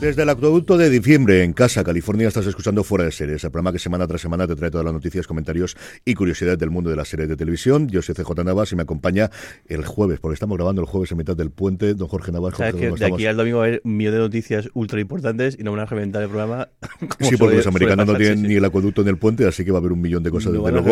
Desde 0.00 0.22
el 0.22 0.28
acueducto 0.28 0.76
de 0.76 0.90
diciembre, 0.90 1.44
en 1.44 1.54
casa, 1.54 1.82
California, 1.82 2.28
estás 2.28 2.46
escuchando 2.46 2.84
Fuera 2.84 3.04
de 3.06 3.12
Series, 3.12 3.42
el 3.44 3.50
programa 3.50 3.72
que 3.72 3.78
semana 3.78 4.06
tras 4.06 4.20
semana 4.20 4.46
te 4.46 4.54
trae 4.54 4.70
todas 4.70 4.84
las 4.84 4.92
noticias, 4.92 5.26
comentarios 5.26 5.76
y 6.04 6.12
curiosidades 6.14 6.58
del 6.58 6.68
mundo 6.70 6.90
de 6.90 6.96
las 6.96 7.08
series 7.08 7.26
de 7.28 7.36
televisión. 7.36 7.88
Yo 7.88 8.02
soy 8.02 8.14
CJ 8.14 8.44
Navas 8.44 8.70
y 8.72 8.76
me 8.76 8.82
acompaña 8.82 9.30
el 9.66 9.86
jueves, 9.86 10.20
porque 10.20 10.34
estamos 10.34 10.58
grabando 10.58 10.82
el 10.82 10.86
jueves 10.88 11.10
en 11.12 11.16
mitad 11.18 11.34
del 11.36 11.50
puente. 11.50 11.94
Don 11.94 12.08
Jorge 12.08 12.32
Navas. 12.32 12.54
¿Sabes 12.54 12.74
que 12.74 12.90
de 12.90 13.06
aquí 13.06 13.24
al 13.24 13.36
domingo 13.36 13.58
va 13.58 13.64
a 13.64 13.68
haber 13.68 13.80
un 13.82 13.96
millón 13.96 14.12
de 14.12 14.18
noticias 14.18 14.68
ultra 14.74 15.00
importantes 15.00 15.56
y 15.58 15.62
no 15.62 15.70
van 15.72 15.80
a 15.80 15.86
reventar 15.86 16.22
el 16.22 16.28
programa. 16.28 16.68
Sí, 17.20 17.36
porque 17.38 17.56
los 17.56 17.66
americanos 17.66 18.06
no 18.06 18.14
tienen 18.16 18.42
ni 18.42 18.54
el 18.56 18.64
acueducto 18.64 19.02
ni 19.02 19.08
el 19.10 19.16
puente, 19.16 19.46
así 19.46 19.64
que 19.64 19.70
va 19.70 19.78
a 19.78 19.80
haber 19.80 19.92
un 19.92 20.00
millón 20.02 20.22
de 20.22 20.30
cosas. 20.30 20.52
No 20.52 20.58
desde 20.62 20.72
luego. 20.72 20.88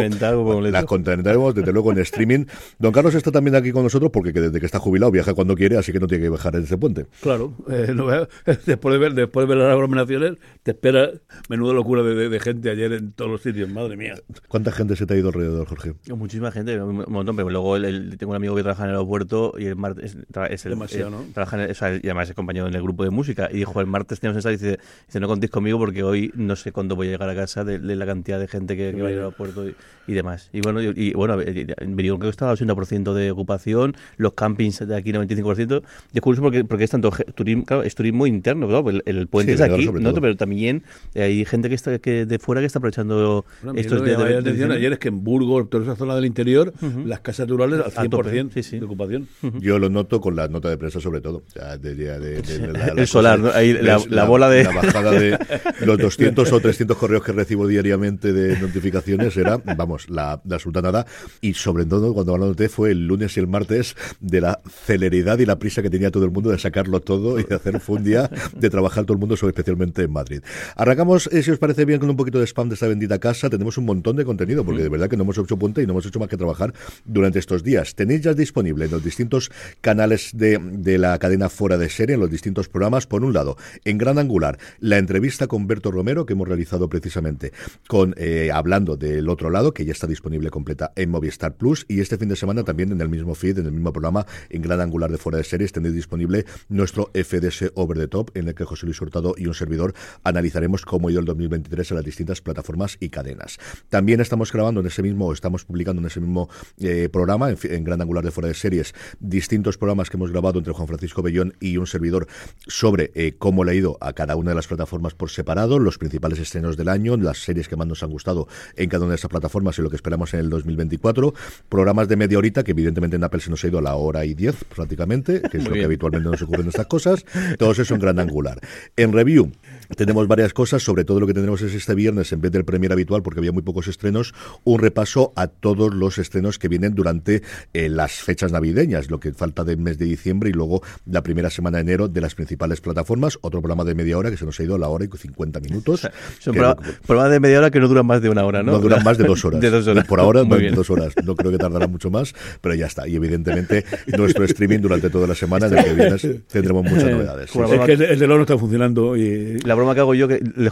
Las 0.70 0.84
contaremos 0.86 1.54
desde 1.54 1.72
luego 1.72 1.92
en 1.92 1.98
streaming. 2.02 2.46
Don 2.78 2.92
Carlos 2.92 3.14
está 3.14 3.30
también 3.30 3.56
aquí 3.56 3.72
con 3.72 3.82
nosotros 3.82 4.10
porque 4.12 4.32
que 4.32 4.40
desde 4.40 4.58
que 4.60 4.66
está 4.66 4.78
jubilado 4.78 5.10
viaja 5.12 5.34
cuando 5.34 5.54
quiere, 5.54 5.76
así 5.76 5.92
que 5.92 6.00
no 6.00 6.06
tiene 6.06 6.24
que 6.24 6.30
viajar 6.30 6.56
en 6.56 6.62
ese 6.64 6.78
puente. 6.78 7.06
Claro, 7.20 7.52
eh, 7.68 7.92
no 7.94 8.06
vea- 8.06 8.28
después, 8.92 8.98
de 8.98 8.98
ver, 8.98 9.14
después 9.14 9.48
de 9.48 9.54
ver 9.54 9.64
las 9.64 9.72
aglomeraciones, 9.74 10.32
te 10.62 10.70
espera 10.72 11.10
menuda 11.48 11.72
locura 11.74 12.02
de, 12.02 12.14
de- 12.14 12.28
de 12.28 12.40
gente 12.40 12.70
ayer 12.70 12.92
en 12.92 13.12
todos 13.12 13.30
los 13.30 13.42
sitios, 13.42 13.68
madre 13.70 13.96
mía. 13.96 14.14
¿Cuánta 14.48 14.72
gente 14.72 14.96
se 14.96 15.06
te 15.06 15.14
ha 15.14 15.16
ido 15.16 15.28
alrededor, 15.28 15.66
Jorge? 15.68 15.94
Muchísima 16.14 16.50
gente, 16.52 16.80
un 16.80 17.04
montón, 17.08 17.36
pero 17.36 17.50
luego 17.50 17.76
el- 17.76 17.84
el- 17.84 18.18
tengo 18.18 18.30
un 18.30 18.36
amigo 18.36 18.54
que 18.54 18.62
trabaja 18.62 18.84
en 18.84 18.90
el 18.90 18.96
aeropuerto 18.96 19.54
y 19.58 19.66
el 19.66 19.76
martes 19.76 20.16
tra- 20.32 20.48
es 20.50 20.64
el, 20.66 20.70
Demasiado, 20.70 21.08
eh, 21.08 21.10
¿no? 21.10 21.32
trabaja 21.32 21.56
en 21.56 21.62
el- 21.64 21.70
o 21.70 21.74
sea, 21.74 21.94
y 21.94 22.00
además 22.04 22.28
es 22.28 22.34
compañero 22.34 22.66
en 22.66 22.74
el 22.74 22.82
grupo 22.82 23.04
de 23.04 23.10
música 23.10 23.48
y 23.50 23.56
dijo 23.56 23.80
el 23.80 23.86
martes 23.86 24.20
tenemos 24.20 24.36
ensayos 24.36 24.60
y 24.62 24.64
dice, 24.66 24.78
dice 25.06 25.20
no 25.20 25.28
contéis 25.28 25.50
conmigo 25.50 25.78
porque 25.78 26.02
hoy 26.02 26.30
no 26.34 26.56
sé 26.56 26.72
cuándo 26.72 26.96
voy 26.96 27.08
a 27.08 27.10
llegar 27.10 27.28
a 27.28 27.34
casa 27.34 27.64
de, 27.64 27.78
de 27.78 27.96
la 27.96 28.06
cantidad 28.06 28.38
de 28.38 28.48
gente 28.48 28.76
que, 28.76 28.92
que 28.94 29.02
va 29.02 29.08
a 29.08 29.10
ir 29.10 29.18
al 29.18 29.24
aeropuerto 29.24 29.68
y, 29.68 29.74
y 30.06 30.12
demás. 30.14 30.48
Y 30.52 30.60
bueno, 30.60 30.82
y, 30.82 30.92
y 30.96 31.12
bueno, 31.12 31.40
eh, 31.40 31.66
Benidorm 31.80 32.18
creo 32.20 32.30
que 32.30 32.30
está 32.30 32.50
al 32.50 32.56
80% 32.56 33.12
de 33.14 33.30
ocupación, 33.30 33.94
los 34.16 34.32
campings 34.34 34.86
de 34.86 34.96
aquí 34.96 35.12
95%. 35.12 35.82
Y 36.12 36.18
es 36.18 36.20
curioso 36.22 36.42
porque, 36.42 36.64
porque 36.64 36.84
es 36.84 36.90
tanto 36.90 37.10
turismo, 37.34 37.64
claro, 37.64 37.82
es 37.82 37.94
turismo 37.94 38.26
interno, 38.26 38.66
claro, 38.66 38.81
el, 38.90 39.02
el 39.06 39.26
puente 39.28 39.52
Sí, 39.52 39.54
es 39.54 39.60
Benidorm 39.60 39.80
aquí, 39.80 39.86
sobre 39.86 40.02
¿no? 40.02 40.10
todo. 40.10 40.20
pero 40.20 40.36
también 40.36 40.82
eh, 41.14 41.22
hay 41.22 41.44
gente 41.44 41.68
que 41.68 41.74
está 41.74 41.98
que 41.98 42.26
de 42.26 42.38
fuera 42.38 42.60
que 42.60 42.66
está 42.66 42.78
aprovechando 42.78 43.44
Bueno, 43.62 43.78
estos 43.78 44.04
días 44.04 44.18
de- 44.18 44.24
de 44.24 44.30
atención 44.30 44.52
diciembre. 44.54 44.78
ayer 44.78 44.92
es 44.94 44.98
que 44.98 45.08
en 45.08 45.24
Burgos, 45.24 45.68
toda 45.70 45.84
esa 45.84 45.96
zona 45.96 46.14
del 46.16 46.24
interior, 46.24 46.72
las 47.04 47.20
casas 47.20 47.48
rurales 47.48 47.80
al 47.96 48.06
A 48.06 48.08
tope, 48.08 48.30
100% 48.30 48.50
sí, 48.54 48.62
sí. 48.62 48.78
de 48.78 48.84
ocupación. 48.86 49.28
Yo 49.60 49.78
lo 49.78 49.88
noto 49.90 50.20
con 50.20 50.36
la 50.36 50.48
nota 50.48 50.68
de 50.70 50.76
prensa 50.78 51.00
sobre 51.00 51.20
todo. 51.20 51.42
De- 51.80 51.94
de- 51.94 52.18
de- 52.18 52.42
de- 52.42 52.58
de 52.58 52.72
la- 52.72 52.86
El 52.88 52.96
la 52.96 53.06
solar, 53.06 53.40
cosa- 53.40 53.52
¿no? 53.52 53.58
Ahí 53.58 53.72
la- 53.74 54.24
bola 54.24 54.48
de- 54.48 54.64
La 54.64 54.72
bajada 54.74 55.10
de 55.12 55.38
los 55.86 55.98
200 55.98 56.50
o 56.52 56.60
300 56.60 56.96
correos 56.96 57.22
que 57.22 57.32
recibo 57.32 57.66
diariamente 57.66 58.32
de 58.32 58.58
notificaciones 58.60 59.36
era, 59.36 59.58
vamos, 59.76 60.08
la, 60.08 60.40
la 60.44 60.58
sultanada. 60.58 61.06
Y 61.40 61.54
sobre 61.54 61.84
todo, 61.84 62.14
cuando 62.14 62.36
lo 62.38 62.46
noté, 62.46 62.68
fue 62.68 62.90
el 62.92 63.06
lunes 63.06 63.36
y 63.36 63.40
el 63.40 63.46
martes 63.46 63.96
de 64.20 64.40
la 64.40 64.60
celeridad 64.86 65.38
y 65.38 65.46
la 65.46 65.58
prisa 65.58 65.82
que 65.82 65.90
tenía 65.90 66.10
todo 66.10 66.24
el 66.24 66.30
mundo 66.30 66.50
de 66.50 66.58
sacarlo 66.58 67.00
todo 67.00 67.38
y 67.38 67.44
de 67.44 67.54
hacer 67.54 67.80
fue 67.80 67.96
un 67.96 68.04
día 68.04 68.30
de 68.56 68.70
trabajar 68.72 69.04
todo 69.04 69.12
el 69.12 69.20
mundo, 69.20 69.36
sobre 69.36 69.50
especialmente 69.50 70.02
en 70.02 70.12
Madrid. 70.12 70.42
Arrancamos, 70.74 71.28
eh, 71.28 71.42
si 71.42 71.52
os 71.52 71.58
parece 71.58 71.84
bien, 71.84 72.00
con 72.00 72.10
un 72.10 72.16
poquito 72.16 72.40
de 72.40 72.46
spam 72.46 72.68
de 72.68 72.74
esta 72.74 72.88
bendita 72.88 73.20
casa. 73.20 73.48
Tenemos 73.48 73.78
un 73.78 73.84
montón 73.84 74.16
de 74.16 74.24
contenido, 74.24 74.64
porque 74.64 74.82
de 74.82 74.88
verdad 74.88 75.08
que 75.08 75.16
no 75.16 75.22
hemos 75.22 75.38
hecho 75.38 75.56
puente 75.56 75.82
y 75.82 75.86
no 75.86 75.92
hemos 75.92 76.06
hecho 76.06 76.18
más 76.18 76.28
que 76.28 76.36
trabajar 76.36 76.74
durante 77.04 77.38
estos 77.38 77.62
días. 77.62 77.94
Tenéis 77.94 78.22
ya 78.22 78.34
disponible 78.34 78.86
en 78.86 78.90
los 78.90 79.04
distintos 79.04 79.52
canales 79.80 80.30
de, 80.34 80.58
de 80.58 80.98
la 80.98 81.18
cadena 81.18 81.48
fuera 81.48 81.78
de 81.78 81.88
serie, 81.88 82.14
en 82.14 82.20
los 82.20 82.30
distintos 82.30 82.68
programas. 82.68 83.06
Por 83.06 83.24
un 83.24 83.32
lado, 83.32 83.56
en 83.84 83.98
Gran 83.98 84.18
Angular, 84.18 84.58
la 84.80 84.98
entrevista 84.98 85.46
con 85.46 85.66
Berto 85.66 85.90
Romero, 85.90 86.26
que 86.26 86.32
hemos 86.32 86.48
realizado 86.48 86.88
precisamente 86.88 87.52
con 87.86 88.14
eh, 88.16 88.50
hablando 88.52 88.96
del 88.96 89.28
otro 89.28 89.50
lado, 89.50 89.74
que 89.74 89.84
ya 89.84 89.92
está 89.92 90.06
disponible 90.06 90.50
completa 90.50 90.92
en 90.96 91.10
Movistar 91.10 91.56
Plus. 91.56 91.84
Y 91.88 92.00
este 92.00 92.16
fin 92.16 92.28
de 92.28 92.36
semana 92.36 92.64
también 92.64 92.90
en 92.92 93.00
el 93.00 93.08
mismo 93.08 93.34
feed, 93.34 93.58
en 93.58 93.66
el 93.66 93.72
mismo 93.72 93.92
programa, 93.92 94.26
en 94.48 94.62
Gran 94.62 94.80
Angular 94.80 95.10
de 95.10 95.18
fuera 95.18 95.38
de 95.38 95.44
series, 95.44 95.72
tenéis 95.72 95.94
disponible 95.94 96.46
nuestro 96.68 97.10
FDS 97.12 97.72
Over 97.74 97.98
the 97.98 98.08
Top, 98.08 98.30
en 98.34 98.48
el 98.48 98.54
que 98.54 98.61
José 98.64 98.86
Luis 98.86 99.00
Hurtado 99.00 99.34
y 99.36 99.46
un 99.46 99.54
servidor 99.54 99.94
analizaremos 100.24 100.82
cómo 100.84 101.08
ha 101.08 101.10
ido 101.10 101.20
el 101.20 101.26
2023 101.26 101.90
en 101.90 101.96
las 101.96 102.04
distintas 102.04 102.40
plataformas 102.40 102.96
y 103.00 103.08
cadenas. 103.08 103.58
También 103.88 104.20
estamos 104.20 104.52
grabando 104.52 104.80
en 104.80 104.86
ese 104.86 105.02
mismo, 105.02 105.32
estamos 105.32 105.64
publicando 105.64 106.00
en 106.00 106.06
ese 106.06 106.20
mismo 106.20 106.48
eh, 106.78 107.08
programa, 107.10 107.50
en, 107.50 107.58
en 107.62 107.84
Gran 107.84 108.00
Angular 108.00 108.24
de 108.24 108.30
Fuera 108.30 108.48
de 108.48 108.54
Series, 108.54 108.94
distintos 109.20 109.78
programas 109.78 110.10
que 110.10 110.16
hemos 110.16 110.30
grabado 110.30 110.58
entre 110.58 110.72
Juan 110.72 110.88
Francisco 110.88 111.22
Bellón 111.22 111.54
y 111.60 111.76
un 111.76 111.86
servidor 111.86 112.26
sobre 112.66 113.10
eh, 113.14 113.34
cómo 113.38 113.64
le 113.64 113.72
ha 113.72 113.74
ido 113.74 113.98
a 114.00 114.12
cada 114.12 114.36
una 114.36 114.50
de 114.50 114.56
las 114.56 114.66
plataformas 114.66 115.14
por 115.14 115.30
separado, 115.30 115.78
los 115.78 115.98
principales 115.98 116.38
estrenos 116.38 116.76
del 116.76 116.88
año, 116.88 117.16
las 117.16 117.38
series 117.38 117.68
que 117.68 117.76
más 117.76 117.86
nos 117.86 118.02
han 118.02 118.10
gustado 118.10 118.48
en 118.76 118.88
cada 118.88 119.04
una 119.04 119.12
de 119.12 119.16
esas 119.16 119.30
plataformas 119.30 119.78
y 119.78 119.82
lo 119.82 119.90
que 119.90 119.96
esperamos 119.96 120.34
en 120.34 120.40
el 120.40 120.50
2024. 120.50 121.34
Programas 121.68 122.08
de 122.08 122.16
media 122.16 122.38
horita, 122.38 122.64
que 122.64 122.72
evidentemente 122.72 123.16
en 123.16 123.24
Apple 123.24 123.40
se 123.40 123.50
nos 123.50 123.62
ha 123.64 123.68
ido 123.68 123.78
a 123.78 123.82
la 123.82 123.94
hora 123.94 124.24
y 124.24 124.34
diez 124.34 124.64
prácticamente, 124.64 125.42
que 125.42 125.58
es 125.58 125.64
lo 125.64 125.72
que 125.72 125.84
habitualmente 125.84 126.28
nos 126.28 126.42
ocurren 126.42 126.68
estas 126.68 126.86
cosas. 126.86 127.24
Todo 127.58 127.72
eso 127.72 127.94
en 127.94 128.00
Gran 128.00 128.18
Angular. 128.18 128.51
En 128.96 129.12
review, 129.12 129.52
tenemos 129.96 130.26
varias 130.26 130.52
cosas, 130.52 130.82
sobre 130.82 131.04
todo 131.04 131.20
lo 131.20 131.26
que 131.26 131.34
tendremos 131.34 131.60
es 131.62 131.74
este 131.74 131.94
viernes, 131.94 132.32
en 132.32 132.40
vez 132.40 132.52
del 132.52 132.64
premier 132.64 132.92
habitual, 132.92 133.22
porque 133.22 133.40
había 133.40 133.52
muy 133.52 133.62
pocos 133.62 133.88
estrenos, 133.88 134.34
un 134.64 134.80
repaso 134.80 135.32
a 135.36 135.46
todos 135.48 135.94
los 135.94 136.18
estrenos 136.18 136.58
que 136.58 136.68
vienen 136.68 136.94
durante 136.94 137.42
eh, 137.72 137.88
las 137.88 138.12
fechas 138.12 138.52
navideñas, 138.52 139.10
lo 139.10 139.20
que 139.20 139.32
falta 139.32 139.64
del 139.64 139.78
mes 139.78 139.98
de 139.98 140.06
diciembre 140.06 140.50
y 140.50 140.52
luego 140.52 140.82
la 141.06 141.22
primera 141.22 141.50
semana 141.50 141.78
de 141.78 141.82
enero 141.82 142.08
de 142.08 142.20
las 142.20 142.34
principales 142.34 142.80
plataformas. 142.80 143.38
Otro 143.42 143.60
programa 143.60 143.84
de 143.84 143.94
media 143.94 144.16
hora 144.18 144.30
que 144.30 144.36
se 144.36 144.44
nos 144.44 144.58
ha 144.60 144.62
ido 144.62 144.74
a 144.74 144.78
la 144.78 144.88
hora 144.88 145.04
y 145.04 145.08
50 145.16 145.60
minutos. 145.60 146.08
Es 146.42 146.46
un 146.46 146.54
que 146.54 146.60
programa, 146.60 146.82
programa 147.06 147.28
de 147.30 147.40
media 147.40 147.58
hora 147.58 147.70
que 147.70 147.78
no 147.80 147.88
duran 147.88 148.06
más 148.06 148.22
de 148.22 148.28
una 148.28 148.44
hora, 148.44 148.62
¿no? 148.62 148.72
no 148.72 148.78
duran 148.78 149.02
más 149.04 149.18
de 149.18 149.24
dos 149.24 149.44
horas. 149.44 149.60
De 149.60 149.70
dos 149.70 149.86
horas. 149.86 150.06
Por 150.06 150.20
ahora, 150.20 150.40
Muy 150.40 150.50
más 150.50 150.58
de 150.58 150.62
bien. 150.64 150.74
dos 150.74 150.90
horas. 150.90 151.12
No 151.22 151.34
creo 151.36 151.52
que 151.52 151.58
tardará 151.58 151.86
mucho 151.86 152.10
más, 152.10 152.34
pero 152.60 152.74
ya 152.74 152.86
está. 152.86 153.06
Y 153.06 153.16
evidentemente, 153.16 153.84
nuestro 154.16 154.44
streaming 154.44 154.78
durante 154.80 155.10
toda 155.10 155.26
la 155.26 155.34
semana, 155.34 155.66
en 155.66 155.78
el 155.78 155.84
que 155.84 155.94
viene, 155.94 156.18
tendremos 156.50 156.84
muchas 156.84 157.10
novedades. 157.10 157.50
Sí, 157.50 157.58
Como 157.58 157.68
sí. 157.68 157.74
Es 157.74 157.80
que 157.86 157.92
el, 157.92 158.02
el 158.02 158.18
reloj 158.20 158.41
no 158.42 158.54
está 158.54 158.58
funcionando 158.58 159.16
y 159.16 159.58
La 159.64 159.74
broma 159.74 159.94
que 159.94 160.00
hago 160.00 160.14
yo, 160.14 160.28
que 160.28 160.40
le 160.56 160.70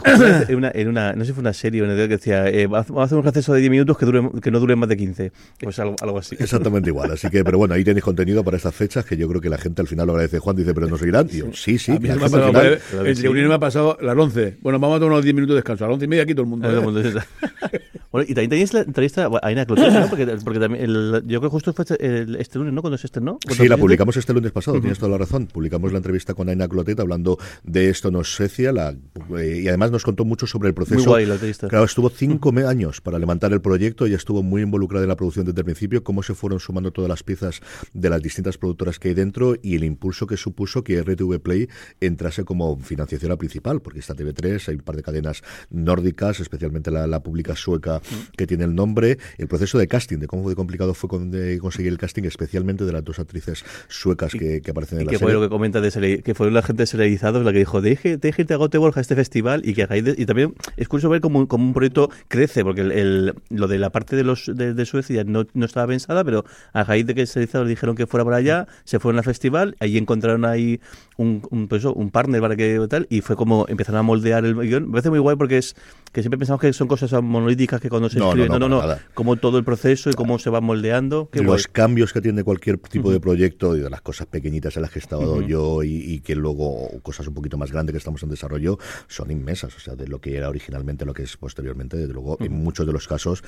en 0.49 0.55
una, 0.55 0.71
en 0.73 0.87
una, 0.87 1.13
no 1.13 1.21
sé 1.23 1.27
si 1.27 1.33
fue 1.33 1.41
una 1.41 1.53
serie 1.53 1.81
o 1.81 1.85
una 1.85 1.93
idea 1.93 2.07
que 2.07 2.17
decía, 2.17 2.47
eh, 2.49 2.67
vamos 2.67 2.89
a 2.97 3.03
hacer 3.03 3.17
un 3.17 3.27
acceso 3.27 3.53
de 3.53 3.59
10 3.61 3.71
minutos 3.71 3.97
que, 3.97 4.05
dure, 4.05 4.29
que 4.41 4.51
no 4.51 4.59
dure 4.59 4.75
más 4.75 4.89
de 4.89 4.97
15. 4.97 5.31
Pues 5.61 5.79
algo, 5.79 5.95
algo 6.01 6.17
así. 6.19 6.35
Exactamente 6.39 6.89
igual. 6.89 7.11
Así 7.11 7.29
que, 7.29 7.43
pero 7.43 7.57
bueno, 7.57 7.73
ahí 7.73 7.83
tenéis 7.83 8.03
contenido 8.03 8.43
para 8.43 8.57
estas 8.57 8.75
fechas 8.75 9.05
que 9.05 9.17
yo 9.17 9.27
creo 9.27 9.41
que 9.41 9.49
la 9.49 9.57
gente 9.57 9.81
al 9.81 9.87
final 9.87 10.07
lo 10.07 10.13
agradece. 10.13 10.39
Juan 10.39 10.55
dice, 10.55 10.73
pero 10.73 10.87
no 10.87 10.97
seguirán. 10.97 11.27
Y 11.31 11.37
yo, 11.37 11.45
sí, 11.53 11.77
sí. 11.77 11.91
a 11.93 11.99
mí 11.99 12.07
la 12.07 12.13
se 12.15 12.19
me 12.19 12.25
ha 12.25 12.29
gente 12.29 12.35
al 12.37 12.41
pasado, 12.53 12.77
final- 12.89 13.07
en 13.07 13.15
reuniones 13.23 13.49
me 13.49 13.55
ha 13.55 13.59
pasado 13.59 13.97
las 14.01 14.17
11. 14.17 14.57
Bueno, 14.61 14.79
vamos 14.79 14.97
a 14.97 14.99
tomar 14.99 15.13
unos 15.13 15.23
10 15.23 15.35
minutos 15.35 15.53
de 15.53 15.57
descanso. 15.57 15.85
A 15.85 15.87
las 15.87 15.93
11 15.95 16.05
y 16.05 16.07
media 16.07 16.23
aquí 16.23 16.33
todo 16.33 16.43
el 16.43 16.49
mundo. 16.49 16.67
Y 18.13 18.33
también 18.33 18.49
tenéis 18.49 18.73
la 18.73 18.81
entrevista 18.81 19.25
a 19.27 19.39
Aina 19.47 19.65
Clotet, 19.65 19.93
¿no? 19.93 20.07
Porque, 20.09 20.25
porque 20.43 20.59
también, 20.59 20.83
el- 20.83 21.23
yo 21.25 21.39
creo 21.39 21.41
que 21.41 21.47
justo 21.49 21.73
fue 21.73 21.83
este, 21.83 22.05
el- 22.05 22.35
este 22.35 22.59
lunes, 22.59 22.73
¿no? 22.73 22.81
Cuando 22.81 22.97
se 22.97 23.07
estrenó. 23.07 23.37
Sí, 23.49 23.67
la 23.67 23.77
publicamos 23.77 24.17
este 24.17 24.33
lunes 24.33 24.51
pasado, 24.51 24.79
tienes 24.79 24.99
toda 24.99 25.11
la 25.11 25.17
razón. 25.17 25.47
Publicamos 25.47 25.91
la 25.91 25.97
entrevista 25.97 26.33
con 26.33 26.49
Aina 26.49 26.67
Clotet 26.67 26.99
hablando 26.99 27.37
de 27.63 27.89
esto 27.89 28.11
no 28.11 28.21
es 28.21 28.27
Suecia, 28.27 28.71
la, 28.71 28.95
eh, 29.37 29.61
y 29.63 29.67
además 29.67 29.91
nos 29.91 30.03
contó 30.03 30.25
mucho 30.25 30.45
sobre 30.47 30.67
el 30.69 30.73
proceso. 30.73 30.95
Muy 30.99 31.05
guay 31.05 31.25
la 31.25 31.35
entrevista. 31.35 31.67
Claro, 31.67 31.85
estuvo 31.85 32.09
cinco 32.09 32.51
años 32.67 32.99
para 33.01 33.17
levantar 33.17 33.53
el 33.53 33.61
proyecto 33.61 34.07
y 34.07 34.13
estuvo 34.13 34.43
muy 34.43 34.61
involucrada 34.61 35.03
en 35.05 35.09
la 35.09 35.15
producción 35.15 35.45
desde 35.45 35.61
el 35.61 35.65
principio, 35.65 36.03
cómo 36.03 36.21
se 36.21 36.33
fueron 36.33 36.59
sumando 36.59 36.91
todas 36.91 37.07
las 37.07 37.23
piezas 37.23 37.61
de 37.93 38.09
las 38.09 38.21
distintas 38.21 38.57
productoras 38.57 38.99
que 38.99 39.09
hay 39.09 39.13
dentro 39.13 39.55
y 39.61 39.75
el 39.75 39.83
impulso 39.85 40.27
que 40.27 40.35
supuso 40.37 40.83
que 40.83 41.01
RTV 41.01 41.39
Play 41.39 41.69
entrase 42.01 42.43
como 42.43 42.77
financiación 42.79 43.37
principal, 43.37 43.81
porque 43.81 43.99
está 43.99 44.13
TV3, 44.15 44.67
hay 44.67 44.75
un 44.75 44.81
par 44.81 44.95
de 44.97 45.03
cadenas 45.03 45.41
nórdicas, 45.69 46.39
especialmente 46.39 46.91
la, 46.91 47.07
la 47.07 47.21
pública 47.23 47.55
sueca 47.55 48.00
que 48.35 48.47
tiene 48.47 48.63
el 48.65 48.75
nombre, 48.75 49.17
el 49.37 49.47
proceso 49.47 49.77
de 49.77 49.87
casting, 49.87 50.17
de 50.19 50.27
cómo 50.27 50.49
de 50.49 50.55
complicado 50.55 50.93
fue 50.93 51.09
con, 51.09 51.31
de 51.31 51.59
conseguir 51.59 51.91
el 51.91 51.97
casting, 51.97 52.23
especialmente 52.23 52.85
de 52.85 52.91
las 52.91 53.03
dos 53.03 53.19
actrices 53.19 53.63
suecas 53.87 54.31
que, 54.33 54.61
que 54.61 54.71
aparecen 54.71 54.99
en 54.99 55.05
la 55.05 55.11
que 55.11 55.17
serie. 55.17 55.33
fue 55.33 55.39
lo 55.41 55.45
que 55.45 55.49
comenta 55.49 55.81
de 55.81 56.21
que 56.23 56.33
fue 56.35 56.49
la 56.51 56.61
gente 56.61 56.83
de 56.83 56.87
Serializados 56.87 57.43
la 57.45 57.51
que 57.51 57.59
dijo 57.59 57.81
deje, 57.81 58.17
deje 58.17 58.41
irte 58.43 58.53
a 58.53 58.57
Göteborg 58.57 58.97
a 58.97 59.01
este 59.01 59.15
festival 59.15 59.61
y 59.65 59.73
que 59.73 59.85
de- 59.87 60.15
y 60.17 60.25
también 60.25 60.53
es 60.77 60.87
curioso 60.87 61.09
ver 61.09 61.21
cómo, 61.21 61.47
cómo 61.47 61.65
un 61.65 61.73
proyecto 61.73 62.09
crece 62.27 62.63
porque 62.63 62.81
el, 62.81 62.91
el- 62.91 63.33
lo 63.49 63.67
de 63.67 63.77
la 63.77 63.89
parte 63.89 64.15
de 64.15 64.23
los 64.23 64.45
de, 64.53 64.73
de 64.73 64.85
Suecia 64.85 65.23
no, 65.23 65.45
no 65.53 65.65
estaba 65.65 65.87
pensada 65.87 66.23
pero 66.23 66.45
a 66.73 66.83
raíz 66.83 67.05
de 67.05 67.15
que 67.15 67.25
Serializados 67.25 67.67
dijeron 67.67 67.95
que 67.95 68.07
fuera 68.07 68.23
para 68.23 68.37
allá 68.37 68.67
se 68.83 68.99
fueron 68.99 69.19
al 69.19 69.25
festival 69.25 69.75
ahí 69.79 69.97
encontraron 69.97 70.45
ahí 70.45 70.79
un, 71.17 71.41
un, 71.51 71.67
pues 71.67 71.81
eso, 71.81 71.93
un 71.93 72.09
partner 72.09 72.41
para 72.41 72.55
que 72.55 72.79
tal 72.89 73.05
y 73.09 73.21
fue 73.21 73.35
como 73.35 73.65
empezaron 73.67 73.99
a 73.99 74.03
moldear 74.03 74.43
el 74.45 74.55
guion. 74.55 74.85
Me 74.85 74.91
parece 74.93 75.09
muy 75.11 75.19
guay 75.19 75.35
porque 75.35 75.57
es 75.59 75.75
que 76.11 76.21
siempre 76.21 76.37
pensamos 76.39 76.59
que 76.61 76.73
son 76.73 76.87
cosas 76.87 77.11
monolíticas 77.21 77.79
que 77.79 77.89
cuando 77.91 78.09
se 78.09 78.17
No, 78.17 78.33
no, 78.33 78.59
no, 78.59 78.67
no 78.67 78.95
como 79.13 79.35
todo 79.35 79.57
el 79.57 79.63
proceso 79.63 80.09
y 80.09 80.13
cómo 80.13 80.39
se 80.39 80.49
va 80.49 80.61
moldeando 80.61 81.29
qué 81.31 81.39
guay. 81.39 81.51
los 81.51 81.67
cambios 81.67 82.13
que 82.13 82.21
tiene 82.21 82.43
cualquier 82.43 82.77
tipo 82.77 83.11
de 83.11 83.19
proyecto 83.19 83.77
y 83.77 83.81
de 83.81 83.89
las 83.89 84.01
cosas 84.01 84.27
pequeñitas 84.27 84.75
en 84.75 84.81
las 84.81 84.91
que 84.91 84.99
he 84.99 85.01
estado 85.01 85.41
yo 85.41 85.83
y, 85.83 85.89
y 86.13 86.19
que 86.21 86.35
luego 86.35 86.89
cosas 87.03 87.27
un 87.27 87.33
poquito 87.33 87.57
más 87.57 87.71
grandes 87.71 87.93
que 87.93 87.97
estamos 87.97 88.23
en 88.23 88.29
desarrollo 88.29 88.79
son 89.07 89.29
inmensas, 89.31 89.75
o 89.75 89.79
sea, 89.79 89.95
de 89.95 90.07
lo 90.07 90.19
que 90.19 90.35
era 90.35 90.49
originalmente 90.49 91.03
a 91.03 91.07
lo 91.07 91.13
que 91.13 91.23
es 91.23 91.37
posteriormente, 91.37 91.97
desde 91.97 92.13
luego, 92.13 92.37
en 92.39 92.53
muchos 92.53 92.85
de 92.87 92.93
los 92.93 93.07
casos, 93.07 93.43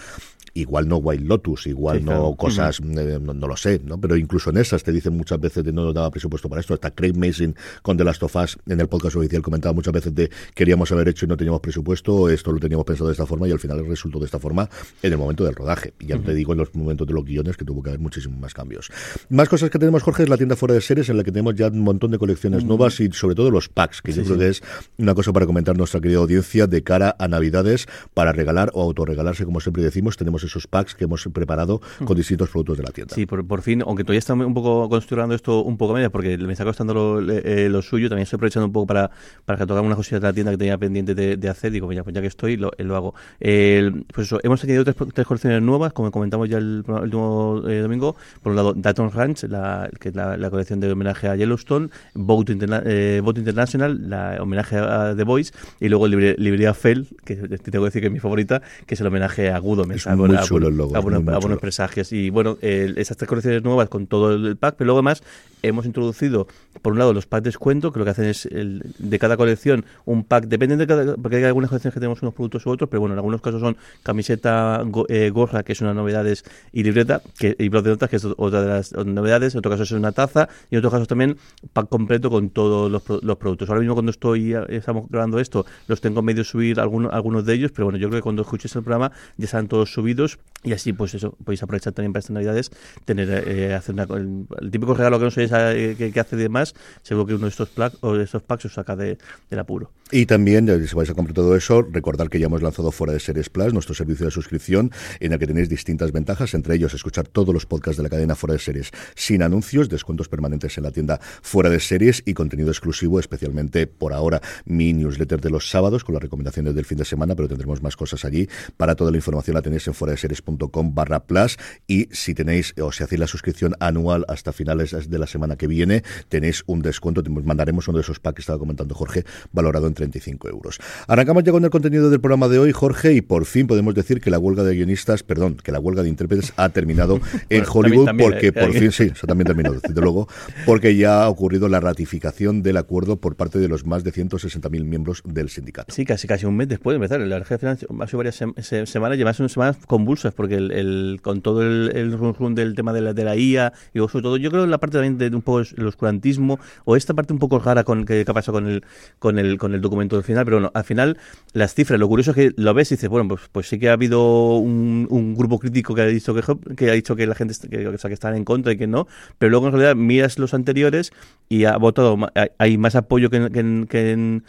igual 0.53 0.87
no 0.87 0.97
White 0.97 1.23
Lotus, 1.23 1.67
igual 1.67 1.99
Sí, 1.99 2.03
no 2.03 2.11
claro. 2.11 2.35
cosas, 2.35 2.79
eh, 2.79 3.19
no, 3.21 3.33
no 3.33 3.47
lo 3.47 3.57
sé, 3.57 3.81
¿no? 3.83 3.99
Pero 3.99 4.15
incluso 4.15 4.49
en 4.49 4.57
esas 4.57 4.83
te 4.83 4.91
dicen 4.91 5.15
muchas 5.15 5.39
veces 5.39 5.63
de 5.63 5.71
no 5.71 5.85
nos 5.85 5.93
daba 5.93 6.11
presupuesto 6.11 6.49
para 6.49 6.61
esto, 6.61 6.73
hasta 6.73 6.91
Craig 6.91 7.13
Mason 7.15 7.55
con 7.81 7.97
The 7.97 8.03
Last 8.03 8.23
of 8.23 8.35
Us 8.35 8.57
en 8.67 8.79
el 8.79 8.87
podcast 8.87 9.15
oficial 9.15 9.41
comentaba 9.41 9.73
muchas 9.73 9.93
veces 9.93 10.13
de 10.13 10.29
queríamos 10.53 10.91
haber 10.91 11.07
hecho 11.09 11.25
y 11.25 11.29
no 11.29 11.37
teníamos 11.37 11.61
presupuesto, 11.61 12.29
esto 12.29 12.51
lo 12.51 12.59
teníamos 12.59 12.85
pensado 12.85 13.07
de 13.07 13.13
esta 13.13 13.25
forma 13.25 13.47
y 13.47 13.51
al 13.51 13.59
final 13.59 13.85
resultó 13.85 14.19
de 14.19 14.25
esta 14.25 14.32
forma 14.39 14.69
en 15.01 15.11
el 15.11 15.17
momento 15.17 15.43
del 15.43 15.55
rodaje. 15.55 15.93
Y 15.99 16.07
ya 16.07 16.17
te 16.19 16.33
digo 16.33 16.53
en 16.53 16.59
los 16.59 16.73
momentos 16.75 17.07
de 17.07 17.13
los 17.13 17.25
guiones 17.25 17.57
que 17.57 17.65
tuvo 17.65 17.81
que 17.81 17.89
haber 17.89 17.99
muchísimos 17.99 18.39
más 18.39 18.53
cambios. 18.53 18.91
Más 19.29 19.49
cosas 19.49 19.69
que 19.69 19.79
tenemos, 19.79 20.03
Jorge, 20.03 20.23
es 20.23 20.29
la 20.29 20.37
tienda 20.37 20.55
fuera 20.55 20.73
de 20.73 20.81
series 20.81 21.09
en 21.09 21.17
la 21.17 21.23
que 21.23 21.31
tenemos 21.31 21.55
ya 21.55 21.67
un 21.67 21.81
montón 21.81 22.11
de 22.11 22.17
colecciones 22.17 22.63
nuevas 22.63 22.99
y 22.99 23.11
sobre 23.11 23.35
todo 23.35 23.51
los 23.51 23.69
packs, 23.69 24.01
que 24.01 24.11
yo 24.11 24.23
creo 24.23 24.37
que 24.37 24.49
es 24.49 24.63
una 24.97 25.13
cosa 25.13 25.33
para 25.33 25.45
comentar 25.45 25.77
nuestra 25.77 25.99
querida 26.01 26.19
audiencia 26.19 26.67
de 26.67 26.83
cara 26.83 27.15
a 27.19 27.27
Navidades 27.27 27.87
para 28.13 28.31
regalar 28.31 28.71
o 28.73 28.81
autorregalarse, 28.81 29.45
como 29.45 29.59
siempre 29.59 29.83
decimos. 29.83 30.17
Tenemos 30.17 30.43
esos 30.43 30.67
packs 30.67 30.95
que 30.95 31.05
hemos 31.05 31.23
preparado 31.33 31.81
con 32.05 32.15
distintos 32.15 32.49
productos 32.49 32.77
de 32.77 32.83
la 32.83 32.91
tienda. 32.91 33.15
Sí, 33.15 33.25
por, 33.25 33.45
por 33.45 33.61
fin, 33.61 33.81
aunque 33.81 34.03
todavía 34.03 34.19
está 34.19 34.33
un 34.33 34.53
poco 34.53 34.89
construyendo 34.89 35.35
esto 35.35 35.63
un 35.63 35.77
poco 35.77 35.93
media, 35.93 36.09
porque 36.09 36.37
me 36.37 36.53
está 36.53 36.63
costando 36.63 36.93
lo, 36.93 37.31
eh, 37.31 37.69
lo 37.69 37.81
suyo, 37.81 38.09
también 38.09 38.23
estoy 38.23 38.37
aprovechando 38.37 38.67
un 38.67 38.73
poco 38.73 38.87
para, 38.87 39.11
para 39.45 39.59
que 39.59 39.65
tocar 39.65 39.83
unas 39.83 39.97
cosillas 39.97 40.21
de 40.21 40.27
la 40.27 40.33
tienda 40.33 40.51
que 40.51 40.57
tenía 40.57 40.77
pendiente 40.77 41.15
de, 41.15 41.37
de 41.37 41.49
hacer. 41.49 41.71
Digo, 41.71 41.87
mira, 41.87 42.03
pues 42.03 42.13
ya 42.13 42.21
que 42.21 42.27
estoy, 42.27 42.57
lo, 42.57 42.71
lo 42.77 42.95
hago. 42.95 43.13
Pues 43.39 44.22
eso, 44.23 44.39
hemos 44.43 44.63
añadido 44.63 44.83
tres, 44.83 44.95
tres 45.13 45.27
colecciones 45.27 45.61
nuevas, 45.61 45.93
como 45.93 46.11
comentamos 46.11 46.49
ya 46.49 46.57
el, 46.57 46.83
el 46.87 46.93
último 47.03 47.63
eh, 47.67 47.79
domingo. 47.79 48.15
Por 48.41 48.51
un 48.51 48.55
lado, 48.55 48.73
Datton 48.73 49.11
Ranch, 49.11 49.43
la, 49.43 49.89
que 49.99 50.09
es 50.09 50.15
la, 50.15 50.35
la 50.37 50.49
colección 50.49 50.79
de 50.79 50.91
homenaje 50.91 51.27
a 51.27 51.35
Yellowstone, 51.35 51.89
Boat, 52.13 52.49
Interna- 52.49 52.83
eh, 52.85 53.21
Boat 53.23 53.37
International, 53.37 54.09
la 54.09 54.37
homenaje 54.41 54.77
a 54.77 55.13
The 55.15 55.23
Voice, 55.23 55.53
y 55.79 55.89
luego 55.89 56.07
libre- 56.07 56.35
librería 56.37 56.73
Fell, 56.73 57.07
que 57.23 57.35
te 57.35 57.57
tengo 57.71 57.83
que 57.83 57.89
decir 57.89 58.01
que 58.01 58.07
es 58.07 58.13
mi 58.13 58.19
favorita, 58.19 58.61
que 58.85 58.95
es 58.95 59.01
el 59.01 59.07
homenaje 59.07 59.51
a 59.51 59.59
logo, 59.59 60.95
A, 60.95 61.01
muy, 61.01 61.23
muy 61.25 61.33
a 61.33 61.37
buenos 61.39 61.59
presagios. 61.59 62.11
Y 62.11 62.29
bueno, 62.29 62.57
el- 62.61 62.97
esas 62.97 63.17
tres 63.17 63.27
colecciones 63.29 63.63
nuevas 63.63 63.89
con 63.89 64.07
todo 64.07 64.33
el 64.33 64.57
pack, 64.57 64.75
pero 64.77 64.87
luego 64.87 64.99
además 64.99 65.23
hemos 65.63 65.85
introducido, 65.85 66.47
por 66.81 66.93
un 66.93 66.99
lado, 66.99 67.13
los 67.13 67.25
packs 67.25 67.43
descuento, 67.45 67.91
que 67.91 67.99
lo 67.99 68.05
que 68.05 68.11
hacen 68.11 68.25
es 68.25 68.45
el, 68.45 68.83
de 68.99 69.19
cada 69.19 69.35
colección 69.37 69.85
un 70.05 70.23
pack, 70.23 70.45
depende 70.45 70.77
de 70.77 70.85
cada, 70.87 71.15
porque 71.15 71.37
hay 71.37 71.43
algunas 71.45 71.69
colecciones 71.69 71.93
que 71.93 71.99
tenemos 71.99 72.21
unos 72.21 72.33
productos 72.35 72.65
u 72.65 72.69
otros, 72.69 72.89
pero 72.89 72.99
bueno, 73.01 73.13
en 73.13 73.19
algunos 73.19 73.41
casos 73.41 73.61
son 73.61 73.75
camiseta, 74.03 74.81
go- 74.85 75.05
eh, 75.09 75.29
gorra, 75.31 75.63
que 75.63 75.71
es 75.73 75.81
una 75.81 75.93
novedades, 75.93 76.43
y 76.71 76.83
libreta, 76.83 77.21
que, 77.37 77.55
y 77.57 77.69
blog 77.69 77.83
de 77.83 77.89
notas, 77.91 78.09
que 78.09 78.17
es 78.17 78.25
otra 78.25 78.61
de 78.61 78.67
las 78.67 78.93
novedades, 78.93 79.53
en 79.55 79.59
otro 79.59 79.71
caso 79.71 79.83
es 79.83 79.91
una 79.91 80.11
taza, 80.11 80.49
y 80.69 80.75
en 80.75 80.79
otros 80.79 80.91
casos 80.93 81.07
también 81.07 81.37
pack 81.73 81.87
completo 81.89 82.29
con 82.29 82.49
todos 82.49 82.91
los, 82.91 83.03
los 83.23 83.37
productos. 83.37 83.69
Ahora 83.69 83.79
mismo 83.81 83.95
cuando 83.95 84.11
estoy, 84.11 84.53
estamos 84.69 85.09
grabando 85.09 85.39
esto, 85.39 85.65
los 85.87 86.01
tengo 86.01 86.21
medio 86.21 86.43
subir 86.43 86.79
algunos, 86.79 87.13
algunos 87.13 87.45
de 87.45 87.53
ellos, 87.53 87.71
pero 87.71 87.85
bueno, 87.85 87.97
yo 87.97 88.09
creo 88.09 88.19
que 88.19 88.23
cuando 88.23 88.41
escuches 88.41 88.75
el 88.75 88.83
programa 88.83 89.11
ya 89.37 89.45
están 89.45 89.67
todos 89.67 89.93
subidos 89.93 90.39
y 90.63 90.73
así 90.73 90.93
pues 90.93 91.13
eso, 91.13 91.31
podéis 91.43 91.63
aprovechar 91.63 91.93
también 91.93 92.11
para 92.13 92.19
estas 92.19 92.33
navidades, 92.33 92.71
tener, 93.05 93.29
eh, 93.47 93.73
hacer 93.73 93.93
una- 93.95 94.03
el, 94.03 94.45
el 94.61 94.71
típico 94.71 94.93
regalo 94.93 95.19
que 95.19 95.25
no 95.25 95.31
sabéis 95.31 95.52
eh, 95.53 95.95
que, 96.13 96.19
hace 96.19 96.35
de 96.35 96.49
más, 96.49 96.73
seguro 97.01 97.25
que 97.25 97.33
uno 97.35 97.43
de 97.45 97.49
estos, 97.49 97.69
plac- 97.75 97.97
o 98.01 98.15
de 98.15 98.23
estos 98.23 98.41
packs 98.43 98.65
os 98.65 98.73
saca 98.73 98.95
de, 98.95 99.17
del 99.49 99.59
apuro. 99.59 99.91
Y 100.11 100.27
también, 100.27 100.67
si 100.87 100.95
vais 100.95 101.09
a 101.09 101.13
comprar 101.15 101.33
todo 101.33 101.55
eso, 101.55 101.81
recordar 101.81 102.29
que 102.29 102.39
ya 102.39 102.45
hemos 102.45 102.61
lanzado 102.61 102.91
Fuera 102.91 103.13
de 103.13 103.19
Series 103.19 103.49
Plus, 103.49 103.73
nuestro 103.73 103.95
servicio 103.95 104.25
de 104.25 104.31
suscripción, 104.31 104.91
en 105.19 105.33
el 105.33 105.39
que 105.39 105.47
tenéis 105.47 105.69
distintas 105.69 106.11
ventajas, 106.11 106.53
entre 106.53 106.75
ellos 106.75 106.93
escuchar 106.93 107.27
todos 107.27 107.51
los 107.53 107.65
podcasts 107.65 107.97
de 107.97 108.03
la 108.03 108.09
cadena 108.09 108.35
Fuera 108.35 108.53
de 108.53 108.59
Series 108.59 108.91
sin 109.15 109.41
anuncios, 109.41 109.89
descuentos 109.89 110.29
permanentes 110.29 110.77
en 110.77 110.83
la 110.83 110.91
tienda 110.91 111.19
Fuera 111.41 111.69
de 111.71 111.79
Series 111.79 112.21
y 112.25 112.33
contenido 112.35 112.69
exclusivo, 112.69 113.19
especialmente 113.19 113.87
por 113.87 114.13
ahora 114.13 114.41
mi 114.65 114.93
newsletter 114.93 115.41
de 115.41 115.49
los 115.49 115.69
sábados 115.69 116.03
con 116.03 116.13
las 116.13 116.21
recomendaciones 116.21 116.75
del 116.75 116.85
fin 116.85 116.99
de 116.99 117.05
semana, 117.05 117.35
pero 117.35 117.47
tendremos 117.47 117.81
más 117.81 117.95
cosas 117.95 118.23
allí. 118.23 118.47
Para 118.77 118.95
toda 118.95 119.09
la 119.09 119.17
información 119.17 119.55
la 119.55 119.61
tenéis 119.63 119.87
en 119.87 119.95
fuera 119.95 120.11
de 120.11 120.17
series.com 120.17 120.93
barra 120.93 121.23
plus 121.25 121.57
y 121.87 122.07
si 122.11 122.35
tenéis 122.35 122.75
o 122.79 122.91
si 122.91 123.03
hacéis 123.03 123.19
la 123.19 123.27
suscripción 123.27 123.73
anual 123.79 124.25
hasta 124.27 124.53
finales 124.53 125.09
de 125.09 125.17
la 125.19 125.25
semana 125.25 125.42
que 125.55 125.67
viene, 125.67 126.03
tenéis 126.29 126.63
un 126.67 126.81
descuento, 126.81 127.21
te 127.23 127.29
mandaremos 127.29 127.87
uno 127.87 127.97
de 127.97 128.01
esos 128.03 128.19
packs 128.19 128.35
que 128.35 128.41
estaba 128.41 128.59
comentando 128.59 128.95
Jorge, 128.95 129.23
valorado 129.51 129.87
en 129.87 129.93
35 129.93 130.49
euros. 130.49 130.79
Arrancamos 131.07 131.43
ya 131.43 131.51
con 131.51 131.63
el 131.63 131.69
contenido 131.69 132.09
del 132.09 132.19
programa 132.21 132.47
de 132.47 132.59
hoy, 132.59 132.71
Jorge, 132.71 133.13
y 133.13 133.21
por 133.21 133.45
fin 133.45 133.67
podemos 133.67 133.93
decir 133.95 134.21
que 134.21 134.29
la 134.31 134.39
huelga 134.39 134.63
de 134.63 134.75
guionistas, 134.75 135.23
perdón, 135.23 135.57
que 135.63 135.71
la 135.71 135.79
huelga 135.79 136.03
de 136.03 136.09
intérpretes 136.09 136.53
ha 136.57 136.69
terminado 136.69 137.19
en 137.49 137.63
Hollywood 137.71 138.05
también- 138.05 138.29
porque 138.31 138.47
eh, 138.47 138.51
por 138.51 138.73
fin, 138.73 138.91
sí, 138.91 139.11
eso 139.13 139.27
también 139.27 139.47
terminó, 139.47 139.73
desde 139.73 140.01
luego, 140.01 140.27
porque 140.65 140.95
ya 140.95 141.23
ha 141.23 141.29
ocurrido 141.29 141.67
la 141.69 141.79
ratificación 141.79 142.61
del 142.63 142.77
acuerdo 142.77 143.17
por 143.17 143.35
parte 143.35 143.59
de 143.59 143.67
los 143.67 143.85
más 143.85 144.03
de 144.03 144.11
160.000 144.11 144.83
miembros 144.83 145.21
del 145.25 145.49
sindicato. 145.49 145.93
Sí, 145.93 146.05
casi 146.05 146.27
casi 146.27 146.45
un 146.45 146.55
mes 146.55 146.67
después 146.67 146.93
de 146.93 147.03
empezar. 147.03 147.19
La 147.21 147.41
que 147.41 147.53
ha 147.53 147.75
sido 147.77 148.17
varias 148.17 148.41
sem- 148.41 148.59
se- 148.61 148.85
semanas, 148.85 149.17
llevas 149.17 149.39
unas 149.39 149.51
semanas 149.51 149.77
convulsas, 149.87 150.33
porque 150.33 150.55
el, 150.55 150.71
el- 150.71 151.19
con 151.21 151.41
todo 151.41 151.61
el, 151.61 151.91
el 151.95 152.55
del 152.55 152.75
tema 152.75 152.93
de 152.93 153.01
la, 153.01 153.13
de 153.13 153.23
la 153.23 153.35
IA, 153.35 153.73
y 153.93 153.99
sobre 153.99 154.21
todo, 154.21 154.37
yo 154.37 154.49
creo 154.51 154.65
la 154.67 154.77
parte 154.77 154.97
también 154.97 155.17
de 155.17 155.29
un 155.35 155.41
poco 155.41 155.59
el 155.59 155.87
oscurantismo, 155.87 156.59
o 156.85 156.95
esta 156.95 157.13
parte 157.13 157.33
un 157.33 157.39
poco 157.39 157.59
rara 157.59 157.83
con 157.83 158.05
que, 158.05 158.23
que 158.25 158.31
ha 158.31 158.33
pasado 158.33 158.57
con 158.57 158.67
el, 158.67 158.83
con 159.19 159.39
el 159.39 159.57
con 159.57 159.73
el 159.73 159.81
documento 159.81 160.15
del 160.15 160.23
final, 160.23 160.45
pero 160.45 160.57
bueno, 160.57 160.71
al 160.73 160.83
final 160.83 161.17
las 161.53 161.73
cifras, 161.73 161.99
lo 161.99 162.07
curioso 162.07 162.31
es 162.31 162.35
que 162.35 162.51
lo 162.55 162.73
ves 162.73 162.91
y 162.91 162.95
dices, 162.95 163.09
bueno, 163.09 163.27
pues, 163.27 163.41
pues 163.51 163.67
sí 163.69 163.79
que 163.79 163.89
ha 163.89 163.93
habido 163.93 164.57
un, 164.57 165.07
un 165.09 165.35
grupo 165.35 165.59
crítico 165.59 165.93
que 165.95 166.01
ha 166.01 166.05
dicho 166.05 166.33
que, 166.75 166.89
ha 166.89 166.93
dicho 166.93 167.15
que 167.15 167.27
la 167.27 167.35
gente 167.35 167.53
que, 167.69 167.87
o 167.87 167.97
sea, 167.97 168.09
que 168.09 168.13
están 168.13 168.35
en 168.35 168.43
contra 168.45 168.71
y 168.73 168.77
que 168.77 168.87
no, 168.87 169.07
pero 169.37 169.49
luego 169.49 169.67
en 169.67 169.73
realidad 169.73 169.95
miras 169.95 170.39
los 170.39 170.53
anteriores 170.53 171.11
y 171.49 171.65
ha 171.65 171.77
votado, 171.77 172.17
hay 172.57 172.77
más 172.77 172.95
apoyo 172.95 173.29
que 173.29 173.37
en, 173.37 173.49
que 173.51 173.59
en- 173.59 173.87
que 173.87 174.11
en- 174.11 174.43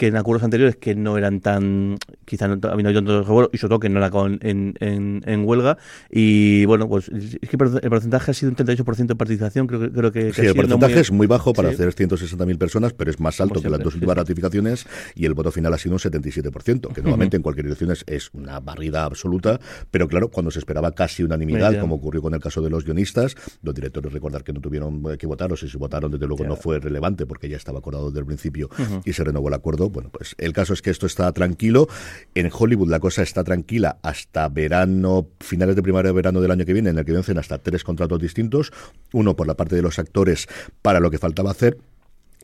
que 0.00 0.06
en 0.06 0.16
acuerdos 0.16 0.44
anteriores 0.44 0.76
que 0.76 0.94
no 0.94 1.18
eran 1.18 1.40
tan, 1.40 1.98
quizá 2.24 2.48
no 2.48 2.58
habiendo 2.70 2.90
tanto 2.94 3.22
revuelo 3.22 3.50
y 3.52 3.58
sobre 3.58 3.68
todo 3.72 3.80
que 3.80 3.90
no 3.90 3.98
era 3.98 4.08
con, 4.08 4.38
en, 4.40 4.72
en, 4.80 5.20
en 5.26 5.44
huelga. 5.46 5.76
Y 6.10 6.64
bueno, 6.64 6.88
pues 6.88 7.10
es 7.10 7.36
que 7.38 7.56
el 7.82 7.90
porcentaje 7.90 8.30
ha 8.30 8.34
sido 8.34 8.48
un 8.50 8.56
38% 8.56 9.06
de 9.08 9.14
participación, 9.14 9.66
creo, 9.66 9.80
que- 9.80 9.90
creo 9.92 10.10
que, 10.10 10.26
que 10.28 10.32
Sí, 10.32 10.40
ha 10.46 10.50
el 10.50 10.54
porcentaje 10.56 10.94
muy- 10.94 11.00
es 11.02 11.12
muy 11.12 11.26
bajo 11.26 11.52
para 11.52 11.68
Sí. 11.68 11.74
hacer 11.74 11.92
160.000 11.92 12.56
personas, 12.56 12.94
pero 12.94 13.10
es 13.10 13.20
más 13.20 13.38
alto 13.42 13.60
que 13.60 13.68
las 13.68 13.80
dos 13.80 13.92
sí, 13.92 13.98
últimas 13.98 14.14
sí. 14.14 14.20
ratificaciones 14.20 14.86
y 15.14 15.26
el 15.26 15.34
voto 15.34 15.52
final 15.52 15.74
ha 15.74 15.76
sido 15.78 15.96
un 15.96 15.98
77%, 15.98 16.94
que 16.94 17.02
nuevamente 17.02 17.36
en 17.36 17.42
cualquier 17.42 17.66
elección 17.66 17.90
es, 17.90 18.02
es 18.06 18.30
una 18.32 18.58
barrida 18.60 19.04
absoluta, 19.04 19.60
pero 19.90 20.08
claro, 20.08 20.30
cuando 20.30 20.50
se 20.50 20.60
esperaba 20.60 20.92
casi 20.92 21.22
unanimidad, 21.24 21.78
como 21.78 21.96
ocurrió 21.96 22.22
con 22.22 22.32
el 22.32 22.40
caso 22.40 22.62
de 22.62 22.70
los 22.70 22.86
guionistas, 22.86 23.34
los 23.62 23.74
directores 23.74 24.14
recordar 24.14 24.44
que 24.44 24.54
no 24.54 24.62
tuvieron 24.62 25.02
eh, 25.12 25.18
que 25.18 25.26
votar, 25.26 25.52
o 25.52 25.56
si 25.56 25.68
se 25.68 25.76
votaron, 25.76 26.10
desde 26.10 26.26
luego 26.26 26.44
no 26.44 26.56
fue 26.56 26.78
relevante 26.80 27.26
porque 27.26 27.50
ya 27.50 27.58
estaba 27.58 27.80
acordado 27.80 28.06
desde 28.08 28.20
el 28.20 28.26
principio 28.26 28.70
y 29.04 29.12
se 29.12 29.24
renovó 29.24 29.48
el 29.48 29.54
acuerdo. 29.54 29.89
Bueno, 29.90 30.10
pues 30.10 30.34
el 30.38 30.52
caso 30.52 30.72
es 30.72 30.82
que 30.82 30.90
esto 30.90 31.06
está 31.06 31.32
tranquilo. 31.32 31.88
En 32.34 32.50
Hollywood 32.52 32.88
la 32.88 33.00
cosa 33.00 33.22
está 33.22 33.44
tranquila 33.44 33.98
hasta 34.02 34.48
verano, 34.48 35.28
finales 35.40 35.76
de 35.76 35.82
primavera 35.82 36.12
verano 36.12 36.40
del 36.40 36.50
año 36.50 36.64
que 36.64 36.72
viene, 36.72 36.90
en 36.90 36.98
el 36.98 37.04
que 37.04 37.12
vencen 37.12 37.38
hasta 37.38 37.58
tres 37.58 37.84
contratos 37.84 38.20
distintos, 38.20 38.72
uno 39.12 39.36
por 39.36 39.46
la 39.46 39.54
parte 39.54 39.76
de 39.76 39.82
los 39.82 39.98
actores 39.98 40.48
para 40.82 41.00
lo 41.00 41.10
que 41.10 41.18
faltaba 41.18 41.50
hacer 41.50 41.78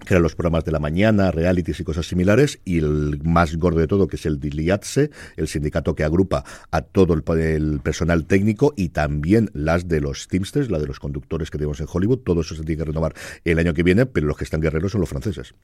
que 0.04 0.14
eran 0.14 0.22
los 0.22 0.34
programas 0.34 0.64
de 0.64 0.72
la 0.72 0.78
mañana, 0.78 1.30
realities 1.30 1.80
y 1.80 1.84
cosas 1.84 2.06
similares, 2.06 2.60
y 2.64 2.78
el 2.78 3.20
más 3.24 3.56
gordo 3.56 3.80
de 3.80 3.86
todo, 3.86 4.06
que 4.08 4.16
es 4.16 4.26
el 4.26 4.38
DILIATSE, 4.38 5.10
el 5.36 5.48
sindicato 5.48 5.94
que 5.94 6.04
agrupa 6.04 6.44
a 6.70 6.82
todo 6.82 7.14
el, 7.14 7.22
personal 7.82 8.26
técnico 8.26 8.74
y 8.76 8.90
también 8.90 9.50
las 9.54 9.88
de 9.88 10.00
los 10.00 10.28
Teamsters, 10.28 10.70
la 10.70 10.78
de 10.78 10.86
los 10.86 11.00
conductores 11.00 11.50
que 11.50 11.58
tenemos 11.58 11.80
en 11.80 11.86
Hollywood, 11.90 12.18
todo 12.18 12.42
eso 12.42 12.54
se 12.54 12.62
tiene 12.62 12.78
que 12.78 12.84
renovar 12.84 13.14
el 13.44 13.58
año 13.58 13.74
que 13.74 13.82
viene, 13.82 14.06
pero 14.06 14.26
los 14.26 14.36
que 14.36 14.44
están 14.44 14.60
guerreros 14.60 14.92
son 14.92 15.00
los 15.00 15.10
franceses. 15.10 15.54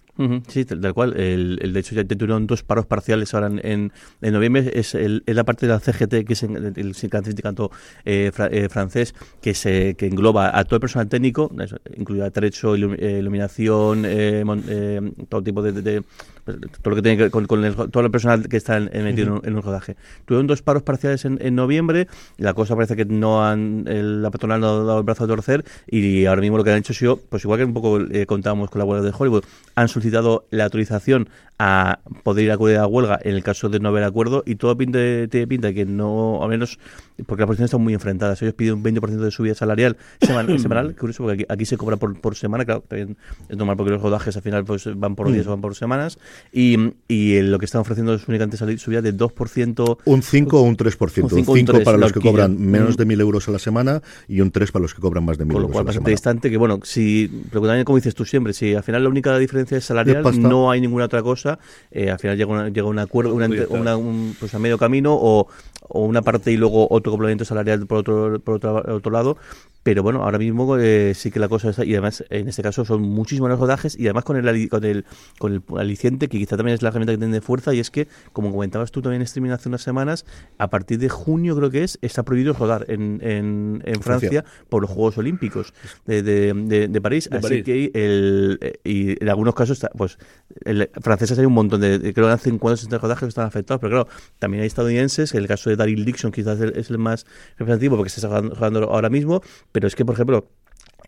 Sí, 0.48 0.64
tal, 0.64 0.94
cual. 0.94 1.14
De 1.14 1.80
hecho, 1.80 1.94
ya 1.94 2.04
tuvieron 2.04 2.46
dos 2.46 2.62
paros 2.62 2.86
parciales 2.86 3.32
ahora 3.34 3.48
en, 3.48 3.92
en, 4.20 4.32
noviembre. 4.32 4.70
Es, 4.74 4.96
la 5.26 5.44
parte 5.44 5.66
de 5.66 5.72
la 5.72 5.80
CGT, 5.80 6.26
que 6.26 6.32
es 6.32 6.42
el 6.42 6.94
sindicato 6.94 7.70
eh, 8.04 8.30
eh, 8.50 8.68
francés, 8.68 9.14
que 9.40 9.54
se 9.54 9.94
que 9.94 10.06
engloba 10.06 10.56
a 10.58 10.64
todo 10.64 10.76
el 10.76 10.80
personal 10.80 11.08
técnico, 11.08 11.50
eso, 11.60 11.78
incluido 11.96 12.30
trecho, 12.30 12.76
ilu- 12.76 12.96
eh, 12.98 13.18
iluminación, 13.18 14.04
eh, 14.22 14.44
mon- 14.44 14.64
eh, 14.68 15.00
todo 15.28 15.42
tipo 15.42 15.62
de, 15.62 15.72
de- 15.72 15.82
de 15.82 16.04
todo 16.44 16.90
lo 16.90 16.96
que 16.96 17.02
tiene 17.02 17.16
que 17.16 17.22
ver 17.24 17.30
con, 17.30 17.46
con 17.46 17.64
el, 17.64 17.74
todo 17.74 18.02
el 18.04 18.10
personal 18.10 18.48
que 18.48 18.56
está 18.56 18.76
en, 18.76 18.90
metido 19.04 19.36
en, 19.42 19.48
en 19.48 19.56
un 19.56 19.62
rodaje. 19.62 19.96
Tuvieron 20.24 20.46
dos 20.46 20.62
paros 20.62 20.82
parciales 20.82 21.24
en, 21.24 21.38
en 21.40 21.54
noviembre, 21.54 22.08
la 22.38 22.54
cosa 22.54 22.74
parece 22.74 22.96
que 22.96 23.04
no 23.04 23.44
han, 23.46 23.84
el- 23.86 24.22
la 24.22 24.30
patronal 24.30 24.60
no 24.60 24.68
ha 24.68 24.84
dado 24.84 24.98
el 24.98 25.04
brazo 25.04 25.24
a 25.24 25.26
torcer 25.28 25.64
y 25.86 26.26
ahora 26.26 26.40
mismo 26.40 26.56
lo 26.56 26.64
que 26.64 26.70
han 26.72 26.78
hecho 26.78 26.92
ha 26.92 26.96
sido, 26.96 27.16
pues 27.16 27.44
igual 27.44 27.58
que 27.60 27.64
un 27.64 27.74
poco 27.74 28.00
eh, 28.00 28.26
contábamos 28.26 28.70
con 28.70 28.78
la 28.80 28.84
huelga 28.84 29.04
de 29.06 29.14
Hollywood, 29.16 29.44
han 29.74 29.88
solicitado 29.88 30.46
la 30.50 30.64
autorización 30.64 31.28
a 31.58 32.00
poder 32.24 32.46
ir 32.46 32.50
a 32.50 32.54
acudir 32.54 32.78
a 32.78 32.86
huelga 32.88 33.20
en 33.22 33.36
el 33.36 33.44
caso 33.44 33.68
de 33.68 33.78
no 33.78 33.90
haber 33.90 34.02
acuerdo 34.02 34.42
y 34.44 34.56
todo 34.56 34.76
pinta, 34.76 34.98
tiene 35.30 35.46
pinta 35.46 35.72
que 35.72 35.84
no, 35.84 36.42
al 36.42 36.48
menos, 36.48 36.80
porque 37.26 37.42
las 37.42 37.46
posiciones 37.46 37.68
están 37.68 37.82
muy 37.84 37.94
enfrentadas. 37.94 38.42
Ellos 38.42 38.54
piden 38.54 38.74
un 38.74 38.82
20% 38.82 39.06
de 39.18 39.30
subida 39.30 39.54
salarial 39.54 39.96
semanal, 40.20 40.58
semanal 40.58 40.96
curioso, 40.96 41.22
porque 41.22 41.42
aquí, 41.44 41.46
aquí 41.48 41.64
se 41.66 41.76
cobra 41.76 41.98
por, 41.98 42.18
por 42.20 42.34
semana, 42.34 42.64
claro, 42.64 42.82
también 42.88 43.16
es 43.48 43.56
normal 43.56 43.76
porque 43.76 43.92
los 43.92 44.02
rodajes 44.02 44.34
al 44.36 44.42
final 44.42 44.64
pues 44.64 44.88
van 44.96 45.14
por 45.14 45.30
días 45.30 45.46
o 45.46 45.50
van 45.50 45.60
por 45.60 45.76
semanas 45.76 46.18
y, 46.52 46.76
y 47.08 47.40
lo 47.42 47.58
que 47.58 47.64
están 47.64 47.80
ofreciendo 47.80 48.14
es 48.14 48.26
únicamente 48.28 48.56
salir 48.56 48.78
subida 48.78 49.02
de 49.02 49.14
2%. 49.16 49.98
Un 50.04 50.22
5 50.22 50.58
o 50.60 50.62
un 50.62 50.76
3%. 50.76 51.18
Un 51.18 51.24
Un 51.24 51.30
cinco 51.30 51.52
o 51.52 51.54
un 51.54 51.58
5 51.58 51.72
tres, 51.72 51.84
para 51.84 51.98
la 51.98 52.02
los 52.06 52.12
que 52.12 52.20
cobran 52.20 52.58
menos 52.58 52.94
Mm. 52.94 52.98
de 52.98 53.06
1.000 53.06 53.20
euros 53.20 53.48
a 53.48 53.52
la 53.52 53.58
semana 53.58 54.02
y 54.28 54.40
un 54.40 54.50
3 54.50 54.72
para 54.72 54.82
los 54.82 54.94
que 54.94 55.00
cobran 55.00 55.24
más 55.24 55.38
de 55.38 55.44
1.000 55.44 55.52
Con 55.52 55.62
lo 55.62 55.68
euros 55.68 55.72
cual, 55.72 55.82
a 55.82 55.84
la 55.84 55.86
bastante 55.88 56.10
distante, 56.10 56.50
que 56.50 56.56
bueno, 56.56 56.80
si, 56.82 57.30
pero 57.50 57.62
también 57.66 57.84
como 57.84 57.96
dices 57.96 58.14
tú 58.14 58.24
siempre, 58.24 58.52
si 58.52 58.74
al 58.74 58.82
final 58.82 59.02
la 59.02 59.08
única 59.08 59.36
diferencia 59.38 59.78
es 59.78 59.84
salarial, 59.84 60.22
no 60.40 60.70
hay 60.70 60.80
ninguna 60.80 61.04
otra 61.06 61.22
cosa, 61.22 61.58
eh, 61.90 62.10
al 62.10 62.18
final 62.18 62.36
llega, 62.36 62.50
una, 62.52 62.68
llega 62.68 62.86
un 62.86 62.98
acuerdo, 62.98 63.34
una, 63.34 63.46
Pues 63.48 63.66
una- 63.70 63.96
un- 63.96 64.36
pues 64.38 64.54
a 64.54 64.58
medio 64.58 64.78
camino 64.78 65.14
o, 65.14 65.48
o 65.88 66.04
una 66.04 66.22
parte 66.22 66.52
y 66.52 66.56
luego 66.56 66.86
otro 66.90 67.12
complemento 67.12 67.44
salarial 67.44 67.86
por 67.86 67.98
otro, 67.98 68.40
por 68.40 68.54
otro, 68.56 68.82
otro 68.96 69.12
lado, 69.12 69.36
pero 69.82 70.02
bueno, 70.02 70.22
ahora 70.22 70.38
mismo 70.38 70.76
eh, 70.78 71.12
sí 71.14 71.30
que 71.30 71.40
la 71.40 71.48
cosa 71.48 71.70
está, 71.70 71.84
y 71.84 71.92
además 71.92 72.24
en 72.30 72.48
este 72.48 72.62
caso 72.62 72.84
son 72.84 73.02
muchísimos 73.02 73.50
los 73.50 73.58
rodajes 73.58 73.98
y 73.98 74.04
además 74.04 74.24
con 74.24 74.36
el, 74.36 74.68
con 74.68 74.84
el 74.84 75.04
con 75.38 75.52
el 75.52 75.62
aliciente 75.78 76.28
que 76.28 76.38
quizá 76.38 76.56
también 76.56 76.74
es 76.74 76.82
la 76.82 76.88
herramienta 76.90 77.12
que 77.12 77.18
tiene 77.18 77.34
de 77.34 77.40
fuerza 77.40 77.74
y 77.74 77.80
es 77.80 77.90
que, 77.90 78.06
como 78.32 78.50
comentabas 78.52 78.92
tú 78.92 79.02
también 79.02 79.22
en 79.22 79.24
streaming 79.24 79.50
hace 79.50 79.68
unas 79.68 79.82
semanas, 79.82 80.24
a 80.58 80.70
partir 80.70 80.98
de 80.98 81.08
junio 81.08 81.56
creo 81.56 81.70
que 81.70 81.82
es, 81.84 81.98
está 82.02 82.22
prohibido 82.22 82.52
rodar 82.52 82.84
en, 82.88 83.18
en, 83.22 83.82
en 83.84 84.00
Francia. 84.02 84.44
Por 84.68 84.82
los 84.82 84.90
Juegos 84.90 85.18
Olímpicos 85.18 85.74
de, 86.06 86.22
de, 86.22 86.52
de- 86.54 86.88
de 86.88 87.00
París. 87.00 87.28
Así 87.32 87.42
París. 87.42 87.64
que 87.64 87.90
el, 87.94 88.78
y 88.84 89.22
en 89.22 89.28
algunos 89.28 89.54
casos, 89.54 89.78
está- 89.78 89.90
pues, 89.96 90.18
el, 90.64 90.90
franceses 91.00 91.38
hay 91.38 91.44
un 91.46 91.54
montón 91.54 91.80
de, 91.80 91.98
creo 92.14 92.26
que 92.26 92.32
han 92.32 92.38
50 92.38 92.72
o 92.74 92.76
60 92.76 92.98
rodajes 92.98 93.20
que 93.22 93.28
están 93.28 93.46
afectados, 93.46 93.80
pero 93.80 94.04
claro, 94.04 94.08
también 94.38 94.60
hay 94.62 94.66
estadounidenses, 94.68 95.34
el 95.34 95.46
caso 95.48 95.70
de 95.70 95.76
Daryl 95.76 96.04
Dixon 96.04 96.30
quizás 96.32 96.56
es 96.60 96.62
el, 96.70 96.76
es 96.78 96.90
el 96.90 96.98
más 96.98 97.26
representativo 97.58 97.96
porque 97.96 98.10
se 98.10 98.20
está 98.24 98.28
jugando 98.40 98.84
ahora 98.90 99.10
mismo, 99.10 99.42
pero 99.72 99.88
es 99.88 99.96
que, 99.96 100.04
por 100.04 100.14
ejemplo, 100.14 100.48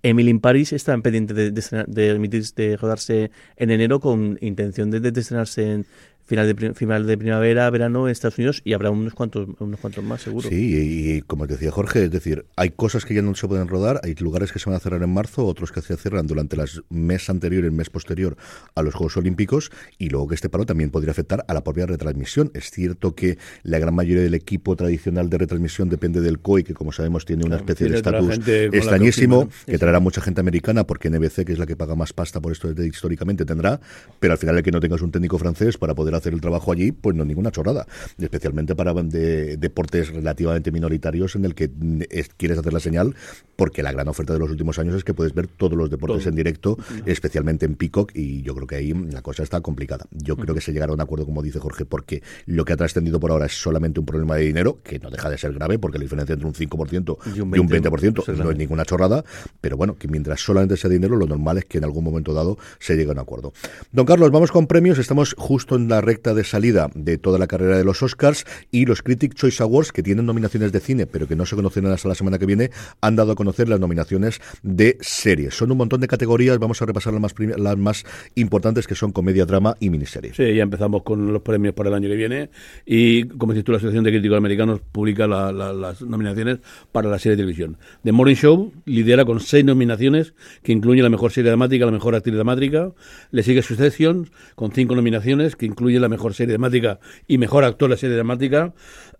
Emily 0.03 0.31
in 0.31 0.41
Paris 0.41 0.73
está 0.73 0.97
pendiente 0.99 1.33
de, 1.33 1.51
de, 1.51 1.85
de 1.87 2.53
de 2.57 2.77
rodarse 2.77 3.31
en 3.57 3.71
enero 3.71 4.01
con 4.01 4.39
intención 4.41 4.91
de, 4.91 5.01
de 5.01 5.21
estrenarse 5.21 5.73
en 5.73 5.87
final 6.25 6.55
de, 6.55 6.75
final 6.75 7.07
de 7.07 7.19
primavera, 7.19 7.69
verano 7.71 8.07
en 8.07 8.13
Estados 8.13 8.39
Unidos 8.39 8.63
y 8.65 8.73
habrá 8.73 8.91
unos 8.91 9.15
cuantos, 9.15 9.49
unos 9.59 9.81
cuantos 9.81 10.05
más 10.05 10.23
seguro. 10.23 10.49
Sí, 10.49 10.55
y, 10.55 11.17
y 11.17 11.23
como 11.23 11.47
te 11.47 11.55
decía 11.55 11.71
Jorge, 11.71 12.05
es 12.05 12.11
decir, 12.11 12.47
hay 12.57 12.71
cosas 12.71 13.05
que 13.05 13.15
ya 13.15 13.23
no 13.23 13.35
se 13.35 13.47
pueden 13.49 13.69
rodar, 13.69 14.01
hay 14.03 14.15
lugares 14.15 14.53
que 14.53 14.59
se 14.59 14.71
van 14.71 14.77
a 14.77 14.81
cerrar 14.81 15.03
en 15.03 15.11
marzo, 15.11 15.47
otros 15.47 15.73
que 15.73 15.83
se 15.83 15.97
cierran 15.97 16.27
durante 16.27 16.57
el 16.57 16.63
mes 16.91 17.29
anterior 17.31 17.65
el 17.65 17.73
mes 17.73 17.91
posterior 17.91 18.37
a 18.75 18.83
los 18.83 18.95
Juegos 18.95 19.17
Olímpicos, 19.17 19.71
y 19.99 20.09
luego 20.09 20.29
que 20.29 20.35
este 20.35 20.49
paro 20.49 20.67
también 20.67 20.91
podría 20.91 21.13
afectar 21.13 21.45
a 21.47 21.55
la 21.55 21.63
propia 21.63 21.87
retransmisión. 21.87 22.51
Es 22.55 22.71
cierto 22.71 23.15
que 23.15 23.39
la 23.63 23.79
gran 23.79 23.95
mayoría 23.95 24.23
del 24.23 24.35
equipo 24.35 24.77
tradicional 24.77 25.31
de 25.31 25.39
retransmisión 25.39 25.89
depende 25.89 26.21
del 26.21 26.41
COI, 26.41 26.65
que 26.65 26.75
como 26.75 26.93
sabemos 26.93 27.25
tiene 27.25 27.45
una 27.45 27.57
especie 27.57 27.89
de 27.89 27.97
estatus 27.97 28.39
extrañísimo, 28.49 29.49
que 29.67 29.79
traerá 29.79 30.01
mucha 30.01 30.21
gente 30.21 30.41
americana, 30.41 30.87
porque 30.87 31.11
NBC, 31.11 31.45
que 31.45 31.53
es 31.53 31.59
la 31.59 31.67
que 31.67 31.77
paga 31.77 31.95
más 31.95 32.13
pasta 32.13 32.41
por 32.41 32.53
esto 32.53 32.73
desde 32.73 32.89
históricamente, 32.89 33.45
tendrá, 33.45 33.81
pero 34.21 34.33
al 34.33 34.39
final 34.39 34.57
el 34.57 34.63
que 34.63 34.71
no 34.71 34.81
tengas 34.81 35.03
un 35.03 35.11
técnico 35.11 35.39
francés 35.39 35.79
para 35.79 35.95
poder 35.95 36.14
hacer 36.17 36.33
el 36.33 36.41
trabajo 36.41 36.73
allí, 36.73 36.93
pues 36.93 37.15
no 37.17 37.25
ninguna 37.25 37.51
chorrada, 37.51 37.87
especialmente 38.19 38.75
para 38.75 38.93
de- 38.95 39.57
deportes 39.57 40.09
relativamente 40.13 40.71
minoritarios 40.73 41.35
en 41.37 41.45
el 41.45 41.55
que 41.55 41.69
mm, 41.69 42.03
es- 42.11 42.29
quieres 42.37 42.59
hacer 42.59 42.73
la 42.73 42.81
señal, 42.81 43.15
porque 43.57 43.83
la 43.83 43.93
gran 43.93 44.09
oferta 44.09 44.33
de 44.33 44.39
los 44.39 44.51
últimos 44.51 44.79
años 44.79 44.95
es 44.97 45.05
que 45.05 45.15
puedes 45.15 45.35
ver 45.35 45.47
todos 45.47 45.77
los 45.77 45.91
deportes 45.91 46.21
Todo. 46.25 46.29
en 46.31 46.37
directo, 46.37 46.79
especialmente 47.07 47.67
en 47.67 47.75
Peacock, 47.77 48.13
y 48.15 48.43
yo 48.43 48.55
creo 48.55 48.67
que 48.67 48.77
ahí 48.77 48.93
la 49.11 49.23
cosa 49.23 49.43
está 49.43 49.61
complicada. 49.61 50.07
Yo 50.11 50.37
creo 50.37 50.55
que 50.55 50.61
se 50.61 50.73
llegará 50.73 50.91
a 50.93 50.95
un 50.95 51.01
acuerdo, 51.01 51.25
como 51.27 51.43
dice 51.43 51.59
Jorge, 51.59 51.85
porque 51.85 52.23
lo 52.47 52.65
que 52.65 52.73
ha 52.73 52.77
trascendido 52.77 53.21
por 53.21 53.31
ahora 53.31 53.47
es 53.47 53.53
solamente 53.61 54.01
un 54.01 54.07
problema 54.07 54.37
de 54.37 54.45
dinero, 54.45 54.79
que 54.83 54.99
no 54.99 55.11
deja 55.11 55.31
de 55.31 55.39
ser 55.39 55.53
grave, 55.53 55.79
porque 55.79 55.99
la 55.99 56.03
diferencia 56.03 56.33
entre 56.35 56.47
un 56.47 56.55
5% 56.55 57.19
Y 57.35 57.41
un 57.41 57.55
y 57.55 57.59
un 57.59 57.69
20% 57.69 57.91
20% 57.91 58.23
es 58.23 58.29
no 58.29 58.33
es 58.35 58.39
grande. 58.39 58.55
ninguna 58.59 58.85
chorrada, 58.85 59.25
pero 59.61 59.77
bueno, 59.77 59.97
que 59.97 60.09
mientras 60.09 60.41
solamente 60.41 60.77
sea 60.77 60.91
dinero, 60.91 61.17
lo 61.17 61.27
normal 61.27 61.59
es 61.59 61.65
que 61.65 61.79
en 61.79 61.85
algún 61.85 62.05
momento 62.05 62.33
dado 62.35 62.59
se 62.79 62.97
llegue 62.97 63.11
a 63.11 63.13
un 63.13 63.19
acuerdo. 63.19 63.53
Don 63.93 64.07
Carlos, 64.07 64.31
vamos 64.31 64.51
con 64.51 64.67
premios. 64.67 64.99
Estamos 64.99 65.35
justo 65.39 65.77
en 65.77 65.89
la 65.89 66.01
recta 66.05 66.35
de 66.35 66.45
salida 66.45 66.91
de 66.95 67.19
toda 67.19 67.39
la 67.39 67.47
carrera 67.47 67.77
de 67.77 67.85
los 67.85 68.03
Oscars 68.03 68.45
y 68.71 68.87
los 68.87 69.03
Critic 69.03 69.35
Choice 69.35 69.63
Awards, 69.63 69.93
que 69.93 70.03
tienen 70.03 70.27
nominaciones 70.27 70.73
de 70.73 70.81
cine, 70.81 71.07
pero 71.07 71.27
que 71.27 71.37
no 71.37 71.47
se 71.47 71.57
conocen 71.57 71.87
hasta 71.87 72.09
la 72.09 72.15
semana 72.15 72.39
que 72.39 72.47
viene, 72.47 72.71
han 73.01 73.17
dado 73.17 73.33
a 73.33 73.35
conocer 73.35 73.69
las 73.69 73.81
nominaciones 73.81 74.41
de 74.63 74.97
series. 75.01 75.55
Son 75.55 75.71
un 75.71 75.79
montón 75.79 76.01
de 76.01 76.07
categorías, 76.09 76.59
vamos 76.59 76.81
a 76.83 76.87
repasar 76.87 77.13
las 77.13 77.23
más, 77.23 77.35
las 77.57 77.77
más 77.77 78.05
importantes, 78.35 78.87
que 78.87 78.95
son 78.95 79.13
comedia, 79.13 79.45
drama 79.47 79.77
y 79.81 79.91
miniseries. 79.91 80.37
Sí, 80.37 80.55
ya 80.55 80.63
empezamos 80.63 81.03
con 81.03 81.33
los 81.33 81.43
premios 81.43 81.75
para 81.75 81.89
el 81.89 81.95
año 81.95 82.09
que 82.09 82.17
viene 82.17 82.51
y, 82.87 83.25
como 83.25 83.53
dices 83.53 83.65
tú, 83.65 83.73
la 83.73 83.79
Asociación 83.79 84.05
de 84.05 84.11
Críticos 84.11 84.37
Americanos 84.39 84.81
publica 84.93 85.27
la- 85.27 85.53
la- 85.53 85.73
las 85.73 86.03
nominaciones 86.03 86.59
para 86.93 87.09
la 87.09 87.19
serie 87.19 87.37
de 87.37 87.43
televisión. 87.43 87.77
The 88.03 88.13
Morning 88.13 88.35
Show 88.37 88.73
lidera 88.85 89.25
con 89.25 89.41
seis 89.41 89.65
nominaciones, 89.65 90.35
que 90.63 90.73
incluyen 90.73 91.03
la 91.05 91.11
mejor 91.11 91.33
serie 91.33 91.51
dramática, 91.51 91.85
la 91.87 91.93
mejor 91.93 92.15
actriz 92.15 92.35
dramática. 92.35 92.93
Le 93.31 93.43
sigue 93.43 93.63
Succession 93.63 94.31
con 94.55 94.73
cinco 94.73 94.95
nominaciones, 94.95 95.57
que 95.57 95.67
incluye 95.67 95.94
la 96.01 96.09
mejor 96.09 96.35
serie 96.35 96.53
dramática 96.53 96.99
y 97.27 97.39
mejor 97.39 97.65
actor 97.65 97.91
de 97.91 97.97
serie 97.97 98.15
dramática. 98.17 98.73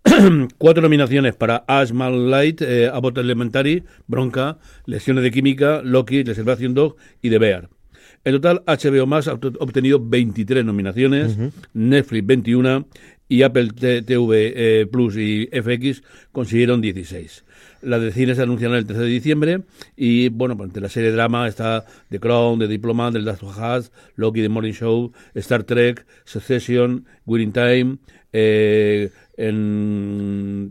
Cuatro 0.57 0.81
nominaciones 0.81 1.35
para 1.35 1.63
Ashman 1.67 2.29
Light, 2.29 2.61
eh, 2.61 2.89
Abbott 2.91 3.17
Elementary, 3.17 3.83
Bronca, 4.07 4.57
Lesiones 4.85 5.23
de 5.23 5.31
Química, 5.31 5.81
Loki, 5.83 6.23
Reservation 6.23 6.73
Dog 6.73 6.95
y 7.21 7.29
The 7.29 7.39
Bear. 7.39 7.69
En 8.23 8.33
total, 8.33 8.63
HBO 8.65 9.05
Max 9.05 9.27
ha 9.27 9.33
obte- 9.35 9.55
obtenido 9.59 9.99
23 10.03 10.65
nominaciones, 10.65 11.37
Netflix 11.73 12.25
21 12.25 12.87
y 13.27 13.41
Apple 13.43 13.69
TV 14.03 14.53
eh, 14.81 14.85
Plus 14.87 15.15
y 15.17 15.47
FX 15.51 16.03
consiguieron 16.31 16.81
16. 16.81 17.45
Las 17.85 18.01
de 18.01 18.11
cine 18.11 18.35
se 18.35 18.41
anunciarán 18.41 18.77
el 18.77 18.85
13 18.85 19.01
de 19.03 19.07
diciembre 19.07 19.61
y, 19.95 20.29
bueno, 20.29 20.57
pues 20.57 20.69
entre 20.69 20.81
la 20.81 20.89
serie 20.89 21.09
de 21.09 21.15
drama 21.15 21.47
está 21.47 21.85
The 22.09 22.19
Crown, 22.19 22.59
The 22.59 22.67
Diplomat, 22.67 23.13
The 23.13 23.21
Last 23.21 23.43
of 23.43 23.57
Us, 23.57 23.91
Loki, 24.15 24.41
The 24.41 24.49
Morning 24.49 24.73
Show, 24.73 25.11
Star 25.35 25.63
Trek, 25.63 26.05
Succession, 26.23 27.05
Winning 27.25 27.51
Time, 27.51 27.97
eh, 28.33 29.11
en 29.37 30.64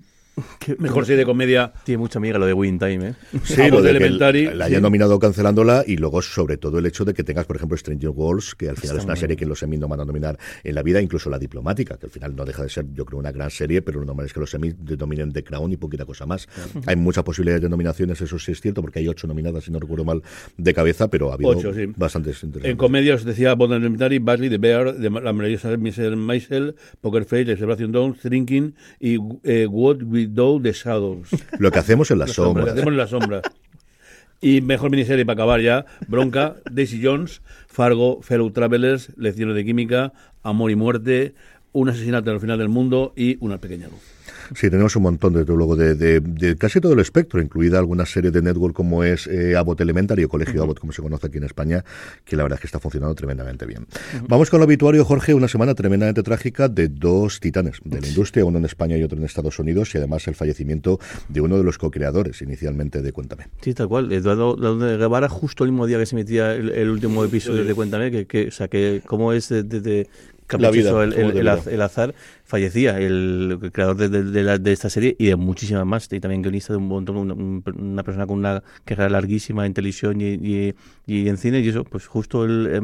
mejor 0.79 1.05
serie 1.07 1.19
de 1.19 1.25
comedia 1.25 1.73
Tiene 1.85 1.99
mucha 1.99 2.19
amiga 2.19 2.39
lo 2.39 2.47
de 2.47 2.53
Win 2.53 2.79
Time, 2.79 3.09
¿eh? 3.11 3.15
Sí, 3.45 3.71
lo 3.71 3.83
de 3.83 3.91
Elementary, 3.91 4.45
la 4.47 4.67
sí. 4.67 4.73
hayan 4.73 4.83
nominado 4.83 5.19
cancelándola 5.19 5.85
y 5.87 5.97
luego 5.97 6.23
sobre 6.23 6.57
todo 6.57 6.79
el 6.79 6.87
hecho 6.87 7.05
de 7.05 7.15
que 7.15 7.25
tengas, 7.25 7.47
por 7.47 7.57
ejemplo, 7.57 7.77
Stranger 7.77 8.11
Worlds, 8.11 8.55
que 8.55 8.69
al 8.69 8.77
final 8.77 8.99
es 8.99 9.05
una 9.05 9.17
serie 9.17 9.37
que 9.37 9.47
los 9.47 9.63
Emmy 9.63 9.77
no 9.77 9.89
van 9.89 10.01
a 10.01 10.05
nominar 10.05 10.39
en 10.63 10.75
la 10.75 10.83
vida, 10.83 11.01
incluso 11.01 11.31
la 11.31 11.39
diplomática, 11.39 11.97
que 11.97 12.07
al 12.07 12.11
final 12.13 12.35
no 12.37 12.45
deja 12.45 12.63
de 12.63 12.69
ser, 12.69 12.87
yo 12.95 13.05
creo, 13.05 13.19
una 13.19 13.33
gran 13.33 13.51
serie, 13.51 13.83
pero 13.83 14.01
lo 14.01 14.07
normal 14.07 14.27
es 14.27 14.33
que 14.33 14.41
los 14.41 14.53
Emmy 14.55 14.73
dominen 14.73 15.33
The 15.33 15.45
Crown 15.45 15.73
y 15.73 15.77
poquita 15.77 16.05
cosa 16.05 16.27
más. 16.27 16.49
Hay 16.87 16.97
muchas 16.97 17.25
posibilidades 17.25 17.63
de 17.63 17.69
nominaciones, 17.69 18.21
eso 18.21 18.39
sí 18.39 18.53
es 18.53 18.61
cierto, 18.61 18.81
porque 18.83 18.99
hay 19.01 19.09
ocho 19.09 19.27
nominadas, 19.27 19.65
si 19.65 19.71
no 19.71 19.79
recuerdo 19.79 20.05
mal, 20.05 20.23
de 20.57 20.75
cabeza, 20.75 21.09
pero 21.09 21.31
ha 21.31 21.35
habido 21.35 21.51
Ocho, 21.51 21.73
sí. 21.75 21.87
bastantes 21.97 22.43
En 22.43 22.49
interesantes. 22.49 22.77
comedia 22.79 23.15
os 23.15 23.25
decía 23.25 23.55
Bond 23.55 23.75
Elementary, 23.75 24.19
Basley, 24.19 24.51
The 24.51 24.59
Bear, 24.59 24.95
de 24.97 25.11
La 25.11 25.33
maravillosa 25.33 25.77
Michelle 25.77 26.17
Maisel, 26.17 26.75
Poker 27.01 27.25
Face, 27.25 27.45
Reservation 27.45 27.93
Down, 27.93 28.17
Drinking 28.23 28.75
y 29.01 29.19
eh, 29.45 29.67
What 29.67 29.99
We 30.05 30.27
Do 30.27 30.54
The 30.63 30.73
Shadows. 30.73 31.29
Lo 31.59 31.71
que 31.71 31.79
hacemos 31.79 32.11
en 32.11 32.19
las 32.19 32.29
Lo 32.29 32.33
que 32.33 32.49
sombras. 32.49 32.69
hacemos 32.69 32.89
en 32.93 32.97
la 32.97 33.07
sombra. 33.07 33.43
Y 34.41 34.61
mejor 34.61 34.91
miniserie 34.91 35.25
para 35.25 35.35
acabar 35.35 35.61
ya, 35.61 35.87
Bronca, 36.07 36.57
Daisy 36.71 37.01
Jones, 37.03 37.41
Fargo, 37.67 38.21
Fellow 38.23 38.51
Travelers, 38.51 39.11
Lecciones 39.17 39.55
de 39.55 39.65
Química, 39.65 40.13
Amor 40.43 40.71
y 40.71 40.77
Muerte, 40.77 41.35
Un 41.73 41.89
asesinato 41.89 42.31
al 42.31 42.41
final 42.41 42.59
del 42.59 42.69
mundo 42.69 43.13
y 43.17 43.39
Una 43.41 43.59
pequeña 43.59 43.89
luz. 43.89 44.01
Sí, 44.55 44.71
tenemos 44.71 44.95
un 44.97 45.03
montón, 45.05 45.33
desde 45.35 45.55
luego, 45.55 45.77
de, 45.77 45.95
de- 45.95 46.21
de 46.21 46.57
casi 46.57 46.81
todo 46.81 46.93
el 46.93 47.01
espectro, 47.01 47.41
incluida 47.41 47.79
alguna 47.79 48.07
serie 48.07 48.31
de 48.31 48.43
network 48.43 48.75
como 48.75 49.05
es 49.05 49.27
eh, 49.27 49.57
Abbott 49.57 49.81
Elementary 49.81 50.25
o 50.25 50.29
Colegio 50.29 50.63
Abbott, 50.63 50.79
como 50.81 50.93
se 50.93 51.03
conoce 51.03 51.27
aquí 51.27 51.39
en 51.39 51.45
España, 51.45 51.85
que 52.25 52.37
la 52.37 52.43
verdad 52.43 52.57
es 52.57 52.61
que 52.61 52.67
está 52.67 52.79
funcionando 52.81 53.15
tremendamente 53.15 53.67
bien. 53.67 53.87
Vamos 54.29 54.51
con 54.51 54.61
lo 54.61 54.65
habituario, 54.65 55.05
Jorge, 55.05 55.35
una 55.35 55.49
semana 55.49 55.75
tremendamente 55.75 56.23
trágica 56.23 56.69
de 56.69 56.89
dos 56.89 57.41
titanes 57.41 57.79
de 57.85 58.01
la 58.01 58.09
industria, 58.09 58.45
uno 58.45 58.59
en 58.59 58.65
España 58.65 58.97
y 58.97 59.03
otro 59.03 59.19
en 59.19 59.25
Estados 59.25 59.59
Unidos, 59.59 59.95
y 59.95 59.99
además 59.99 60.27
el 60.29 60.35
fallecimiento 60.35 60.99
de 61.29 61.41
uno 61.41 61.57
de 61.59 61.65
los 61.65 61.79
co-creadores 61.79 62.43
inicialmente 62.43 63.03
de 63.03 63.13
Cuéntame. 63.13 63.49
Sí, 63.61 63.75
tal 63.75 63.89
cual. 63.89 64.13
Eduardo, 64.13 64.57
Eduardo 64.57 64.99
Guevara, 64.99 65.29
justo 65.29 65.65
el 65.65 65.71
mismo 65.71 65.87
día 65.87 65.99
que 65.99 66.07
se 66.07 66.17
emitía 66.17 66.55
el, 66.55 66.71
el 66.71 66.89
último 66.91 67.25
episodio 67.25 67.65
de 67.65 67.75
Cuéntame, 67.75 68.11
que, 68.11 68.27
que, 68.27 68.49
o 68.49 68.51
sea, 68.51 68.69
que 68.69 69.03
cómo 69.07 69.33
es 69.33 69.49
de, 69.49 69.63
de- 69.63 69.81
de- 69.81 70.09
caprichoso 70.47 70.99
vida, 71.01 71.05
el, 71.05 71.13
el- 71.15 71.33
de 71.35 71.41
el 71.41 71.49
el 71.69 71.81
azar, 71.83 72.15
fallecía 72.45 72.99
el, 73.01 73.59
creador 73.73 73.97
de, 73.97 74.09
de- 74.11 74.23
de 74.25 74.43
la- 74.43 74.59
de 74.59 74.73
esta 74.73 74.91
serie 74.91 75.17
y 75.19 75.27
de 75.27 75.37
muchísimas 75.37 75.87
más, 75.87 76.09
y 76.13 76.21
también 76.21 76.43
guionista 76.43 76.73
de 76.73 76.77
un 76.79 76.89
montón, 76.89 77.17
una, 77.17 77.35
un- 77.35 77.63
una 77.79 78.03
persona 78.03 78.27
con 78.27 78.39
una 78.39 78.63
carrera 78.85 79.09
larguísima 79.09 79.65
en 79.67 79.73
televisión 79.75 80.21
y, 80.21 80.35
y- 80.35 80.75
y 81.07 81.29
en 81.29 81.37
cine, 81.39 81.61
y 81.61 81.69
eso, 81.69 81.85
pues 81.85 82.07
justo 82.07 82.45
el, 82.45 82.67
el, 82.67 82.81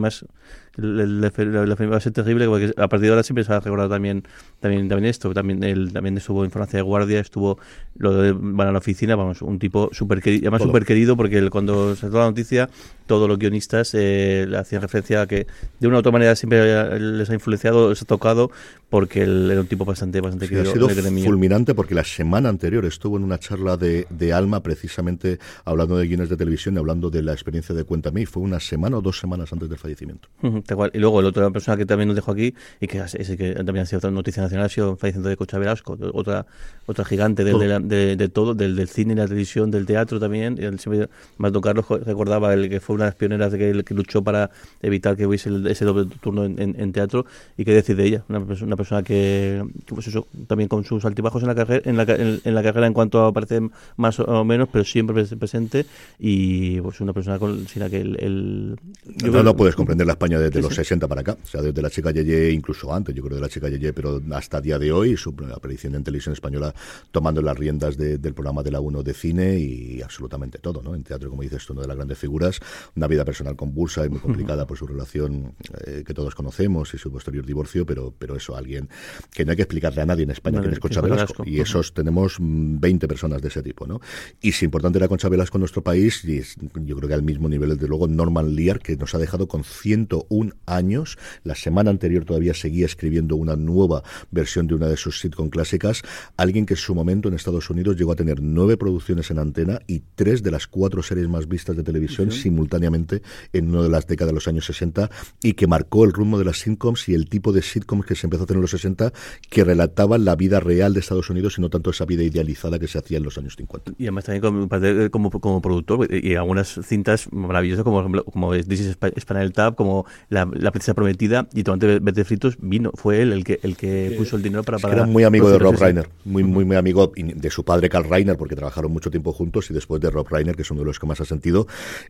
el- 0.79 1.21
la 1.21 1.31
va 1.75 1.97
a 1.97 2.00
ser 2.00 2.12
terrible, 2.12 2.47
porque 2.47 2.73
a 2.76 2.88
partir 2.88 3.07
de 3.07 3.09
ahora 3.11 3.23
siempre 3.23 3.45
se 3.45 3.52
ha 3.52 3.61
recordado 3.61 3.88
también, 3.90 4.23
también, 4.61 4.88
también 4.88 5.11
esto, 5.11 5.33
también 5.35 5.62
él 5.62 5.93
también 5.93 6.17
estuvo 6.17 6.45
en 6.45 6.50
Francia 6.50 6.79
de 6.79 6.83
Guardia, 6.83 7.21
estuvo 7.21 7.59
lo 7.99 8.14
de 8.14 8.33
van 8.33 8.69
a 8.69 8.73
la 8.73 8.79
oficina, 8.79 9.17
vamos, 9.17 9.43
un 9.43 9.59
tipo 9.59 9.90
súper 9.93 10.21
querido, 10.23 10.43
además 10.45 10.62
súper 10.62 10.85
querido, 10.87 11.17
porque 11.17 11.38
él, 11.38 11.50
cuando 11.50 11.97
se 11.97 12.09
la 12.09 12.21
noticia, 12.25 12.69
todos 13.07 13.29
los 13.29 13.38
guionistas 13.38 13.90
eh, 13.95 14.47
hacían 14.57 14.83
referencia 14.83 15.23
a 15.23 15.26
que 15.26 15.47
de 15.81 15.88
una 15.88 15.97
u 15.97 16.00
otra 16.00 16.12
manera 16.12 16.35
siempre 16.37 16.99
les 17.00 17.29
ha 17.31 17.35
influenciado, 17.35 17.90
les 17.90 18.00
ha 18.02 18.05
tocado, 18.07 18.50
porque 18.88 19.23
él 19.23 19.50
era 19.52 19.61
un 19.61 19.66
tipo 19.66 19.85
bastante, 19.85 20.21
bastante 20.21 20.47
Sí, 20.47 20.54
ha 20.54 20.64
sido 20.73 20.87
fulminante 21.28 21.75
porque 21.75 21.95
la 21.95 22.04
semana 22.04 22.49
anterior 22.49 22.85
estuvo 22.85 23.16
en 23.16 23.25
una 23.25 23.38
charla 23.38 23.76
de, 23.76 24.07
de 24.11 24.33
Alma 24.33 24.62
precisamente 24.62 25.38
hablando 25.64 25.97
de 25.97 26.07
guiones 26.07 26.28
de 26.28 26.37
televisión 26.37 26.75
y 26.75 26.78
hablando 26.78 27.11
de 27.11 27.23
la 27.23 27.33
experiencia 27.33 27.75
de 27.75 27.85
Cuéntame 27.85 28.23
y 28.23 28.26
fue 28.26 28.42
una 28.42 28.61
semana 28.61 28.99
o 28.99 29.00
dos 29.02 29.19
semanas 29.19 29.52
antes 29.52 29.69
del 29.69 29.78
fallecimiento. 29.78 30.28
Tal 30.66 30.76
cual. 30.76 30.90
Y 30.95 30.99
luego 30.99 31.21
la 31.23 31.28
otra 31.28 31.50
persona 31.50 31.76
que 31.76 31.87
también 31.87 32.09
nos 32.09 32.16
dejó 32.16 32.33
aquí 32.33 32.54
y 32.80 32.87
que 32.87 32.99
es, 32.99 33.14
es 33.14 33.37
que 33.37 33.54
también 33.54 33.78
ha 33.80 33.87
sido 33.87 33.99
otra 33.99 34.11
noticia 34.11 34.42
nacional 34.42 34.66
ha 34.66 34.69
sido 34.69 34.92
el 34.92 34.97
fallecimiento 34.97 35.28
de 35.28 35.37
Concha 35.37 35.59
Velasco, 35.59 35.97
otra 36.12 36.47
otra 36.87 37.04
gigante 37.04 37.45
del- 37.45 37.52
Todo. 37.52 37.62
de, 37.62 37.69
la- 37.69 37.78
de- 37.80 38.16
de 38.16 38.28
todo, 38.28 38.54
del, 38.54 38.75
del 38.76 38.88
cine, 38.88 39.14
la 39.14 39.26
televisión, 39.26 39.71
del 39.71 39.87
teatro 39.87 40.19
también. 40.19 40.57
Y 40.61 40.64
él 40.64 40.78
siempre, 40.80 41.09
Marto 41.38 41.61
Carlos 41.61 41.87
recordaba 42.04 42.52
el 42.54 42.69
que 42.69 42.80
fue 42.80 42.95
una 42.97 43.04
de 43.04 43.11
las 43.11 43.14
pioneras 43.16 43.52
de 43.52 43.59
que, 43.59 43.85
que 43.85 43.95
luchó 43.95 44.23
para 44.25 44.50
evitar 44.83 45.16
que 45.16 45.26
hubiese 45.26 45.49
el- 45.50 45.66
ese 45.69 45.85
doble 45.85 46.07
turno 46.21 46.45
en, 46.45 46.61
en- 46.61 46.80
en 46.80 46.92
teatro. 46.92 47.26
Y 47.57 47.64
qué 47.64 47.73
decir 47.73 47.95
de 47.97 48.04
ella, 48.07 48.25
una 48.28 48.76
persona 48.76 49.02
que, 49.02 49.39
pues 49.87 50.06
eso, 50.09 50.26
también 50.47 50.68
con 50.68 50.85
sus 50.85 51.04
altibajos 51.04 51.42
en 51.42 51.49
la 51.49 51.54
carrera, 51.54 51.82
en 51.88 51.97
la, 51.97 52.02
en, 52.04 52.40
en 52.44 52.54
la 52.54 52.62
carrera 52.62 52.87
en 52.87 52.92
cuanto 52.92 53.20
a 53.25 53.28
aparecer 53.28 53.62
más 53.97 54.18
o 54.20 54.44
menos, 54.44 54.68
pero 54.73 54.85
siempre 54.85 55.14
pres- 55.25 55.38
presente 55.38 55.87
y 56.18 56.80
pues 56.80 57.00
una 57.00 57.12
persona 57.12 57.38
con, 57.38 57.66
sin 57.66 57.80
la 57.82 57.90
que 57.90 58.00
el, 58.00 58.16
el- 58.20 58.76
yo 59.16 59.26
No, 59.26 59.32
creo- 59.32 59.42
no 59.42 59.56
puedes 59.56 59.75
comprender 59.75 60.06
la 60.06 60.12
España 60.14 60.38
desde 60.38 60.56
Sí, 60.59 60.62
los 60.62 60.70
sí. 60.70 60.76
60 60.76 61.09
para 61.09 61.20
acá, 61.23 61.37
o 61.42 61.47
sea, 61.47 61.62
desde 61.62 61.80
la 61.82 61.90
chica 61.90 62.11
Yeye, 62.11 62.50
incluso 62.52 62.92
antes, 62.92 63.14
yo 63.14 63.23
creo 63.23 63.37
de 63.37 63.42
la 63.42 63.49
chica 63.49 63.68
Yeye, 63.68 63.92
pero 63.92 64.20
hasta 64.32 64.61
día 64.61 64.78
de 64.78 64.92
hoy, 64.92 65.16
su 65.16 65.35
aparición 65.54 65.94
en 65.94 66.04
televisión 66.04 66.32
española 66.32 66.75
tomando 67.11 67.42
las 67.42 67.56
riendas 67.59 67.97
de- 67.97 68.18
del 68.18 68.35
programa 68.35 68.62
de 68.62 68.70
la 68.70 68.80
1 68.80 69.02
de 69.02 69.14
cine 69.14 69.59
y 69.59 70.02
absolutamente 70.02 70.59
todo, 70.59 70.82
¿no? 70.82 70.94
En 70.94 71.02
teatro, 71.02 71.30
como 71.30 71.42
dices 71.42 71.64
tú, 71.66 71.73
una 71.73 71.82
de 71.82 71.88
las 71.88 71.97
grandes 71.97 72.18
figuras, 72.18 72.61
una 72.97 73.06
vida 73.06 73.25
personal 73.25 73.56
convulsa 73.56 74.04
y 74.04 74.09
muy 74.09 74.18
complicada 74.20 74.66
por 74.66 74.76
su 74.76 74.87
relación 74.87 75.52
eh, 75.87 76.04
que 76.06 76.14
todos 76.14 76.35
conocemos 76.35 76.92
y 76.94 76.99
su 76.99 77.11
posterior 77.11 77.44
divorcio, 77.47 77.87
pero, 77.87 78.12
pero 78.18 78.37
eso, 78.37 78.56
alguien 78.56 78.88
que 79.32 79.44
no 79.44 79.52
hay 79.52 79.56
que 79.56 79.62
explicarle 79.62 80.02
a 80.02 80.06
nadie 80.06 80.25
en 80.25 80.30
España 80.30 80.60
quién 80.60 80.72
es 80.72 80.80
Concha 80.80 81.00
Velasco. 81.00 81.44
Y 81.46 81.60
esos 81.60 81.94
tenemos 81.94 82.37
mm, 82.38 82.78
20 82.80 83.08
personas 83.08 83.42
de 83.42 83.49
ese 83.49 83.62
tipo, 83.62 83.87
¿no? 83.87 84.00
Y 84.40 84.52
si 84.52 84.64
importante 84.64 84.99
era 84.99 85.08
Concha 85.08 85.28
Velasco 85.28 85.58
en 85.58 85.60
nuestro 85.60 85.82
país, 85.82 86.25
y 86.25 86.38
es, 86.38 86.56
yo 86.75 86.96
creo 86.96 87.08
que 87.08 87.14
al 87.14 87.22
mismo 87.22 87.49
nivel, 87.49 87.70
desde 87.70 87.88
luego, 87.88 88.08
Norman 88.08 88.54
Lear, 88.54 88.80
que 88.80 88.96
nos 88.96 89.14
ha 89.14 89.18
dejado 89.18 89.49
con 89.49 89.64
101 89.64 90.52
años. 90.66 91.18
La 91.44 91.54
semana 91.54 91.90
anterior 91.90 92.25
todavía 92.25 92.54
seguía 92.54 92.87
escribiendo 92.87 93.37
una 93.37 93.56
nueva 93.56 94.02
versión 94.30 94.66
de 94.66 94.75
una 94.75 94.88
de 94.88 94.96
sus 94.96 95.20
sitcom 95.20 95.49
clásicas. 95.50 96.02
Alguien 96.37 96.66
que 96.66 96.75
en 96.75 96.78
su 96.78 96.94
momento 96.94 97.28
en 97.28 97.34
Estados 97.34 97.70
Unidos 97.70 97.96
llegó 97.96 98.12
a 98.12 98.16
tener 98.16 98.42
nueve 98.42 98.76
producciones 98.76 99.30
en 99.30 99.38
antena 99.38 99.80
y 99.87 100.02
tres 100.14 100.42
de 100.42 100.50
las 100.50 100.66
cuatro 100.66 101.02
series 101.02 101.28
más 101.28 101.49
vistas 101.49 101.76
de 101.76 101.82
televisión 101.82 102.30
simultáneamente 102.30 103.22
en 103.52 103.68
una 103.68 103.82
de 103.82 103.88
las 103.88 104.06
décadas 104.06 104.30
de 104.30 104.34
los 104.34 104.49
años 104.49 104.66
60 104.66 105.10
y 105.42 105.54
que 105.54 105.66
marcó 105.66 106.04
el 106.04 106.12
rumbo 106.12 106.38
de 106.38 106.44
las 106.44 106.58
sitcoms 106.58 107.08
y 107.08 107.14
el 107.14 107.28
tipo 107.28 107.52
de 107.52 107.62
sitcoms 107.62 108.06
que 108.06 108.14
se 108.14 108.26
empezó 108.26 108.42
a 108.42 108.44
hacer 108.44 108.56
en 108.56 108.62
los 108.62 108.70
60 108.70 109.12
que 109.49 109.65
relataban 109.65 110.25
la 110.25 110.37
vida 110.37 110.61
real 110.61 110.95
de 110.95 111.00
Estados 111.00 111.31
Unidos 111.31 111.57
y 111.59 111.61
no 111.61 111.71
tanto 111.71 111.91
esa 111.91 112.05
vida 112.05 112.23
idealizada 112.23 112.79
que 112.79 112.87
se 112.89 112.99
hacía 112.99 113.19
en 113.19 113.25
los 113.25 113.37
años 113.39 113.57
50. 113.57 113.93
Y 113.99 114.05
además 114.05 114.25
también 114.25 114.43
como, 114.43 114.69
parte- 114.69 115.11
como, 115.11 115.31
como 115.31 115.61
productor 115.62 116.07
y, 116.12 116.31
y 116.33 116.35
algunas 116.35 116.79
cintas 116.85 117.29
maravillosas 117.33 117.85
como 117.85 118.00
como 118.25 118.53
This 118.55 118.81
is 118.81 118.87
Sp- 118.97 119.15
Spinal 119.21 119.53
Tap, 119.53 119.75
como 119.77 120.07
La, 120.29 120.49
la 120.53 120.71
princesa 120.71 120.95
prometida 120.95 121.49
y 121.55 121.62
Tomate 121.62 121.99
Verde 122.00 122.25
Fritos, 122.25 122.57
vino, 122.61 122.91
fue 122.95 123.23
él 123.23 123.33
el 123.33 123.45
que 123.45 123.59
el 123.62 123.77
que 123.77 124.15
puso 124.17 124.37
el 124.37 124.43
dinero 124.43 124.62
para... 124.62 124.77
Es 124.77 124.83
para 124.83 124.95
era 124.95 125.07
muy 125.07 125.25
amigo 125.25 125.50
de 125.50 125.59
Rob. 125.59 125.77
Reiner, 125.79 126.09
muy, 126.25 126.43
muy, 126.45 126.65
muy 126.65 126.77
amigo 126.77 127.12
de 127.17 127.50
su 127.50 127.65
padre 127.65 127.89
Carl 127.89 128.09
Reiner, 128.09 128.37
porque 128.37 128.55
trabajaron 128.57 128.93
mucho 128.93 129.11
tiempo 129.11 129.33
juntos, 129.33 129.71
y 129.71 129.75
después 129.75 130.00
de 130.00 130.11
Rob 130.11 130.29
Reiner, 130.29 130.55
que 130.57 130.62
es 130.62 130.71
uno 130.71 130.81
de 130.81 130.87
los 130.87 130.99
que 130.99 131.07
más 131.07 131.21
ha 131.21 131.25
sentido, 131.25 131.67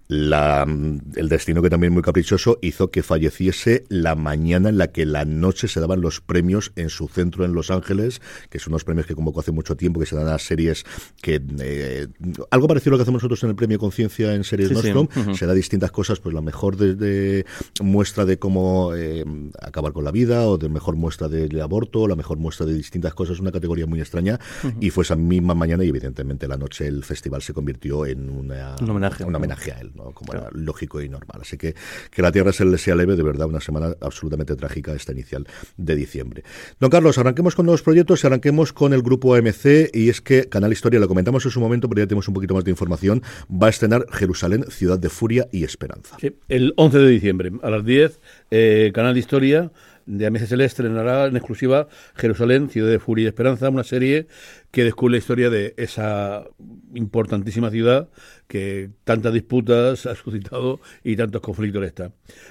la, 0.08 0.66
el 1.16 1.28
destino 1.28 1.62
que 1.62 1.70
también 1.70 1.92
muy 1.92 2.02
caprichoso 2.02 2.58
hizo 2.62 2.90
que 2.90 3.02
falleciese 3.02 3.84
la 3.88 4.14
mañana 4.14 4.68
en 4.68 4.78
la 4.78 4.88
que 4.88 5.06
la 5.06 5.24
noche 5.24 5.68
se 5.68 5.80
daban 5.80 6.00
los 6.00 6.20
premios 6.20 6.72
en 6.76 6.88
su 6.90 6.99
centro 7.08 7.44
en 7.44 7.52
Los 7.52 7.70
Ángeles, 7.70 8.20
que 8.48 8.58
son 8.58 8.72
unos 8.72 8.84
premios 8.84 9.06
que 9.06 9.14
convocó 9.14 9.40
hace 9.40 9.52
mucho 9.52 9.76
tiempo, 9.76 10.00
que 10.00 10.06
se 10.06 10.16
dan 10.16 10.28
a 10.28 10.38
series 10.38 10.84
que... 11.22 11.40
eh, 11.60 12.08
algo 12.50 12.68
parecido 12.68 12.90
a 12.90 12.92
lo 12.92 12.98
que 12.98 13.02
hacemos 13.02 13.20
nosotros 13.22 13.42
en 13.44 13.50
el 13.50 13.56
Premio 13.56 13.78
Conciencia 13.78 14.34
en 14.34 14.44
series 14.44 14.68
Sí, 14.68 14.74
sí. 14.76 14.92
Nostrum, 14.92 15.08
Ujú. 15.24 15.34
se 15.36 15.46
da 15.46 15.54
distintas 15.54 15.90
cosas, 15.90 16.20
pues 16.20 16.34
la 16.34 16.40
mejor 16.40 16.76
de, 16.76 16.94
de- 16.94 17.46
muestra 17.82 18.24
de 18.24 18.38
cómo 18.38 18.92
eh, 18.94 19.24
acabar 19.60 19.92
con 19.92 20.04
la 20.04 20.10
vida, 20.10 20.46
o 20.48 20.58
de 20.58 20.68
mejor 20.68 20.96
muestra 20.96 21.28
del 21.28 21.60
aborto, 21.60 22.00
o 22.02 22.08
la 22.08 22.16
mejor 22.16 22.38
muestra 22.38 22.66
de 22.66 22.74
distintas 22.74 23.14
cosas, 23.14 23.40
una 23.40 23.52
categoría 23.52 23.86
muy 23.86 24.00
extraña, 24.00 24.38
y 24.80 24.90
fue 24.90 25.04
esa 25.04 25.16
misma 25.16 25.54
mañana 25.54 25.84
y 25.84 25.88
evidentemente 25.88 26.46
la 26.48 26.56
noche 26.56 26.86
el 26.86 27.04
festival 27.04 27.42
se 27.42 27.52
convirtió 27.52 28.06
en 28.06 28.28
una- 28.30 28.76
Un 28.80 28.90
homenaje. 28.90 29.24
un 29.24 29.34
homenaje 29.34 29.72
a 29.72 29.80
él, 29.80 29.92
¿no? 29.94 30.10
como 30.12 30.32
era 30.32 30.48
lógico 30.52 31.00
y 31.00 31.08
normal. 31.08 31.40
Así 31.42 31.56
que 31.56 31.74
que 32.10 32.22
la 32.22 32.32
tierra 32.32 32.52
se 32.52 32.64
le 32.64 32.78
sea 32.78 32.94
leve, 32.94 33.16
de 33.16 33.22
verdad, 33.22 33.46
una 33.48 33.60
semana 33.60 33.94
absolutamente 34.00 34.54
trágica 34.56 34.92
esta 34.94 35.12
inicial 35.12 35.46
de 35.76 35.94
diciembre. 35.94 36.44
Don 36.78 36.89
Carlos, 36.90 37.18
arranquemos 37.18 37.54
con 37.54 37.66
nuevos 37.66 37.82
proyectos, 37.82 38.24
arranquemos 38.24 38.72
con 38.72 38.92
el 38.92 39.02
grupo 39.02 39.34
AMC, 39.34 39.94
y 39.94 40.08
es 40.08 40.20
que 40.20 40.48
Canal 40.48 40.72
Historia, 40.72 40.98
lo 40.98 41.08
comentamos 41.08 41.44
en 41.44 41.50
su 41.50 41.60
momento, 41.60 41.88
pero 41.88 42.02
ya 42.02 42.06
tenemos 42.06 42.28
un 42.28 42.34
poquito 42.34 42.54
más 42.54 42.64
de 42.64 42.70
información, 42.70 43.22
va 43.50 43.68
a 43.68 43.70
estrenar 43.70 44.06
Jerusalén, 44.10 44.64
Ciudad 44.68 44.98
de 44.98 45.08
Furia 45.08 45.46
y 45.52 45.64
Esperanza. 45.64 46.16
Sí, 46.20 46.36
el 46.48 46.74
11 46.76 46.98
de 46.98 47.08
diciembre, 47.08 47.52
a 47.62 47.70
las 47.70 47.84
10, 47.84 48.20
eh, 48.50 48.90
Canal 48.92 49.16
Historia 49.16 49.70
de 50.06 50.26
AMC 50.26 50.46
se 50.46 50.56
le 50.56 50.64
estrenará 50.64 51.26
en 51.26 51.36
exclusiva 51.36 51.88
Jerusalén, 52.16 52.68
Ciudad 52.68 52.90
de 52.90 52.98
Furia 52.98 53.24
y 53.24 53.28
Esperanza, 53.28 53.68
una 53.68 53.84
serie 53.84 54.26
que 54.72 54.84
descubre 54.84 55.12
la 55.12 55.18
historia 55.18 55.50
de 55.50 55.74
esa 55.76 56.44
importantísima 56.94 57.70
ciudad 57.70 58.08
que 58.48 58.90
tantas 59.04 59.32
disputas 59.32 60.06
ha 60.06 60.14
suscitado 60.16 60.80
y 61.04 61.14
tantos 61.14 61.40
conflictos 61.40 61.84
está. 61.84 62.10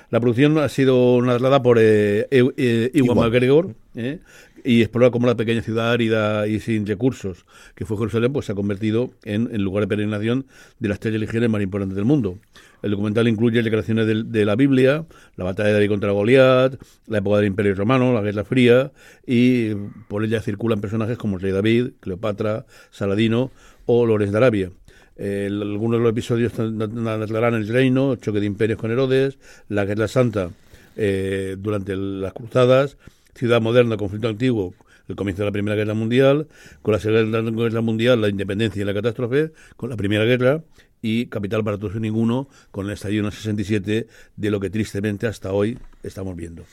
La 0.09 0.19
producción 0.19 0.57
ha 0.57 0.69
sido 0.69 1.21
narrada 1.21 1.61
por 1.61 1.77
eh, 1.79 2.27
eh, 2.31 2.91
Ewan 2.93 3.17
Ewan. 3.17 3.17
McGregor 3.17 3.75
eh, 3.99 4.19
y 4.63 4.81
explora 4.81 5.11
cómo 5.11 5.27
la 5.27 5.35
pequeña 5.35 5.61
ciudad 5.61 5.91
árida 5.91 6.47
y 6.47 6.59
sin 6.59 6.85
recursos 6.85 7.45
que 7.75 7.85
fue 7.85 7.97
Jerusalén 7.97 8.31
pues 8.31 8.45
se 8.45 8.53
ha 8.53 8.55
convertido 8.55 9.11
en 9.23 9.49
el 9.51 9.61
lugar 9.61 9.83
de 9.83 9.87
peregrinación 9.87 10.45
de 10.79 10.89
las 10.89 10.99
tres 10.99 11.13
religiones 11.13 11.49
más 11.49 11.61
importantes 11.61 11.95
del 11.95 12.05
mundo. 12.05 12.37
El 12.81 12.91
documental 12.91 13.27
incluye 13.27 13.61
declaraciones 13.61 14.07
de, 14.07 14.23
de 14.23 14.45
la 14.45 14.55
Biblia, 14.55 15.05
la 15.35 15.43
batalla 15.43 15.67
de 15.67 15.73
David 15.73 15.89
contra 15.89 16.11
Goliat, 16.11 16.75
la 17.07 17.17
época 17.17 17.37
del 17.37 17.47
Imperio 17.47 17.75
Romano, 17.75 18.13
la 18.13 18.21
Guerra 18.21 18.45
Fría, 18.45 18.91
y 19.27 19.75
por 20.07 20.23
ella 20.23 20.41
circulan 20.41 20.79
personajes 20.79 21.17
como 21.17 21.35
el 21.35 21.41
rey 21.41 21.51
David, 21.51 21.89
Cleopatra, 21.99 22.65
Saladino 22.89 23.51
o 23.85 24.05
Lorenz 24.05 24.31
de 24.31 24.37
Arabia. 24.37 24.71
Algunos 25.19 25.99
de 25.99 26.03
los 26.03 26.11
episodios 26.11 26.57
narrarán 26.57 27.55
el 27.55 27.67
reino, 27.67 28.13
el 28.13 28.19
choque 28.21 28.39
de 28.39 28.45
imperios 28.45 28.79
con 28.79 28.91
Herodes, 28.91 29.37
la 29.67 29.83
Guerra 29.83 30.07
Santa 30.07 30.51
eh, 30.95 31.55
durante 31.59 31.95
las 31.95 32.31
cruzadas, 32.31 32.97
ciudad 33.39 33.61
moderna, 33.61 33.95
conflicto 33.95 34.27
antiguo, 34.27 34.73
el 35.07 35.15
comienzo 35.15 35.43
de 35.43 35.45
la 35.47 35.53
Primera 35.53 35.77
Guerra 35.77 35.93
Mundial, 35.93 36.47
con 36.81 36.91
la 36.91 36.99
Segunda 36.99 37.39
Guerra 37.39 37.79
Mundial, 37.79 38.19
la 38.19 38.27
independencia 38.27 38.81
y 38.81 38.85
la 38.85 38.93
catástrofe, 38.93 39.53
con 39.77 39.89
la 39.89 39.95
Primera 39.95 40.25
Guerra 40.25 40.61
y 41.01 41.27
Capital 41.27 41.63
para 41.63 41.77
todos 41.77 41.95
y 41.95 41.99
ninguno, 41.99 42.49
con 42.71 42.87
el 42.87 42.91
estallido 42.91 43.21
en 43.21 43.27
el 43.27 43.31
67, 43.31 44.07
de 44.35 44.51
lo 44.51 44.59
que 44.59 44.69
tristemente 44.69 45.25
hasta 45.25 45.53
hoy 45.53 45.79
estamos 46.03 46.35
viendo. 46.35 46.63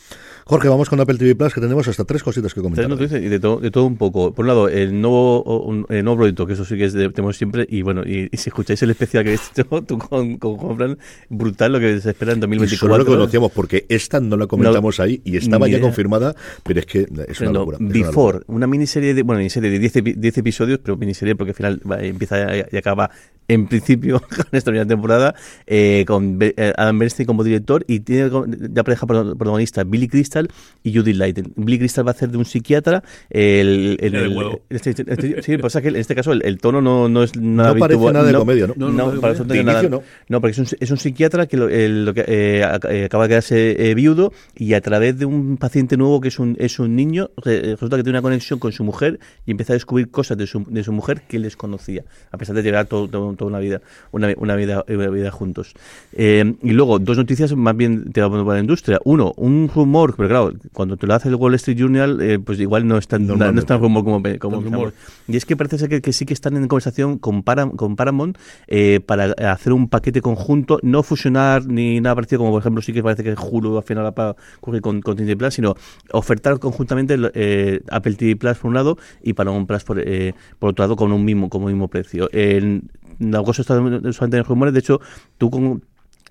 Jorge, 0.44 0.68
vamos 0.68 0.88
con 0.88 1.00
Apple 1.00 1.16
TV 1.18 1.34
Plus, 1.34 1.52
que 1.54 1.60
tenemos 1.60 1.86
hasta 1.88 2.04
tres 2.04 2.22
cositas 2.22 2.54
que 2.54 2.60
comentar. 2.60 2.86
Tres 2.86 2.98
noticias 2.98 3.20
y 3.22 3.28
de 3.28 3.40
todo, 3.40 3.58
de 3.58 3.70
todo 3.70 3.84
un 3.84 3.96
poco. 3.96 4.32
Por 4.32 4.44
un 4.44 4.48
lado, 4.48 4.68
el 4.68 5.00
nuevo, 5.00 5.84
el 5.88 6.04
nuevo 6.04 6.18
proyecto, 6.18 6.46
que 6.46 6.52
eso 6.52 6.64
sí 6.64 6.76
que 6.76 6.84
es 6.84 6.92
de, 6.92 7.10
tenemos 7.10 7.36
siempre. 7.36 7.66
Y 7.68 7.82
bueno, 7.82 8.02
y, 8.06 8.28
y 8.30 8.36
si 8.36 8.50
escucháis 8.50 8.80
el 8.82 8.90
especial 8.90 9.24
que 9.24 9.34
has 9.34 9.50
hecho 9.50 9.64
tú 9.86 9.98
con, 9.98 10.36
con 10.38 10.56
Juan 10.56 10.76
Fran, 10.76 10.98
brutal 11.28 11.72
lo 11.72 11.80
que 11.80 12.00
se 12.00 12.10
espera 12.10 12.32
en 12.32 12.38
Y 12.38 12.40
2024. 12.42 12.78
solo 12.78 12.98
lo 12.98 13.04
conocíamos 13.04 13.52
porque 13.52 13.86
esta 13.88 14.20
no 14.20 14.36
la 14.36 14.46
comentamos 14.46 15.00
ahí 15.00 15.20
y 15.24 15.36
estaba 15.36 15.66
ya 15.66 15.72
idea. 15.72 15.80
confirmada, 15.82 16.34
pero 16.62 16.80
es 16.80 16.86
que 16.86 17.00
es 17.00 17.08
una 17.10 17.24
Tremendo. 17.26 17.58
locura. 17.60 17.76
es 17.78 17.80
una 17.80 17.92
Before, 17.92 18.38
locura. 18.38 18.54
una 18.56 18.66
miniserie 18.66 19.14
de, 19.14 19.22
bueno, 19.22 19.38
miniserie 19.38 19.70
de 19.70 19.78
10 19.80 19.96
epi- 19.96 20.14
10 20.16 20.38
episodios, 20.38 20.78
pero 20.82 20.96
miniserie 20.96 21.34
porque 21.34 21.50
al 21.50 21.56
final 21.56 21.80
va, 21.90 22.00
empieza 22.02 22.56
y 22.56 22.64
y 22.72 22.76
acaba 22.76 23.10
en 23.48 23.66
principio, 23.68 24.20
con 24.28 24.46
esta 24.52 24.70
primera 24.72 24.86
temporada, 24.86 25.34
eh, 25.66 26.04
con 26.06 26.36
eh, 26.40 26.72
Adam 26.76 26.98
Bernstein 26.98 27.26
como 27.28 27.44
director 27.44 27.84
y 27.86 28.00
tiene 28.00 28.28
ya 28.72 28.82
pareja 28.82 29.06
protagonista 29.24 29.84
Billy 29.84 30.08
Crystal 30.08 30.48
y 30.82 30.94
Judith 30.94 31.16
Light. 31.16 31.40
Billy 31.56 31.78
Crystal 31.78 32.06
va 32.06 32.10
a 32.10 32.14
hacer 32.14 32.30
de 32.30 32.38
un 32.38 32.44
psiquiatra. 32.44 33.02
El, 33.30 33.96
el, 34.00 34.14
el, 34.14 34.60
este, 34.70 34.90
este, 34.90 35.42
sí, 35.42 35.58
pasa 35.58 35.82
que 35.82 35.88
en 35.88 35.96
este 35.96 36.14
caso 36.14 36.32
el, 36.32 36.58
tono 36.58 36.80
no, 36.80 37.08
no 37.08 37.22
es 37.22 37.36
nada 37.36 37.74
No 37.74 37.80
parece 37.80 38.12
nada 38.12 38.24
de 38.24 38.34
comedia, 38.34 38.66
¿no? 38.66 38.74
No, 38.76 38.90
no, 38.90 39.12
no, 39.12 39.20
para 39.20 39.34
eso 39.34 39.44
no 39.44 39.54
nada. 39.62 39.82
No, 39.82 40.02
no, 40.28 40.40
porque 40.40 40.52
es 40.52 40.58
un, 40.58 40.78
es 40.78 40.90
un 40.90 40.98
psiquiatra 40.98 41.46
que, 41.46 41.56
lo, 41.56 41.68
lo 41.68 42.14
que 42.14 42.24
eh, 42.26 42.64
acaba 42.64 43.24
de 43.24 43.28
quedarse 43.28 43.94
viudo 43.94 44.32
y 44.54 44.74
a 44.74 44.80
través 44.80 45.18
de 45.18 45.26
un 45.26 45.56
paciente 45.56 45.96
nuevo 45.96 46.20
que 46.20 46.28
es 46.28 46.38
un, 46.38 46.56
es 46.58 46.78
un 46.78 46.96
niño, 46.96 47.30
resulta 47.36 47.96
que 47.96 48.02
tiene 48.02 48.18
una 48.18 48.22
conexión 48.22 48.58
con 48.58 48.72
su 48.72 48.84
mujer 48.84 49.18
y 49.44 49.50
empieza 49.50 49.72
a 49.72 49.74
descubrir 49.74 50.10
cosas 50.10 50.36
de 50.36 50.46
su, 50.46 50.64
de 50.68 50.82
su 50.84 50.92
mujer 50.92 51.22
que 51.28 51.36
él 51.36 51.42
desconocía, 51.42 52.04
a 52.30 52.38
pesar 52.38 52.56
de 52.56 52.62
llegar 52.62 52.86
todo, 52.86 53.08
todo 53.08 53.34
toda 53.34 53.48
una 53.48 53.58
vida, 53.58 53.80
una, 54.12 54.32
una 54.36 54.56
vida, 54.56 54.84
una 54.88 55.08
vida 55.08 55.30
juntos. 55.30 55.74
Eh, 56.12 56.54
y 56.62 56.70
luego, 56.70 56.98
dos 56.98 57.16
noticias 57.16 57.54
más 57.54 57.76
bien 57.76 58.12
te 58.12 58.20
para 58.20 58.44
la 58.44 58.60
industria. 58.60 59.00
Uno, 59.08 59.32
un 59.36 59.70
rumor, 59.72 60.16
pero 60.16 60.28
claro, 60.28 60.52
cuando 60.72 60.96
te 60.96 61.06
lo 61.06 61.14
hace 61.14 61.28
el 61.28 61.36
Wall 61.36 61.54
Street 61.54 61.78
Journal, 61.78 62.20
eh, 62.20 62.40
pues 62.40 62.58
igual 62.58 62.88
no 62.88 62.98
es 62.98 63.06
tan, 63.06 63.24
no, 63.24 63.36
no 63.36 63.56
es 63.56 63.64
tan 63.64 63.80
rumor 63.80 64.02
como, 64.02 64.20
como 64.40 64.60
rumor. 64.60 64.94
Y 65.28 65.36
es 65.36 65.46
que 65.46 65.56
parece 65.56 65.78
ser 65.78 65.88
que, 65.88 66.02
que, 66.02 66.12
sí 66.12 66.26
que 66.26 66.34
están 66.34 66.56
en 66.56 66.66
conversación 66.66 67.18
con, 67.18 67.44
con 67.76 67.94
Paramount 67.94 68.36
eh, 68.66 68.98
para 68.98 69.26
hacer 69.52 69.72
un 69.72 69.88
paquete 69.88 70.20
conjunto, 70.20 70.80
no 70.82 71.04
fusionar 71.04 71.66
ni 71.66 72.00
nada 72.00 72.16
parecido, 72.16 72.40
como 72.40 72.50
por 72.50 72.62
ejemplo 72.62 72.82
sí 72.82 72.92
que 72.92 73.00
parece 73.00 73.22
que 73.22 73.36
Hulu 73.40 73.76
al 73.76 73.84
final 73.84 74.06
va 74.06 74.30
a 74.30 74.36
ocurrir 74.58 74.82
con, 74.82 75.00
con 75.02 75.14
Disney 75.14 75.36
Plus, 75.36 75.54
sino 75.54 75.76
ofertar 76.10 76.58
conjuntamente 76.58 77.16
eh, 77.34 77.82
Apple 77.88 78.14
TV 78.14 78.34
Plus 78.34 78.58
por 78.58 78.70
un 78.70 78.74
lado 78.74 78.98
y 79.22 79.34
Paramount 79.34 79.68
Plus 79.68 79.84
por, 79.84 80.00
eh, 80.00 80.34
por 80.58 80.70
otro 80.70 80.82
lado 80.82 80.96
con 80.96 81.12
un 81.12 81.24
mismo, 81.24 81.48
como 81.48 81.68
mismo 81.68 81.86
precio. 81.86 82.28
El, 82.32 82.82
la 83.20 83.40
cosa 83.44 83.62
está 83.62 83.74
solamente 83.74 84.36
en 84.36 84.44
rumores. 84.44 84.74
De 84.74 84.80
hecho, 84.80 85.00
tú 85.38 85.48
con 85.48 85.84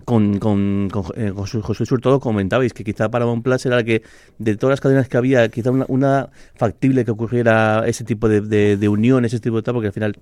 con, 0.06 0.40
con, 0.40 0.90
con, 0.92 1.04
eh, 1.16 1.32
José 1.36 1.86
sobre 1.86 2.02
todo 2.02 2.20
comentabais 2.20 2.74
que 2.74 2.84
quizá 2.84 3.10
para 3.10 3.26
Plus 3.42 3.66
era 3.66 3.84
que 3.84 4.04
de 4.38 4.56
todas 4.56 4.74
las 4.74 4.82
cadenas 4.82 5.10
que 5.10 5.18
había, 5.18 5.50
quizá 5.50 5.72
una, 5.72 5.86
una 5.90 6.30
factible 6.56 7.04
que 7.04 7.12
ocurriera 7.12 7.84
ese 7.88 8.04
tipo 8.04 8.30
de, 8.30 8.42
de, 8.42 8.78
de 8.78 8.88
unión, 8.88 9.26
ese 9.26 9.40
tipo 9.40 9.58
de 9.58 9.64
tal, 9.64 9.74
porque 9.74 9.88
al 9.88 9.94
final 9.94 10.16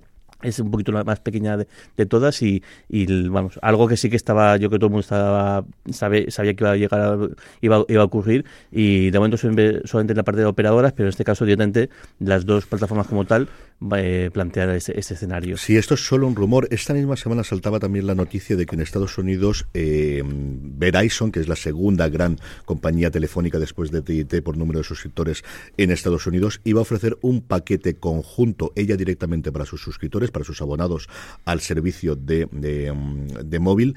es 0.44 0.58
un 0.58 0.70
poquito 0.70 0.92
la 0.92 1.04
más 1.04 1.20
pequeña 1.20 1.56
de, 1.56 2.06
todas 2.06 2.42
y, 2.42 2.62
y, 2.88 3.28
vamos 3.28 3.58
algo 3.62 3.88
que 3.88 3.96
sí 3.96 4.10
que 4.10 4.16
estaba 4.16 4.56
yo 4.56 4.70
que 4.70 4.76
todo 4.76 4.86
el 4.86 4.92
mundo 4.92 5.00
estaba 5.00 5.64
sabía 5.90 6.54
que 6.54 6.64
iba 6.64 6.72
a 6.72 6.76
llegar 6.76 7.00
a, 7.00 7.18
iba, 7.60 7.84
iba 7.88 8.02
a 8.02 8.04
ocurrir 8.04 8.44
y 8.70 9.10
de 9.10 9.18
momento 9.18 9.36
solamente 9.36 10.12
en 10.12 10.16
la 10.16 10.22
parte 10.22 10.40
de 10.40 10.46
operadoras 10.46 10.92
pero 10.92 11.06
en 11.06 11.10
este 11.10 11.24
caso 11.24 11.44
directamente 11.44 11.90
las 12.20 12.44
dos 12.44 12.66
plataformas 12.66 13.06
como 13.06 13.24
tal 13.24 13.48
eh, 13.96 14.30
plantear 14.32 14.70
ese, 14.70 14.98
ese, 14.98 15.14
escenario. 15.14 15.56
Si 15.56 15.76
esto 15.76 15.94
es 15.94 16.06
solo 16.06 16.26
un 16.26 16.36
rumor. 16.36 16.68
Esta 16.70 16.94
misma 16.94 17.16
semana 17.16 17.44
saltaba 17.44 17.80
también 17.80 18.06
la 18.06 18.14
noticia 18.14 18.56
de 18.56 18.66
que 18.66 18.76
en 18.76 18.80
Estados 18.80 19.18
Unidos 19.18 19.66
eh, 19.74 20.22
Verizon 20.24 21.32
que 21.32 21.40
es 21.40 21.48
la 21.48 21.56
segunda 21.56 22.08
gran 22.08 22.38
compañía 22.64 23.10
telefónica 23.10 23.58
después 23.58 23.90
de 23.90 24.02
TIT 24.02 24.42
por 24.42 24.56
número 24.56 24.78
de 24.78 24.84
suscriptores 24.84 25.44
en 25.76 25.90
Estados 25.90 26.26
Unidos 26.26 26.60
iba 26.64 26.80
a 26.80 26.82
ofrecer 26.82 27.18
un 27.20 27.40
paquete 27.40 27.96
conjunto 27.96 28.72
ella 28.76 28.96
directamente 28.96 29.52
para 29.52 29.64
sus 29.64 29.82
suscriptores 29.82 30.30
para 30.34 30.44
sus 30.44 30.60
abonados 30.60 31.08
al 31.46 31.60
servicio 31.60 32.14
de, 32.14 32.46
de, 32.52 32.92
mm, 32.92 33.48
de 33.48 33.58
móvil 33.58 33.96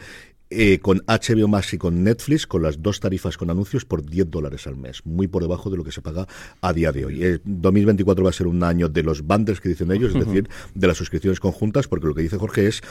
eh, 0.50 0.80
con 0.80 1.04
HBO 1.06 1.50
Max 1.50 1.74
y 1.74 1.78
con 1.78 2.06
Netflix, 2.06 2.48
con 2.48 2.62
las 2.62 2.82
dos 2.82 3.02
tarifas 3.02 3.36
con 3.36 3.50
anuncios 3.50 3.84
por 3.84 4.06
10 4.06 4.32
dólares 4.32 4.66
al 4.66 4.78
mes, 4.78 5.06
muy 5.06 5.28
por 5.28 5.42
debajo 5.42 5.70
de 5.70 5.76
lo 5.76 5.84
que 5.84 5.92
se 5.92 6.02
paga 6.02 6.26
a 6.62 6.72
día 6.72 6.94
de 6.94 7.04
hoy. 7.04 7.22
El 7.22 7.42
2024 7.44 8.24
va 8.24 8.30
a 8.30 8.34
ser 8.34 8.48
un 8.48 8.64
año 8.64 8.88
de 8.88 9.04
los 9.04 9.24
bundles 9.24 9.60
que 9.60 9.68
dicen 9.68 9.92
ellos, 9.92 10.16
es 10.16 10.26
decir, 10.26 10.48
de 10.74 10.88
las 10.88 10.96
suscripciones 10.96 11.42
conjuntas, 11.42 11.90
porque 11.90 12.08
lo 12.08 12.16
que 12.16 12.22
dice 12.22 12.38
Jorge 12.38 12.68
es 12.68 12.82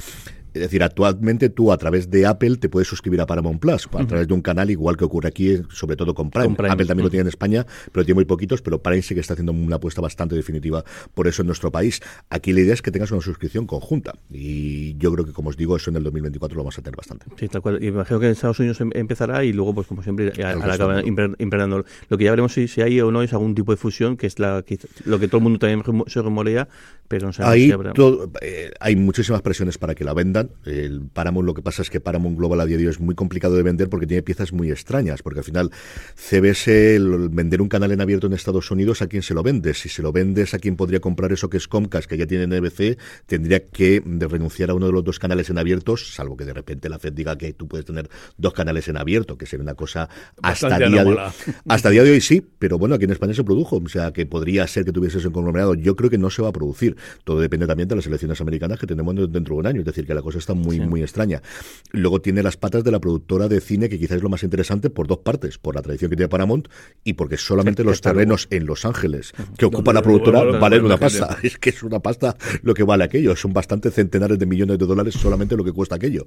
es 0.57 0.63
decir, 0.63 0.83
actualmente 0.83 1.49
tú 1.51 1.73
a 1.73 1.79
través 1.79 2.11
de 2.11 2.27
Apple 2.27 2.57
te 2.57 2.69
puedes 2.69 2.89
suscribir 2.89 3.21
a 3.21 3.27
Paramount 3.27 3.61
Plus, 3.61 3.89
a 3.93 4.07
través 4.07 4.27
de 4.27 4.35
un 4.35 4.43
canal 4.43 4.71
igual 4.71 4.97
que 4.97 5.05
ocurre 5.05 5.29
aquí, 5.29 5.61
sobre 5.71 5.97
todo 5.97 6.15
con 6.15 6.31
Prime. 6.31 6.55
Apple 6.69 6.87
también 6.87 7.05
lo 7.05 7.11
tiene 7.11 7.23
en 7.23 7.29
España, 7.29 7.67
pero 7.93 8.05
tiene 8.05 8.17
muy 8.17 8.25
poquitos, 8.25 8.63
pero 8.63 8.83
Prime 8.83 9.03
sí 9.03 9.15
que 9.15 9.21
está 9.21 9.35
haciendo 9.35 9.53
una 9.53 9.77
apuesta 9.77 10.01
bastante 10.01 10.35
definitiva 10.35 10.85
por 11.15 11.29
eso 11.29 11.43
en 11.43 11.47
nuestro 11.47 11.71
país. 11.71 12.01
Aquí 12.31 12.53
la 12.53 12.61
idea 12.61 12.75
es 12.75 12.83
que 12.83 12.91
tengas 12.91 13.11
una 13.11 13.21
suscripción 13.21 13.67
conjunta 13.67 14.15
y 14.31 14.97
yo 14.97 15.13
creo 15.13 15.25
que, 15.25 15.33
como 15.33 15.51
os 15.51 15.57
digo, 15.57 15.77
eso 15.77 15.91
en 15.91 15.97
el 15.97 16.05
2024 16.05 16.57
lo 16.57 16.63
vamos 16.63 16.79
a 16.79 16.83
tener 16.83 16.97
bastante. 16.97 17.27
Sí, 17.39 17.49
tal 17.49 17.63
cual. 17.63 17.83
Imagino 17.83 18.21
que 18.21 18.27
en 18.27 18.33
Estados 18.33 18.59
Unidos 18.59 18.81
em, 18.81 18.91
empezará 18.95 19.45
y 19.45 19.53
luego, 19.53 19.75
pues 19.75 19.87
como 19.87 20.03
siempre, 20.03 20.33
acaba 20.43 21.03
impregnando. 21.05 21.85
Lo 22.09 22.19
que 22.19 22.25
ya 22.25 22.31
veremos 22.31 22.53
si, 22.53 22.69
si, 22.69 22.83
hay 22.83 23.01
o 23.01 23.11
no 23.11 23.23
es 23.23 23.33
algún 23.33 23.55
tipo 23.55 23.73
de 23.73 23.77
fusión, 23.77 24.17
que 24.17 24.27
es 24.27 24.39
la, 24.39 24.63
que, 24.63 24.79
lo 25.05 25.19
que 25.19 25.29
todo 25.29 25.39
el 25.39 25.43
mundo 25.45 25.59
también 25.59 25.83
se 26.07 26.23
rumorea, 26.23 26.69
pero 27.09 27.27
no 27.27 27.33
sabemos 27.33 27.57
si 27.57 27.73
habrá... 27.73 27.93
todo, 27.93 28.31
eh, 28.41 28.73
hay 28.81 28.97
muchísimas 28.97 29.43
presiones 29.43 29.79
para 29.79 29.95
que 29.95 30.05
la 30.05 30.15
vendan. 30.15 30.46
El 30.65 31.03
Paramount, 31.13 31.47
lo 31.47 31.55
que 31.55 31.63
pasa 31.63 31.83
es 31.83 31.91
que 31.91 32.01
Paramount 32.01 32.39
Global 32.39 32.61
a 32.61 32.67
día 32.67 32.77
de 32.77 32.85
hoy 32.85 32.91
es 32.91 33.01
muy 33.01 33.15
complicado 33.15 33.57
de 33.57 33.63
vender 33.63 33.89
porque 33.89 34.07
tiene 34.07 34.23
piezas 34.23 34.53
muy 34.53 34.71
extrañas, 34.71 35.23
porque 35.23 35.41
al 35.41 35.45
final 35.45 35.71
CBS, 36.15 36.97
el 36.97 37.29
vender 37.31 37.63
un 37.63 37.69
canal 37.69 37.93
en 37.93 38.01
abierto 38.01 38.27
en 38.27 38.33
Estados 38.33 38.71
Unidos, 38.71 39.03
¿a 39.03 39.07
quién 39.07 39.23
se 39.23 39.35
lo 39.35 39.43
vendes? 39.43 39.81
Si 39.81 39.89
se 39.89 40.03
lo 40.03 40.13
vendes 40.13 40.55
a 40.55 40.59
quién 40.59 40.77
podría 40.77 41.01
comprar 41.01 41.33
eso 41.33 41.49
que 41.49 41.57
es 41.57 41.69
Comcast, 41.69 42.09
que 42.09 42.17
ya 42.17 42.27
tiene 42.27 42.47
NBC, 42.47 42.99
tendría 43.27 43.67
que 43.67 44.03
renunciar 44.05 44.71
a 44.71 44.75
uno 44.75 44.87
de 44.87 44.93
los 44.93 45.05
dos 45.05 45.19
canales 45.19 45.51
en 45.51 45.59
abiertos, 45.59 46.15
salvo 46.15 46.37
que 46.37 46.45
de 46.45 46.53
repente 46.53 46.89
la 46.89 46.99
FED 46.99 47.13
diga 47.13 47.37
que 47.37 47.53
tú 47.53 47.69
puedes 47.69 47.87
tener 47.87 48.09
dos 48.37 48.53
canales 48.53 48.89
en 48.89 48.97
abierto, 48.97 49.37
que 49.39 49.47
sería 49.47 49.63
una 49.63 49.75
cosa 49.75 50.09
hasta 50.43 50.79
día, 50.79 51.05
de, 51.05 51.19
hasta 51.69 51.91
día 51.91 52.03
de 52.03 52.11
hoy 52.11 52.21
sí, 52.21 52.43
pero 52.59 52.79
bueno, 52.79 52.95
aquí 52.95 53.05
en 53.05 53.11
España 53.13 53.35
se 53.35 53.45
produjo, 53.45 53.77
o 53.77 53.89
sea 53.89 54.13
que 54.13 54.27
podría 54.27 54.67
ser 54.67 54.85
que 54.85 54.93
tuviese 54.93 55.19
ese 55.19 55.31
conglomerado. 55.31 55.75
Yo 55.75 55.97
creo 55.97 56.11
que 56.11 56.19
no 56.19 56.31
se 56.31 56.43
va 56.43 56.49
a 56.49 56.53
producir. 56.53 56.97
Todo 57.25 57.41
depende 57.41 57.67
también 57.67 57.89
de 57.89 57.97
las 57.97 58.07
elecciones 58.07 58.41
americanas 58.41 58.79
que 58.79 58.87
tenemos 58.87 59.15
dentro 59.31 59.55
de 59.55 59.61
un 59.61 59.67
año, 59.67 59.81
es 59.81 59.87
decir, 59.87 60.07
que 60.07 60.15
la 60.15 60.23
cosa 60.23 60.36
está 60.39 60.55
muy, 60.55 60.81
muy 60.81 61.03
extraña. 61.03 61.43
Luego 61.93 62.21
tiene 62.21 62.43
las 62.43 62.57
patas 62.57 62.85
de 62.85 62.91
la 62.91 63.01
productora 63.01 63.49
de 63.49 63.61
cine, 63.61 63.89
que 63.89 63.99
quizás 63.99 64.19
es 64.19 64.23
lo 64.23 64.29
más 64.29 64.43
interesante 64.43 64.91
por 64.91 65.07
dos 65.07 65.19
partes, 65.19 65.59
por 65.59 65.75
la 65.75 65.83
tradición 65.83 66.11
que 66.11 66.17
tiene 66.17 66.29
Paramount 66.29 66.69
y 67.05 67.15
porque 67.15 67.37
solamente 67.37 67.85
los 67.85 68.01
terrenos 68.01 68.49
en 68.51 68.67
Los 68.67 68.85
Ángeles 68.85 69.33
que 69.57 69.67
ocupa 69.67 69.93
la 69.93 70.03
productora 70.03 70.43
valen 70.59 70.85
una 70.85 70.97
pasta. 70.97 71.39
Es 71.43 71.59
que 71.59 71.71
es 71.71 71.83
una 71.83 72.01
pasta 72.01 72.37
lo 72.63 72.75
que 72.75 72.83
vale 72.83 73.05
aquello. 73.05 73.37
Son 73.37 73.53
bastantes 73.53 73.95
centenares 73.95 74.39
de 74.39 74.47
millones 74.47 74.79
de 74.79 74.87
dólares 74.87 75.15
solamente 75.15 75.57
lo 75.57 75.65
que 75.65 75.73
cuesta 75.73 75.97
aquello. 75.97 76.27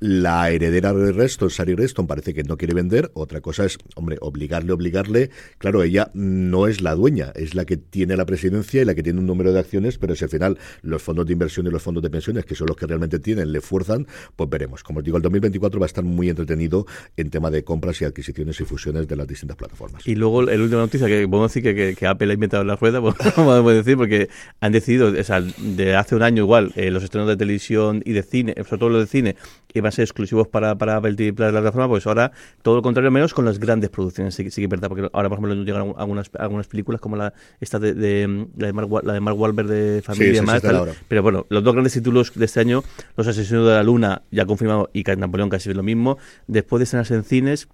La 0.00 0.50
heredera 0.50 0.92
de 0.92 1.12
Reston, 1.12 1.50
Sari 1.50 1.74
Reston, 1.74 2.06
parece 2.06 2.34
que 2.34 2.42
no 2.42 2.56
quiere 2.56 2.74
vender. 2.74 3.10
Otra 3.14 3.40
cosa 3.40 3.64
es, 3.64 3.78
hombre, 3.94 4.16
obligarle, 4.20 4.72
obligarle. 4.72 5.30
Claro, 5.58 5.82
ella 5.82 6.10
no 6.14 6.66
es 6.66 6.80
la 6.80 6.94
dueña, 6.94 7.32
es 7.34 7.54
la 7.54 7.64
que 7.64 7.76
tiene 7.76 8.16
la 8.16 8.26
presidencia 8.26 8.82
y 8.82 8.84
la 8.84 8.94
que 8.94 9.02
tiene 9.02 9.20
un 9.20 9.26
número 9.26 9.52
de 9.52 9.60
acciones, 9.60 9.98
pero 9.98 10.14
si 10.14 10.24
al 10.24 10.30
final 10.30 10.58
los 10.82 11.02
fondos 11.02 11.26
de 11.26 11.32
inversión 11.32 11.66
y 11.66 11.70
los 11.70 11.82
fondos 11.82 12.02
de 12.02 12.10
pensiones, 12.10 12.44
que 12.44 12.54
son 12.54 12.66
los 12.66 12.76
que 12.76 12.86
realmente 12.86 13.18
tienen, 13.18 13.37
le 13.46 13.60
fuerzan, 13.60 14.06
pues 14.36 14.48
veremos. 14.48 14.82
Como 14.82 15.00
os 15.00 15.04
digo, 15.04 15.16
el 15.16 15.22
2024 15.22 15.80
va 15.80 15.86
a 15.86 15.88
estar 15.88 16.04
muy 16.04 16.28
entretenido 16.28 16.86
en 17.16 17.30
tema 17.30 17.50
de 17.50 17.64
compras 17.64 18.00
y 18.02 18.04
adquisiciones 18.04 18.60
y 18.60 18.64
fusiones 18.64 19.08
de 19.08 19.16
las 19.16 19.26
distintas 19.26 19.56
plataformas. 19.56 20.06
Y 20.06 20.14
luego, 20.14 20.42
la 20.42 20.54
última 20.54 20.80
noticia, 20.80 21.06
que 21.06 21.26
podemos 21.28 21.52
decir 21.52 21.74
que, 21.74 21.94
que, 21.94 22.06
Apple 22.06 22.30
ha 22.30 22.34
inventado 22.34 22.64
la 22.64 22.76
rueda, 22.76 23.00
pues, 23.02 23.14
podemos 23.34 23.72
decir, 23.72 23.96
porque 23.96 24.28
han 24.60 24.72
decidido, 24.72 25.08
o 25.08 25.24
sea, 25.24 25.40
de 25.40 25.96
hace 25.96 26.14
un 26.14 26.22
año 26.22 26.42
igual, 26.42 26.72
eh, 26.76 26.90
los 26.90 27.02
estrenos 27.02 27.28
de 27.28 27.36
televisión 27.36 28.02
y 28.04 28.12
de 28.12 28.22
cine, 28.22 28.54
sobre 28.64 28.78
todo 28.78 28.88
los 28.90 29.00
de 29.02 29.06
cine, 29.06 29.36
iban 29.74 29.88
a 29.88 29.92
ser 29.92 30.04
exclusivos 30.04 30.48
para, 30.48 30.76
para 30.76 30.96
Apple 30.96 31.14
TV 31.14 31.32
Plus, 31.32 31.52
la 31.52 31.60
plataforma, 31.60 31.88
pues 31.88 32.06
ahora 32.06 32.32
todo 32.62 32.76
lo 32.76 32.82
contrario, 32.82 33.10
menos 33.10 33.34
con 33.34 33.44
las 33.44 33.58
grandes 33.58 33.90
producciones, 33.90 34.34
sí, 34.34 34.50
sí 34.50 34.60
que 34.60 34.64
es 34.64 34.70
verdad, 34.70 34.88
porque 34.88 35.08
ahora, 35.12 35.28
por 35.28 35.38
ejemplo, 35.38 35.64
llegan 35.64 35.94
algunas, 35.96 36.30
algunas 36.38 36.66
películas 36.66 37.00
como 37.00 37.16
la 37.16 37.32
esta 37.60 37.78
de, 37.78 37.94
de 37.94 38.46
la, 38.56 38.66
de 38.66 38.72
Mark, 38.72 38.88
la 39.04 39.12
de 39.12 39.20
Mark 39.20 39.38
Wahlberg 39.38 39.68
de 39.68 40.02
Familia 40.02 40.40
sí, 40.40 40.60
tal, 40.62 40.90
pero 41.06 41.22
bueno, 41.22 41.46
los 41.48 41.62
dos 41.62 41.72
grandes 41.74 41.92
títulos 41.92 42.32
de 42.34 42.44
este 42.44 42.60
año, 42.60 42.82
Los 43.18 43.26
Asesinos 43.26 43.66
de 43.66 43.72
la 43.72 43.82
Luna, 43.82 44.22
ya 44.30 44.46
confirmado, 44.46 44.90
y 44.92 45.02
Napoleón 45.02 45.48
casi 45.48 45.74
lo 45.74 45.82
mismo, 45.82 46.18
después 46.46 46.78
de 46.78 46.84
escenas 46.84 47.10
en 47.10 47.24
cines, 47.24 47.66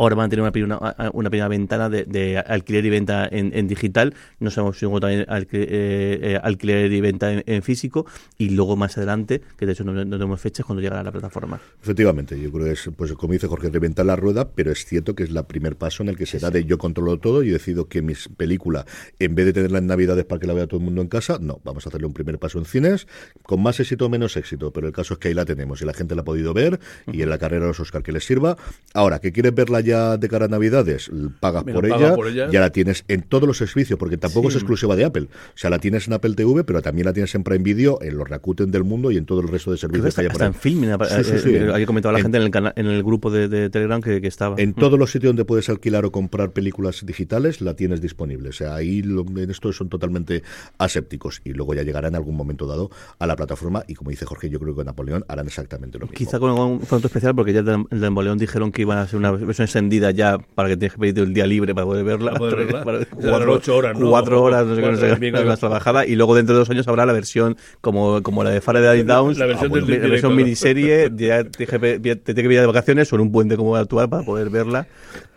Ahora 0.00 0.16
van 0.16 0.26
a 0.26 0.28
tener 0.30 0.42
una, 0.42 0.78
una, 0.78 1.10
una 1.12 1.28
primera 1.28 1.48
ventana 1.48 1.90
de, 1.90 2.04
de, 2.04 2.38
alquiler 2.38 2.86
y 2.86 2.88
venta 2.88 3.28
en, 3.30 3.52
en, 3.54 3.68
digital. 3.68 4.14
No 4.38 4.50
sabemos 4.50 4.78
si 4.78 4.86
luego 4.86 4.98
también 4.98 5.26
alquiler, 5.28 5.68
eh, 5.70 6.18
eh, 6.22 6.40
alquiler 6.42 6.90
y 6.90 7.02
venta 7.02 7.30
en, 7.30 7.44
en, 7.44 7.62
físico. 7.62 8.06
Y 8.38 8.48
luego 8.48 8.76
más 8.76 8.96
adelante, 8.96 9.42
que 9.58 9.66
de 9.66 9.72
hecho 9.72 9.84
no, 9.84 9.92
no 9.92 10.16
tenemos 10.16 10.40
fechas, 10.40 10.64
cuando 10.64 10.80
llegará 10.80 11.00
a 11.00 11.04
la 11.04 11.12
plataforma. 11.12 11.60
Efectivamente, 11.82 12.40
yo 12.40 12.50
creo 12.50 12.64
que 12.64 12.72
es, 12.72 12.88
pues 12.96 13.12
como 13.12 13.34
dice 13.34 13.46
Jorge, 13.46 13.68
reventar 13.68 14.06
la 14.06 14.16
rueda, 14.16 14.48
pero 14.48 14.72
es 14.72 14.86
cierto 14.86 15.14
que 15.14 15.24
es 15.24 15.28
el 15.28 15.44
primer 15.44 15.76
paso 15.76 16.02
en 16.02 16.08
el 16.08 16.16
que 16.16 16.24
se 16.24 16.38
sí, 16.38 16.42
da 16.42 16.50
de 16.50 16.64
yo 16.64 16.78
controlo 16.78 17.18
todo 17.18 17.42
y 17.42 17.50
decido 17.50 17.86
que 17.86 18.00
mi 18.00 18.14
película, 18.38 18.86
en 19.18 19.34
vez 19.34 19.44
de 19.44 19.52
tenerla 19.52 19.80
en 19.80 19.86
Navidades 19.86 20.24
para 20.24 20.40
que 20.40 20.46
la 20.46 20.54
vea 20.54 20.66
todo 20.66 20.80
el 20.80 20.86
mundo 20.86 21.02
en 21.02 21.08
casa, 21.08 21.36
no, 21.42 21.60
vamos 21.62 21.84
a 21.84 21.90
hacerle 21.90 22.06
un 22.06 22.14
primer 22.14 22.38
paso 22.38 22.58
en 22.58 22.64
cines, 22.64 23.06
con 23.42 23.62
más 23.62 23.78
éxito 23.80 24.06
o 24.06 24.08
menos 24.08 24.34
éxito. 24.38 24.72
Pero 24.72 24.86
el 24.86 24.94
caso 24.94 25.12
es 25.12 25.20
que 25.20 25.28
ahí 25.28 25.34
la 25.34 25.44
tenemos 25.44 25.82
y 25.82 25.84
la 25.84 25.92
gente 25.92 26.14
la 26.14 26.22
ha 26.22 26.24
podido 26.24 26.54
ver 26.54 26.80
y 27.12 27.20
en 27.20 27.28
la 27.28 27.36
carrera 27.36 27.64
de 27.64 27.68
los 27.68 27.80
Oscar 27.80 28.02
que 28.02 28.12
les 28.12 28.24
sirva. 28.24 28.56
Ahora, 28.94 29.18
que 29.18 29.30
quieres 29.30 29.54
verla 29.54 29.80
ya 29.80 29.89
ya 29.90 30.16
de 30.16 30.28
cara 30.28 30.46
a 30.46 30.48
Navidades, 30.48 31.10
pagas 31.40 31.64
Mira, 31.64 31.78
por, 31.80 31.88
paga 31.88 32.06
ella, 32.06 32.14
por 32.16 32.26
ella. 32.28 32.48
ya 32.50 32.60
la 32.60 32.70
tienes 32.70 33.04
en 33.08 33.22
todos 33.22 33.46
los 33.46 33.58
servicios, 33.58 33.98
porque 33.98 34.16
tampoco 34.16 34.48
es 34.48 34.54
exclusiva 34.54 34.96
de 34.96 35.04
Apple. 35.04 35.28
O 35.30 35.56
sea, 35.58 35.70
la 35.70 35.78
tienes 35.78 36.06
en 36.06 36.14
Apple 36.14 36.34
TV, 36.34 36.64
pero 36.64 36.80
también 36.82 37.06
la 37.06 37.12
tienes 37.12 37.34
en 37.34 37.42
Prime 37.44 37.62
Video, 37.64 37.98
en 38.02 38.16
los 38.16 38.28
Rakuten 38.28 38.70
del 38.70 38.84
mundo 38.84 39.10
y 39.10 39.16
en 39.16 39.26
todo 39.26 39.40
el 39.40 39.48
resto 39.48 39.70
de 39.72 39.78
Creo 39.78 39.90
que 39.90 39.96
servicios 39.98 40.04
que 40.04 40.08
está, 40.08 40.20
haya 40.22 40.28
por 40.30 40.34
está 40.36 40.44
ahí. 40.46 40.52
en 40.52 40.54
Filmin. 40.54 40.90
Sí, 41.24 41.38
sí, 41.38 41.38
sí. 41.50 41.56
Había 41.56 41.86
comentado 41.86 42.12
la 42.12 42.18
En- 42.18 42.24
gente 42.24 42.38
en 42.38 42.44
el, 42.44 42.50
cana- 42.50 42.72
en 42.76 42.86
el 42.86 43.02
grupo 43.02 43.30
de, 43.30 43.48
de 43.48 43.68
Telegram 43.70 44.00
que, 44.00 44.20
que 44.20 44.28
estaba. 44.28 44.56
En 44.58 44.70
Mm. 44.70 44.74
todos 44.74 44.98
los 44.98 45.10
sitios 45.10 45.30
donde 45.30 45.44
puedes 45.44 45.68
alquilar 45.68 46.04
o 46.04 46.12
comprar 46.12 46.52
películas 46.52 47.04
digitales, 47.04 47.60
la 47.60 47.74
tienes 47.74 48.00
disponible. 48.00 48.50
O 48.50 48.52
sea, 48.52 48.74
ahí 48.74 49.02
lo- 49.02 49.22
en 49.36 49.50
esto 49.50 49.72
son 49.72 49.88
totalmente 49.88 50.42
asépticos. 50.78 51.40
Y 51.44 51.52
luego 51.52 51.74
ya 51.74 51.82
llegará 51.82 52.08
en 52.08 52.14
algún 52.14 52.36
momento 52.36 52.66
dado 52.66 52.90
a 53.18 53.26
la 53.26 53.36
plataforma. 53.36 53.84
Y 53.88 53.94
como 53.94 54.10
dice 54.10 54.24
Jorge, 54.26 54.48
yo 54.50 54.58
creo 54.58 54.72
que 54.72 54.76
con 54.76 54.86
Napoleón 54.86 55.24
harán 55.28 55.46
exactamente 55.46 55.98
lo 55.98 56.06
mismo. 56.06 56.16
Quizá 56.16 56.38
con 56.38 56.50
un 56.50 56.80
fondo 56.80 57.06
especial 57.08 57.34
porque 57.34 57.52
ya 57.52 57.60
en 57.60 57.86
Emboleón 58.04 58.38
dijeron 58.38 58.72
que 58.72 58.82
iban 58.82 58.98
a 58.98 59.02
hacer 59.02 59.18
una 59.18 59.30
versión 59.32 59.64
extendida 59.80 60.10
ya 60.10 60.38
para 60.54 60.68
que 60.68 60.76
tienes 60.76 60.92
que 60.94 61.00
pedirte 61.00 61.20
el 61.22 61.32
día 61.34 61.46
libre 61.46 61.74
para 61.74 61.86
poder 61.86 62.04
verla. 62.04 62.32
Para 62.32 62.38
poder 62.38 62.56
verla. 62.66 62.84
Para- 62.84 62.98
Serán 63.20 63.48
ocho 63.48 63.76
horas, 63.76 63.98
¿no? 63.98 64.10
Cuatro 64.10 64.42
horas, 64.42 64.66
no 64.66 64.74
sé 64.74 64.80
qué, 64.82 64.86
no 64.90 64.96
sé 64.96 65.06
Cuatro, 65.08 65.20
qué, 65.20 65.44
más 65.44 65.60
trabajada. 65.60 66.06
Y 66.06 66.16
luego 66.16 66.34
dentro 66.34 66.54
de 66.54 66.60
dos 66.60 66.70
años 66.70 66.86
habrá 66.88 67.06
la 67.06 67.12
versión 67.12 67.56
como, 67.80 68.22
como 68.22 68.44
la 68.44 68.50
de 68.50 68.60
Faraday 68.60 69.02
Downs. 69.02 69.38
La 69.38 69.46
versión 69.46 69.70
Ah, 69.72 69.74
del 69.74 69.84
bueno, 69.84 70.02
la 70.02 70.08
versión 70.10 70.32
¿no? 70.32 70.36
miniserie. 70.36 71.10
Ya 71.16 71.44
te, 71.44 71.66
te 71.66 72.06
tiene 72.34 72.42
que 72.42 72.48
pillar 72.48 72.62
de 72.62 72.66
vacaciones 72.66 73.12
o 73.12 73.16
en 73.16 73.22
un 73.22 73.32
puente 73.32 73.56
como 73.56 73.76
actual 73.76 74.08
para 74.08 74.22
poder 74.24 74.50
verla 74.50 74.86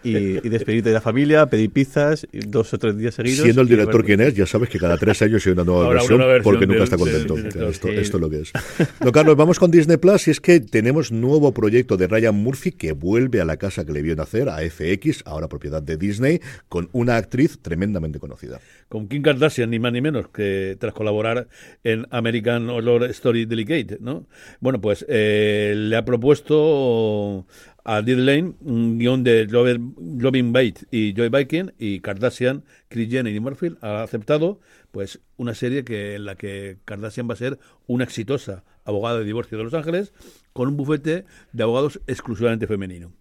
y, 0.04 0.18
y 0.46 0.50
despedirte 0.50 0.90
de 0.90 0.96
la 0.96 1.02
familia, 1.02 1.46
pedir 1.46 1.70
pizzas 1.72 2.28
dos 2.34 2.74
o 2.74 2.78
tres 2.78 2.98
días 2.98 3.16
seguidos. 3.16 3.44
Siendo 3.44 3.62
el 3.62 3.68
director 3.70 4.04
quien 4.04 4.20
es, 4.22 4.34
ya 4.36 4.46
sabes 4.46 4.68
que 4.70 4.78
cada 4.78 4.98
tres 4.98 5.22
años 5.22 5.46
hay 5.46 5.54
una 5.54 5.64
nueva 5.64 5.88
versión, 5.90 6.16
una 6.16 6.26
versión 6.26 6.44
porque 6.44 6.68
nunca 6.68 6.80
del- 6.80 6.84
está 6.84 6.98
contento. 6.98 7.36
del 7.36 7.46
esto, 7.70 7.88
Sí. 7.88 7.94
esto 7.96 8.18
es 8.18 8.22
lo 8.22 8.30
que 8.30 8.42
es. 8.42 8.52
Don 9.00 9.12
Carlos, 9.12 9.36
vamos 9.38 9.60
con 9.60 9.72
Disney 9.72 9.96
Plus 9.98 10.28
y 10.28 10.32
es 10.32 10.42
que 10.42 10.60
tenemos 10.60 11.12
nuevo 11.12 11.54
proyecto 11.54 11.96
de 11.96 12.08
Ryan 12.08 12.36
Murphy 12.36 12.72
que 12.74 12.92
vuelve 12.92 13.40
a 13.40 13.46
la 13.46 13.56
casa 13.58 13.86
que 13.86 13.94
le 13.94 14.02
vio 14.02 14.16
nacer, 14.16 14.33
a 14.42 14.60
FX, 14.62 15.24
ahora 15.26 15.48
propiedad 15.48 15.82
de 15.82 15.98
Disney, 15.98 16.40
con 16.70 16.90
una 16.92 17.16
actriz 17.18 17.60
tremendamente 17.62 18.20
conocida. 18.20 18.60
con 18.90 19.08
Kim 19.08 19.22
Kardashian, 19.22 19.70
ni 19.70 19.80
más 19.80 19.94
ni 19.94 20.02
menos, 20.02 20.28
que 20.30 20.76
tras 20.80 20.94
colaborar 20.94 21.48
en 21.84 22.06
American 22.12 22.70
Horror 22.70 23.04
Story 23.06 23.46
Delicate, 23.46 23.98
¿no? 24.00 24.28
Bueno, 24.60 24.82
pues 24.82 25.06
eh, 25.08 25.74
le 25.76 25.96
ha 25.96 26.06
propuesto 26.06 27.46
a 27.84 28.02
Did 28.02 28.18
Lane 28.18 28.54
un 28.62 28.98
guion 28.98 29.24
de 29.24 29.46
Robin 29.46 30.54
Bates 30.54 30.86
y 30.92 31.14
Joy 31.14 31.30
Viking 31.30 31.72
y 31.78 32.00
Kardashian, 32.00 32.64
Chris 32.88 33.10
Jenner 33.10 33.34
y 33.34 33.40
Murphy 33.40 33.76
ha 33.82 34.04
aceptado 34.04 34.60
pues 34.92 35.20
una 35.38 35.54
serie 35.54 35.84
que 35.84 36.16
en 36.16 36.26
la 36.26 36.36
que 36.36 36.78
Kardashian 36.86 37.28
va 37.30 37.34
a 37.34 37.38
ser 37.38 37.60
una 37.88 38.04
exitosa 38.04 38.64
abogada 38.86 39.20
de 39.20 39.26
divorcio 39.26 39.58
de 39.58 39.64
Los 39.64 39.74
Ángeles 39.74 40.14
con 40.54 40.68
un 40.68 40.78
bufete 40.78 41.26
de 41.52 41.64
abogados 41.64 42.00
exclusivamente 42.08 42.68
femenino. 42.68 43.12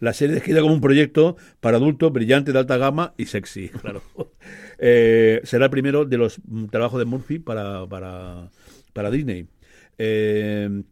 La 0.00 0.12
serie 0.12 0.34
descrita 0.34 0.60
como 0.60 0.74
un 0.74 0.80
proyecto 0.80 1.36
para 1.60 1.76
adultos 1.76 2.12
brillante, 2.12 2.52
de 2.52 2.58
alta 2.58 2.76
gama 2.76 3.14
y 3.16 3.26
sexy, 3.26 3.68
claro. 3.68 4.02
Eh, 4.84 5.40
será 5.44 5.66
el 5.66 5.70
primero 5.70 6.04
de 6.04 6.18
los 6.18 6.40
mm, 6.44 6.64
trabajos 6.64 6.98
de 6.98 7.04
Murphy 7.04 7.38
para, 7.38 7.86
para, 7.86 8.50
para 8.92 9.12
Disney. 9.12 9.46
Eh, 9.96 10.82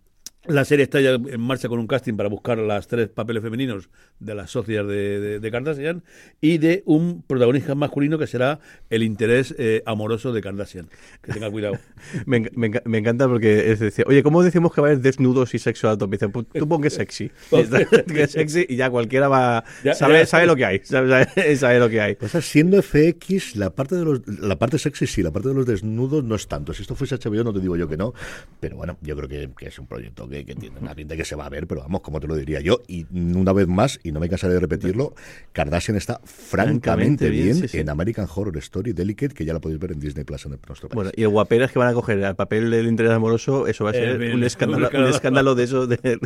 la 0.47 0.65
serie 0.65 0.85
está 0.85 1.01
ya 1.03 1.11
en 1.11 1.41
marcha 1.41 1.69
con 1.69 1.79
un 1.79 1.87
casting 1.87 2.15
para 2.15 2.29
buscar 2.31 2.57
las 2.57 2.89
tres 2.89 3.09
papeles 3.09 3.43
femeninos 3.43 3.91
de 4.21 4.35
las 4.35 4.51
socias 4.51 4.87
de, 4.87 5.21
de, 5.21 5.39
de 5.41 5.51
Kardashian 5.51 6.03
y 6.41 6.57
de 6.59 6.83
un 6.87 7.23
protagonista 7.23 7.75
masculino 7.75 8.19
que 8.19 8.27
será 8.27 8.59
el 8.89 9.03
interés 9.03 9.55
eh, 9.59 9.83
amoroso 9.85 10.33
de 10.33 10.41
Kardashian. 10.41 10.89
Que 11.23 11.33
tenga 11.35 11.51
cuidado. 11.51 11.79
Me, 12.27 12.39
enc- 12.43 12.53
me 12.55 12.71
enc- 12.71 12.83
me 12.87 12.99
encanta 12.99 13.29
porque 13.29 13.71
es 13.71 13.81
decir, 13.81 14.05
oye, 14.09 14.23
¿cómo 14.23 14.43
decimos 14.43 14.73
que 14.75 14.81
va 14.81 14.89
a 14.89 14.91
haber 14.93 15.03
desnudos 15.03 15.55
y 15.55 15.59
sexo 15.59 15.89
alto? 15.91 16.09
Me 16.09 16.13
dicen, 16.17 16.33
"Pues 16.33 16.47
tú 16.53 16.67
pon 16.67 16.81
que 16.81 16.89
es 16.89 16.95
sexy. 16.95 17.31
que 17.51 18.23
es 18.23 18.31
sexy 18.33 18.65
y 18.69 18.77
ya 18.77 18.89
cualquiera 18.91 19.29
va. 19.29 19.63
Ya- 19.85 19.95
sabe, 19.95 20.21
ya. 20.21 20.27
sabe 20.27 20.47
lo 20.47 20.57
que 20.57 20.65
hay. 20.65 20.81
Sabe, 20.83 21.27
sabe- 21.27 21.57
sabe 21.57 21.79
lo 21.79 21.89
que 21.91 22.01
hay. 22.01 22.15
Pues 22.17 22.33
siendo 22.45 22.81
FX, 22.83 23.57
la 23.57 23.71
parte 23.71 23.95
de 23.97 24.05
los, 24.07 24.27
la 24.27 24.59
parte 24.59 24.79
sexy 24.79 25.07
sí, 25.07 25.23
la 25.23 25.31
parte 25.33 25.49
de 25.51 25.55
los 25.55 25.67
desnudos 25.67 26.25
no 26.25 26.35
es 26.35 26.49
tanto. 26.49 26.73
Si 26.73 26.81
esto 26.83 26.95
fuese 26.95 27.17
HBO 27.17 27.45
no 27.45 27.53
te 27.53 27.61
digo 27.61 27.77
yo 27.77 27.87
que 27.89 27.97
no, 27.99 28.15
pero 28.59 28.77
bueno, 28.77 28.97
yo 29.03 29.15
creo 29.17 29.29
que, 29.29 29.51
que 29.57 29.67
es 29.67 29.79
un 29.79 29.87
proyecto 29.87 30.29
que, 30.29 30.40
que 30.45 30.55
tiene 30.55 30.79
una 30.81 30.95
pinta 30.95 31.17
que 31.17 31.25
se 31.25 31.35
va 31.37 31.47
a 31.47 31.49
ver, 31.49 31.67
pero 31.67 31.81
vamos, 31.83 32.01
como 32.01 32.21
te 32.21 32.27
lo 32.27 32.35
diría 32.35 32.61
yo, 32.61 32.81
y 32.89 33.07
una 33.13 33.53
vez 33.53 33.67
más, 33.69 33.99
y 34.03 34.13
no 34.13 34.21
me 34.21 34.29
cansaré 34.29 34.55
de 34.55 34.61
repetirlo, 34.61 35.15
Kardashian 35.53 35.97
está 35.97 36.21
francamente 36.25 36.81
Francamente 36.87 37.31
bien, 37.31 37.45
bien, 37.45 37.57
sí, 37.57 37.69
sí. 37.69 37.79
en 37.79 37.89
American 37.91 38.27
Horror 38.35 38.57
Story 38.59 38.93
Delicate, 38.93 39.35
que 39.35 39.45
ya 39.45 39.53
la 39.53 39.61
podéis 39.61 39.81
ver 39.81 39.93
en 39.93 40.01
Disney 40.01 40.25
Plus 40.25 40.45
en 40.47 40.51
nuestro 40.67 40.89
país. 40.89 40.95
Bueno, 40.95 41.11
y 41.17 41.23
el 41.23 41.29
guaperas 41.29 41.71
que 41.73 41.79
van 41.79 41.89
a 41.89 41.93
coger 41.95 42.25
al 42.25 42.37
papel 42.37 42.71
del 42.71 42.87
interés 42.87 43.13
amoroso, 43.13 43.67
eso 43.67 43.85
va 43.85 43.91
a 43.91 43.93
ser 43.95 44.09
Eh, 44.23 44.33
un, 44.35 44.41
el- 44.41 44.45
escándalo, 44.45 44.91
un 44.93 45.05
escándalo 45.07 45.55
de 45.55 45.65
eso. 45.65 45.87
De, 45.87 46.19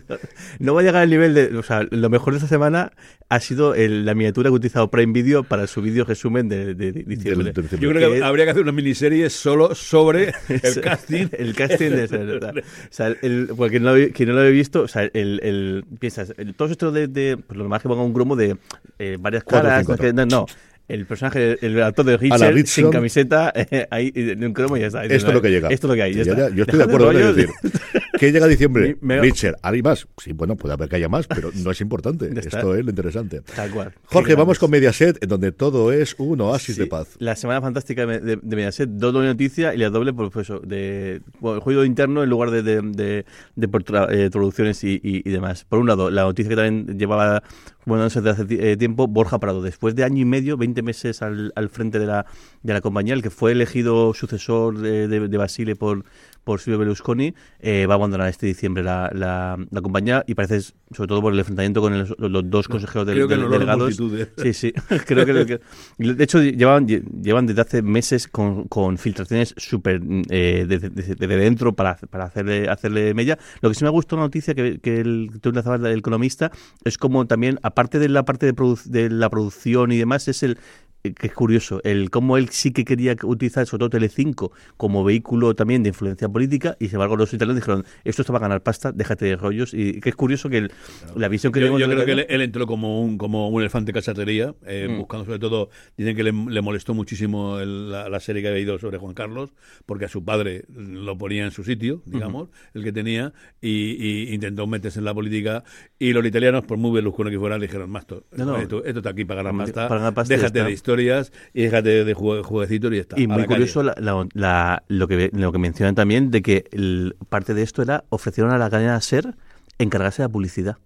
no 0.59 0.75
va 0.75 0.81
a 0.81 0.85
llegar 0.85 1.03
al 1.03 1.11
nivel 1.11 1.35
de. 1.35 1.57
O 1.57 1.63
sea, 1.63 1.87
lo 1.91 2.11
mejor 2.11 2.33
de 2.35 2.39
esta 2.39 2.49
semana 2.49 2.93
ha 3.29 3.41
sido 3.41 3.75
el- 3.75 4.05
la 4.05 4.15
miniatura 4.15 4.49
que 4.51 4.55
ha 4.55 4.57
utilizado 4.57 4.91
Prime 4.91 5.13
Video 5.13 5.45
para 5.45 5.67
su 5.67 5.81
vídeo 5.83 6.05
resumen 6.05 6.49
de, 6.49 6.75
de- 6.75 6.93
de 6.93 7.03
diciembre. 7.05 7.53
Del- 7.53 7.69
del- 7.69 7.81
Yo 7.81 7.91
creo 7.91 8.11
que 8.11 8.19
Que- 8.19 8.25
habría 8.25 8.45
que 8.45 8.51
hacer 8.53 8.63
una 8.63 8.73
miniserie 8.73 9.31
solo 9.31 9.75
sobre 9.75 10.33
el 10.49 10.81
casting. 10.83 11.27
el 11.33 11.55
casting 11.55 11.91
de 11.91 12.05
ese, 12.05 12.17
o 12.19 12.41
sea, 12.41 12.51
o 12.51 12.63
sea, 12.91 13.07
el, 13.23 13.49
porque 13.57 13.81
no 13.81 13.94
lo, 13.97 14.13
quien 14.13 14.29
no 14.29 14.35
lo 14.35 14.43
he 14.45 14.51
visto, 14.51 14.83
o 14.83 14.89
sea, 14.89 15.03
el, 15.13 15.41
el 15.43 15.85
piensas, 15.99 16.35
el- 16.37 16.55
todo 16.55 16.69
esto 16.69 16.93
de, 16.93 17.07
de 17.09 17.37
pues 17.37 17.57
lo 17.57 17.65
es 17.65 17.83
que 17.83 17.89
ponga 17.89 18.03
un 18.03 18.13
cromo 18.13 18.37
de 18.37 18.57
eh, 18.99 19.17
varias 19.21 19.45
caras, 19.45 19.73
cinco, 19.87 19.97
que- 20.03 20.13
no, 20.13 20.27
no, 20.27 20.47
el 20.89 21.07
personaje, 21.07 21.57
el 21.65 21.83
actor 21.83 22.05
de 22.05 22.17
Richard 22.17 22.67
sin 22.67 22.91
camiseta, 22.91 23.53
eh, 23.55 23.87
ahí 23.91 24.13
en 24.15 24.45
un 24.45 24.53
cromo 24.53 24.77
y 24.77 24.81
ya 24.81 24.87
está. 24.89 25.05
Esto 25.05 25.29
es 25.29 25.35
lo 25.35 25.41
que 25.43 25.51
llega. 25.51 25.69
Esto 25.69 25.87
es 25.87 25.89
lo 25.89 25.95
que 25.95 26.03
hay. 26.03 26.15
ya 26.15 26.23
Ya, 26.25 26.33
está. 26.33 26.49
ya, 26.51 26.55
yo 26.55 26.63
estoy 26.65 26.79
de 26.79 26.85
acuerdo 26.85 27.11
en 27.11 27.17
rollos. 27.19 27.37
decir. 27.37 27.51
¿Qué 28.19 28.31
llega 28.33 28.45
a 28.45 28.49
diciembre? 28.49 28.97
Me- 29.01 29.21
Richard, 29.21 29.57
¿hay 29.63 29.83
más? 29.83 30.07
Sí, 30.23 30.33
bueno, 30.33 30.57
puede 30.57 30.75
haber 30.75 30.89
que 30.89 30.97
haya 30.97 31.09
más, 31.09 31.27
pero 31.27 31.51
no 31.55 31.71
es 31.71 31.81
importante. 31.81 32.31
Esto 32.39 32.75
es 32.75 32.85
lo 32.85 32.91
interesante. 32.91 33.41
Tal 33.57 33.71
cual. 33.71 33.93
Jorge, 34.07 34.33
vamos 34.35 34.47
grandes. 34.47 34.59
con 34.59 34.71
Mediaset, 34.71 35.23
en 35.23 35.29
donde 35.29 35.53
todo 35.53 35.93
es 35.93 36.15
un 36.19 36.41
oasis 36.41 36.75
Sí, 36.77 36.81
de 36.83 36.87
paz. 36.87 37.09
La 37.19 37.35
semana 37.37 37.61
fantástica 37.61 38.07
de, 38.07 38.21
de, 38.21 38.39
de 38.41 38.57
Mediaset, 38.57 38.89
doble 38.89 39.27
noticia 39.27 39.75
y 39.75 39.79
la 39.79 39.91
doble 39.91 40.13
por 40.13 40.31
pues, 40.31 40.47
eso, 40.49 40.61
de 40.61 41.21
bueno, 41.41 41.57
el 41.57 41.63
juego 41.63 41.85
interno 41.85 42.23
en 42.23 42.31
lugar 42.31 42.51
de, 42.51 42.63
de, 42.63 42.81
de- 42.83 43.25
de 43.57 43.69
por 43.69 43.85
tra- 43.85 44.09
eh, 44.11 44.31
traducciones 44.31 44.83
y, 44.85 44.95
y- 45.03 45.23
y 45.29 45.31
demás. 45.31 45.65
Por 45.69 45.79
un 45.81 45.87
lado, 45.89 46.11
la 46.11 46.23
noticia 46.23 46.51
que 46.51 46.57
también 46.57 46.99
llevaba 46.99 47.43
bueno, 47.87 48.05
desde 48.05 48.31
hace 48.31 48.47
eh, 48.51 48.77
tiempo, 48.77 49.07
Borja 49.07 49.39
Prado, 49.39 49.63
después 49.63 49.95
de 49.95 50.05
año 50.05 50.23
y 50.23 50.25
medio, 50.25 50.57
20 50.57 50.83
meses 50.83 51.23
al, 51.23 51.53
al 51.57 51.69
frente 51.69 51.99
de 51.99 52.07
la, 52.07 52.27
de 52.63 52.73
la 52.73 52.81
compañía, 52.81 53.15
el 53.15 53.23
que 53.23 53.31
fue 53.31 53.53
elegido 53.53 54.15
sucesor 54.15 54.79
de, 54.79 55.09
de 55.09 55.37
Basile 55.39 55.77
por, 55.77 56.05
por 56.45 56.61
Silvio 56.61 56.79
Berlusconi, 56.79 57.35
eh, 57.61 57.87
va 57.87 57.95
a 57.95 57.97
abandonar 57.97 58.29
este 58.29 58.47
diciembre 58.47 58.83
la, 58.85 59.11
la, 59.15 59.57
la 59.71 59.81
compañía 59.81 60.23
y 60.27 60.35
parece, 60.35 60.61
sobre 60.61 61.09
todo 61.09 61.23
por 61.23 61.33
el 61.33 61.39
enfrentamiento 61.39 61.81
con 61.81 61.95
el- 61.95 62.15
los 62.19 62.51
dos 62.51 62.69
consejeros 62.69 63.07
del- 63.07 63.17
Creo 63.17 63.29
que 63.29 63.35
del- 63.37 63.51
delegados. 63.51 63.97
Sí, 64.37 64.53
sí, 64.53 64.73
creo 65.07 65.25
que, 65.47 65.61
De 65.99 66.25
hecho, 66.25 66.43
llevan, 66.43 66.87
llevan 66.87 67.47
desde 67.47 67.61
hace 67.63 67.83
meses 67.83 68.29
con, 68.29 68.65
con 68.69 68.99
filtraciones 68.99 69.55
súper 69.57 70.01
eh, 70.31 70.67
desde, 70.69 70.91
dentro 71.27 71.75
para, 71.75 71.97
para 71.97 72.25
hacerle, 72.25 72.69
hacerle 72.69 73.15
mella. 73.15 73.39
Lo 73.63 73.69
que 73.71 73.75
sí 73.75 73.85
me 73.85 73.89
ha 73.89 73.93
gustado 73.93 74.19
la 74.21 74.27
noticia 74.27 74.55
que, 74.55 74.79
que 74.81 75.01
el, 75.01 75.31
que 75.33 75.39
tú 75.39 75.49
enlazabas 75.49 75.81
del 75.81 75.99
economista 75.99 76.51
es 76.85 76.99
como 76.99 77.27
también, 77.27 77.59
aparte 77.63 77.99
de 77.99 78.09
la 78.09 78.25
parte 78.25 78.47
de, 78.47 78.55
produ- 78.55 78.85
de 78.85 79.09
la 79.11 79.31
producción 79.31 79.93
y 79.93 79.97
demás, 79.97 80.29
es 80.29 80.43
el 80.43 80.59
eh, 81.05 81.13
que 81.13 81.27
es 81.27 81.35
curioso, 81.35 81.81
el 81.85 82.11
cómo 82.11 82.37
él 82.39 82.49
sí 82.49 82.73
que 82.73 82.85
quería 82.85 83.15
utilizar, 83.25 83.67
sobre 83.67 83.81
todo 83.81 83.91
Telecinco, 83.91 84.53
como 84.79 85.05
vehículo 85.05 85.55
también 85.55 85.83
de 85.83 85.91
influencia 85.91 86.29
política, 86.35 86.77
y 86.79 86.87
sin 86.89 86.97
embargo 86.97 87.17
los 87.17 87.33
italianos 87.33 87.63
dijeron, 87.63 87.85
esto 88.05 88.21
está 88.21 88.33
para 88.35 88.43
ganar 88.43 88.63
pasta, 88.63 88.93
déjate 88.93 89.25
de 89.25 89.37
rollos, 89.37 89.73
y 89.73 90.01
que 90.01 90.11
es 90.11 90.15
curioso 90.17 90.51
que 90.51 90.59
el- 90.59 90.73
la 91.17 91.29
visión 91.29 91.51
que 91.53 91.61
Yo, 91.61 91.79
yo 91.79 91.89
creo 91.89 92.05
que 92.05 92.13
él, 92.13 92.27
él 92.29 92.41
entró 92.43 92.67
como 92.67 93.01
un, 93.03 93.17
como 93.17 93.49
un 93.49 93.63
elefante 93.63 93.93
cachatería, 93.95 94.55
eh, 94.67 94.89
Mm. 94.91 94.99
buscando 94.99 95.25
sobre 95.25 95.39
todo, 95.39 95.71
dicen 95.97 96.15
que 96.15 96.23
le, 96.23 96.33
le 96.33 96.61
molestó 96.61 96.93
muchísimo 96.93 97.59
el- 97.61 97.91
la, 97.91 98.11
la 98.11 98.21
serie 98.21 98.43
que 98.43 98.49
había 98.49 98.61
ido 98.61 98.79
sobre 98.79 98.99
Juan 98.99 99.15
Carlos, 99.15 99.55
porque 99.87 100.05
a 100.05 100.09
su 100.09 100.23
padre 100.25 100.65
lo 100.77 101.17
ponía 101.17 101.45
en 101.45 101.51
su 101.53 101.65
sitio, 101.65 102.03
digamos, 102.05 102.51
el 102.75 102.85
que 102.85 102.93
tenía, 102.93 103.33
y, 103.63 103.97
y 104.29 104.35
intentó 104.35 104.67
meterse 104.67 104.99
en 104.99 105.05
la 105.07 105.15
política, 105.15 105.65
y 105.99 106.13
los 106.13 106.27
italianos, 106.27 106.65
por 106.67 106.77
muy 106.77 106.91
Berlusconi 106.93 107.31
que 107.31 107.39
fueran, 107.39 107.61
le 107.61 107.67
dijeron, 107.69 107.91
No, 107.93 108.45
no. 108.45 108.57
esto, 108.59 108.85
esto 108.85 108.99
está 108.99 109.11
aquí 109.11 109.25
para 109.25 109.43
ganar 109.43 109.65
pasta, 109.65 109.89
Para 109.89 110.01
ganar 110.01 110.15
pasta 110.15 110.35
déjate 110.35 110.59
está". 110.59 110.67
de 110.67 110.73
historias, 110.73 111.33
y 111.53 111.63
déjate 111.63 112.05
de 112.05 112.15
jue- 112.17 112.43
jueguecitos 112.43 112.93
y 112.93 112.99
está. 112.99 113.21
Y 113.21 113.27
muy 113.29 113.45
curioso 113.45 113.83
la- 113.83 114.83
lo, 114.89 115.09
que, 115.09 115.31
lo 115.33 115.53
que 115.53 115.59
mencionan 115.59 115.95
también 115.95 116.24
de 116.31 116.43
que 116.43 116.65
el- 116.73 117.17
parte 117.29 117.55
de 117.55 117.63
esto 117.63 117.83
era 117.83 118.05
ofrecieron 118.11 118.53
a 118.53 118.59
la 118.59 118.71
cadena 118.71 119.01
SER 119.01 119.35
encargarse 119.79 120.23
de 120.23 120.29
la 120.29 120.33
publicidad. 120.33 120.77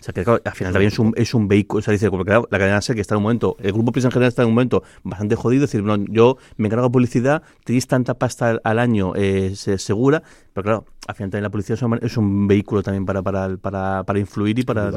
O 0.00 0.02
sea, 0.04 0.12
que 0.12 0.20
al 0.20 0.54
final 0.54 0.72
también 0.74 0.92
es 0.92 0.98
un, 0.98 1.14
es 1.16 1.32
un 1.32 1.48
vehículo, 1.48 1.78
o 1.78 1.82
sea, 1.82 1.92
dice, 1.92 2.10
porque 2.10 2.30
la 2.32 2.58
cadena 2.58 2.80
SER 2.82 2.94
que 2.94 3.00
está 3.00 3.14
en 3.14 3.18
un 3.18 3.22
momento, 3.22 3.56
el 3.60 3.72
grupo 3.72 3.90
Prisa 3.92 4.08
en 4.08 4.12
general 4.12 4.28
está 4.28 4.42
en 4.42 4.48
un 4.48 4.54
momento 4.54 4.82
bastante 5.02 5.34
jodido, 5.34 5.64
es 5.64 5.70
decir, 5.70 5.82
bueno, 5.86 6.04
yo 6.10 6.36
me 6.56 6.66
encargo 6.66 6.86
de 6.86 6.92
publicidad, 6.92 7.42
tenéis 7.64 7.86
tanta 7.86 8.14
pasta 8.14 8.60
al, 8.64 8.78
año 8.78 9.14
eh, 9.16 9.52
se- 9.56 9.78
segura, 9.78 10.22
Pero 10.54 10.62
claro, 10.62 10.84
al 11.08 11.14
final 11.16 11.30
también 11.30 11.42
la 11.42 11.50
policía 11.50 11.74
es 12.00 12.16
un, 12.16 12.46
vehículo 12.46 12.80
también 12.82 13.04
para, 13.04 13.22
para, 13.22 13.56
para, 13.56 14.04
para 14.04 14.18
influir 14.20 14.56
y 14.56 14.62
para... 14.62 14.92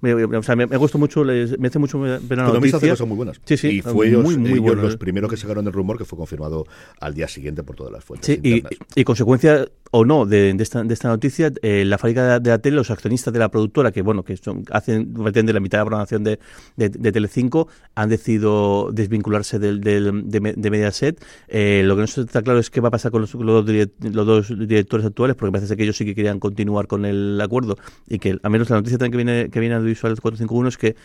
me, 0.00 0.14
o 0.14 0.42
sea, 0.42 0.56
me, 0.56 0.66
me 0.66 0.76
gusta 0.78 0.96
mucho, 0.96 1.22
les- 1.22 1.58
me 1.58 1.68
hace 1.68 1.78
mucho 1.78 2.00
ver 2.00 2.20
la 2.30 2.44
Economista 2.44 2.78
hace 2.78 2.86
noticia. 2.86 2.90
cosas 2.92 3.06
muy 3.08 3.16
buenas. 3.18 3.40
Sí, 3.44 3.56
sí, 3.58 3.68
Y 3.68 3.82
fue 3.82 4.08
ellos, 4.08 4.24
muy, 4.24 4.38
muy 4.38 4.50
ellos 4.52 4.62
bueno. 4.62 4.82
los 4.82 4.96
primeros 4.96 5.28
que 5.30 5.36
sacaron 5.36 5.66
el 5.66 5.72
rumor 5.74 5.98
que 5.98 6.06
fue 6.06 6.16
confirmado 6.18 6.66
al 6.98 7.12
día 7.12 7.28
siguiente 7.28 7.62
por 7.62 7.76
todas 7.76 7.92
las 7.92 8.02
fuentes 8.02 8.26
Sí, 8.26 8.40
y, 8.42 8.52
internas. 8.56 8.80
y 8.94 9.04
consecuencia 9.04 9.66
o 9.94 10.06
no 10.06 10.24
de, 10.24 10.54
de 10.54 10.62
esta, 10.62 10.82
de 10.82 10.94
esta 10.94 11.08
noticia, 11.08 11.52
eh, 11.60 11.84
la 11.84 11.98
fábrica 11.98 12.38
de, 12.38 12.40
de 12.40 12.48
la 12.50 12.58
tele, 12.58 12.76
los 12.76 12.90
accionistas 12.90 13.34
de 13.34 13.38
la 13.38 13.50
productora, 13.50 13.92
que 13.92 14.00
bueno, 14.00 14.22
que 14.24 14.38
son, 14.38 14.64
hacen 14.70 15.12
pretende 15.12 15.52
la 15.52 15.60
mitad 15.60 15.76
de 15.76 15.80
la 15.80 15.84
programación 15.84 16.24
de, 16.24 16.38
de, 16.76 16.88
de 16.88 17.12
Telecinco, 17.12 17.68
han 17.94 18.08
decidido 18.08 18.88
desvincularse 18.90 19.58
del, 19.58 19.82
del- 19.82 20.30
de, 20.30 20.40
Me- 20.40 20.54
de 20.54 20.70
Mediaset. 20.70 21.22
Eh, 21.48 21.82
lo 21.84 21.94
que 21.96 21.98
no 22.00 22.04
está 22.06 22.40
claro 22.40 22.58
es 22.58 22.70
qué 22.70 22.80
va 22.80 22.88
a 22.88 22.90
pasar 22.90 23.12
con 23.12 23.20
los, 23.20 23.34
los 23.34 23.66
los 24.00 24.26
dos 24.26 24.48
directores 24.58 25.01
actuales, 25.04 25.36
porque 25.36 25.52
parece 25.52 25.68
ser 25.68 25.76
que 25.76 25.82
ellos 25.84 25.96
sí 25.96 26.04
que 26.04 26.14
querían 26.14 26.38
continuar 26.40 26.86
con 26.86 27.04
el 27.04 27.40
acuerdo 27.40 27.76
y 28.08 28.18
que 28.18 28.38
al 28.42 28.50
menos 28.50 28.68
la 28.70 28.76
noticia 28.76 28.98
también 28.98 29.12
que 29.12 29.16
viene 29.24 29.50
que 29.50 29.60
viene 29.60 29.74
a 29.74 29.78
Audiovisual 29.78 30.12
451 30.20 30.68
es 30.68 30.78
que 30.78 30.96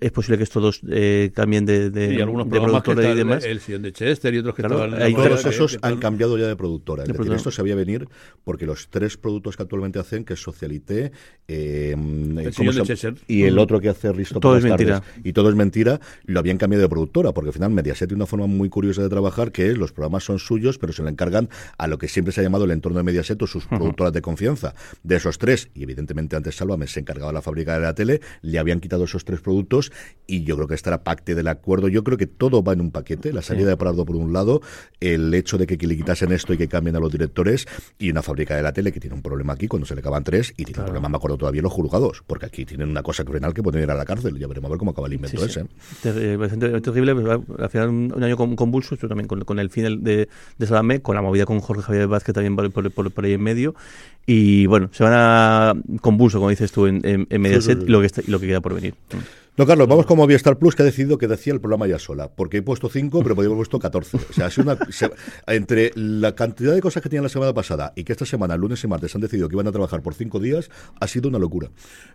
es 0.00 0.12
posible 0.12 0.36
que 0.38 0.44
estos 0.44 0.62
dos 0.62 0.80
eh, 0.90 1.30
cambien 1.34 1.64
de, 1.66 1.90
de, 1.90 2.14
y 2.14 2.20
algunos 2.20 2.48
de 2.48 2.58
que 2.82 3.12
y 3.12 3.14
demás. 3.14 3.44
el 3.44 3.60
sillón 3.60 3.82
de 3.82 3.92
Chester 3.92 4.34
y 4.34 4.38
otros 4.38 4.54
que 4.54 4.62
Claro, 4.62 4.74
estaban... 4.76 4.94
en 4.94 5.00
la 5.00 5.06
hay 5.06 5.14
Todos 5.14 5.42
que- 5.42 5.48
esos 5.48 5.72
que 5.72 5.78
han 5.86 5.96
cambiado 5.98 6.36
ya 6.38 6.46
de 6.48 6.56
productora. 6.56 7.02
Es 7.02 7.08
De 7.08 7.12
decir, 7.12 7.16
productora. 7.16 7.36
esto 7.38 7.50
se 7.50 7.60
había 7.60 7.74
venir 7.74 8.06
porque 8.44 8.66
los 8.66 8.88
tres 8.88 9.16
productos 9.16 9.56
que 9.56 9.62
actualmente 9.62 9.98
hacen, 9.98 10.24
que 10.24 10.34
es 10.34 10.42
Socialité, 10.42 11.12
eh, 11.48 11.92
¿cómo 11.94 12.50
sillón 12.52 12.74
se 12.74 12.80
de? 12.80 12.86
Cheshire. 12.86 13.14
y 13.26 13.42
el 13.44 13.58
otro 13.58 13.80
que 13.80 13.88
hace 13.88 14.12
Risto 14.12 14.40
Todo 14.40 14.52
por 14.52 14.58
es 14.58 14.64
las 14.64 14.72
tardes, 14.78 14.88
mentira. 15.00 15.20
y 15.24 15.32
todo 15.32 15.48
es 15.50 15.54
mentira, 15.56 16.00
lo 16.24 16.38
habían 16.40 16.58
cambiado 16.58 16.82
de 16.82 16.88
productora, 16.88 17.32
porque 17.32 17.48
al 17.48 17.54
final 17.54 17.70
Mediaset 17.70 18.08
tiene 18.08 18.18
una 18.22 18.26
forma 18.26 18.46
muy 18.46 18.68
curiosa 18.68 19.02
de 19.02 19.08
trabajar, 19.08 19.52
que 19.52 19.70
es 19.70 19.78
los 19.78 19.92
programas 19.92 20.24
son 20.24 20.38
suyos, 20.38 20.78
pero 20.78 20.92
se 20.92 21.02
le 21.02 21.10
encargan 21.10 21.48
a 21.78 21.86
lo 21.88 21.98
que 21.98 22.08
siempre 22.08 22.32
se 22.32 22.40
ha 22.40 22.44
llamado 22.44 22.64
el 22.64 22.70
entorno 22.70 22.98
de 22.98 23.04
Mediaset 23.04 23.39
sus 23.46 23.66
productoras 23.66 24.12
de 24.12 24.20
confianza. 24.22 24.74
De 25.02 25.16
esos 25.16 25.38
tres, 25.38 25.68
y 25.74 25.82
evidentemente 25.82 26.36
antes 26.36 26.56
Sálvame 26.56 26.86
se 26.86 27.00
encargaba 27.00 27.30
de 27.32 27.34
la 27.34 27.42
fábrica 27.42 27.74
de 27.74 27.80
la 27.80 27.94
tele, 27.94 28.20
le 28.42 28.58
habían 28.58 28.80
quitado 28.80 29.04
esos 29.04 29.24
tres 29.24 29.40
productos, 29.40 29.92
y 30.26 30.44
yo 30.44 30.56
creo 30.56 30.68
que 30.68 30.74
estará 30.74 31.02
pacte 31.04 31.34
del 31.34 31.48
acuerdo. 31.48 31.88
Yo 31.88 32.04
creo 32.04 32.18
que 32.18 32.26
todo 32.26 32.62
va 32.62 32.72
en 32.72 32.80
un 32.80 32.90
paquete, 32.90 33.32
la 33.32 33.42
salida 33.42 33.68
de 33.70 33.76
Pardo 33.76 34.04
por 34.04 34.16
un 34.16 34.32
lado, 34.32 34.60
el 35.00 35.32
hecho 35.34 35.58
de 35.58 35.66
que 35.66 35.76
le 35.86 35.96
quitasen 35.96 36.32
esto 36.32 36.52
y 36.52 36.58
que 36.58 36.68
cambien 36.68 36.96
a 36.96 37.00
los 37.00 37.10
directores, 37.12 37.66
y 37.98 38.10
una 38.10 38.22
fábrica 38.22 38.56
de 38.56 38.62
la 38.62 38.72
tele 38.72 38.92
que 38.92 39.00
tiene 39.00 39.14
un 39.16 39.22
problema 39.22 39.52
aquí 39.54 39.66
cuando 39.68 39.86
se 39.86 39.94
le 39.94 40.00
acaban 40.00 40.24
tres, 40.24 40.52
y 40.56 40.64
tiene 40.64 40.80
un 40.80 40.84
problema, 40.86 41.08
me 41.08 41.16
acuerdo 41.16 41.36
todavía, 41.38 41.62
los 41.62 41.72
juzgados, 41.72 42.22
porque 42.26 42.46
aquí 42.46 42.64
tienen 42.64 42.88
una 42.90 43.02
cosa 43.02 43.24
criminal 43.24 43.54
que 43.54 43.62
pueden 43.62 43.82
ir 43.82 43.90
a 43.90 43.94
la 43.94 44.04
cárcel. 44.04 44.38
Ya 44.38 44.46
veremos 44.46 44.68
a 44.68 44.72
ver 44.72 44.78
cómo 44.78 44.90
acaba 44.92 45.06
el 45.06 45.14
invento 45.14 45.38
Sí, 45.38 45.44
ese. 45.46 45.66
Eh, 46.04 46.80
terrible, 46.82 47.14
pero 47.14 47.44
al 47.58 47.70
final 47.70 47.88
un, 47.88 48.22
año 48.24 48.36
con- 48.36 48.56
convulso, 48.56 48.94
esto 48.94 49.08
también 49.08 49.26
con, 49.28 49.44
con 49.44 49.58
el 49.58 49.70
fin 49.70 50.02
de, 50.04 50.28
de 50.58 51.00
con 51.02 51.14
la 51.14 51.22
movida 51.22 51.46
con 51.46 51.60
Jorge 51.60 51.82
Javier 51.82 52.06
Vázquez 52.06 52.34
también 52.34 52.56
por, 52.56 52.70
por, 52.70 52.90
por- 52.90 53.10
por 53.10 53.24
ahí 53.24 53.29
en 53.34 53.42
medio. 53.42 53.74
Y 54.26 54.66
bueno, 54.66 54.90
se 54.92 55.02
van 55.02 55.12
a 55.16 55.74
convulso, 56.00 56.38
como 56.38 56.50
dices 56.50 56.70
tú, 56.70 56.86
en, 56.86 57.00
en, 57.04 57.26
en 57.30 57.40
Mediaset 57.40 57.78
sí, 57.78 57.84
sí. 57.84 57.88
y 57.88 57.90
lo 57.90 58.00
que, 58.00 58.06
está- 58.06 58.22
y 58.26 58.30
lo 58.30 58.38
que 58.38 58.46
queda 58.46 58.60
por 58.60 58.74
venir. 58.74 58.94
No, 59.56 59.66
Carlos, 59.66 59.88
vamos 59.88 60.06
con 60.06 60.16
Movistar 60.16 60.56
Plus, 60.58 60.74
que 60.76 60.82
ha 60.82 60.86
decidido 60.86 61.18
que 61.18 61.26
decía 61.26 61.52
el 61.52 61.60
programa 61.60 61.86
ya 61.88 61.98
sola. 61.98 62.30
Porque 62.34 62.58
he 62.58 62.62
puesto 62.62 62.88
5, 62.88 63.22
pero 63.22 63.34
podía 63.34 63.48
haber 63.48 63.56
puesto 63.56 63.78
14. 63.78 64.16
O 64.16 64.32
sea, 64.32 64.46
ha 64.46 64.50
sido 64.50 64.70
una, 64.72 64.78
se- 64.90 65.10
entre 65.48 65.90
la 65.96 66.34
cantidad 66.34 66.72
de 66.74 66.80
cosas 66.80 67.02
que 67.02 67.08
tenían 67.08 67.24
la 67.24 67.28
semana 67.28 67.52
pasada 67.52 67.92
y 67.96 68.04
que 68.04 68.12
esta 68.12 68.24
semana, 68.24 68.56
lunes 68.56 68.82
y 68.84 68.86
martes, 68.86 69.14
han 69.14 69.20
decidido 69.20 69.48
que 69.48 69.56
iban 69.56 69.66
a 69.66 69.72
trabajar 69.72 70.00
por 70.02 70.14
5 70.14 70.38
días, 70.38 70.70
ha 71.00 71.06
sido 71.08 71.28
una 71.28 71.38
locura. 71.38 71.68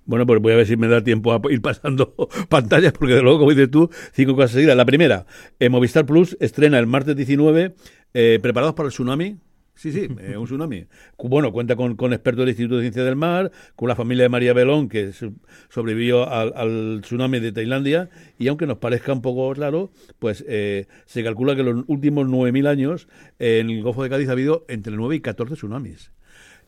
Bueno, 0.06 0.25
pues 0.25 0.41
voy 0.41 0.54
a 0.54 0.56
ver 0.56 0.65
si 0.67 0.78
me 0.78 0.88
da 0.88 1.04
tiempo 1.04 1.34
a 1.34 1.41
ir 1.51 1.62
pasando 1.62 2.15
pantallas, 2.49 2.93
porque 2.93 3.15
de 3.15 3.21
luego, 3.21 3.39
como 3.39 3.51
dices 3.51 3.69
tú, 3.69 3.89
cinco 4.13 4.36
cosas 4.36 4.51
seguidas. 4.51 4.78
La 4.78 4.86
primera, 4.86 5.25
eh, 5.60 5.67
Movistar 5.69 6.06
Plus 6.06 6.38
estrena 6.39 6.80
el 6.80 6.88
martes 6.88 7.15
19, 7.17 7.75
eh, 8.13 8.39
¿preparados 8.41 8.73
para 8.75 8.88
el 8.88 8.93
tsunami? 8.93 9.38
Sí, 9.77 9.91
sí, 9.91 10.07
eh, 10.19 10.38
un 10.38 10.45
tsunami. 10.45 10.85
Bueno, 11.17 11.51
cuenta 11.51 11.75
con, 11.75 11.97
con 11.97 12.13
expertos 12.13 12.43
del 12.43 12.49
Instituto 12.49 12.77
de 12.77 12.83
Ciencia 12.83 13.03
del 13.03 13.17
Mar, 13.17 13.51
con 13.75 13.89
la 13.89 13.95
familia 13.95 14.23
de 14.23 14.29
María 14.29 14.53
Belón, 14.53 14.88
que 14.88 15.11
so- 15.11 15.33
sobrevivió 15.69 16.29
al, 16.29 17.01
tsunami 17.01 17.41
de 17.41 17.51
Tailandia, 17.51 18.09
y 18.39 18.47
aunque 18.47 18.67
nos 18.67 18.77
parezca 18.77 19.11
un 19.11 19.21
poco 19.21 19.53
raro, 19.53 19.91
pues 20.17 20.45
eh, 20.47 20.88
se 21.05 21.23
calcula 21.25 21.55
que 21.55 21.61
en 21.61 21.75
los 21.75 21.83
últimos 21.88 22.25
9.000 22.25 22.67
años 22.67 23.09
en 23.38 23.69
el 23.69 23.83
Golfo 23.83 24.01
de 24.03 24.09
Cádiz 24.09 24.29
ha 24.29 24.31
habido 24.31 24.65
entre 24.69 24.95
9 24.95 25.17
y 25.17 25.19
14 25.19 25.55
tsunamis. 25.55 26.11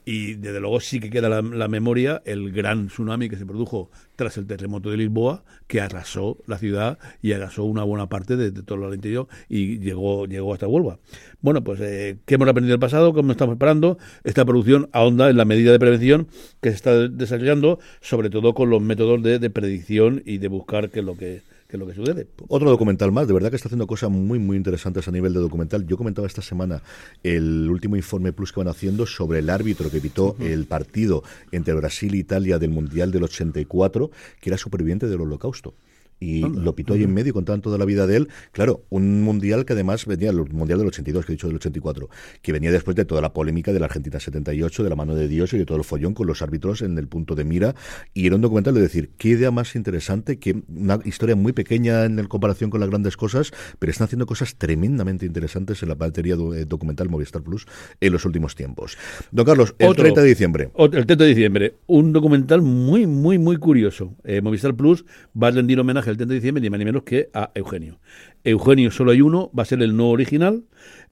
Y 0.08 0.36
desde 0.36 0.62
luego 0.62 0.80
sí 0.80 1.02
que 1.02 1.10
queda 1.10 1.28
la, 1.28 1.41
la 1.41 1.67
memoria 1.67 2.22
el 2.24 2.54
gran 2.54 2.88
tsunami 2.88 3.28
que 3.28 3.36
se 3.36 3.46
produjo 3.46 3.91
tras 4.15 4.38
el 4.38 4.48
terremoto 4.48 4.89
de 4.89 4.96
Lisboa, 4.96 5.43
que 5.67 5.82
arrasó 5.82 6.38
la 6.48 6.58
ciudad 6.58 6.98
y 7.22 7.34
arrasó 7.34 7.65
una 7.65 7.84
buena 7.84 8.08
parte 8.08 8.38
de, 8.38 8.52
todo 8.52 8.88
el 8.88 8.93
interior 8.93 9.28
y 9.50 9.80
llegó, 9.80 10.26
llegó 10.26 10.54
hasta 10.54 10.65
Huelva. 10.65 11.00
Bueno, 11.41 11.62
pues, 11.62 11.82
eh, 11.82 12.20
¿qué 12.26 12.36
hemos 12.36 12.48
aprendido 12.48 12.72
del 12.72 12.80
pasado? 12.80 13.13
¿Cómo 13.13 13.34
estamos 13.34 13.56
preparando? 13.56 13.98
Esta 14.24 14.46
producción 14.46 14.88
ahonda 14.93 15.30
en 15.30 15.36
la 15.36 15.43
medida 15.43 15.74
de 15.74 15.80
prevención 15.80 16.30
que 16.62 16.70
se 16.70 16.76
está 16.76 17.10
desarrollando, 17.10 17.80
sobre 18.00 18.30
todo 18.30 18.54
con 18.54 18.70
los 18.70 18.82
métodos 18.82 19.22
de, 19.22 19.39
de 19.39 19.50
predicción 19.50 20.24
y 20.26 20.38
de 20.38 20.48
buscar 20.48 20.89
qué 20.89 21.00
es 21.00 21.06
lo 21.06 21.17
que, 21.17 21.41
qué 21.68 21.76
es 21.76 21.80
lo 21.80 21.88
que 21.88 21.94
sucede. 21.94 22.28
Otro 22.48 22.70
documental 22.70 23.12
más, 23.12 23.28
de 23.28 23.34
verdad 23.34 23.50
que 23.50 23.58
está 23.58 23.68
haciendo 23.68 23.88
cosas 23.88 24.10
muy, 24.10 24.40
muy 24.40 24.58
interesantes 24.58 25.08
a 25.08 25.12
nivel 25.12 25.34
de 25.34 25.40
documental. 25.40 25.86
Yo 25.86 25.98
comentaba 25.98 26.28
esta 26.28 26.42
semana 26.42 26.82
el 27.24 27.70
último 27.70 27.96
informe 27.96 28.34
Plus 28.34 28.54
que 28.54 28.60
van 28.60 28.70
haciendo 28.70 29.06
sobre 29.06 29.40
el 29.40 29.50
árbitro 29.50 29.90
que 29.90 29.98
evitó 29.98 30.36
el 30.40 30.66
partido 30.66 31.24
entre 31.52 31.74
Brasil 31.74 32.14
e 32.14 32.18
Italia 32.18 32.60
del 32.60 32.70
Mundial 32.70 33.12
del 33.12 33.24
84, 33.24 34.12
que 34.40 34.50
era 34.50 34.58
superviviente 34.58 35.08
del 35.08 35.22
Holocausto. 35.22 35.74
Y 36.20 36.42
lo 36.42 36.76
pitó 36.76 36.94
ahí 36.94 37.04
en 37.04 37.14
medio 37.14 37.30
y 37.30 37.34
contaban 37.34 37.62
toda 37.62 37.78
la 37.78 37.86
vida 37.86 38.08
de 38.08 38.18
él. 38.18 38.30
Claro, 38.52 38.84
un 38.90 39.22
mundial 39.22 39.66
que 39.66 39.74
además 39.74 40.06
venía, 40.06 40.30
el 40.32 40.38
mundial 40.52 40.80
del 40.80 40.88
82, 40.88 41.26
que 41.26 41.32
he 41.34 41.36
dicho 41.36 41.48
del 41.48 41.58
84, 41.58 42.10
que 42.42 42.52
venía 42.52 42.72
después 42.72 42.96
de 42.96 43.06
toda 43.06 43.22
la 43.22 43.34
polémica 43.34 43.74
de 43.74 43.80
la 43.80 43.86
Argentina 43.86 44.20
78, 44.20 44.84
de 44.84 44.90
la 44.90 44.96
mano 44.96 45.16
de 45.16 45.28
Dios 45.28 45.54
y 45.54 45.58
de 45.58 45.66
todo 45.66 45.78
el 45.78 45.84
follón 45.84 46.14
con 46.14 46.28
los 46.28 46.42
árbitros 46.42 46.82
en 46.82 46.98
el 46.98 47.08
punto 47.08 47.36
de 47.36 47.44
mira. 47.44 47.76
Y 48.14 48.26
era 48.26 48.36
un 48.36 48.42
documental 48.42 48.74
de 48.74 48.82
decir, 48.82 49.12
qué 49.18 49.30
idea 49.30 49.52
más 49.52 49.76
interesante, 49.76 50.40
que 50.40 50.64
una 50.68 51.00
historia 51.06 51.36
muy 51.36 51.54
pequeña 51.54 52.06
en 52.06 52.28
comparación 52.28 52.70
con 52.70 52.80
las 52.80 52.90
grandes 52.90 53.18
cosas, 53.18 53.52
pero 53.80 53.92
están 53.92 54.06
haciendo 54.06 54.26
cosas 54.26 54.56
tremendamente 54.56 55.26
interesantes 55.26 55.82
en 55.84 55.90
la 55.90 55.96
batería 55.96 56.36
eh, 56.36 56.66
documental 56.66 57.10
Movistar 57.10 57.42
Plus 57.42 57.68
en 58.02 58.14
los 58.14 58.26
últimos 58.26 58.56
tiempos. 58.56 58.98
Don 59.32 59.46
Carlos, 59.46 59.76
el 59.80 59.90
Otro. 59.90 60.04
30 60.04 60.22
de 60.22 60.28
diciembre. 60.28 60.70
El 60.78 61.06
30 61.06 61.16
de 61.16 61.30
diciembre, 61.30 61.76
un 61.86 62.14
documental 62.14 62.62
muy, 62.62 63.06
muy, 63.06 63.38
muy 63.38 63.58
curioso. 63.58 64.16
Eh, 64.24 64.42
Movistar 64.42 64.76
Plus 64.76 65.06
va 65.42 65.48
a 65.48 65.52
rendir 65.52 65.80
homenaje 65.80 66.07
el 66.12 66.17
30 66.17 66.34
de 66.34 66.39
diciembre 66.39 66.62
ni 66.62 66.70
más 66.70 66.80
ni 66.80 66.86
menos 66.86 67.04
que 67.04 67.30
a 67.34 67.52
Eugenio. 67.56 68.00
Eugenio 68.43 68.91
solo 68.91 69.12
hay 69.12 69.22
uno, 69.22 69.52
va 69.58 69.63
a 69.63 69.65
ser 69.65 69.82
el 69.82 69.96
no 69.96 70.10
original 70.10 70.63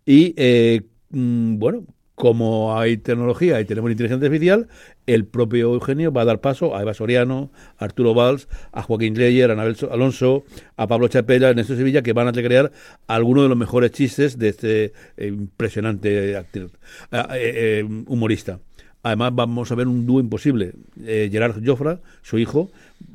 y, 0.06 0.34
eh, 0.38 0.82
mm, 1.10 1.58
bueno, 1.58 1.86
como 2.16 2.78
hay 2.80 2.96
tecnología 2.98 3.60
y 3.60 3.66
tenemos 3.66 3.92
inteligencia 3.92 4.26
artificial, 4.26 4.68
el 5.06 5.26
propio 5.26 5.74
Eugenio 5.74 6.14
va 6.14 6.22
a 6.22 6.26
dar 6.26 6.40
paso 6.40 6.76
a 6.76 6.82
Eva 6.82 6.94
Soriano, 6.94 7.52
a 7.78 7.86
Arturo 7.86 8.14
Valls, 8.14 8.48
a 8.72 8.82
Joaquín 8.82 9.16
Leyer, 9.16 9.50
a 9.50 9.54
Anabel 9.54 9.76
So- 9.76 9.92
Alonso, 9.92 10.46
a 10.78 10.88
Pablo 10.88 11.10
Chapela, 11.10 11.48
a 11.48 11.50
Ernesto 11.50 11.76
Sevilla, 11.76 12.02
que 12.02 12.14
van 12.14 12.30
a 12.30 12.32
recrear 12.32 12.72
algunos 13.08 13.44
de 13.44 13.50
los 13.50 13.58
mejores 13.58 13.92
chistes 13.92 14.40
de 14.40 14.48
este 14.50 14.94
eh, 15.18 15.28
impresionante 15.28 16.38
actor, 16.38 16.72
ah, 17.12 17.28
eh, 17.34 17.82
eh, 17.82 18.04
humorista. 18.08 18.60
Además, 19.06 19.36
vamos 19.36 19.72
a 19.72 19.76
ver 19.76 19.88
un 19.88 20.08
dúo 20.08 20.20
imposible. 20.20 20.72
Eh, 21.06 21.30
Gerard 21.32 21.64
Joffra, 21.64 22.00
su 22.24 22.40
hijo, 22.40 22.72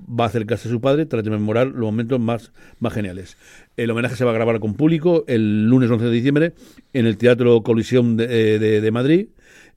va 0.09 0.22
a 0.22 0.26
acercarse 0.29 0.68
a 0.68 0.70
su 0.70 0.81
padre 0.81 1.05
tras 1.05 1.24
rememorar 1.24 1.66
los 1.66 1.81
momentos 1.81 2.20
más, 2.20 2.53
más 2.79 2.92
geniales. 2.92 3.37
El 3.76 3.90
homenaje 3.90 4.14
se 4.14 4.24
va 4.24 4.31
a 4.31 4.35
grabar 4.35 4.61
con 4.61 4.74
público 4.74 5.24
el 5.26 5.66
lunes 5.68 5.90
11 5.90 6.05
de 6.05 6.11
diciembre 6.12 6.53
en 6.92 7.07
el 7.07 7.16
Teatro 7.16 7.62
Colisión 7.64 8.16
de, 8.16 8.24
eh, 8.55 8.59
de- 8.61 8.81
de 8.81 8.90
Madrid 8.92 9.26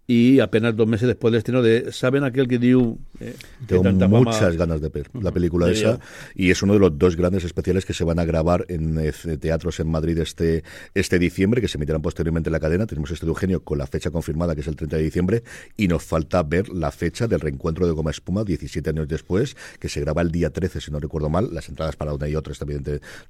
y 0.05 0.39
apenas 0.41 0.75
dos 0.75 0.85
meses 0.87 1.07
después 1.07 1.31
del 1.31 1.37
estreno 1.39 1.61
de 1.61 1.91
¿Saben 1.93 2.23
aquel 2.25 2.47
que 2.47 2.59
dio? 2.59 2.97
eh, 3.21 3.35
que 3.67 3.79
Tengo 3.79 3.83
fama- 3.85 4.07
muchas 4.19 4.57
ganas 4.57 4.81
de 4.81 4.89
ver 4.89 5.09
la 5.13 5.31
película 5.31 5.67
Sí, 5.67 5.73
esa 5.73 5.91
yo. 5.93 5.99
y 6.35 6.51
es 6.51 6.61
uno 6.61 6.73
de 6.73 6.79
los 6.79 6.97
dos 6.97 7.15
grandes 7.15 7.43
especiales 7.45 7.85
que 7.85 7.93
se 7.93 8.03
van 8.03 8.19
a 8.19 8.25
grabar 8.25 8.65
en 8.67 8.99
eh, 8.99 9.11
teatros 9.37 9.79
en 9.79 9.89
Madrid 9.89 10.17
este, 10.17 10.63
este 10.93 11.19
diciembre, 11.19 11.61
que 11.61 11.67
se 11.69 11.77
emitirán 11.77 12.01
posteriormente 12.01 12.49
en 12.49 12.53
la 12.53 12.59
cadena. 12.59 12.85
Tenemos 12.85 13.11
este 13.11 13.25
de 13.25 13.29
Eugenio 13.29 13.63
con 13.63 13.77
la 13.77 13.87
fecha 13.87 14.11
confirmada, 14.11 14.55
que 14.55 14.61
es 14.61 14.67
el 14.67 14.75
30 14.75 14.97
de 14.97 15.03
diciembre, 15.03 15.43
y 15.77 15.87
nos 15.87 16.03
falta 16.03 16.43
ver 16.43 16.67
la 16.69 16.91
fecha 16.91 17.27
del 17.27 17.39
reencuentro 17.39 17.87
de 17.87 17.93
Goma 17.93 18.11
Espuma 18.11 18.43
17 18.43 18.89
años 18.89 19.07
después, 19.07 19.55
que 19.79 19.87
se 19.87 20.01
graba 20.01 20.21
el 20.21 20.31
día 20.31 20.49
13, 20.49 20.81
si 20.81 20.91
no 20.91 20.99
recuerdo 20.99 21.29
mal. 21.29 21.53
Las 21.53 21.69
entradas 21.69 21.95
para 21.95 22.13
una 22.13 22.27
y 22.27 22.35
otra 22.35 22.51
están 22.51 22.67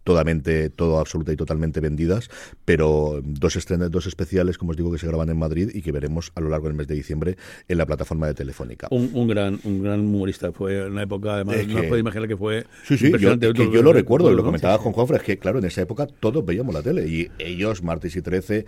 totalmente, 0.03 0.69
todo 0.69 0.99
absoluta 0.99 1.31
y 1.31 1.36
totalmente 1.36 1.79
vendidas, 1.79 2.29
pero 2.65 3.21
dos 3.23 3.55
estrenos, 3.55 3.91
dos 3.91 4.07
especiales, 4.07 4.57
como 4.57 4.71
os 4.71 4.77
digo, 4.77 4.91
que 4.91 4.97
se 4.97 5.07
graban 5.07 5.29
en 5.29 5.38
Madrid 5.38 5.69
y 5.73 5.81
que 5.81 5.91
veremos 5.91 6.31
a 6.36 6.41
lo 6.41 6.49
largo 6.49 6.62
del 6.67 6.78
mes 6.78 6.88
de 6.88 6.95
diciembre 6.95 7.38
en 7.67 7.78
la 7.78 7.86
plataforma 7.86 8.28
de 8.28 8.34
Telefónica. 8.34 8.88
Un, 8.91 9.10
un 9.13 9.28
gran 9.28 9.60
un 9.63 9.84
gran 9.84 9.99
humorista. 10.02 10.52
Fue 10.52 10.88
una 10.88 11.04
época, 11.04 11.36
además, 11.36 11.56
Es 11.58 11.67
no 11.67 11.76
os 11.76 11.82
que- 11.82 11.88
podéis 11.88 12.02
imaginar 12.02 12.28
que 12.28 12.38
fue 12.38 12.65
Sí, 12.86 12.97
sí, 12.97 13.12
yo, 13.19 13.39
que 13.39 13.54
yo 13.71 13.82
lo 13.82 13.93
recuerdo, 13.93 14.28
y 14.30 14.32
lo 14.32 14.38
¿no? 14.38 14.43
comentaba 14.45 14.78
con 14.78 14.93
Juanfra, 14.93 15.17
es 15.17 15.23
que 15.23 15.38
claro, 15.38 15.60
en 15.60 15.65
esa 15.65 15.82
época 15.82 16.08
todos 16.08 16.45
veíamos 16.45 16.73
la 16.73 16.82
tele, 16.82 17.08
y 17.08 17.30
ellos, 17.39 17.84
Martes 17.84 18.15
y 18.15 18.21
13, 18.21 18.65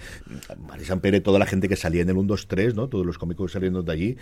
Marisa 0.67 0.95
Pérez, 0.99 1.23
toda 1.23 1.39
la 1.39 1.45
gente 1.45 1.67
que 1.67 1.75
salía 1.75 2.01
en 2.01 2.10
el 2.10 2.17
1, 2.17 2.27
2, 2.27 2.47
3, 2.47 2.75
¿no? 2.75 2.88
todos 2.88 3.05
los 3.05 3.17
cómicos 3.17 3.51
saliendo 3.51 3.84
de 3.84 3.91
allí, 3.91 4.17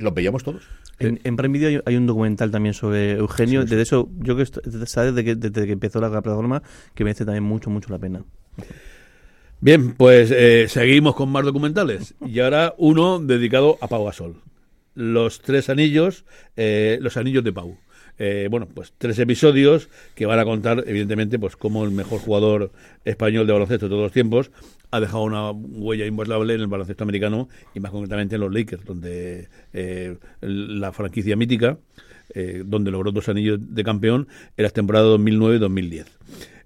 los 0.00 0.12
veíamos 0.14 0.42
todos. 0.44 0.62
En, 0.98 1.20
en 1.24 1.36
Prime 1.36 1.56
Video 1.58 1.82
hay, 1.86 1.96
un 1.96 2.06
documental 2.06 2.50
también 2.50 2.74
sobre 2.74 3.12
Eugenio. 3.12 3.64
De 3.64 3.80
eso, 3.80 4.08
yo 4.18 4.36
que 4.36 4.42
está 4.42 5.04
desde 5.04 5.24
que, 5.24 5.36
desde 5.36 5.66
que 5.66 5.72
empezó 5.72 6.00
la 6.00 6.10
plataforma, 6.10 6.62
que 6.94 7.04
merece 7.04 7.24
también 7.24 7.44
mucho, 7.44 7.70
mucho 7.70 7.88
la 7.90 7.98
pena. 7.98 8.24
Bien, 9.60 9.94
pues 9.94 10.30
eh, 10.30 10.66
seguimos 10.68 11.16
con 11.16 11.30
más 11.30 11.44
documentales. 11.44 12.14
Y 12.24 12.38
ahora 12.40 12.74
uno 12.78 13.18
dedicado 13.18 13.76
a 13.80 13.88
Pau 13.88 14.04
Gasol. 14.04 14.36
Los 14.94 15.40
tres 15.40 15.68
anillos, 15.68 16.24
eh, 16.56 16.98
los 17.00 17.16
anillos 17.16 17.42
de 17.42 17.52
Pau. 17.52 17.76
Eh, 18.18 18.48
bueno, 18.50 18.66
pues 18.72 18.92
tres 18.98 19.18
episodios 19.18 19.88
que 20.14 20.26
van 20.26 20.38
a 20.38 20.44
contar, 20.44 20.84
evidentemente, 20.86 21.38
pues 21.38 21.56
cómo 21.56 21.84
el 21.84 21.92
mejor 21.92 22.20
jugador 22.20 22.72
español 23.04 23.46
de 23.46 23.52
baloncesto 23.52 23.86
de 23.86 23.90
todos 23.90 24.02
los 24.02 24.12
tiempos 24.12 24.50
ha 24.90 25.00
dejado 25.00 25.22
una 25.22 25.50
huella 25.50 26.06
imborrable 26.06 26.54
en 26.54 26.60
el 26.60 26.66
baloncesto 26.66 27.04
americano 27.04 27.48
y 27.74 27.80
más 27.80 27.92
concretamente 27.92 28.34
en 28.34 28.40
los 28.40 28.52
Lakers, 28.52 28.84
donde 28.84 29.48
eh, 29.72 30.16
la 30.40 30.92
franquicia 30.92 31.36
mítica, 31.36 31.78
eh, 32.34 32.62
donde 32.64 32.90
logró 32.90 33.12
dos 33.12 33.28
anillos 33.28 33.58
de 33.60 33.84
campeón 33.84 34.28
en 34.56 34.62
las 34.62 34.72
temporadas 34.72 35.08
2009-2010. 35.18 35.98
En 36.00 36.06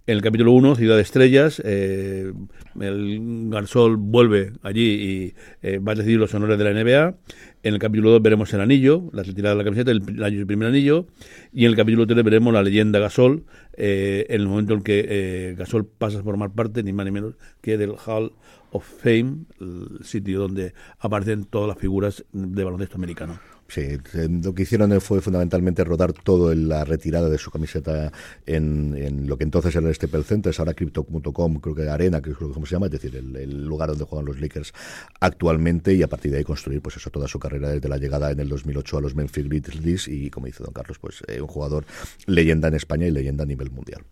el 0.07 0.21
capítulo 0.21 0.53
1, 0.53 0.75
Ciudad 0.75 0.97
de 0.97 1.03
Estrellas, 1.03 1.63
eh, 1.65 2.33
el 2.81 3.49
Garsol 3.51 3.97
vuelve 3.97 4.53
allí 4.63 4.83
y 4.83 5.35
eh, 5.63 5.79
va 5.79 5.93
a 5.93 5.95
recibir 5.95 6.19
los 6.19 6.35
honores 6.35 6.59
de 6.59 6.65
la 6.65 6.73
NBA. 6.73 7.15
En 7.63 7.75
el 7.75 7.79
capítulo 7.79 8.11
2 8.11 8.23
veremos 8.23 8.53
el 8.53 8.61
anillo, 8.61 9.05
la 9.13 9.23
retirada 9.23 9.55
de 9.55 9.59
la 9.59 9.65
camiseta, 9.65 9.93
el, 9.93 10.03
el, 10.09 10.23
el 10.23 10.47
primer 10.47 10.69
anillo. 10.69 11.07
Y 11.53 11.65
en 11.65 11.71
el 11.71 11.77
capítulo 11.77 12.07
3 12.07 12.25
veremos 12.25 12.53
la 12.53 12.63
leyenda 12.63 12.99
Gasol, 12.99 13.45
eh, 13.75 14.27
en 14.29 14.41
el 14.41 14.49
momento 14.49 14.75
en 14.75 14.83
que 14.83 15.07
eh, 15.09 15.55
Gasol 15.57 15.87
pasa 15.87 16.19
a 16.19 16.23
formar 16.23 16.51
parte, 16.51 16.83
ni 16.83 16.93
más 16.93 17.07
ni 17.07 17.13
menos, 17.13 17.35
que 17.61 17.79
del 17.79 17.95
Hall 18.05 18.33
of 18.73 18.85
Fame, 18.85 19.45
el 19.61 20.05
sitio 20.05 20.41
donde 20.41 20.75
aparecen 20.99 21.45
todas 21.45 21.69
las 21.69 21.79
figuras 21.79 22.25
de 22.33 22.65
baloncesto 22.65 22.97
americano. 22.97 23.52
Sí, 23.73 23.97
lo 24.43 24.55
que 24.55 24.65
hicieron 24.65 25.01
fue 25.01 25.23
fundamentalmente 25.23 25.83
rodar 25.83 26.13
todo 26.13 26.55
la 26.55 26.85
retirada 26.85 27.31
de 27.31 27.39
su 27.39 27.51
camiseta 27.51 28.13
en, 28.45 29.27
lo 29.27 29.39
que 29.39 29.45
entonces 29.45 29.75
era 29.75 29.89
el 29.89 29.95
Staples 29.95 30.27
Center, 30.27 30.51
es 30.51 30.59
ahora 30.59 30.75
Crypto.com, 30.75 31.55
creo 31.55 31.75
que 31.75 31.89
Arena, 31.89 32.21
que 32.21 32.33
es 32.33 32.37
como 32.37 32.67
se 32.67 32.75
llama, 32.75 32.87
es 32.87 32.93
decir, 32.93 33.17
el, 33.17 33.35
el, 33.35 33.65
lugar 33.65 33.89
donde 33.89 34.05
juegan 34.05 34.27
los 34.27 34.39
Lakers 34.39 34.75
actualmente 35.21 35.95
y 35.95 36.03
a 36.03 36.07
partir 36.07 36.33
de 36.33 36.37
ahí 36.37 36.45
construir 36.45 36.83
pues 36.83 36.99
eso 36.99 37.09
toda 37.09 37.27
su 37.29 37.39
carrera 37.39 37.71
desde 37.71 37.89
la 37.89 37.97
llegada 37.97 38.31
en 38.31 38.41
el 38.41 38.51
2008 38.51 38.99
a 38.99 39.01
los 39.01 39.15
Memphis 39.15 39.49
Grizzlies 39.49 40.07
y 40.07 40.29
como 40.29 40.49
dice 40.49 40.63
Don 40.63 40.75
Carlos, 40.75 40.99
pues 40.99 41.23
eh, 41.27 41.41
un 41.41 41.49
jugador 41.49 41.87
leyenda 42.27 42.69
en 42.69 42.75
España 42.75 43.07
y 43.07 43.11
leyenda 43.11 43.45
a 43.45 43.47
nivel 43.47 43.71
mundial. 43.71 44.03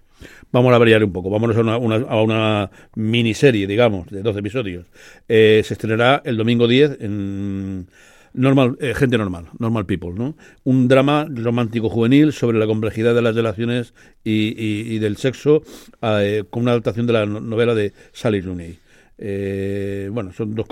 Vamos 0.53 0.73
a 0.73 0.79
variar 0.79 1.05
un 1.05 1.13
poco, 1.13 1.29
vámonos 1.29 1.59
a 1.59 1.61
una, 1.61 1.77
una, 1.77 1.97
a 1.97 2.23
una 2.23 2.71
miniserie, 2.95 3.67
digamos, 3.67 4.09
de 4.09 4.23
12 4.23 4.39
episodios. 4.39 4.87
Eh, 5.29 5.61
se 5.67 5.75
estrenará 5.75 6.23
el 6.25 6.39
domingo 6.39 6.67
10 6.67 6.97
en 7.03 7.89
normal, 8.33 8.77
eh, 8.81 8.95
gente 8.95 9.19
normal, 9.19 9.47
normal 9.59 9.87
people, 9.87 10.13
¿no? 10.15 10.37
Un 10.65 10.89
drama 10.89 11.27
romántico 11.29 11.89
juvenil 11.89 12.33
sobre 12.33 12.59
la 12.59 12.67
complejidad 12.67 13.15
de 13.15 13.23
las 13.23 13.35
relaciones 13.35 13.95
y, 14.25 14.55
y, 14.57 14.99
del 14.99 15.17
sexo, 15.17 15.63
eh, 16.03 16.45
con 16.51 16.63
una 16.63 16.73
adaptación 16.73 17.07
de 17.07 17.13
la 17.13 17.27
novela 17.27 17.75
de 17.75 17.93
Sally 18.13 18.41
Rooney. 18.41 18.79
Eh, 19.23 20.09
bueno, 20.11 20.33
son 20.33 20.55
dos 20.55 20.67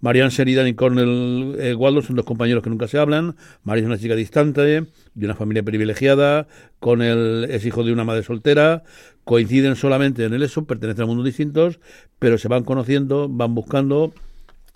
Marianne 0.00 0.30
Sheridan 0.30 0.66
y 0.66 0.74
Cornel 0.74 1.54
eh, 1.60 1.76
Waldo 1.76 2.02
son 2.02 2.16
dos 2.16 2.24
compañeros 2.24 2.64
que 2.64 2.70
nunca 2.70 2.88
se 2.88 2.98
hablan. 2.98 3.36
María 3.62 3.82
es 3.82 3.86
una 3.86 3.98
chica 3.98 4.16
distante, 4.16 4.60
de 5.14 5.24
una 5.24 5.36
familia 5.36 5.62
privilegiada. 5.62 6.48
Cornel 6.80 7.46
es 7.48 7.64
hijo 7.64 7.84
de 7.84 7.92
una 7.92 8.04
madre 8.04 8.24
soltera. 8.24 8.82
Coinciden 9.22 9.76
solamente 9.76 10.24
en 10.24 10.34
el 10.34 10.42
eso, 10.42 10.64
pertenecen 10.64 11.04
a 11.04 11.06
mundos 11.06 11.24
distintos, 11.24 11.78
pero 12.18 12.36
se 12.36 12.48
van 12.48 12.64
conociendo, 12.64 13.28
van 13.28 13.54
buscando 13.54 14.12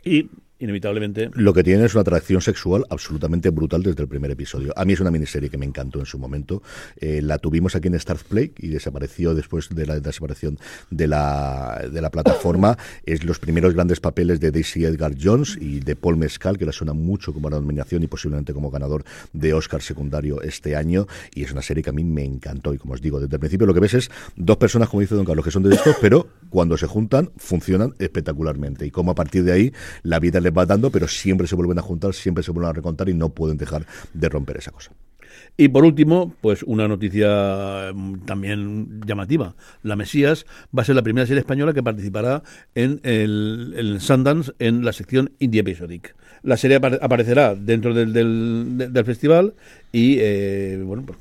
y 0.05 0.29
inevitablemente. 0.59 1.31
Lo 1.35 1.53
que 1.53 1.63
tiene 1.63 1.85
es 1.85 1.95
una 1.95 2.03
atracción 2.03 2.41
sexual 2.41 2.85
absolutamente 2.91 3.51
brutal 3.51 3.83
desde 3.83 4.03
el 4.03 4.09
primer 4.09 4.31
episodio. 4.31 4.73
A 4.77 4.85
mí 4.85 4.93
es 4.93 5.01
una 5.01 5.11
miniserie 5.11 5.51
que 5.51 5.59
me 5.59 5.67
encantó 5.67 6.01
en 6.01 6.07
su 6.07 6.19
momento. 6.19 6.63
Eh, 6.97 7.21
la 7.23 7.39
tuvimos 7.39 7.77
aquí 7.77 7.89
en 7.89 7.95
Stars 7.95 8.25
Play 8.25 8.53
y 8.59 8.69
desapareció 8.69 9.35
después 9.35 9.69
de 9.69 9.87
la 9.87 10.01
desaparición 10.01 10.59
de 10.91 11.07
la, 11.07 11.89
de 11.91 12.01
la 12.01 12.11
plataforma. 12.11 12.77
Es 13.05 13.25
los 13.25 13.39
primeros 13.39 13.75
grandes 13.75 14.01
papeles 14.01 14.41
de 14.41 14.51
Daisy 14.51 14.85
Edgar 14.85 15.15
Jones 15.21 15.57
y 15.61 15.81
de 15.81 15.97
Paul 15.97 16.17
Mescal, 16.17 16.59
que 16.59 16.67
la 16.67 16.73
suena 16.73 16.93
mucho 16.93 17.33
como 17.33 17.51
la 17.51 17.61
nominación 17.61 18.03
y 18.03 18.07
posiblemente 18.09 18.53
como 18.53 18.71
ganador 18.71 19.05
de 19.33 19.53
Oscar 19.53 19.83
secundario 19.83 20.43
este 20.43 20.75
año. 20.75 21.07
Y 21.35 21.45
es 21.45 21.53
una 21.53 21.63
serie 21.63 21.83
que 21.83 21.91
a 21.91 21.93
mí 21.93 22.05
me 22.05 22.25
encantó. 22.25 22.75
Y 22.75 22.79
como 22.79 22.95
os 22.95 23.01
digo, 23.01 23.21
desde 23.21 23.37
el 23.37 23.41
principio 23.41 23.67
lo 23.67 23.75
que 23.75 23.81
ves 23.81 23.95
es 23.95 24.11
dos 24.37 24.57
personas, 24.57 24.89
como 24.89 25.01
dice 25.03 25.15
Don 25.15 25.25
Carlos, 25.25 25.45
que 25.45 25.51
son 25.51 25.63
de 25.63 25.75
estos, 25.75 25.97
pero 26.01 26.27
cuando 26.51 26.77
se 26.77 26.87
juntan 26.87 27.31
funcionan 27.37 27.95
espectacularmente. 27.99 28.87
Y 28.87 28.91
como 28.91 29.13
a 29.13 29.15
partir 29.15 29.45
de 29.45 29.53
ahí 29.53 29.73
la 30.03 30.19
vida 30.19 30.41
va 30.51 30.67
dando, 30.67 30.91
pero 30.91 31.09
siempre 31.09 31.47
se 31.47 31.55
vuelven 31.55 31.79
a 31.79 31.83
juntar, 31.83 32.15
siempre 32.15 32.43
se 32.43 32.51
vuelven 32.51 32.71
a 32.71 32.73
recontar 32.75 33.09
y 33.09 33.15
no 33.15 33.31
pueden 33.31 33.57
dejar 33.57 33.87
de 34.13 34.29
romper 34.29 34.59
esa 34.59 34.71
cosa. 34.71 34.93
Y 35.61 35.69
por 35.69 35.85
último, 35.85 36.35
pues 36.41 36.63
una 36.63 36.87
noticia 36.87 37.93
también 38.27 39.01
llamativa. 39.05 39.57
La 39.83 39.97
Mesías 39.97 40.47
va 40.77 40.83
a 40.83 40.85
ser 40.85 40.95
la 40.95 41.03
primera 41.03 41.27
serie 41.27 41.41
española 41.41 41.75
que 41.75 41.83
participará 41.83 42.45
en 42.77 43.01
el, 43.03 43.97
Sundance 44.01 44.53
en 44.61 44.85
la 44.85 44.93
sección 44.93 45.33
Indie 45.41 45.63
Episodic. 45.63 46.15
La 46.45 46.57
serie 46.57 46.77
aparecerá 46.77 47.57
dentro 47.57 47.93
del, 47.93 48.13
del, 48.13 49.05
festival 49.05 49.55
y, 49.91 50.19
eh, 50.21 50.81
bueno, 50.85 51.05
pues 51.05 51.19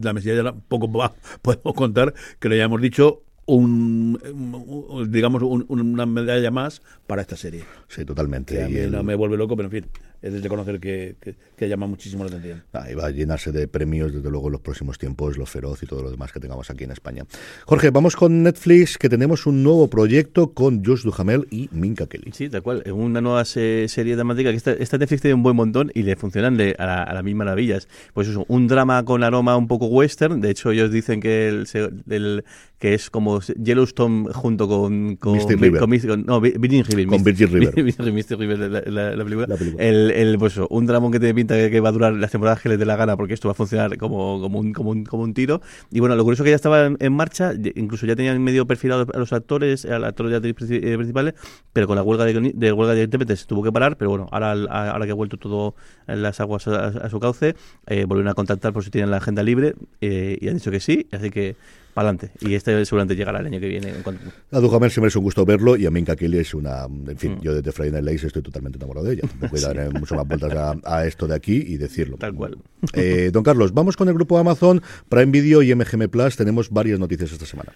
la 0.00 0.12
Mesías 0.12 0.36
ya 0.36 0.52
poco 0.52 0.88
podemos 1.42 1.74
contar 1.74 2.14
que 2.38 2.48
lo 2.48 2.54
hayamos 2.54 2.80
dicho 2.80 3.22
un, 3.48 5.08
digamos 5.10 5.42
un, 5.42 5.64
una 5.68 6.06
medalla 6.06 6.50
más 6.50 6.82
para 7.06 7.22
esta 7.22 7.36
serie. 7.36 7.64
Sí, 7.88 8.04
totalmente. 8.04 8.56
Que 8.56 8.62
a 8.62 8.68
mí 8.68 8.76
el... 8.76 8.92
no 8.92 9.02
me 9.02 9.14
vuelve 9.14 9.36
loco, 9.38 9.56
pero 9.56 9.68
en 9.68 9.72
fin, 9.72 9.90
es 10.20 10.42
de 10.42 10.48
conocer 10.48 10.80
que, 10.80 11.16
que, 11.20 11.34
que, 11.56 11.68
llama 11.68 11.86
muchísimo 11.86 12.24
la 12.24 12.30
atención. 12.30 12.62
Ah, 12.72 12.90
y 12.90 12.94
va 12.94 13.06
a 13.06 13.10
llenarse 13.10 13.52
de 13.52 13.68
premios, 13.68 14.12
desde 14.12 14.30
luego, 14.30 14.48
en 14.48 14.52
los 14.52 14.60
próximos 14.60 14.98
tiempos, 14.98 15.38
Los 15.38 15.48
Feroz 15.48 15.82
y 15.82 15.86
todo 15.86 16.02
lo 16.02 16.10
demás 16.10 16.32
que 16.32 16.40
tengamos 16.40 16.70
aquí 16.70 16.84
en 16.84 16.90
España. 16.90 17.24
Jorge, 17.66 17.90
vamos 17.90 18.16
con 18.16 18.42
Netflix, 18.42 18.98
que 18.98 19.08
tenemos 19.08 19.46
un 19.46 19.62
nuevo 19.62 19.88
proyecto 19.88 20.52
con 20.52 20.84
Josh 20.84 21.02
Duhamel 21.02 21.46
y 21.50 21.68
Minka 21.72 22.06
Kelly. 22.06 22.32
Sí, 22.32 22.48
tal 22.48 22.62
cual. 22.62 22.82
Una 22.92 23.20
nueva 23.20 23.44
se 23.44 23.86
serie 23.88 24.16
dramática 24.16 24.50
que 24.50 24.56
esta, 24.56 24.72
esta, 24.72 24.98
Netflix 24.98 25.22
tiene 25.22 25.34
un 25.34 25.42
buen 25.42 25.56
montón 25.56 25.90
y 25.94 26.02
le 26.02 26.16
funcionan 26.16 26.56
de, 26.56 26.74
a, 26.78 26.86
la, 26.86 27.02
a 27.02 27.14
las 27.14 27.22
mil 27.22 27.36
maravillas. 27.36 27.88
Pues 28.14 28.28
eso, 28.28 28.44
un 28.48 28.66
drama 28.66 29.04
con 29.04 29.22
aroma 29.22 29.56
un 29.56 29.68
poco 29.68 29.86
western. 29.86 30.40
De 30.40 30.50
hecho, 30.50 30.70
ellos 30.70 30.90
dicen 30.90 31.20
que 31.20 31.48
el, 31.48 31.66
el 32.08 32.44
que 32.78 32.94
es 32.94 33.10
como 33.10 33.40
Yellowstone 33.40 34.32
junto 34.32 34.68
con 34.68 35.16
con, 35.16 35.32
Misty 35.32 35.54
River. 35.54 35.80
con, 35.80 35.98
con 35.98 36.26
no, 36.26 36.40
Virgin 36.40 36.84
River, 36.84 37.06
con 37.08 37.24
Virgin 37.24 37.48
River, 37.52 38.12
Misty 38.12 38.34
River 38.34 38.58
la, 38.58 38.68
la, 38.86 39.16
la, 39.16 39.24
película. 39.24 39.46
la, 39.48 39.56
película. 39.56 39.84
El, 39.84 40.07
el, 40.10 40.38
pues, 40.38 40.58
un 40.68 40.86
dramón 40.86 41.12
que 41.12 41.20
te 41.20 41.32
pinta 41.34 41.54
que, 41.54 41.80
va 41.80 41.90
a 41.90 41.92
durar 41.92 42.12
las 42.12 42.30
temporadas 42.30 42.60
que 42.60 42.68
les 42.68 42.78
dé 42.78 42.86
la 42.86 42.96
gana 42.96 43.16
porque 43.16 43.34
esto 43.34 43.48
va 43.48 43.52
a 43.52 43.54
funcionar 43.54 43.96
como, 43.98 44.40
como, 44.40 44.58
un, 44.58 44.72
como, 44.72 44.90
un, 44.90 45.04
como 45.04 45.22
un 45.22 45.34
tiro. 45.34 45.60
Y 45.90 46.00
bueno 46.00 46.16
lo 46.16 46.24
curioso 46.24 46.42
es 46.42 46.46
que 46.46 46.50
ya 46.50 46.56
estaba 46.56 46.86
en, 46.86 47.12
marcha 47.12 47.52
incluso 47.74 48.06
ya 48.06 48.16
tenían 48.16 48.42
medio 48.42 48.66
perfilado 48.66 49.06
a 49.12 49.18
los 49.18 49.32
actores 49.32 49.84
al 49.84 50.04
actor 50.04 50.30
y 50.30 50.34
actriz 50.34 50.54
principales 50.54 51.34
pero 51.72 51.86
con 51.86 51.96
la 51.96 52.02
huelga 52.02 52.24
de, 52.24 52.52
de 52.54 52.72
huelga 52.72 52.94
de 52.94 53.04
intérpretes 53.04 53.46
tuvo 53.46 53.62
que 53.62 53.72
parar 53.72 53.96
pero 53.96 54.10
bueno 54.10 54.28
ahora 54.30 54.52
ahora 54.52 55.06
que 55.06 55.12
ha 55.12 55.14
vuelto 55.14 55.36
todo 55.36 55.74
en 56.06 56.22
las 56.22 56.40
aguas 56.40 56.68
a, 56.68 56.86
a 56.86 57.10
su 57.10 57.18
cauce 57.20 57.56
eh, 57.86 58.04
volvieron 58.04 58.30
a 58.30 58.34
contactar 58.34 58.72
por 58.72 58.84
si 58.84 58.90
tienen 58.90 59.10
la 59.10 59.18
agenda 59.18 59.42
libre 59.42 59.74
eh, 60.00 60.38
y 60.40 60.48
han 60.48 60.54
dicho 60.54 60.70
que 60.70 60.80
sí 60.80 61.08
así 61.12 61.30
que 61.30 61.56
para 61.94 62.08
adelante. 62.08 62.30
Y 62.40 62.54
este 62.54 62.84
seguramente 62.84 63.16
llegará 63.16 63.40
el 63.40 63.46
año 63.46 63.60
que 63.60 63.68
viene. 63.68 63.88
En 63.88 64.02
cuanto... 64.02 64.30
A 64.50 64.60
Duhamel 64.60 64.90
siempre 64.90 65.08
es 65.08 65.16
un 65.16 65.22
gusto 65.22 65.44
verlo 65.44 65.76
y 65.76 65.86
a 65.86 65.90
Minka 65.90 66.16
Kelly 66.16 66.38
es 66.38 66.54
una. 66.54 66.84
En 66.84 67.16
fin, 67.16 67.36
mm. 67.36 67.40
yo 67.42 67.54
desde 67.54 67.72
Friday 67.72 67.92
Night 67.92 68.04
Lights 68.04 68.24
estoy 68.24 68.42
totalmente 68.42 68.78
enamorado 68.78 69.06
de 69.06 69.14
ella. 69.14 69.22
Me 69.40 69.48
voy 69.48 69.64
a 69.64 69.72
dar 69.72 69.92
mucho 69.92 70.14
más 70.14 70.26
vueltas 70.26 70.52
a, 70.52 70.76
a, 70.84 71.06
esto 71.06 71.26
de 71.26 71.34
aquí 71.34 71.64
y 71.66 71.76
decirlo. 71.76 72.16
Tal 72.16 72.34
cual. 72.34 72.58
Eh, 72.94 73.30
don 73.32 73.42
Carlos, 73.42 73.72
vamos 73.72 73.96
con 73.96 74.08
el 74.08 74.14
grupo 74.14 74.38
Amazon, 74.38 74.82
Prime 75.08 75.32
Video 75.32 75.62
y 75.62 75.74
MGM 75.74 76.08
Plus. 76.08 76.36
Tenemos 76.36 76.70
varias 76.70 76.98
noticias 76.98 77.32
esta 77.32 77.46
semana. 77.46 77.72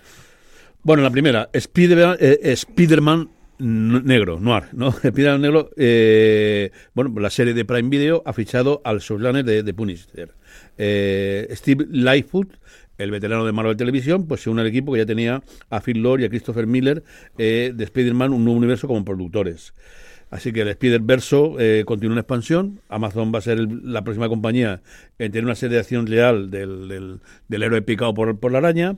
Bueno, 0.83 1.03
la 1.03 1.11
primera, 1.11 1.49
Spider-Man 1.53 2.17
eh, 2.19 2.39
Spider 2.43 3.01
negro, 3.59 4.41
noir, 4.41 4.65
¿no? 4.73 4.89
Spider-Man 5.03 5.41
negro, 5.41 5.71
eh, 5.77 6.71
bueno, 6.95 7.13
la 7.21 7.31
serie 7.31 7.55
de 7.55 7.65
Prime 7.65 7.89
Video 7.89 8.23
ha 8.27 8.33
fichado 8.33 8.81
al 8.85 8.99
showrunner 8.99 9.45
de, 9.45 9.63
de 9.63 9.75
Punisher. 9.75 10.35
Eh, 10.77 11.49
Steve 11.53 11.87
Lightfoot 11.91 12.49
el 12.99 13.11
veterano 13.11 13.45
de 13.45 13.53
Marvel 13.53 13.77
Televisión, 13.77 14.27
pues 14.27 14.43
se 14.43 14.51
une 14.51 14.63
al 14.63 14.67
equipo 14.67 14.93
que 14.93 14.99
ya 14.99 15.07
tenía 15.07 15.43
a 15.71 15.81
Phil 15.81 16.03
Lord 16.03 16.21
y 16.21 16.25
a 16.25 16.29
Christopher 16.29 16.67
Miller 16.67 17.03
eh, 17.39 17.73
de 17.75 17.85
Spider-Man, 17.85 18.33
un 18.33 18.45
nuevo 18.45 18.59
universo 18.59 18.87
como 18.89 19.05
productores. 19.05 19.75
Así 20.33 20.51
que 20.51 20.63
el 20.63 20.69
Spider-Verso 20.69 21.61
eh, 21.61 21.85
continúa 21.85 22.15
en 22.15 22.21
expansión. 22.21 22.81
Amazon 22.89 23.35
va 23.35 23.39
a 23.41 23.43
ser 23.43 23.59
el, 23.59 23.93
la 23.93 24.03
próxima 24.03 24.31
compañía 24.31 24.81
en 25.19 25.31
tener 25.31 25.45
una 25.45 25.55
serie 25.55 25.75
de 25.75 25.81
acción 25.81 26.07
real 26.07 26.51
del, 26.51 26.89
del, 26.89 27.21
del 27.49 27.63
héroe 27.63 27.83
picado 27.83 28.15
por, 28.15 28.41
por, 28.41 28.51
la 28.51 28.57
araña, 28.57 28.97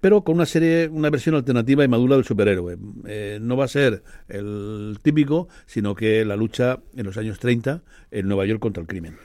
pero 0.00 0.22
con 0.22 0.36
una 0.36 0.46
serie, 0.46 0.86
una 0.86 1.10
versión 1.10 1.34
alternativa 1.34 1.84
y 1.84 1.88
madura 1.88 2.14
del 2.14 2.24
superhéroe. 2.24 2.76
Eh, 3.08 3.38
no 3.42 3.56
va 3.56 3.64
a 3.64 3.68
ser 3.68 4.04
el 4.28 4.96
típico, 5.02 5.48
sino 5.66 5.96
que 5.96 6.24
la 6.24 6.36
lucha 6.36 6.78
en 6.96 7.06
los 7.06 7.16
años 7.16 7.40
30 7.40 7.82
en 8.12 8.28
Nueva 8.28 8.46
York 8.46 8.60
contra 8.60 8.80
el 8.80 8.86
crimen. 8.86 9.16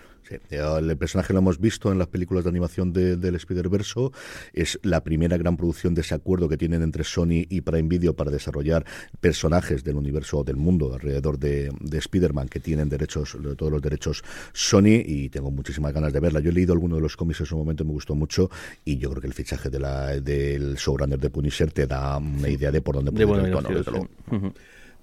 Sí, 0.50 0.56
el 0.56 0.98
personaje 0.98 1.34
lo 1.34 1.40
hemos 1.40 1.60
visto 1.60 1.92
en 1.92 1.98
las 2.00 2.08
películas 2.08 2.44
de 2.44 2.50
animación 2.50 2.94
de- 2.94 3.18
del 3.18 3.36
Spider-Verse. 3.36 4.10
Es 4.54 4.80
la 4.84 5.04
primera 5.04 5.38
gran 5.38 5.58
producción 5.58 5.94
de 5.94 6.02
ese 6.02 6.16
acuerdo 6.16 6.48
que 6.48 6.58
tienen 6.58 6.82
entre 6.84 7.04
Sony 7.04 7.46
y 7.50 7.62
Prime 7.62 7.90
Video 7.90 8.16
para 8.16 8.32
desarrollar 8.32 8.86
personajes 9.20 9.84
del 9.84 9.96
universo 9.98 10.40
o 10.40 10.44
del 10.44 10.56
mundo 10.56 10.94
alrededor 10.94 11.38
de, 11.38 11.72
de 11.80 11.98
Spider-Man 11.98 12.48
que 12.48 12.60
tienen 12.60 12.88
derechos, 12.90 13.38
todos 13.58 13.72
los 13.72 13.82
derechos 13.82 14.24
Sony 14.54 15.02
y 15.06 15.30
tengo 15.30 15.52
muchísimas 15.52 15.94
ganas 15.94 16.14
de 16.14 16.20
verla. 16.20 16.40
Yo 16.40 16.52
he 16.52 16.54
leído 16.54 16.74
alguno 16.74 16.96
de 16.96 17.02
los 17.02 17.18
cómics 17.18 17.42
en 17.42 17.46
su 17.48 17.58
momento, 17.58 17.84
me 17.84 17.92
gustó 17.92 18.16
mucho 18.16 18.50
y 18.86 18.98
yo 18.98 19.10
creo 19.10 19.22
que 19.22 19.28
el 19.28 19.34
fichaje 19.34 19.70
de 19.70 19.80
la, 19.80 20.20
del 20.20 20.76
showrunner 20.76 21.20
de 21.20 21.30
Punisher 21.30 21.72
te 21.72 21.88
da 21.88 22.18
una 22.18 22.48
idea 22.50 22.72
de 22.72 22.82
por 22.82 22.96
dónde 22.96 23.12
De 23.12 23.28
puede 23.28 23.42
ir 23.50 23.56
el 23.78 23.84
tono. 23.84 24.10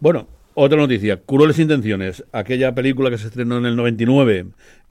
Bueno, 0.01 0.29
otra 0.55 0.79
noticia. 0.79 1.21
Crueles 1.23 1.59
Intenciones, 1.59 2.25
aquella 2.33 2.75
película 2.75 3.11
que 3.11 3.19
se 3.19 3.27
estrenó 3.29 3.59
en 3.59 3.67
el 3.67 3.77
99 3.77 4.47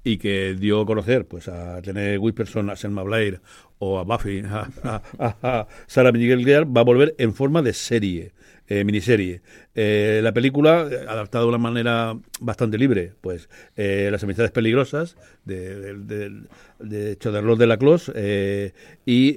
y 0.07 0.17
que 0.17 0.55
dio 0.57 0.81
a 0.81 0.85
conocer 0.85 1.25
pues 1.25 1.47
a 1.47 1.81
Tener 1.81 2.17
Whisperson, 2.19 2.69
a 2.69 2.75
Selma 2.75 3.03
Blair 3.03 3.41
o 3.79 3.99
a 3.99 4.03
Buffy, 4.03 4.39
a, 4.45 4.69
a- 4.83 5.01
a- 5.19 5.37
a 5.43 5.67
Sarah 5.87 6.11
Miguel 6.11 6.39
Gellar, 6.45 6.65
va 6.65 6.81
a 6.81 6.85
volver 6.85 7.13
en 7.17 7.33
forma 7.33 7.61
de 7.61 7.73
serie, 7.73 8.31
eh, 8.69 8.83
miniserie. 8.83 9.41
Eh, 9.75 10.19
la 10.23 10.31
película, 10.33 10.87
eh, 10.91 11.05
adaptada 11.07 11.43
de 11.43 11.49
una 11.49 11.57
manera 11.57 12.17
bastante 12.39 12.77
libre, 12.77 13.13
pues 13.21 13.49
eh, 13.75 14.09
Las 14.11 14.23
amistades 14.23 14.51
peligrosas, 14.51 15.15
de, 15.45 15.75
de, 15.75 15.93
de, 15.99 16.41
de 16.79 17.17
Choderlos 17.17 17.59
de 17.59 17.67
la 17.67 17.77
Clos, 17.77 18.11
eh, 18.15 18.71
y 19.05 19.33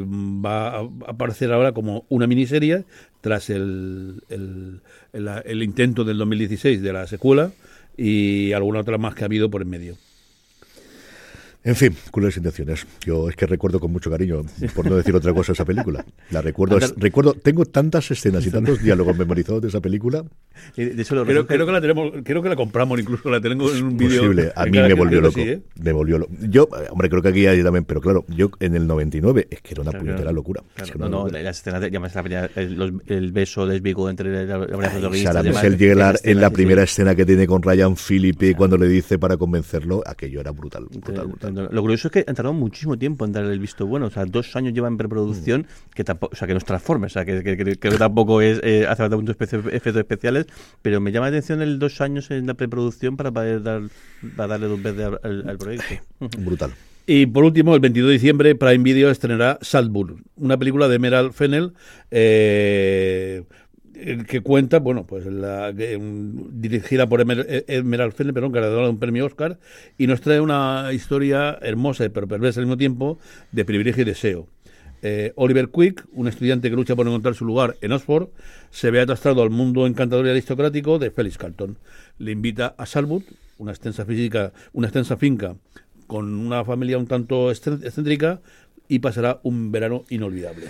va 0.00 0.78
a 0.78 0.88
aparecer 1.08 1.52
ahora 1.52 1.72
como 1.72 2.04
una 2.08 2.26
miniserie 2.26 2.84
tras 3.20 3.50
el, 3.50 4.22
el, 4.28 4.80
el- 5.12 5.28
el 5.44 5.62
intento 5.62 6.04
del 6.04 6.18
2016 6.18 6.82
de 6.82 6.92
la 6.92 7.06
secuela 7.06 7.52
y 7.96 8.52
alguna 8.52 8.80
otra 8.80 8.98
más 8.98 9.14
que 9.14 9.22
ha 9.22 9.26
habido 9.26 9.50
por 9.50 9.62
en 9.62 9.70
medio. 9.70 9.96
En 11.64 11.76
fin, 11.76 11.94
crueles 12.10 12.36
intenciones. 12.36 12.86
Yo 13.06 13.28
es 13.28 13.36
que 13.36 13.46
recuerdo 13.46 13.78
con 13.78 13.92
mucho 13.92 14.10
cariño, 14.10 14.42
por 14.74 14.84
no 14.88 14.96
decir 14.96 15.14
otra 15.14 15.32
cosa, 15.32 15.52
esa 15.52 15.64
película. 15.64 16.04
La 16.30 16.42
recuerdo, 16.42 16.78
es- 16.78 16.92
recuerdo, 16.96 17.34
tengo 17.34 17.64
tantas 17.64 18.10
escenas 18.10 18.44
y 18.46 18.50
tantos 18.50 18.82
diálogos 18.82 19.16
memorizados 19.16 19.62
de 19.62 19.68
esa 19.68 19.80
película. 19.80 20.24
De 20.76 21.00
hecho, 21.00 21.14
lo 21.14 21.24
Creo, 21.24 21.46
creo 21.46 21.64
que 21.64 21.72
la 21.72 21.80
tenemos, 21.80 22.12
creo 22.24 22.42
que 22.42 22.48
la 22.48 22.56
compramos 22.56 22.98
incluso, 22.98 23.30
la 23.30 23.40
tengo 23.40 23.72
en 23.72 23.84
un 23.84 23.96
vídeo. 23.96 24.22
Posible. 24.22 24.52
A 24.56 24.64
mí 24.66 24.72
me 24.72 24.94
volvió 24.94 25.20
loco. 25.20 25.34
sí, 25.34 25.42
¿eh? 25.42 25.62
Me 25.80 25.92
volvió 25.92 26.18
loco. 26.18 26.32
Yo, 26.50 26.68
hombre, 26.90 27.08
creo 27.08 27.22
que 27.22 27.28
aquí 27.28 27.46
hay 27.46 27.62
también, 27.62 27.84
pero 27.84 28.00
claro, 28.00 28.24
yo 28.28 28.50
en 28.58 28.74
el 28.74 28.86
99 28.88 29.46
es 29.50 29.60
que 29.62 29.74
era 29.74 29.82
una 29.82 29.90
Claro, 29.92 30.02
puñetera 30.04 30.22
claro. 30.24 30.34
locura. 30.36 30.62
Claro, 30.74 30.86
Es 30.86 30.92
que 30.92 30.98
no, 30.98 31.08
no, 31.08 31.18
locura. 31.24 31.42
las 31.42 31.58
escenas 31.58 31.80
de, 31.80 31.90
ya 31.92 32.00
más 32.00 32.14
la 32.14 32.22
primera- 32.22 32.50
el, 32.56 33.00
el 33.06 33.32
beso 33.32 33.66
desvigo 33.66 34.10
entre 34.10 34.46
la, 34.46 34.58
la, 34.58 34.66
la 34.66 34.88
Ay, 34.90 35.00
demás, 35.00 35.10
Michelle 35.44 35.76
Gellar 35.78 36.18
en 36.24 36.40
la 36.40 36.46
escena, 36.48 36.48
sí, 36.48 36.54
primera 36.54 36.82
sí. 36.86 36.90
escena 36.90 37.14
que 37.14 37.24
tiene 37.24 37.46
con 37.46 37.62
Ryan 37.62 37.94
Philippe 37.96 38.54
cuando 38.56 38.76
le 38.76 38.88
dice 38.88 39.18
para 39.18 39.36
convencerlo, 39.36 40.02
aquello 40.04 40.40
era 40.40 40.50
brutal, 40.50 40.86
brutal, 40.90 41.26
brutal. 41.28 41.51
Lo 41.52 41.80
curioso 41.82 42.08
es 42.08 42.12
que 42.12 42.24
han 42.26 42.34
tardado 42.34 42.54
muchísimo 42.54 42.98
tiempo 42.98 43.24
en 43.24 43.32
darle 43.32 43.52
el 43.52 43.58
visto 43.60 43.86
bueno. 43.86 44.06
O 44.06 44.10
sea, 44.10 44.24
dos 44.24 44.54
años 44.56 44.72
llevan 44.72 44.94
en 44.94 44.98
preproducción, 44.98 45.66
que 45.94 46.04
tampoco, 46.04 46.32
o 46.32 46.36
sea, 46.36 46.46
que 46.48 46.54
no 46.54 46.58
es 46.58 46.64
Transformers, 46.64 47.12
o 47.12 47.14
sea, 47.14 47.24
que, 47.24 47.42
que- 47.42 47.56
que- 47.56 47.76
que 47.76 47.90
tampoco 47.98 48.40
es, 48.40 48.60
eh, 48.62 48.86
hace 48.88 49.02
falta 49.02 49.16
muchos 49.16 49.36
efectos 49.40 49.96
especiales, 49.96 50.46
pero 50.82 51.00
me 51.00 51.12
llama 51.12 51.26
la 51.30 51.36
atención 51.36 51.62
el 51.62 51.78
dos 51.78 52.00
años 52.00 52.30
en 52.30 52.46
la 52.46 52.54
preproducción 52.54 53.16
para 53.16 53.30
poder 53.30 53.62
dar, 53.62 53.82
para 54.36 54.48
darle 54.48 54.66
dos 54.68 54.82
veces 54.82 55.06
al, 55.22 55.48
al- 55.48 55.58
proyecto. 55.58 56.04
Brutal. 56.38 56.72
Y 57.04 57.26
por 57.26 57.42
último, 57.44 57.74
el 57.74 57.80
22 57.80 58.08
de 58.08 58.12
diciembre, 58.14 58.54
Prime 58.54 58.78
Video 58.84 59.10
estrenará 59.10 59.58
Saltburn, 59.60 60.22
una 60.36 60.56
película 60.56 60.86
de 60.86 61.00
Meral 61.00 61.32
Fennel 61.32 61.72
eh, 62.12 63.42
que 64.28 64.40
cuenta, 64.40 64.78
bueno, 64.78 65.06
pues 65.06 65.26
la, 65.26 65.72
dirigida 65.72 67.08
por 67.08 67.20
Emer- 67.20 67.64
Emerald 67.68 68.12
Fennel, 68.12 68.34
perdón, 68.34 68.52
ganadora 68.52 68.84
de 68.84 68.90
un 68.90 68.98
premio 68.98 69.26
Oscar, 69.26 69.58
y 69.98 70.06
nos 70.06 70.20
trae 70.20 70.40
una 70.40 70.90
historia 70.92 71.58
hermosa 71.62 72.08
pero 72.10 72.26
perversa 72.26 72.60
al 72.60 72.66
mismo 72.66 72.76
tiempo 72.76 73.18
de 73.52 73.64
privilegio 73.64 74.02
y 74.02 74.06
deseo. 74.06 74.48
Eh, 75.04 75.32
Oliver 75.34 75.68
Quick, 75.68 76.06
un 76.12 76.28
estudiante 76.28 76.70
que 76.70 76.76
lucha 76.76 76.94
por 76.94 77.06
encontrar 77.06 77.34
su 77.34 77.44
lugar 77.44 77.76
en 77.80 77.92
Oxford, 77.92 78.28
se 78.70 78.90
ve 78.92 79.00
atrastado 79.00 79.42
al 79.42 79.50
mundo 79.50 79.86
encantador 79.86 80.26
y 80.26 80.30
aristocrático 80.30 80.98
de 80.98 81.10
Felix 81.10 81.38
Carlton. 81.38 81.76
Le 82.18 82.30
invita 82.30 82.74
a 82.78 82.86
Salwood, 82.86 83.24
una 83.58 83.72
extensa 83.72 84.04
física, 84.04 84.52
una 84.72 84.86
extensa 84.86 85.16
finca 85.16 85.56
con 86.06 86.34
una 86.34 86.64
familia 86.64 86.98
un 86.98 87.06
tanto 87.06 87.50
excén- 87.50 87.84
excéntrica 87.84 88.40
y 88.86 88.98
pasará 88.98 89.40
un 89.42 89.72
verano 89.72 90.04
inolvidable. 90.10 90.66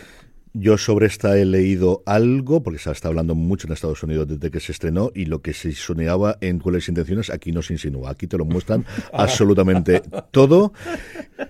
Yo 0.55 0.77
sobre 0.77 1.07
esta 1.07 1.39
he 1.39 1.47
leído 1.47 2.03
algo, 2.05 2.63
porque 2.63 2.79
se 2.79 2.91
está 2.91 3.09
hablando 3.09 3.35
mucho 3.35 3.67
en 3.67 3.73
Estados 3.73 4.03
Unidos 4.03 4.29
desde 4.29 4.51
que 4.51 4.61
se 4.61 4.73
estrenó, 4.73 5.11
y 5.15 5.25
lo 5.25 5.41
que 5.41 5.55
se 5.55 5.73
soñaba 5.73 6.37
en 6.43 6.59
Cuáles 6.59 6.89
Intenciones 6.91 7.31
aquí 7.31 7.53
no 7.53 7.63
se 7.63 7.73
insinúa. 7.73 8.11
Aquí 8.11 8.27
te 8.27 8.37
lo 8.37 8.45
muestran 8.45 8.85
absolutamente 9.15 10.03
todo. 10.31 10.75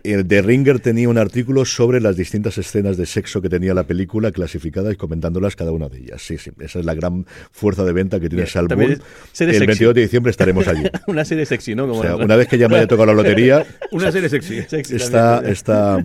El 0.05 0.29
de 0.29 0.41
Ringer 0.41 0.79
tenía 0.79 1.09
un 1.09 1.19
artículo 1.19 1.65
sobre 1.65 2.01
las 2.01 2.17
distintas 2.17 2.59
escenas 2.59 2.97
de 2.97 3.07
sexo 3.07 3.43
que 3.43 3.49
tenía 3.49 3.75
la 3.75 3.85
película 3.85 4.31
clasificadas 4.31 4.95
y 4.95 4.97
comentándolas 4.97 5.57
cada 5.57 5.73
una 5.73 5.89
de 5.89 5.99
ellas. 5.99 6.23
Sí, 6.23 6.39
sí, 6.39 6.53
esa 6.61 6.79
es 6.79 6.85
la 6.85 6.95
gran 6.95 7.27
fuerza 7.51 7.85
de 7.85 7.93
venta 7.93 8.21
que 8.21 8.29
tiene 8.29 8.47
serie 8.47 8.69
El 8.79 9.01
sexy. 9.33 9.67
22 9.67 9.95
de 9.95 10.01
diciembre 10.01 10.31
estaremos 10.31 10.69
allí. 10.69 10.85
Una 11.09 11.25
serie 11.25 11.45
sexy, 11.45 11.75
¿no? 11.75 11.89
Como 11.89 12.01
O 12.01 12.03
sea, 12.03 12.15
una 12.17 12.37
vez 12.37 12.47
que 12.47 12.57
ya 12.57 12.69
me 12.69 12.77
haya 12.77 12.87
tocado 12.87 13.07
la 13.07 13.15
lotería, 13.15 13.67
Una 13.91 14.13
serie 14.13 14.29
sexy. 14.29 14.63
sexy 14.63 14.95
está, 14.95 15.43
está, 15.45 15.99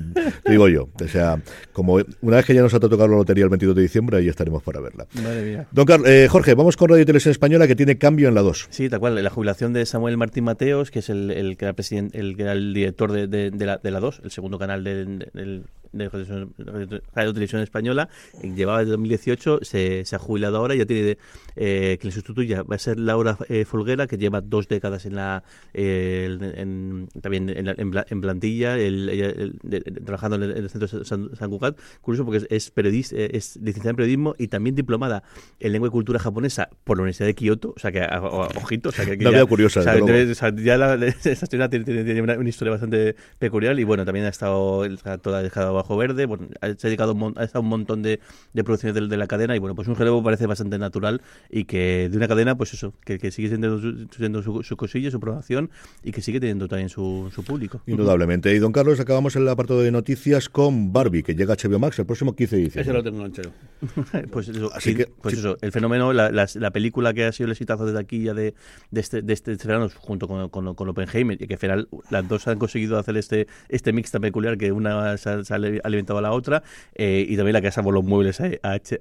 digo 0.47 0.67
yo, 0.67 0.89
o 0.99 1.07
sea, 1.07 1.39
como 1.73 1.99
una 2.21 2.37
vez 2.37 2.45
que 2.45 2.55
ya 2.55 2.61
nos 2.61 2.73
ha 2.73 2.79
tocado 2.79 2.86
la 2.95 3.07
lotería 3.07 3.43
el 3.43 3.49
22 3.49 3.75
de 3.75 3.81
diciembre, 3.81 4.17
ahí 4.17 4.27
estaremos 4.29 4.63
para 4.63 4.79
verla. 4.79 5.05
Madre 5.21 5.43
mía. 5.43 5.67
Don 5.71 5.85
Carlos, 5.85 6.07
eh, 6.07 6.27
Jorge, 6.29 6.53
vamos 6.55 6.77
con 6.77 6.89
Radio 6.89 7.01
y 7.01 7.05
Televisión 7.05 7.31
Española 7.31 7.67
que 7.67 7.75
tiene 7.75 7.97
cambio 7.97 8.29
en 8.29 8.35
la 8.35 8.41
2. 8.41 8.67
Sí, 8.69 8.87
tal 8.89 8.99
cual. 8.99 9.21
La 9.21 9.29
jubilación 9.29 9.73
de 9.73 9.85
Samuel 9.85 10.15
Martín 10.17 10.43
Mateos, 10.45 10.91
que 10.91 10.99
es 10.99 11.09
el, 11.09 11.31
el 11.31 11.57
que 11.57 11.65
era 11.65 11.73
presidente, 11.73 12.17
el 12.19 12.35
que 12.37 12.43
era 12.43 12.53
el 12.53 12.73
director 12.73 13.11
de, 13.11 13.27
de- 13.27 13.51
de 13.51 13.65
la, 13.65 13.77
de 13.77 13.91
la 13.91 13.99
2, 13.99 14.21
el 14.23 14.31
segundo 14.31 14.57
canal 14.59 14.83
de, 14.83 15.05
de- 15.05 15.29
del- 15.33 15.63
de 15.91 16.09
Radio 16.09 17.01
Radio 17.15 17.33
Televisión 17.33 17.61
Española, 17.61 18.09
llevaba 18.43 18.79
desde 18.79 18.91
2018, 18.91 19.59
se, 19.63 20.05
se 20.05 20.15
ha 20.15 20.19
jubilado 20.19 20.57
ahora 20.57 20.75
y 20.75 20.79
ya 20.79 20.85
tiene 20.85 21.17
eh, 21.55 21.97
que 21.99 22.07
le 22.07 22.11
sustituya. 22.11 22.63
Va 22.63 22.75
a 22.75 22.79
ser 22.79 22.99
Laura 22.99 23.37
eh, 23.49 23.65
Folguera, 23.65 24.07
que 24.07 24.17
lleva 24.17 24.41
dos 24.41 24.67
décadas 24.67 25.05
en 25.05 25.15
la 25.15 25.43
eh, 25.73 26.37
en- 26.55 27.07
también 27.21 27.49
en, 27.49 27.65
la- 27.65 27.75
en 27.77 27.91
en 28.09 28.21
plantilla, 28.21 28.77
el- 28.77 29.09
el- 29.09 29.59
de- 29.63 29.81
trabajando 29.81 30.35
en 30.37 30.43
el, 30.43 30.51
en 30.51 30.63
el 30.63 30.69
centro 30.69 30.87
San, 31.05 31.35
San 31.35 31.49
Cugat. 31.49 31.77
Curioso 32.01 32.25
porque 32.25 32.37
es, 32.39 32.47
es 32.49 32.71
periodista, 32.71 33.15
eh, 33.15 33.29
es 33.33 33.55
licenciada 33.57 33.91
en 33.91 33.95
periodismo 33.95 34.35
y 34.37 34.47
también 34.47 34.75
diplomada 34.75 35.23
en 35.59 35.71
lengua 35.71 35.87
y 35.87 35.91
cultura 35.91 36.19
japonesa 36.19 36.69
por 36.83 36.97
la 36.97 37.01
Universidad 37.03 37.27
de 37.27 37.35
Kioto. 37.35 37.73
O 37.75 37.79
sea 37.79 37.91
que, 37.91 38.01
a- 38.01 38.21
ojito, 38.21 38.89
o 38.89 38.91
sea 38.91 39.05
que 39.05 39.17
ya- 39.17 39.29
vida 39.29 39.45
curiosa, 39.45 39.79
o 39.79 39.83
sea, 39.83 39.93
debe- 39.95 40.31
o 40.31 40.35
sea, 40.35 40.53
ya 40.55 40.77
la, 40.77 40.95
esa 41.23 41.45
señora 41.45 41.69
tiene, 41.69 41.85
tiene- 41.85 42.03
tiene 42.03 42.21
una, 42.21 42.37
una 42.37 42.49
historia 42.49 42.71
bastante 42.71 43.15
peculiar 43.39 43.79
y 43.79 43.83
bueno, 43.83 44.05
también 44.05 44.25
ha 44.25 44.29
estado 44.29 44.83
toda 45.21 45.41
dejado 45.41 45.76
bajo 45.77 45.95
verde, 45.97 46.25
bueno, 46.25 46.47
ha- 46.61 46.67
se 46.75 46.87
ha 46.87 46.89
dedicado 46.89 47.13
un, 47.13 47.19
mon- 47.19 47.33
ha 47.37 47.43
estado 47.43 47.61
un 47.63 47.69
montón 47.69 48.01
de, 48.03 48.19
de 48.53 48.63
producciones 48.63 48.93
de, 49.01 49.07
de 49.07 49.17
la 49.17 49.27
cadena 49.27 49.55
y 49.55 49.59
bueno, 49.59 49.73
pues 49.75 49.87
un 49.87 49.95
relevo 49.95 50.21
parece 50.21 50.45
bastante 50.45 50.77
natural 50.77 51.21
y 51.49 51.63
que 51.65 52.09
de 52.09 52.17
una 52.17 52.27
cadena, 52.27 52.55
pues 52.57 52.73
eso, 52.73 52.93
que, 53.05 53.17
que 53.17 53.31
sigue 53.31 53.47
siendo, 53.47 53.79
su, 53.79 54.07
siendo 54.15 54.43
su, 54.43 54.63
su 54.63 54.75
cosilla, 54.77 55.09
su 55.11 55.19
programación 55.19 55.69
y 56.03 56.11
que 56.11 56.21
sigue 56.21 56.39
teniendo 56.39 56.67
también 56.67 56.89
su, 56.89 57.31
su 57.33 57.43
público. 57.43 57.81
Indudablemente. 57.87 58.53
Y 58.53 58.59
don 58.59 58.71
Carlos, 58.71 58.99
acabamos 58.99 59.35
el 59.35 59.47
apartado 59.47 59.81
de 59.81 59.91
noticias 59.91 60.49
con 60.49 60.91
Barbie, 60.93 61.23
que 61.23 61.35
llega 61.35 61.53
a 61.53 61.57
HBO 61.57 61.79
Max 61.79 61.99
el 61.99 62.05
próximo 62.05 62.35
15 62.35 62.55
de 62.55 62.61
Ese 62.63 62.79
diciembre. 62.79 62.93
lo 62.93 63.03
tengo 63.03 63.17
enganchado. 63.25 63.51
pues 64.31 64.47
eso, 64.49 64.71
Así 64.73 64.91
sí, 64.91 64.95
que- 64.97 65.07
pues 65.21 65.33
sí. 65.35 65.39
eso, 65.39 65.57
el 65.61 65.71
fenómeno, 65.71 66.13
la, 66.13 66.31
la, 66.31 66.47
la 66.55 66.71
película 66.71 67.13
que 67.13 67.25
ha 67.25 67.31
sido 67.31 67.45
el 67.45 67.51
exitazo 67.51 67.85
de 67.85 67.93
taquilla 67.93 68.33
de, 68.33 68.53
de, 68.91 68.99
este, 69.01 69.21
de 69.21 69.33
este 69.33 69.55
verano 69.65 69.89
junto 69.95 70.27
con, 70.27 70.49
con, 70.49 70.73
con 70.75 70.89
Oppenheimer, 70.89 71.41
y 71.41 71.47
que 71.47 71.53
al 71.55 71.59
final 71.59 71.87
las 72.09 72.27
dos 72.27 72.47
han 72.47 72.57
conseguido 72.59 72.97
hacer 72.97 73.17
este, 73.17 73.47
este 73.69 73.93
mix 73.93 74.11
tan 74.11 74.21
peculiar 74.21 74.57
que 74.57 74.71
una 74.71 75.17
se 75.17 75.53
alimentado 75.83 76.19
a 76.19 76.21
la 76.21 76.31
otra, 76.31 76.63
eh, 76.95 77.25
y 77.27 77.35
también 77.37 77.53
la 77.53 77.61
que 77.61 77.67
ha 77.67 77.71
salvado 77.71 77.93
los 77.93 78.03
muebles 78.03 78.39
a, 78.41 78.49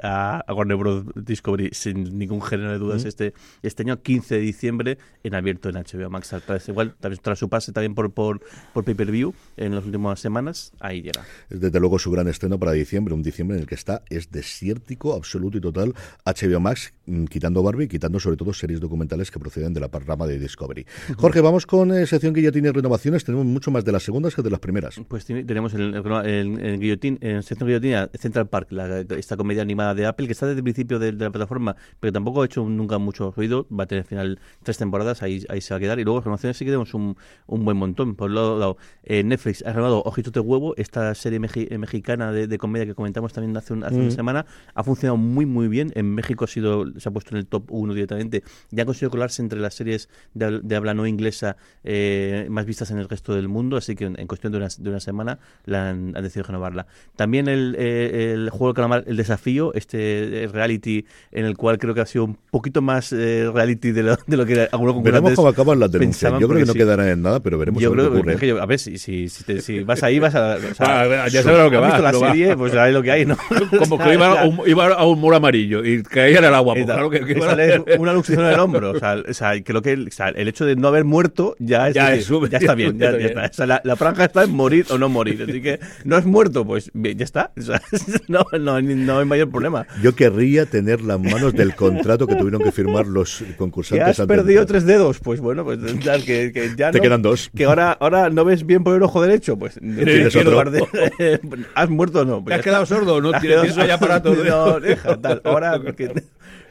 a, 0.03 0.39
a 0.47 0.55
Warner 0.55 0.77
Bros. 0.77 1.05
Discovery 1.15 1.71
sin 1.73 2.19
ningún 2.19 2.43
género 2.43 2.73
de 2.73 2.79
dudas 2.79 3.05
este, 3.05 3.35
este 3.63 3.83
año, 3.83 4.01
15 4.03 4.35
de 4.37 4.41
diciembre, 4.41 4.99
en 5.25 5.35
abierto 5.35 5.69
en 5.69 5.77
HBO 5.77 6.11
Max. 6.11 6.35
Tras, 6.47 6.69
igual, 6.69 6.95
tras 7.23 7.39
su 7.39 7.49
pase 7.49 7.73
también 7.73 7.95
por, 7.95 8.13
por, 8.13 8.41
por 8.73 8.85
pay-per-view 8.85 9.35
en 9.57 9.75
las 9.75 9.85
últimas 9.85 10.21
semanas, 10.21 10.73
ahí 10.81 11.03
llega. 11.03 11.25
Es 11.51 11.61
desde 11.61 11.81
luego 11.81 11.99
su 11.99 12.11
gran 12.11 12.29
estreno 12.29 12.59
para 12.59 12.73
diciembre, 12.73 13.15
un 13.15 13.23
diciembre 13.23 13.57
en 13.57 13.63
el 13.63 13.69
que 13.69 13.75
está, 13.75 14.03
es 14.11 14.31
desértico, 14.31 15.15
absoluto 15.15 15.59
y 15.59 15.61
total, 15.61 15.95
HBO 16.25 16.61
Max, 16.61 16.93
mm, 17.07 17.25
quitando 17.27 17.63
Barbie, 17.63 17.89
quitando 17.89 18.19
sobre 18.21 18.37
todo 18.37 18.53
series 18.53 18.81
documentales 18.81 19.31
que 19.31 19.39
proceden 19.39 19.73
de 19.75 19.81
la 19.81 19.89
rama 19.89 20.27
de 20.27 20.39
Discovery. 20.39 20.87
Jorge, 21.17 21.41
vamos 21.41 21.67
con 21.67 21.93
eh, 21.93 22.07
sección 22.07 22.33
que 22.35 22.43
ya 22.43 22.53
tiene 22.53 22.71
renovaciones, 22.73 23.25
tenemos 23.25 23.47
mucho 23.47 23.71
más 23.71 23.85
de 23.85 23.93
las 23.93 24.03
segundas 24.03 24.35
que 24.35 24.43
de 24.43 24.51
las 24.51 24.61
primeras. 24.61 24.97
Pues 25.09 25.25
tiene- 25.25 25.45
tenemos 25.45 25.75
el, 25.75 25.95
el, 25.95 26.05
el, 26.27 26.56
el 26.59 26.79
guillotín, 26.81 27.19
en 27.21 27.41
guillotina 27.43 28.09
Central 28.19 28.49
Park, 28.49 28.69
la- 28.73 29.01
esta 29.01 29.37
comedia 29.37 29.63
animada 29.63 29.95
de 29.95 30.07
Apple, 30.07 30.27
que 30.27 30.33
está 30.33 30.47
desde 30.47 30.59
el 30.59 30.65
principio 30.65 30.99
de, 30.99 31.13
de 31.13 31.25
la 31.25 31.31
plataforma, 31.31 31.77
pero 32.01 32.13
tampoco 32.13 32.43
ha 32.43 32.47
hecho 32.47 32.65
nunca 32.65 32.99
mucho 32.99 33.33
ruido. 33.37 33.67
Va 33.71 33.85
a 33.85 33.87
tener 33.87 34.03
al 34.05 34.09
final 34.09 34.39
tres 34.63 34.79
temporadas, 34.79 35.23
ahí, 35.23 35.45
ahí 35.49 35.61
se 35.61 35.75
va 35.75 35.79
a 35.79 35.81
quedar. 35.81 35.99
Y 35.99 36.05
luego, 36.05 36.21
renovaciones 36.21 36.57
sí 36.57 36.65
que 36.65 36.71
tenemos 36.71 36.95
un, 36.95 37.17
un 37.47 37.65
buen 37.65 37.77
montón. 37.77 38.15
Por 38.15 38.31
otro 38.31 38.59
lado, 38.59 38.77
eh, 39.05 39.23
Netflix 39.25 39.63
ha 39.67 39.73
renovado 39.73 40.03
Ojitos 40.05 40.33
de 40.33 40.41
Huevo, 40.41 40.75
esta 40.77 41.15
serie 41.15 41.41
eh, 41.55 41.79
mexicana 41.79 42.33
de, 42.33 42.47
de 42.47 42.59
comedia 42.59 42.87
que 42.87 42.95
comentamos 42.95 43.33
también 43.33 43.57
hace, 43.57 43.73
un- 43.73 43.85
hace 43.85 43.97
una 43.97 44.11
semana. 44.11 44.47
Ha 44.75 44.83
funcionado 44.85 45.17
muy, 45.17 45.47
muy 45.47 45.69
bien. 45.69 45.93
En 45.95 46.13
México 46.15 46.45
ha 46.45 46.49
sido 46.49 46.85
se 46.99 47.09
ha 47.09 47.13
puesto 47.13 47.31
en 47.31 47.39
el 47.39 47.47
top 47.47 47.71
1 47.71 47.95
directamente, 47.95 48.43
ya 48.71 48.83
ha 48.83 48.87
conseguido 48.87 49.11
colarse 49.11 49.43
entre 49.43 49.61
las 49.61 49.75
series 49.75 50.09
de, 50.35 50.61
de 50.63 50.77
habla 50.77 50.95
no 50.95 51.07
inglesa 51.07 51.57
eh, 51.85 52.47
más 52.51 52.67
vistas 52.67 52.91
en 52.91 52.99
el 52.99 53.09
resto 53.09 53.35
del 53.35 53.49
mundo, 53.49 53.77
así 53.77 53.95
que 53.95 54.05
en, 54.05 54.19
en 54.19 54.27
cuestión 54.27 54.53
de 54.53 54.59
una, 54.59 54.69
de 54.79 54.91
una 54.91 55.01
semana 55.01 55.39
la 55.65 55.91
han, 55.91 56.17
han 56.17 56.23
decidido 56.23 56.46
renovarla. 56.47 56.87
También 57.17 57.49
el, 57.49 57.75
eh, 57.79 58.33
el 58.35 58.51
juego 58.51 58.69
de 58.69 58.75
calamar, 58.77 59.05
el 59.07 59.17
desafío, 59.17 59.73
este 59.75 60.45
eh, 60.45 60.49
reality 60.49 61.05
en 61.33 61.45
el 61.45 61.57
cual 61.57 61.79
creo 61.79 61.95
que 61.95 62.01
ha 62.01 62.07
sido 62.07 62.25
un 62.25 62.37
poquito 62.51 62.83
más 62.83 63.13
eh, 63.13 63.51
reality 63.53 63.93
de 63.93 64.03
lo, 64.03 64.17
de 64.27 64.37
lo 64.37 64.47
que 64.47 64.69
algunos 64.73 65.03
Veremos 65.03 65.35
cómo 65.35 65.49
acaban 65.49 65.79
las 65.81 65.91
denuncias. 65.93 66.33
Yo 66.41 66.49
creo 66.49 66.61
que 66.61 66.67
no 66.67 66.73
sí. 66.73 66.79
quedará 66.79 67.11
en 67.11 67.23
nada, 67.23 67.41
pero 67.41 67.59
veremos 67.59 67.83
Yo 67.83 67.93
creo 67.93 68.11
qué 68.11 68.19
ocurre. 68.19 68.37
que 68.37 68.47
yo- 68.49 68.61
a 68.63 68.67
ver, 68.67 68.79
si, 68.79 68.99
si, 68.99 69.29
si, 69.29 69.45
te- 69.45 69.61
si 69.61 69.81
vas 69.81 70.03
ahí, 70.03 70.19
vas 70.19 70.35
a. 70.35 70.57
O 70.57 70.75
sea, 70.75 71.03
Ah, 71.27 71.29
ya 71.29 71.43
sabes 71.43 71.59
lo 71.59 71.71
que 71.71 71.77
¿has 71.77 71.83
va, 71.83 71.87
visto 71.89 72.03
la 72.03 72.13
va. 72.13 72.29
serie, 72.33 72.57
pues 72.57 72.73
sabes 72.73 72.95
lo 72.95 73.03
que 73.03 73.11
hay, 73.11 73.27
¿no? 73.27 73.37
Como 73.79 73.99
que 73.99 74.15
iba 74.15 74.41
a, 74.41 74.45
un, 74.47 74.61
iba 74.67 74.87
a 74.87 75.05
un 75.07 75.21
muro 75.21 75.37
amarillo 75.37 75.85
y 75.85 76.03
caía 76.03 76.39
en 76.39 76.45
el 76.45 76.55
agua. 76.55 76.75
Pues 76.75 76.87
claro 76.87 77.11
que, 77.11 77.21
que 77.25 77.35
a- 77.35 78.01
una 78.01 78.13
luxación 78.13 78.45
en 78.47 78.53
el 78.53 78.59
hombro. 78.61 78.91
O 78.93 78.99
sea, 78.99 79.17
o 79.29 79.35
sea, 79.35 79.63
creo 79.63 79.83
que 79.83 79.93
el, 79.93 80.09
o 80.09 80.11
sea, 80.11 80.29
el 80.29 80.49
hecho 80.49 80.65
de 80.65 80.77
no 80.77 80.89
haber 80.89 81.05
muerto 81.05 81.57
ya, 81.59 81.89
es 81.89 81.95
Ya 81.95 82.15
es 82.15 82.29
ya 82.51 82.59
está 82.59 82.75
bien. 82.75 82.99
Ya, 82.99 83.07
está 83.07 83.13
ya 83.13 83.17
bien. 83.19 83.29
está. 83.39 83.51
O 83.51 83.53
sea, 83.53 83.67
la, 83.67 83.81
la 83.85 83.97
franja 83.97 84.25
está 84.25 84.45
en 84.45 84.51
morir 84.53 84.87
o 84.91 84.99
no 84.99 85.09
morir. 85.09 85.45
Así 85.49 85.61
que 85.61 85.81
no 86.05 86.17
es 86.19 86.25
muerto, 86.37 86.65
pues 86.67 86.91
bien, 86.95 87.17
ya 87.19 87.25
está. 87.25 87.53
O 87.59 87.63
sea, 87.63 87.81
no, 88.29 88.45
no, 88.59 88.81
no 88.81 89.19
hay 89.19 89.25
mayor 89.25 89.51
problema. 89.51 89.87
Yo 90.03 90.15
querría 90.15 90.67
tener 90.67 91.01
las 91.01 91.19
manos 91.19 91.55
del 91.55 91.75
contrato 91.75 92.27
que 92.27 92.37
tuvieron 92.37 92.63
que 92.63 92.73
firmar 92.73 93.07
los 93.07 93.39
¿Que 93.39 93.57
concursantes. 93.57 94.07
has 94.09 94.21
antes 94.21 94.37
de 94.37 94.43
perdido 94.43 94.67
tres 94.67 94.85
dedos? 94.85 95.19
Pues 95.21 95.41
bueno, 95.41 95.65
pues 95.65 95.79
tal, 96.05 96.23
que, 96.25 96.53
que 96.53 96.73
ya 96.77 96.91
Te 96.91 96.99
no- 96.99 97.03
quedan 97.03 97.23
dos. 97.23 97.51
Que 97.57 97.65
ahora, 97.65 97.93
ahora 97.93 98.29
no 98.31 98.45
ves 98.45 98.65
bien 98.67 98.85
por 98.85 98.95
el 98.97 99.03
ojo 99.03 99.23
derecho, 99.23 99.59
pues 99.59 99.75
Tienes 99.81 100.35
en 100.35 100.41
otro. 100.43 100.51
lugar 100.53 100.71
de- 100.71 101.41
¿Has 101.75 101.89
muerto 101.89 102.21
o 102.21 102.25
no? 102.25 102.45
Pues 102.45 102.45
¿Te 102.45 102.51
ya 102.51 102.57
has 102.57 102.63
quedado 102.65 102.83
está. 102.85 102.95
sordo? 102.97 103.21
No 103.21 103.31
Has 103.35 103.43
tienes- 103.43 103.79
aparatos 103.91 104.37
de- 104.37 104.49
No, 104.51 104.79
deja, 104.81 105.17
tal. 105.21 105.41
Ahora, 105.45 105.81
que- 105.97 106.23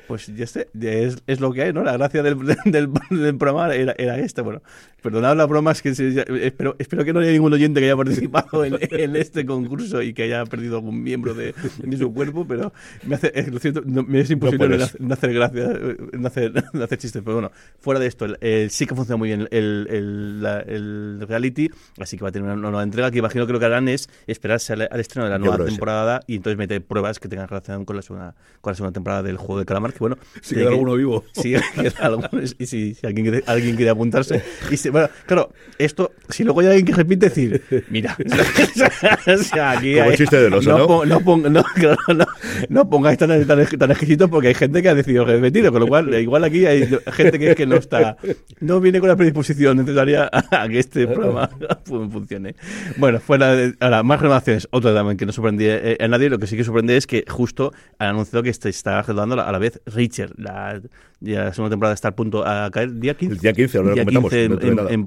pues 0.08 0.28
ya 0.36 0.46
sé, 0.46 0.68
ya 0.74 0.92
es, 0.92 1.18
es 1.26 1.40
lo 1.40 1.52
que 1.52 1.64
hay, 1.64 1.74
¿no? 1.74 1.84
La 1.84 1.94
gracia 1.94 2.22
del, 2.22 2.38
del, 2.66 2.90
del 3.10 3.38
programa 3.40 3.74
era, 3.74 3.96
era 3.98 4.20
esta. 4.20 4.44
Bueno, 4.44 4.62
perdonad 5.06 5.38
las 5.38 5.48
bromas, 5.48 5.82
que 5.82 5.94
se- 5.94 6.26
espero, 6.46 6.76
espero 6.80 7.06
que 7.06 7.14
no 7.14 7.20
haya 7.20 7.32
ningún 7.32 7.54
oyente 7.54 7.80
que 7.80 7.86
haya 7.86 7.96
participado 7.96 8.66
en, 8.66 8.78
en 8.82 9.16
este 9.16 9.46
concurso 9.46 10.02
y 10.02 10.14
que 10.14 10.24
haya 10.24 10.44
perdido 10.46 10.78
algún 10.78 11.04
miembro 11.04 11.34
de, 11.36 11.54
de 11.84 11.98
su 11.98 12.12
cuerpo, 12.14 12.46
pero 12.48 12.74
me 13.06 13.16
hace, 13.16 13.32
es, 13.36 13.48
lo 13.52 13.60
siento, 13.60 13.82
no- 13.86 14.04
me 14.04 14.20
es 14.22 14.32
imposible 14.32 14.78
no, 14.78 14.86
no 15.00 15.14
hacer 15.14 15.34
gracia, 15.34 15.70
no 16.14 16.28
hacer, 16.28 16.52
no 16.74 16.84
hacer 16.84 16.98
chistes, 16.98 17.22
pero 17.24 17.36
bueno, 17.36 17.52
fuera 17.80 18.00
de 18.00 18.08
esto, 18.08 18.26
el- 18.26 18.38
el- 18.42 18.72
sí 18.72 18.86
que 18.88 18.96
funciona 18.96 19.18
muy 19.18 19.30
bien 19.30 19.48
el, 19.52 19.88
el, 19.92 20.42
la- 20.42 20.62
el 20.62 21.24
reality, 21.28 21.70
así 22.00 22.18
que 22.18 22.24
va 22.24 22.30
a 22.30 22.32
tener 22.32 22.50
una 22.52 22.56
nueva 22.70 22.84
entrega 22.84 23.12
que 23.12 23.20
imagino 23.20 23.46
que 23.46 23.54
lo 23.54 23.60
que 23.60 23.66
harán 23.66 23.88
es 23.88 24.10
esperarse 24.28 24.74
al, 24.74 24.88
al 24.90 25.00
estreno 25.00 25.26
de 25.26 25.32
la 25.32 25.38
nueva 25.40 25.58
sí. 25.58 25.66
temporada 25.66 26.22
y 26.28 26.38
entonces 26.38 26.58
meter 26.58 26.84
pruebas 26.84 27.20
que 27.20 27.28
tengan 27.28 27.48
relación 27.48 27.86
con 27.86 27.96
la 27.96 28.02
segunda, 28.02 28.36
con 28.62 28.72
la 28.72 28.76
segunda 28.76 28.94
temporada 28.94 29.22
del 29.24 29.38
juego 29.38 29.60
de 29.60 29.66
calamar, 29.66 29.94
que 29.94 30.00
bueno, 30.00 30.18
Si 30.42 30.56
queda 30.56 30.66
que- 30.66 30.74
alguno 30.74 30.96
vivo. 30.96 31.24
Sí, 31.34 31.54
queda 31.76 31.92
alguno, 32.00 32.30
y 32.58 32.66
si, 32.66 32.96
si 32.96 33.06
alguien, 33.06 33.26
quiere, 33.26 33.44
alguien 33.46 33.76
quiere 33.76 33.92
apuntarse. 33.92 34.42
Y 34.72 34.78
si- 34.78 34.90
bueno, 34.96 35.10
claro, 35.26 35.52
esto, 35.78 36.14
si 36.30 36.46
luego 36.46 36.62
hay 36.62 36.68
alguien 36.68 36.86
que 36.86 36.94
repite, 36.94 37.26
decir, 37.28 37.62
mira, 37.90 38.16
o 39.28 39.38
sea, 39.44 39.72
aquí 39.72 40.00
hay- 40.00 40.16
chiste 40.16 40.38
del 40.42 40.54
oso, 40.54 40.78
¿no? 40.78 41.04
no, 41.06 41.20
pon- 41.20 41.52
no, 41.52 41.64
claro, 41.76 41.98
no, 42.16 42.26
no 42.70 42.90
pongáis 42.90 43.18
tan, 43.18 43.46
tan, 43.46 43.66
tan 43.66 43.92
exquisitos 43.92 44.30
porque 44.30 44.48
hay 44.48 44.54
gente 44.54 44.82
que 44.82 44.88
ha 44.88 44.96
decidido 44.96 45.26
repetir, 45.26 45.70
con 45.70 45.82
lo 45.82 45.88
cual, 45.88 46.14
igual 46.16 46.46
aquí 46.46 46.66
hay 46.66 46.88
gente 47.12 47.38
que, 47.40 47.56
que 47.56 47.66
no 47.66 47.76
está, 47.76 48.16
no 48.62 48.80
viene 48.80 49.02
con 49.02 49.10
la 49.10 49.18
predisposición 49.18 49.76
necesaria 49.78 50.30
a 50.32 50.68
que 50.70 50.80
este 50.80 51.08
programa 51.08 51.50
fu- 51.84 52.10
funcione. 52.10 52.56
Bueno, 52.96 53.20
fuera 53.20 53.54
de, 53.54 53.74
ahora, 53.82 54.02
más 54.04 54.22
renovaciones, 54.22 54.68
otra 54.72 54.94
también 54.94 55.18
que 55.18 55.26
no 55.26 55.34
sorprende 55.34 55.66
eh, 55.92 55.98
a 56.00 56.08
nadie, 56.08 56.30
lo 56.30 56.40
que 56.40 56.48
sí 56.48 56.56
que 56.56 56.64
sorprende 56.64 56.96
es 56.96 57.06
que 57.06 57.26
justo 57.28 57.74
han 58.00 58.10
anunciado 58.12 58.44
que 58.44 58.54
se 58.54 58.70
está 58.70 59.02
rodando 59.02 59.42
a 59.42 59.52
la 59.52 59.58
vez 59.60 59.82
Richard, 59.86 60.32
la, 60.38 60.80
ya 61.20 61.46
la 61.46 61.54
segunda 61.54 61.72
temporada 61.74 61.94
está 61.94 62.10
a 62.10 62.16
punto 62.16 62.46
a 62.46 62.70
caer 62.72 62.94
día 63.00 63.16
15. 63.16 63.34
El 63.36 63.40
día 63.42 63.54
15, 63.54 63.78
ahora 63.78 63.94
Día 63.94 64.04
comentamos, 64.04 64.30
15 64.32 64.44
en, 64.46 64.50
dentro 64.52 64.66
de 64.68 64.72
en, 64.94 65.00
en 65.00 65.06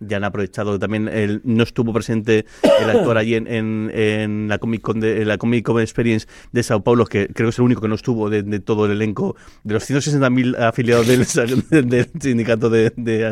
ya 0.00 0.16
han 0.16 0.24
aprovechado 0.24 0.78
también, 0.78 1.08
el, 1.08 1.40
no 1.44 1.62
estuvo 1.62 1.92
presente 1.92 2.46
el 2.80 2.90
actor 2.90 3.18
allí 3.18 3.34
en, 3.34 3.46
en, 3.46 3.90
en 3.94 4.48
la 4.48 4.58
Comic 4.58 4.80
Con 4.82 5.00
de, 5.00 5.22
en 5.22 5.28
la 5.28 5.38
Comic 5.38 5.64
Con 5.64 5.80
Experience 5.80 6.26
de 6.52 6.62
Sao 6.62 6.82
Paulo, 6.82 7.04
que 7.06 7.26
creo 7.28 7.46
que 7.46 7.50
es 7.50 7.58
el 7.58 7.64
único 7.64 7.80
que 7.80 7.88
no 7.88 7.94
estuvo 7.94 8.30
de, 8.30 8.42
de 8.42 8.60
todo 8.60 8.86
el 8.86 8.92
elenco, 8.92 9.36
de 9.64 9.74
los 9.74 9.88
160.000 9.88 10.58
afiliados 10.58 11.06
del, 11.06 11.26
del 11.88 12.08
sindicato 12.20 12.70
de, 12.70 12.92
de 12.96 13.26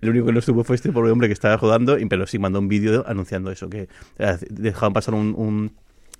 el 0.00 0.10
único 0.10 0.26
que 0.26 0.32
no 0.32 0.38
estuvo 0.38 0.64
fue 0.64 0.76
este 0.76 0.92
pobre 0.92 1.10
hombre 1.10 1.28
que 1.28 1.32
estaba 1.34 1.56
rodando, 1.56 1.98
y- 1.98 2.06
pero 2.06 2.26
sí 2.26 2.38
mandó 2.38 2.58
un 2.58 2.68
vídeo 2.68 3.04
anunciando 3.06 3.50
eso, 3.50 3.68
que 3.68 3.88
eh, 4.18 4.36
dejaban 4.50 4.92
pasar 4.92 5.14
un- 5.14 5.34
un 5.36 5.72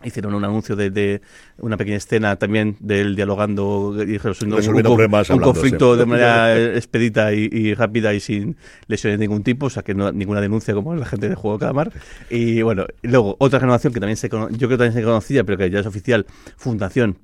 Hicieron 0.05 0.35
un 0.35 0.45
anuncio 0.45 0.77
de, 0.77 0.91
de 0.91 1.23
una 1.59 1.77
pequeña 1.77 1.97
escena 1.97 2.37
también 2.37 2.77
de 2.81 3.01
él 3.01 3.17
dialogando 3.17 3.95
y 3.97 4.19
resolviendo 4.19 4.71
un, 4.71 4.83
problemas, 4.83 5.31
un 5.31 5.41
conflicto 5.41 5.97
de 5.97 6.07
manera 6.07 6.57
eh, 6.57 6.77
expedita 6.77 7.33
y, 7.33 7.49
y 7.51 7.75
rápida 7.75 8.13
y 8.13 8.21
sin 8.21 8.57
lesiones 8.89 9.19
de 9.19 9.27
ningún 9.27 9.43
tipo, 9.43 9.67
o 9.67 9.71
sea 9.71 9.83
que 9.83 9.95
no 9.95 10.13
ninguna 10.13 10.41
denuncia 10.41 10.75
como 10.75 10.95
la 10.95 11.07
gente 11.07 11.29
de 11.29 11.35
Juego 11.35 11.59
Calamar. 11.59 11.93
Y 12.29 12.63
bueno, 12.63 12.85
luego 13.03 13.37
otra 13.39 13.59
renovación 13.59 13.93
que 13.93 14.01
también 14.01 14.17
se 14.17 14.29
yo 14.29 14.49
creo 14.49 14.71
que 14.71 14.77
también 14.77 14.93
se 14.93 15.03
conocía, 15.03 15.45
pero 15.45 15.59
que 15.59 15.71
ya 15.71 15.81
es 15.81 15.87
oficial, 15.87 16.27
Fundación 16.57 17.19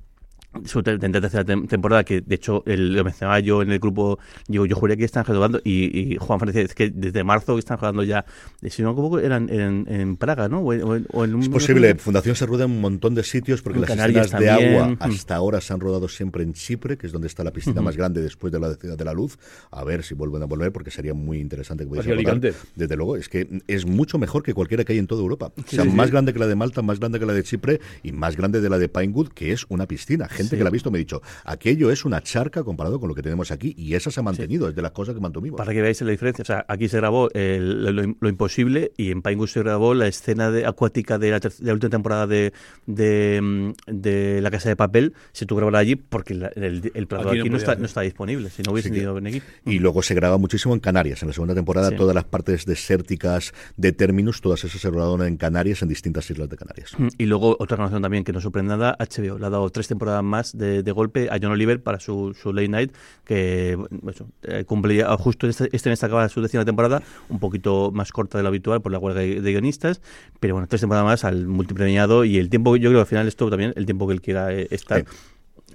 su 0.65 0.83
tercera 0.83 1.43
tem- 1.45 1.67
temporada 1.67 2.03
que 2.03 2.21
de 2.21 2.35
hecho 2.35 2.63
el- 2.65 2.93
lo 2.93 3.03
mencionaba 3.03 3.39
yo 3.39 3.61
en 3.61 3.71
el 3.71 3.79
grupo 3.79 4.19
yo, 4.47 4.65
yo 4.65 4.75
juré 4.75 4.95
que 4.97 5.05
están 5.05 5.25
renovando 5.25 5.59
y, 5.63 6.13
y 6.13 6.17
Juan 6.17 6.39
Francis 6.39 6.65
es 6.65 6.73
que 6.75 6.89
desde 6.89 7.23
marzo 7.23 7.53
que 7.55 7.59
están 7.59 7.77
jugando 7.77 8.03
ya 8.03 8.25
si 8.67 8.81
no 8.81 8.89
me 8.89 8.93
equivoco 8.93 9.19
eran 9.19 9.49
en, 9.49 9.85
en 9.89 10.15
Praga 10.17 10.47
¿no? 10.49 10.59
o 10.59 10.73
en, 10.73 11.05
o 11.11 11.21
un- 11.23 11.41
Es 11.41 11.49
posible, 11.49 11.95
Fundación 11.95 12.35
se 12.35 12.45
rueda 12.45 12.65
en 12.65 12.71
un 12.71 12.81
montón 12.81 13.15
de 13.15 13.23
sitios 13.23 13.61
porque 13.61 13.77
En 13.77 13.81
las 13.81 13.89
Canarias 13.89 14.25
escenas 14.27 14.41
de 14.41 14.49
agua 14.51 14.95
hasta 14.99 15.35
ahora 15.35 15.59
se 15.61 15.73
han 15.73 15.79
rodado 15.79 16.07
siempre 16.07 16.43
en 16.43 16.53
Chipre, 16.53 16.97
que 16.97 17.07
es 17.07 17.13
donde 17.13 17.27
está 17.27 17.43
la 17.43 17.51
piscina 17.51 17.81
más 17.81 17.97
grande 17.97 18.21
después 18.21 18.51
de 18.53 18.59
la 18.59 18.73
Ciudad 18.75 18.97
de 18.97 19.05
la 19.05 19.13
Luz. 19.13 19.37
A 19.71 19.83
ver 19.83 20.03
si 20.03 20.13
vuelven 20.13 20.41
a 20.43 20.45
volver 20.45 20.71
porque 20.71 20.91
sería 20.91 21.13
muy 21.13 21.39
interesante 21.39 21.83
que 21.83 21.89
pudiese 21.89 22.11
Hacia 22.11 22.15
rodar. 22.21 22.33
Alicante. 22.37 22.57
Desde 22.75 22.95
luego, 22.95 23.15
es 23.15 23.29
que 23.29 23.61
es 23.67 23.85
mucho 23.85 24.17
mejor 24.17 24.43
que 24.43 24.53
cualquiera 24.53 24.83
que 24.83 24.93
hay 24.93 24.99
en 24.99 25.07
toda 25.07 25.21
Europa. 25.21 25.51
o 25.57 25.61
sea, 25.67 25.83
sí, 25.83 25.89
sí. 25.89 25.95
más 25.95 26.11
grande 26.11 26.33
que 26.33 26.39
la 26.39 26.47
de 26.47 26.55
Malta, 26.55 26.81
más 26.81 26.99
grande 26.99 27.19
que 27.19 27.25
la 27.25 27.33
de 27.33 27.43
Chipre 27.43 27.79
y 28.03 28.11
más 28.11 28.35
grande 28.37 28.61
de 28.61 28.69
la 28.69 28.77
de 28.77 28.89
Pinewood, 28.89 29.29
que 29.29 29.51
es 29.51 29.65
una 29.69 29.87
piscina. 29.87 30.27
Gente 30.43 30.55
Sí. 30.55 30.57
que 30.57 30.63
la 30.63 30.69
ha 30.69 30.71
visto 30.71 30.91
me 30.91 30.97
ha 30.97 30.99
dicho, 30.99 31.21
aquello 31.45 31.91
es 31.91 32.05
una 32.05 32.21
charca 32.21 32.63
comparado 32.63 32.99
con 32.99 33.09
lo 33.09 33.15
que 33.15 33.21
tenemos 33.21 33.51
aquí 33.51 33.73
y 33.77 33.93
esa 33.95 34.11
se 34.11 34.19
ha 34.19 34.23
mantenido, 34.23 34.69
es 34.69 34.75
de 34.75 34.81
las 34.81 34.91
cosas 34.91 35.15
que 35.15 35.21
mantuvimos. 35.21 35.57
Para 35.57 35.73
que 35.73 35.81
veáis 35.81 36.01
la 36.01 36.11
diferencia, 36.11 36.41
o 36.43 36.45
sea, 36.45 36.65
aquí 36.67 36.87
se 36.89 36.97
grabó 36.97 37.29
el- 37.33 37.83
lo, 37.95 38.13
lo 38.19 38.29
imposible 38.29 38.91
y 38.97 39.11
en 39.11 39.21
Pinewood 39.21 39.47
se 39.47 39.59
grabó 39.61 39.93
la 39.93 40.07
escena 40.07 40.51
de, 40.51 40.65
acuática 40.65 41.17
de 41.17 41.31
la, 41.31 41.39
ter- 41.39 41.53
de 41.53 41.65
la 41.67 41.73
última 41.73 41.89
temporada 41.89 42.27
de, 42.27 42.53
de, 42.85 43.39
mm, 43.41 43.71
de 43.87 44.41
La 44.41 44.51
Casa 44.51 44.69
de 44.69 44.75
Papel, 44.75 45.13
se 45.31 45.45
tuvo 45.45 45.59
que 45.59 45.65
grabar 45.65 45.81
allí 45.81 45.95
porque 45.95 46.33
la- 46.33 46.47
el, 46.49 46.91
el 46.93 47.07
plato 47.07 47.29
Aquí 47.29 47.39
aquí, 47.39 47.49
no 47.49 47.57
está, 47.57 47.75
no 47.75 47.85
está 47.85 48.01
disponible, 48.01 48.49
si 48.49 48.61
no 48.63 48.71
hubiese 48.73 48.89
ido 48.95 49.17
en 49.17 49.27
equipo. 49.27 49.45
Y 49.65 49.79
luego 49.79 50.01
se 50.03 50.13
graba 50.13 50.37
muchísimo 50.37 50.73
en 50.73 50.79
Canarias. 50.79 51.21
En 51.23 51.27
la 51.29 51.33
segunda 51.33 51.53
temporada, 51.55 51.89
Sí. 51.89 51.95
todas 51.95 52.13
las 52.15 52.25
partes 52.25 52.65
desérticas 52.65 53.53
de 53.77 53.91
Terminus, 53.91 54.41
todas 54.41 54.63
esas 54.63 54.81
se 54.81 54.89
rodaron 54.89 55.25
en 55.25 55.37
Canarias, 55.37 55.81
en 55.81 55.89
distintas 55.89 56.29
islas 56.29 56.49
de 56.49 56.57
Canarias. 56.57 56.91
Mm, 56.97 57.07
Y 57.17 57.25
luego 57.25 57.55
otra 57.59 57.77
canción 57.77 58.01
también 58.01 58.23
que 58.23 58.33
no 58.33 58.41
sorprende 58.41 58.69
nada, 58.77 58.95
HBO 58.99 59.37
le 59.39 59.45
ha 59.45 59.49
dado 59.49 59.69
tres 59.69 59.87
temporadas 59.87 60.23
más 60.33 60.57
de, 60.57 60.81
golpe 60.91 61.29
a 61.29 61.37
John 61.41 61.51
Oliver 61.51 61.81
para 61.81 61.99
su, 61.99 62.35
su 62.39 62.51
Late 62.53 62.67
Night, 62.67 62.91
que 63.23 63.77
eso, 64.09 64.27
eh, 64.43 64.63
cumple 64.65 64.95
ya- 64.95 65.15
justo 65.17 65.47
este, 65.47 65.69
este 65.71 65.89
mes 65.89 66.03
acaba 66.03 66.27
su 66.29 66.41
décima 66.41 66.65
temporada, 66.65 67.01
un 67.29 67.39
poquito 67.39 67.91
más 67.91 68.11
corta 68.11 68.37
de 68.37 68.43
lo 68.43 68.49
habitual 68.49 68.81
por 68.81 68.91
la 68.91 68.99
huelga 68.99 69.21
de, 69.21 69.39
guionistas, 69.41 70.01
pero 70.39 70.55
bueno, 70.55 70.67
tres 70.67 70.81
temporadas 70.81 71.05
más 71.05 71.23
al 71.23 71.47
multipremiado 71.47 72.25
y 72.25 72.37
el 72.37 72.49
tiempo, 72.49 72.75
yo 72.75 72.89
creo 72.89 72.99
que 72.99 73.01
al 73.01 73.07
final 73.07 73.27
esto 73.27 73.49
también, 73.49 73.73
el 73.75 73.85
tiempo 73.85 74.07
que 74.07 74.13
él 74.13 74.21
quiera 74.21 74.51
eh, 74.51 74.67
estar. 74.71 75.05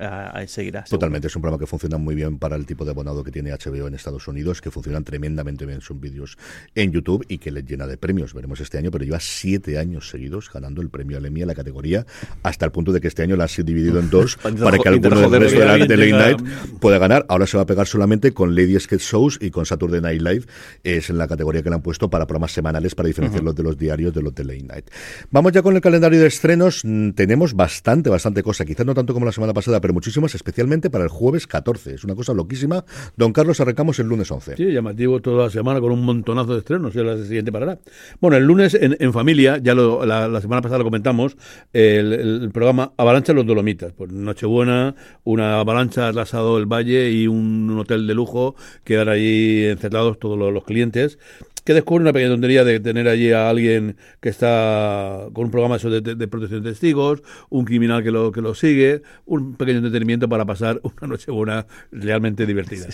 A, 0.00 0.30
a 0.30 0.46
seguirá. 0.46 0.86
seguro. 0.86 0.98
Totalmente, 0.98 1.28
es 1.28 1.36
un 1.36 1.42
programa 1.42 1.60
que 1.60 1.66
funciona 1.66 1.98
muy 1.98 2.14
bien 2.14 2.38
para 2.38 2.56
el 2.56 2.66
tipo 2.66 2.84
de 2.84 2.90
abonado 2.90 3.24
que 3.24 3.30
tiene 3.30 3.52
HBO 3.52 3.86
en 3.86 3.94
Estados 3.94 4.26
Unidos, 4.28 4.60
que 4.60 4.70
funcionan 4.70 5.04
tremendamente 5.04 5.66
bien 5.66 5.80
sus 5.80 5.98
vídeos 6.00 6.36
en 6.74 6.92
YouTube 6.92 7.24
y 7.28 7.38
que 7.38 7.50
les 7.50 7.64
llena 7.64 7.86
de 7.86 7.96
premios. 7.96 8.34
Veremos 8.34 8.60
este 8.60 8.78
año, 8.78 8.90
pero 8.90 9.04
lleva 9.04 9.20
siete 9.20 9.78
años 9.78 10.08
seguidos 10.08 10.50
ganando 10.52 10.82
el 10.82 10.90
premio 10.90 11.18
al 11.18 11.26
Emmy 11.26 11.42
en 11.42 11.48
la 11.48 11.54
categoría, 11.54 12.06
hasta 12.42 12.64
el 12.64 12.72
punto 12.72 12.92
de 12.92 13.00
que 13.00 13.08
este 13.08 13.22
año 13.22 13.36
la 13.36 13.44
han 13.44 13.64
dividido 13.64 13.98
en 13.98 14.10
dos 14.10 14.36
Para 14.42 14.78
que 14.78 14.88
alguno 14.88 15.28
del 15.30 15.42
resto 15.42 15.60
de, 15.60 15.66
la, 15.66 15.76
de 15.78 15.96
Late 15.96 16.12
Night 16.12 16.78
pueda 16.80 16.98
ganar. 16.98 17.26
Ahora 17.28 17.46
se 17.46 17.56
va 17.56 17.64
a 17.64 17.66
pegar 17.66 17.86
solamente 17.86 18.32
con 18.32 18.54
Lady 18.54 18.78
Sketch 18.78 19.02
Shows 19.02 19.38
y 19.40 19.50
con 19.50 19.66
Saturday 19.66 20.00
Night 20.00 20.22
Live. 20.22 20.44
Es 20.84 21.10
en 21.10 21.18
la 21.18 21.26
categoría 21.26 21.62
que 21.62 21.70
le 21.70 21.76
han 21.76 21.82
puesto 21.82 22.08
para 22.10 22.26
programas 22.26 22.52
semanales 22.52 22.94
para 22.94 23.06
diferenciarlos 23.06 23.54
de 23.54 23.62
los 23.62 23.76
diarios 23.76 24.14
de 24.14 24.22
los 24.22 24.34
de 24.34 24.44
Late 24.44 24.62
Night. 24.62 24.90
Vamos 25.30 25.52
ya 25.52 25.62
con 25.62 25.74
el 25.74 25.80
calendario 25.80 26.20
de 26.20 26.26
estrenos. 26.26 26.82
Mm, 26.84 27.10
Tenemos 27.10 27.54
bastante, 27.54 28.10
bastante 28.10 28.42
cosa. 28.42 28.64
Quizás 28.64 28.86
no 28.86 28.94
tanto 28.94 29.12
como 29.14 29.26
la 29.26 29.32
semana 29.32 29.52
pasada, 29.52 29.80
pero 29.80 29.87
muchísimas, 29.92 30.34
especialmente 30.34 30.90
para 30.90 31.04
el 31.04 31.10
jueves 31.10 31.46
14. 31.46 31.94
Es 31.94 32.04
una 32.04 32.14
cosa 32.14 32.34
loquísima. 32.34 32.84
Don 33.16 33.32
Carlos, 33.32 33.60
arrancamos 33.60 33.98
el 33.98 34.06
lunes 34.06 34.30
11. 34.30 34.56
Sí, 34.56 34.72
llamativo 34.72 35.20
toda 35.20 35.44
la 35.44 35.50
semana 35.50 35.80
con 35.80 35.92
un 35.92 36.04
montonazo 36.04 36.52
de 36.52 36.58
estrenos. 36.60 36.94
Ya 36.94 37.02
la 37.02 37.16
siguiente 37.22 37.52
parará. 37.52 37.78
Bueno, 38.20 38.36
el 38.36 38.44
lunes 38.44 38.74
en, 38.74 38.96
en 38.98 39.12
familia, 39.12 39.58
ya 39.58 39.74
lo- 39.74 40.04
la, 40.06 40.28
la 40.28 40.40
semana 40.40 40.62
pasada 40.62 40.78
lo 40.78 40.84
comentamos, 40.84 41.36
el, 41.72 42.12
el 42.12 42.50
programa 42.52 42.92
Avalancha 42.96 43.32
los 43.32 43.46
Dolomitas. 43.46 43.92
Pues 43.92 44.12
Nochebuena, 44.12 44.94
una 45.24 45.60
avalancha 45.60 46.08
atlasado 46.08 46.58
el 46.58 46.66
valle 46.66 47.10
y 47.10 47.26
un, 47.26 47.70
un 47.70 47.78
hotel 47.78 48.06
de 48.06 48.14
lujo. 48.14 48.54
Quedan 48.84 49.08
allí 49.08 49.64
encerrados 49.66 50.18
todos 50.18 50.38
los, 50.38 50.52
los 50.52 50.64
clientes. 50.64 51.18
Que 51.64 51.74
descubre 51.74 52.00
una 52.00 52.14
pequeña 52.14 52.30
tontería 52.32 52.64
de 52.64 52.80
tener 52.80 53.08
allí 53.08 53.30
a 53.32 53.50
alguien 53.50 53.96
que 54.20 54.30
está 54.30 55.26
con 55.34 55.44
un 55.46 55.50
programa 55.50 55.76
de, 55.76 56.00
de- 56.00 56.14
de 56.14 56.28
protección 56.28 56.62
de 56.62 56.70
testigos, 56.70 57.22
un 57.50 57.66
criminal 57.66 58.02
que 58.02 58.10
lo, 58.10 58.32
que 58.32 58.40
lo 58.40 58.54
sigue, 58.54 59.02
un 59.26 59.54
pequeño 59.54 59.77
de 59.82 59.88
entretenimiento 59.88 60.28
para 60.28 60.44
pasar 60.44 60.80
una 60.82 61.06
noche 61.08 61.30
buena 61.30 61.66
realmente 61.92 62.46
divertida. 62.46 62.86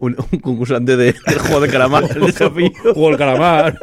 un, 0.00 0.16
un 0.32 0.38
concursante 0.40 0.96
de, 0.96 1.14
del 1.26 1.38
juego 1.38 1.60
de 1.60 1.68
calamar, 1.68 2.04
el 2.14 2.26
desafío. 2.26 2.70
Juego 2.82 3.08
del 3.08 3.18
calamar. 3.18 3.78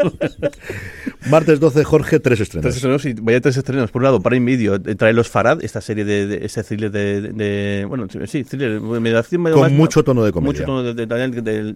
Martes 1.30 1.60
12, 1.60 1.84
Jorge, 1.84 2.20
tres 2.20 2.40
estrenos. 2.40 2.64
Tres 2.64 2.76
estrenos 2.78 3.06
y 3.06 3.14
vaya 3.14 3.42
tres 3.42 3.56
estrenos. 3.58 3.92
Por 3.92 4.02
un 4.02 4.04
lado, 4.06 4.22
Prime 4.22 4.46
Video 4.46 4.76
eh, 4.76 4.96
trae 4.96 5.14
Los 5.14 5.30
Farad, 5.30 5.64
esta 5.64 5.82
serie 5.82 6.04
de, 6.06 6.26
de 6.28 6.46
ese 6.46 6.64
thriller 6.64 6.92
de, 6.92 7.86
bueno, 7.88 8.08
sí, 8.26 8.44
thriller, 8.44 8.80
Con 8.80 9.02
más- 9.04 9.72
mucho 9.72 10.04
tono 10.04 10.24
de 10.24 10.32
comedia. 10.32 10.52
Mucho 10.52 10.66
tono 10.66 10.84
de, 10.84 10.94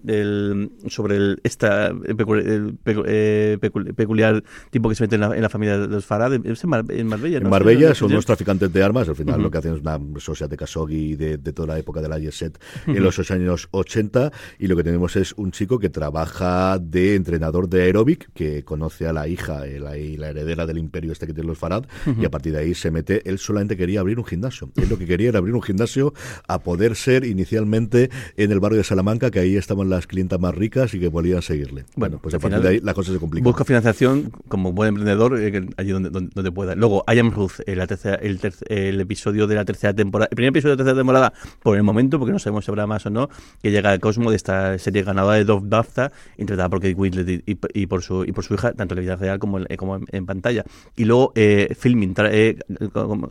de- 0.01 0.69
sobre 0.87 1.17
el, 1.17 1.39
esta 1.43 1.91
pecu- 1.91 2.43
el 2.43 2.77
pecu- 2.83 3.03
eh, 3.07 3.57
pecu- 3.61 3.93
peculiar 3.93 4.43
tipo 4.71 4.89
que 4.89 4.95
se 4.95 5.03
mete 5.03 5.15
en 5.15 5.21
la, 5.21 5.35
en 5.35 5.41
la 5.41 5.49
familia 5.49 5.77
de 5.77 5.87
los 5.87 6.05
Farad, 6.05 6.33
es 6.33 6.63
en, 6.63 6.69
Mar- 6.69 6.85
en 6.89 7.07
Marbella, 7.07 7.37
En 7.37 7.43
¿no? 7.43 7.49
Marbella 7.49 7.89
Sí, 7.89 7.99
son 7.99 8.11
unos 8.11 8.25
traficantes 8.25 8.71
de 8.71 8.83
armas, 8.83 9.07
al 9.09 9.15
final 9.15 9.41
lo 9.41 9.51
que 9.51 9.57
hacen 9.59 9.75
es 9.75 9.81
una 9.81 9.99
sociedad 10.19 10.49
de 10.55 10.57
Khashoggi 10.57 11.15
de, 11.15 11.37
de 11.37 11.53
toda 11.53 11.67
la 11.73 11.79
época 11.79 12.01
de 12.01 12.09
la 12.09 12.17
Yeset 12.19 12.57
en 12.87 13.03
los 13.03 13.19
años 13.31 13.67
80 13.71 14.31
y 14.59 14.67
lo 14.67 14.75
que 14.75 14.83
tenemos 14.83 15.15
es 15.15 15.33
un 15.37 15.51
chico 15.51 15.79
que 15.79 15.89
trabaja 15.89 16.79
de 16.79 17.15
entrenador 17.15 17.67
de 17.69 17.83
aeróbic, 17.83 18.29
que 18.33 18.63
conoce 18.63 19.07
a 19.07 19.13
la 19.13 19.27
hija, 19.27 19.65
eh, 19.67 19.79
la, 19.79 19.97
y 19.97 20.17
la 20.17 20.29
heredera 20.29 20.65
del 20.65 20.77
imperio 20.77 21.11
este 21.11 21.27
que 21.27 21.33
tiene 21.33 21.47
los 21.47 21.57
Farad, 21.57 21.85
y 22.19 22.25
a 22.25 22.29
partir 22.31 22.53
de 22.53 22.59
ahí 22.59 22.73
se 22.73 22.91
mete, 22.91 23.21
él 23.29 23.37
solamente 23.39 23.75
quería 23.77 23.99
abrir 23.99 24.17
un 24.19 24.25
gimnasio, 24.25 24.69
él 24.75 24.87
lo 24.89 24.97
que 24.97 25.05
quería 25.05 25.29
era 25.29 25.39
abrir 25.39 25.55
un 25.55 25.61
gimnasio 25.61 26.13
a 26.47 26.59
poder 26.59 26.95
ser 26.95 27.25
inicialmente 27.25 28.09
en 28.37 28.51
el 28.51 28.59
barrio 28.59 28.77
de 28.77 28.83
Salamanca, 28.83 29.31
que 29.31 29.39
ahí 29.39 29.55
estaban 29.57 29.89
las 29.89 30.07
clientas 30.07 30.39
más 30.39 30.53
ricas 30.55 30.93
y 30.93 30.99
que 30.99 31.09
podían 31.11 31.41
seguirle. 31.41 31.85
Bueno, 31.95 32.19
pues 32.21 32.35
a 32.35 32.39
partir 32.39 32.59
de 32.61 32.69
ahí 32.69 32.79
la 32.81 32.93
cosa 32.93 33.11
se 33.13 33.19
complica. 33.19 33.43
Busca 33.43 33.63
financiación 33.65 34.31
como 34.47 34.71
buen 34.73 34.89
emprendedor 34.89 35.39
eh, 35.39 35.67
allí 35.77 35.91
donde, 35.91 36.09
donde, 36.09 36.31
donde 36.33 36.51
pueda. 36.51 36.75
Luego, 36.75 37.03
I 37.13 37.19
Am 37.19 37.31
Ruth, 37.31 37.59
eh, 37.65 37.75
la 37.75 37.87
tercera- 37.87 38.15
el, 38.21 38.39
terc- 38.39 38.63
el 38.67 38.99
episodio 39.01 39.47
de 39.47 39.55
la 39.55 39.65
tercera 39.65 39.93
temporada, 39.93 40.27
el 40.31 40.35
primer 40.45 40.57
episodio 40.57 40.75
de 40.75 40.83
la 40.83 40.85
tercera 40.85 40.99
temporada 40.99 41.33
por 41.61 41.77
el 41.77 41.83
momento, 41.83 42.19
porque 42.19 42.31
no 42.31 42.39
sabemos 42.39 42.65
si 42.65 42.71
habrá 42.71 42.85
más 42.87 43.05
o 43.05 43.09
no, 43.09 43.29
que 43.61 43.71
llega 43.71 43.91
al 43.91 43.99
Cosmo 43.99 44.29
de 44.29 44.35
esta 44.35 44.77
serie 44.77 45.03
ganadora 45.03 45.35
de 45.37 45.45
Dove 45.45 45.67
BAFTA, 45.67 46.11
interpretada 46.37 46.69
por 46.69 46.79
Kate 46.79 46.93
Winslet 46.95 47.43
y, 47.45 47.57
y- 47.73 47.85
por 47.87 48.01
su 48.03 48.23
y 48.25 48.31
por 48.31 48.43
su 48.43 48.53
hija, 48.53 48.73
tanto 48.73 48.93
en 48.93 48.97
la 48.97 49.01
vida 49.01 49.15
real 49.15 49.39
como 49.39 49.59
en, 49.59 49.65
como 49.77 49.99
en, 50.11 50.25
pantalla. 50.25 50.63
Y 50.95 51.05
luego, 51.05 51.31
eh, 51.35 51.75
Filming, 51.77 52.13
eh, 52.17 52.57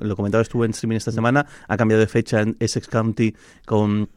lo 0.00 0.16
comentaba 0.16 0.42
estuve 0.42 0.66
en 0.66 0.70
streaming 0.72 0.96
esta 0.96 1.12
semana, 1.12 1.46
ha 1.68 1.76
cambiado 1.76 2.00
de 2.00 2.06
fecha 2.06 2.40
en 2.40 2.56
Essex 2.60 2.88
County 2.88 3.34
con 3.66 4.08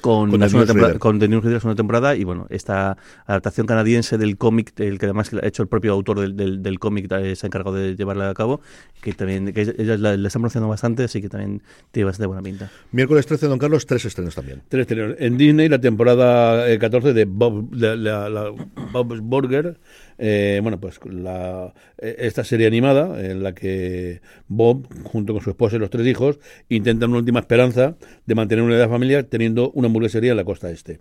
con, 0.00 0.30
Con 0.30 0.38
la 0.40 0.46
The 0.46 0.50
segunda 0.50 0.66
temporada, 0.66 0.92
Newsreader. 0.94 0.98
con 1.00 1.18
The 1.18 1.28
Newsreader, 1.28 1.54
la 1.56 1.60
segunda 1.60 1.76
temporada 1.76 2.14
y 2.16 2.22
bueno, 2.24 2.46
esta 2.50 2.96
adaptación 3.26 3.66
canadiense 3.66 4.18
del 4.18 4.36
cómic, 4.38 4.78
el 4.78 4.98
que 4.98 5.06
además 5.06 5.32
ha 5.34 5.44
hecho 5.46 5.62
el 5.62 5.68
propio 5.68 5.92
autor 5.92 6.20
del, 6.20 6.36
del, 6.36 6.62
del 6.62 6.78
cómic, 6.78 7.10
eh, 7.10 7.34
se 7.34 7.46
ha 7.46 7.48
encargado 7.48 7.74
de 7.76 7.96
llevarla 7.96 8.30
a 8.30 8.34
cabo, 8.34 8.60
que 9.02 9.12
también 9.14 9.52
que 9.52 9.62
ellos 9.62 9.98
la, 9.98 10.16
la 10.16 10.26
están 10.28 10.42
pronunciando 10.42 10.68
bastante, 10.68 11.02
así 11.04 11.20
que 11.20 11.28
también 11.28 11.62
tiene 11.90 12.04
bastante 12.04 12.26
buena 12.28 12.42
pinta. 12.42 12.70
Miércoles 12.92 13.26
13, 13.26 13.48
Don 13.48 13.58
Carlos, 13.58 13.84
tres 13.86 14.04
estrenos 14.04 14.34
también. 14.36 14.62
Tres 14.68 14.82
estrenos. 14.82 15.16
En 15.18 15.36
Disney, 15.36 15.68
la 15.68 15.80
temporada 15.80 16.70
eh, 16.70 16.78
14 16.78 17.12
de 17.12 17.24
Bob, 17.24 17.74
la, 17.74 17.96
la- 17.96 18.28
la- 18.30 18.50
Bob's 18.92 19.20
Burger. 19.20 19.76
Eh, 20.22 20.60
bueno, 20.62 20.78
pues 20.78 21.00
la, 21.06 21.72
eh, 21.96 22.16
esta 22.18 22.44
serie 22.44 22.66
animada 22.66 23.24
en 23.24 23.42
la 23.42 23.54
que 23.54 24.20
Bob, 24.48 24.86
junto 25.04 25.32
con 25.32 25.42
su 25.42 25.48
esposa 25.48 25.76
y 25.76 25.78
los 25.78 25.88
tres 25.88 26.06
hijos, 26.06 26.38
intentan 26.68 27.08
una 27.08 27.20
última 27.20 27.40
esperanza 27.40 27.96
de 28.26 28.34
mantener 28.34 28.62
una 28.62 28.74
unidad 28.74 28.90
familiar 28.90 29.24
teniendo 29.24 29.70
una 29.70 29.86
hamburguesería 29.86 30.32
en 30.32 30.36
la 30.36 30.44
costa 30.44 30.70
este. 30.70 31.00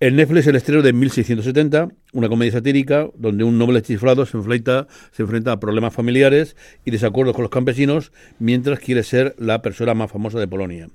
En 0.00 0.16
Netflix 0.16 0.48
el 0.48 0.56
estreno 0.56 0.82
de 0.82 0.92
1670, 0.92 1.88
una 2.12 2.28
comedia 2.28 2.52
satírica 2.52 3.08
donde 3.14 3.44
un 3.44 3.56
noble 3.56 3.82
chiflado 3.82 4.26
se 4.26 4.36
enfrenta, 4.36 4.88
se 5.12 5.22
enfrenta 5.22 5.52
a 5.52 5.60
problemas 5.60 5.94
familiares 5.94 6.56
y 6.84 6.90
desacuerdos 6.90 7.36
con 7.36 7.42
los 7.42 7.52
campesinos 7.52 8.10
mientras 8.40 8.80
quiere 8.80 9.04
ser 9.04 9.36
la 9.38 9.62
persona 9.62 9.94
más 9.94 10.10
famosa 10.10 10.40
de 10.40 10.48
Polonia. 10.48 10.88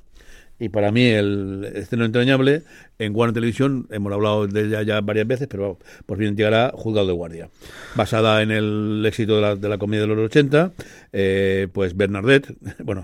Y 0.60 0.70
para 0.70 0.92
mí 0.92 1.06
el 1.08 1.70
estreno 1.76 2.06
entrañable 2.06 2.64
en 3.00 3.14
Warner 3.16 3.34
Televisión, 3.34 3.88
hemos 3.92 4.14
hablado 4.14 4.48
de 4.48 4.62
ella 4.66 4.82
ya 4.84 5.02
varias 5.02 5.28
veces, 5.28 5.48
pero 5.50 5.78
por 6.06 6.18
fin 6.18 6.38
llegará 6.38 6.72
Juzgado 6.74 7.08
de 7.08 7.14
Guardia. 7.14 7.50
Basada 7.96 8.42
en 8.42 8.52
el 8.52 9.04
éxito 9.06 9.36
de 9.36 9.42
la, 9.42 9.56
de 9.56 9.68
la 9.68 9.78
comedia 9.78 10.02
de 10.04 10.08
los 10.08 10.20
80, 10.26 10.72
eh, 11.12 11.68
pues 11.74 11.98
Bernadette, 11.98 12.56
bueno, 12.84 13.04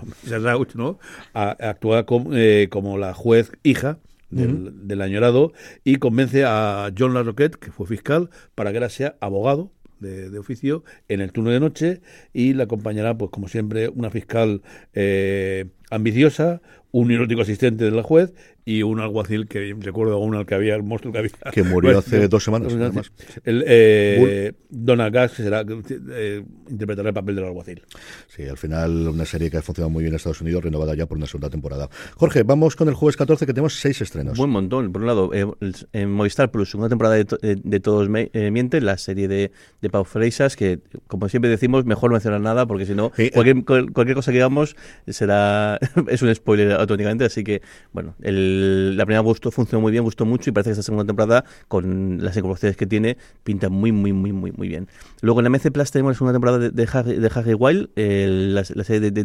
¿no? 0.74 0.98
A- 1.34 1.56
actúa 1.68 2.06
com- 2.06 2.30
eh, 2.32 2.68
como 2.70 2.96
la 2.98 3.14
juez 3.14 3.52
hija 3.62 3.98
del, 4.30 4.86
del 4.86 5.02
añorado 5.02 5.52
y 5.82 5.96
convence 5.96 6.44
a 6.46 6.90
John 6.96 7.14
Larroquette, 7.14 7.56
que 7.56 7.72
fue 7.72 7.86
fiscal, 7.86 8.30
para 8.54 8.70
que 8.70 8.78
ahora 8.78 8.88
sea 8.88 9.16
abogado 9.20 9.72
de, 9.98 10.30
de 10.30 10.38
oficio 10.38 10.84
en 11.08 11.20
el 11.20 11.32
turno 11.32 11.50
de 11.50 11.60
noche 11.60 12.00
y 12.32 12.54
la 12.54 12.64
acompañará, 12.64 13.18
pues 13.18 13.30
como 13.32 13.48
siempre, 13.48 13.88
una 13.88 14.08
fiscal 14.10 14.62
eh, 14.94 15.66
ambiciosa, 15.90 16.62
un 16.92 17.10
erótico 17.10 17.42
asistente 17.42 17.84
de 17.84 17.90
la 17.90 18.02
juez 18.02 18.32
y 18.64 18.82
un 18.82 19.00
alguacil 19.00 19.48
que 19.48 19.74
recuerdo 19.78 20.14
aún 20.14 20.34
al 20.34 20.46
que 20.46 20.54
había, 20.54 20.74
el 20.76 20.82
monstruo 20.82 21.12
que 21.12 21.18
había. 21.18 21.30
Que 21.52 21.62
murió 21.62 21.98
hace 21.98 22.28
dos 22.28 22.44
semanas, 22.44 22.74
nada 22.74 22.92
más. 22.92 23.10
El, 23.44 23.64
eh, 23.66 24.52
Donald 24.68 25.12
Gas, 25.14 25.32
que 25.32 25.42
será, 25.42 25.64
eh, 26.12 26.44
interpretará 26.68 27.08
el 27.08 27.14
papel 27.14 27.36
del 27.36 27.44
alguacil. 27.46 27.82
Sí, 28.28 28.44
al 28.44 28.56
final 28.58 29.08
una 29.08 29.24
serie 29.24 29.50
que 29.50 29.56
ha 29.56 29.62
funcionado 29.62 29.90
muy 29.90 30.02
bien 30.02 30.12
en 30.12 30.16
Estados 30.16 30.40
Unidos, 30.40 30.62
renovada 30.62 30.94
ya 30.94 31.06
por 31.06 31.16
una 31.16 31.26
segunda 31.26 31.50
temporada. 31.50 31.88
Jorge, 32.16 32.42
vamos 32.42 32.76
con 32.76 32.88
el 32.88 32.94
jueves 32.94 33.16
14 33.16 33.46
que 33.46 33.52
tenemos 33.54 33.78
seis 33.80 34.00
estrenos. 34.00 34.36
Buen 34.38 34.50
montón. 34.50 34.92
Por 34.92 35.00
un 35.02 35.06
lado, 35.06 35.30
eh, 35.34 35.46
en 35.92 36.10
Movistar 36.12 36.50
Plus, 36.50 36.70
segunda 36.70 36.88
temporada 36.88 37.16
de, 37.16 37.24
to- 37.24 37.38
de- 37.38 37.56
de 37.62 37.80
Todos 37.80 38.08
Me- 38.08 38.30
eh, 38.32 38.50
Mienten, 38.50 38.84
la 38.84 38.98
serie 38.98 39.26
de, 39.28 39.50
de 39.80 39.90
Pau 39.90 40.04
Freisas, 40.04 40.56
que 40.56 40.80
como 41.06 41.28
siempre 41.28 41.50
decimos, 41.50 41.84
mejor 41.86 42.10
no 42.10 42.14
mencionar 42.14 42.40
nada, 42.40 42.66
porque 42.66 42.86
si 42.86 42.94
no, 42.94 43.10
Sí, 43.16 43.24
eh. 43.24 43.30
cualquier, 43.32 43.64
cual- 43.64 43.90
cualquier 43.92 44.14
cosa 44.16 44.30
que 44.32 44.38
digamos 44.38 44.76
será 45.08 45.78
es 46.08 46.22
un 46.22 46.34
spoiler 46.34 46.72
automáticamente. 46.72 47.24
Así 47.24 47.42
que, 47.44 47.62
bueno, 47.92 48.14
el- 48.22 48.49
la 48.96 49.04
primera 49.06 49.20
gustó, 49.20 49.50
funcionó 49.50 49.80
muy 49.82 49.92
bien, 49.92 50.04
gustó 50.04 50.24
mucho 50.24 50.50
y 50.50 50.52
parece 50.52 50.68
que 50.68 50.72
esta 50.72 50.82
segunda 50.82 51.04
temporada, 51.06 51.44
con 51.68 52.18
las 52.22 52.36
incorporaciones 52.36 52.76
que 52.76 52.86
tiene, 52.86 53.16
pinta 53.44 53.68
muy, 53.68 53.92
muy, 53.92 54.12
muy, 54.12 54.32
muy, 54.32 54.52
muy 54.52 54.68
bien. 54.68 54.88
Luego 55.20 55.40
en 55.40 55.44
la 55.44 55.50
MC 55.50 55.70
Plus 55.72 55.90
tenemos 55.90 56.10
la 56.12 56.14
segunda 56.18 56.32
temporada 56.32 56.58
de, 56.58 56.70
de, 56.70 56.88
Harry, 56.92 57.16
de 57.16 57.30
Harry 57.34 57.54
Wild, 57.54 57.90
el- 57.96 58.54
la, 58.54 58.64
la 58.74 58.84
serie 58.84 59.10
de, 59.10 59.10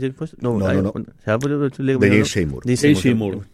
Jane 0.00 0.12
Foster-. 0.14 0.38
No, 0.42 0.58
no, 0.58 0.66
no. 0.82 0.92
De 2.00 2.08
Jane. 2.08 2.24
Seymour. 2.24 2.62
Jane 2.76 2.94
Seymour. 3.02 3.46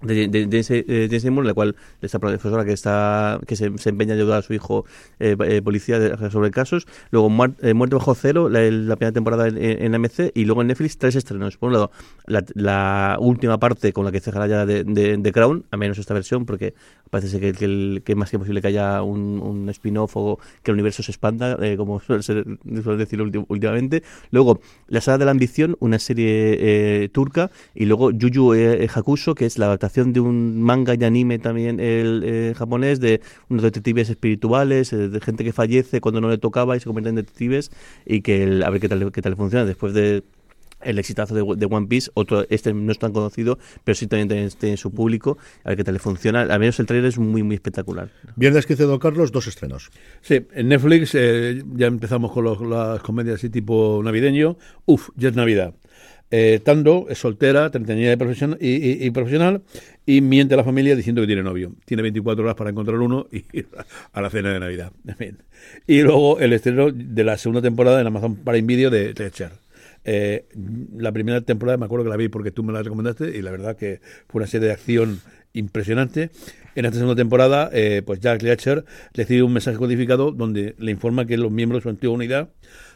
De, 0.00 0.28
de, 0.28 0.46
de 0.46 0.58
ese, 0.60 0.84
eh, 0.86 1.20
Seymour, 1.20 1.44
la 1.44 1.54
cual 1.54 1.74
esta 2.00 2.20
profesora 2.20 2.64
que 2.64 2.72
está 2.72 3.40
que 3.48 3.56
se, 3.56 3.64
empeña 3.66 4.14
en 4.14 4.20
ayudar 4.20 4.38
a 4.38 4.42
su 4.42 4.54
hijo 4.54 4.84
eh, 5.18 5.36
eh, 5.44 5.60
policía 5.60 5.98
de- 5.98 6.14
resolver 6.14 6.52
casos. 6.52 6.86
Luego 7.10 7.28
eh, 7.62 7.74
Muerte 7.74 7.96
bajo 7.96 8.14
cero, 8.14 8.48
la, 8.48 8.60
la 8.70 8.94
primera 8.94 9.12
temporada 9.12 9.48
en, 9.48 9.58
en 9.58 9.94
AMC 9.96 10.30
y 10.34 10.44
luego 10.44 10.60
en 10.62 10.68
Netflix 10.68 10.98
tres 10.98 11.16
estrenos. 11.16 11.56
Por 11.56 11.68
un 11.68 11.72
lado, 11.72 11.90
la, 12.26 12.44
la 12.54 13.16
última 13.18 13.58
parte 13.58 13.92
con 13.92 14.04
la 14.04 14.12
que 14.12 14.20
cerrará 14.20 14.46
ya 14.46 14.66
de, 14.66 14.84
de, 14.84 15.16
de 15.16 15.32
Crown, 15.32 15.64
a 15.72 15.76
menos 15.76 15.98
esta 15.98 16.14
versión, 16.14 16.46
porque 16.46 16.74
parece 17.10 17.40
que, 17.40 17.52
que, 17.52 18.02
que 18.04 18.14
más 18.14 18.30
que 18.30 18.38
posible 18.38 18.60
que 18.60 18.68
haya 18.68 19.02
un, 19.02 19.40
un 19.40 19.68
spin-off 19.70 20.16
o 20.16 20.38
que 20.62 20.70
el 20.70 20.74
universo 20.74 21.02
se 21.02 21.12
expanda, 21.12 21.56
eh, 21.60 21.76
como 21.76 22.00
suele, 22.06 22.22
ser, 22.22 22.44
suele 22.82 22.98
decir 22.98 23.20
últimamente. 23.20 24.02
Luego, 24.30 24.60
La 24.88 25.00
Sala 25.00 25.18
de 25.18 25.24
la 25.24 25.30
Ambición, 25.30 25.76
una 25.80 25.98
serie 25.98 26.56
eh, 26.58 27.08
turca, 27.08 27.50
y 27.74 27.86
luego 27.86 28.10
Yu 28.10 28.28
Yu 28.28 28.54
eh, 28.54 28.88
Hakusho, 28.92 29.34
que 29.34 29.46
es 29.46 29.58
la 29.58 29.66
adaptación 29.66 30.12
de 30.12 30.20
un 30.20 30.62
manga 30.62 30.94
y 30.94 31.04
anime 31.04 31.38
también 31.38 31.80
el, 31.80 32.22
eh, 32.24 32.54
japonés, 32.56 33.00
de 33.00 33.20
unos 33.48 33.62
detectives 33.62 34.10
espirituales, 34.10 34.92
eh, 34.92 35.08
de 35.08 35.20
gente 35.20 35.44
que 35.44 35.52
fallece 35.52 36.00
cuando 36.00 36.20
no 36.20 36.28
le 36.28 36.38
tocaba 36.38 36.76
y 36.76 36.80
se 36.80 36.86
convierte 36.86 37.10
en 37.10 37.16
detectives, 37.16 37.70
y 38.06 38.22
que 38.22 38.62
a 38.64 38.70
ver 38.70 38.80
qué 38.80 38.88
tal, 38.88 39.12
qué 39.12 39.22
tal 39.22 39.36
funciona 39.36 39.64
después 39.64 39.94
de 39.94 40.22
el 40.82 40.98
exitazo 40.98 41.34
de, 41.34 41.56
de 41.56 41.66
One 41.70 41.86
Piece, 41.86 42.10
otro, 42.14 42.46
este 42.50 42.72
no 42.72 42.92
es 42.92 42.98
tan 42.98 43.12
conocido, 43.12 43.58
pero 43.84 43.94
sí 43.94 44.06
también 44.06 44.28
tiene, 44.28 44.48
tiene 44.50 44.76
su 44.76 44.90
público, 44.92 45.38
a 45.64 45.68
ver 45.70 45.76
qué 45.78 45.84
tal 45.84 45.94
le 45.94 46.00
funciona. 46.00 46.42
Al 46.42 46.60
menos 46.60 46.78
el 46.80 46.86
trailer 46.86 47.08
es 47.08 47.18
muy, 47.18 47.42
muy 47.42 47.54
espectacular. 47.56 48.10
Viernes 48.36 48.66
15 48.66 48.84
Don 48.84 48.98
Carlos, 48.98 49.32
dos 49.32 49.46
estrenos. 49.46 49.90
Sí, 50.20 50.46
en 50.52 50.68
Netflix 50.68 51.14
eh, 51.14 51.62
ya 51.74 51.86
empezamos 51.88 52.32
con 52.32 52.44
los- 52.44 52.60
las 52.60 53.00
comedias 53.00 53.36
así 53.36 53.50
tipo 53.50 54.00
navideño. 54.04 54.56
Uf, 54.86 55.08
ya 55.16 55.28
es 55.30 55.36
Navidad. 55.36 55.74
Eh, 56.30 56.60
Tando 56.62 57.06
es 57.08 57.16
soltera, 57.18 57.70
treintañera 57.70 58.12
y, 58.12 58.16
profesion- 58.16 58.58
y, 58.60 58.68
y- 58.68 59.06
y 59.06 59.10
profesional 59.10 59.62
y 60.04 60.20
miente 60.20 60.52
a 60.52 60.58
la 60.58 60.64
familia 60.64 60.94
diciendo 60.94 61.22
que 61.22 61.26
tiene 61.26 61.42
novio. 61.42 61.72
Tiene 61.86 62.02
24 62.02 62.44
horas 62.44 62.54
para 62.54 62.68
encontrar 62.68 62.98
uno 62.98 63.26
y 63.32 63.44
ir 63.52 63.68
a 64.12 64.20
la 64.20 64.28
cena 64.28 64.52
de 64.52 64.60
Navidad. 64.60 64.92
En 65.06 65.16
fin. 65.16 65.38
Y 65.86 66.02
luego 66.02 66.38
el 66.38 66.52
estreno 66.52 66.90
de 66.92 67.24
la 67.24 67.38
segunda 67.38 67.62
temporada 67.62 68.00
en 68.00 68.06
Amazon 68.08 68.36
Prime 68.36 68.66
Video 68.66 68.90
de 68.90 69.14
Treacher. 69.14 69.52
Eh, 70.10 70.46
la 70.96 71.12
primera 71.12 71.42
temporada 71.42 71.76
me 71.76 71.84
acuerdo 71.84 72.04
que 72.04 72.08
la 72.08 72.16
vi 72.16 72.28
porque 72.28 72.50
tú 72.50 72.62
me 72.62 72.72
la 72.72 72.82
recomendaste 72.82 73.36
y 73.36 73.42
la 73.42 73.50
verdad 73.50 73.76
que 73.76 74.00
fue 74.26 74.40
una 74.40 74.46
serie 74.46 74.68
de 74.68 74.72
acción 74.72 75.20
impresionante. 75.52 76.30
En 76.74 76.86
esta 76.86 76.96
segunda 76.96 77.14
temporada, 77.14 77.68
eh, 77.74 78.02
pues 78.06 78.18
Jack 78.18 78.40
Reacher 78.42 78.86
recibe 79.12 79.42
un 79.42 79.52
mensaje 79.52 79.76
codificado 79.76 80.32
donde 80.32 80.74
le 80.78 80.92
informa 80.92 81.26
que 81.26 81.36
los 81.36 81.52
miembros 81.52 81.80
de 81.80 81.82
su 81.82 81.88
antigua 81.90 82.14
unidad, 82.14 82.48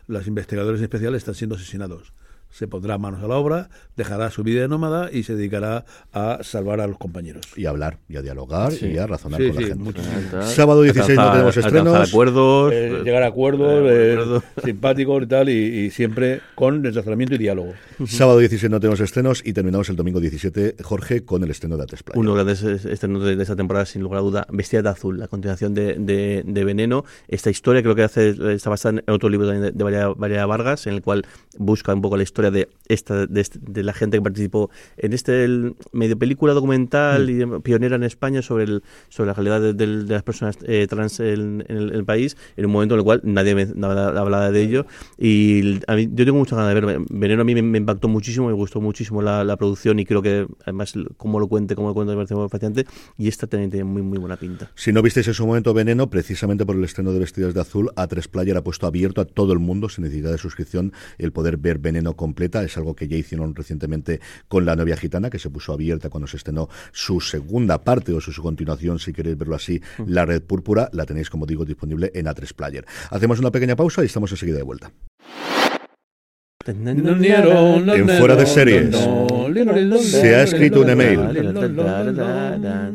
los 0.07 0.27
investigadores 0.27 0.81
especiales, 0.81 1.19
están 1.19 1.35
siendo 1.35 1.57
asesinados. 1.57 2.15
Se 2.53 2.69
pondrá 2.69 2.99
manos 2.99 3.23
a 3.25 3.27
la 3.29 3.37
obra, 3.37 3.71
dejará 3.97 4.31
su 4.31 4.43
vida 4.45 4.61
de 4.61 4.69
nómada 4.69 5.11
y 5.11 5.23
se 5.25 5.35
dedicará 5.35 5.85
a 6.13 6.39
salvar 6.43 6.81
a 6.81 6.87
los 6.87 6.99
compañeros. 6.99 7.43
Y 7.57 7.67
a 7.67 7.71
hablar, 7.71 7.99
y 8.09 8.17
a 8.17 8.23
dialogar, 8.23 8.73
Sí. 8.73 8.87
y 8.87 8.99
a 8.99 9.07
razonar 9.07 9.41
Sí, 9.41 9.49
con 9.49 9.57
sí, 9.57 9.63
la 9.63 9.69
gente. 9.71 9.83
mucho. 9.85 10.03
Sábado 10.45 10.83
16 10.83 11.17
no 11.17 11.23
Alcanzar- 11.23 11.33
tenemos 11.33 11.57
alcanzar 11.57 11.79
estrenos. 11.79 12.09
acuerdos. 12.11 12.73
Eh, 12.73 12.89
pues, 12.93 13.05
llegar 13.05 13.23
a 13.23 13.27
acuerdos, 13.27 13.91
eh, 13.91 13.95
eh, 14.09 14.13
acuerdos. 14.13 14.43
simpáticos 14.65 15.23
y 15.23 15.27
tal, 15.27 15.49
y, 15.49 15.53
y 15.53 15.91
siempre 15.91 16.41
con 16.55 16.83
desplazamiento 16.83 17.35
y 17.35 17.39
diálogo. 17.39 17.73
Sábado 18.07 18.39
16 18.39 18.71
no 18.71 18.81
tenemos 18.81 19.01
estrenos 19.01 19.43
y 19.45 19.53
terminamos 19.55 19.89
el 19.89 19.97
domingo 19.97 20.21
17, 20.21 20.77
Jorge, 20.83 21.25
con 21.25 21.43
el 21.45 21.51
estreno 21.51 21.77
de 21.77 21.85
Atesplaya. 21.85 22.21
Uno 22.21 22.35
de 22.37 22.45
los 22.45 22.61
grandes 22.63 22.85
estrenos 22.85 23.25
de, 23.25 23.41
esta 23.43 23.57
temporada, 23.57 23.87
sin 23.87 24.03
lugar 24.03 24.19
a 24.19 24.23
duda, 24.23 24.47
Vestida 24.51 24.83
de 24.83 24.89
Azul, 24.91 25.19
la 25.19 25.29
continuación 25.29 25.73
de, 25.75 25.95
de- 25.99 26.43
de 26.47 26.65
Veneno. 26.65 27.05
Esta 27.29 27.49
historia 27.51 27.83
creo 27.83 27.95
que 27.95 28.03
hace, 28.03 28.35
está 28.55 28.69
basada 28.71 29.01
en 29.07 29.13
otro 29.15 29.29
libro 29.29 29.47
de, 29.47 29.71
de 29.73 29.85
Valeria 30.17 30.47
Vargas, 30.47 30.87
en 30.87 30.95
el 30.95 31.03
cual 31.03 31.25
busca 31.59 31.95
un 31.95 32.03
poco 32.03 32.17
la 32.17 32.23
historia 32.23 32.42
de 32.51 32.69
esta 32.89 33.27
de, 33.27 33.41
este- 33.41 33.59
de 33.63 33.83
la 33.83 33.93
gente 33.93 34.17
que 34.19 34.23
participó 34.23 34.71
en 34.97 35.13
este 35.13 35.45
el 35.45 35.75
medio 35.93 36.19
película 36.19 36.53
documental 36.53 37.31
y 37.31 37.45
pionera 37.63 37.97
en 37.97 38.03
España 38.03 38.43
sobre 38.43 38.65
el, 38.65 38.83
sobre 39.09 39.29
la 39.29 39.35
realidad 39.35 39.61
de, 39.61 39.73
de- 39.75 40.05
de 40.05 40.13
las 40.15 40.23
personas 40.23 40.59
eh, 40.65 40.87
trans 40.89 41.21
en, 41.21 41.65
en 41.69 41.77
el, 41.77 41.89
en 41.91 41.95
el 41.95 42.05
país, 42.05 42.37
en 42.57 42.67
un 42.67 42.73
momento 42.73 42.95
en 42.95 43.01
el 43.01 43.05
cual 43.05 43.21
nadie 43.25 43.55
me, 43.55 43.63
hablaba 43.87 44.51
de 44.51 44.63
ello. 44.63 44.87
Y 45.19 45.81
a 45.87 45.95
mí, 45.97 46.09
yo 46.13 46.25
tengo 46.25 46.39
muchas 46.39 46.59
ganas 46.59 46.75
de 46.75 46.81
ver. 46.81 46.99
Veneno 47.11 47.43
a 47.43 47.45
mí 47.45 47.55
me, 47.55 47.63
me 47.63 47.79
impactó 47.79 48.09
muchísimo, 48.09 48.47
me 48.49 48.53
gustó 48.53 48.81
muchísimo 48.81 49.23
la, 49.23 49.45
la 49.45 49.57
producción 49.57 49.99
y 49.99 50.05
creo 50.05 50.23
que 50.23 50.47
además 50.63 50.95
cómo 51.17 51.39
lo 51.41 51.49
cuente, 51.49 51.75
cómo 51.75 51.89
lo 51.89 51.95
cuenta 51.95 52.13
me 52.13 52.17
parece 52.17 52.35
muy 52.35 52.49
fascinante. 52.49 52.87
Y 53.19 53.29
esta 53.29 53.47
también 53.47 53.71
tiene 53.71 53.85
muy, 53.85 54.03
muy 54.03 54.19
buena 54.19 54.37
pinta. 54.37 54.71
Si 54.75 54.93
no 54.93 55.03
visteis 55.03 55.29
en 55.29 55.35
su 55.35 55.47
momento 55.47 55.73
Veneno, 55.75 56.11
precisamente 56.11 56.67
por 56.67 56.77
el 56.77 56.85
estreno 56.85 57.13
de 57.13 57.19
Vestidas 57.21 57.55
de 57.55 57.61
Azul, 57.61 57.91
A3 57.97 58.29
Player 58.29 58.57
ha 58.57 58.63
puesto 58.65 58.87
abierto 58.87 59.21
a 59.21 59.25
todo 59.25 59.53
el 59.53 59.59
mundo, 59.59 59.89
sin 59.89 60.05
necesidad 60.05 60.33
de 60.33 60.39
suscripción, 60.39 60.93
el 61.19 61.33
poder 61.33 61.57
ver 61.57 61.79
Veneno 61.79 62.15
completa. 62.33 62.63
Es 62.63 62.79
algo 62.79 62.97
que 62.97 63.09
ya 63.09 63.17
hicieron 63.17 63.55
recientemente 63.55 64.21
con 64.49 64.65
La 64.65 64.75
novia 64.75 64.97
gitana, 64.97 65.29
que 65.29 65.39
se 65.39 65.51
puso 65.51 65.75
abierta 65.75 66.09
cuando 66.09 66.27
se 66.27 66.39
estrenó 66.39 66.69
su 66.93 67.21
segunda 67.21 67.85
parte 67.85 68.13
o 68.13 68.21
su, 68.21 68.33
su 68.33 68.43
continuación, 68.43 68.99
si 68.99 69.13
queréis 69.13 69.37
verlo 69.37 69.55
así, 69.55 69.83
La 70.07 70.25
Red 70.25 70.43
Púrpura. 70.43 70.89
La 70.93 71.05
tenéis, 71.05 71.29
como 71.29 71.45
digo, 71.45 71.67
disponible 71.67 72.11
en 72.15 72.27
A3 72.27 72.55
Player. 72.55 72.87
Hacemos 73.11 73.39
una 73.39 73.51
pequeña 73.51 73.77
pausa 73.77 74.03
y 74.03 74.07
estamos 74.07 74.31
enseguida 74.31 74.57
de 74.57 74.63
vuelta. 74.63 74.93
En 76.67 78.09
Fuera 78.19 78.37
de 78.37 78.47
Series. 78.47 78.97
Se 80.03 80.35
ha 80.35 80.45
escrito 80.45 80.81
un 80.81 80.89
email. 80.91 81.21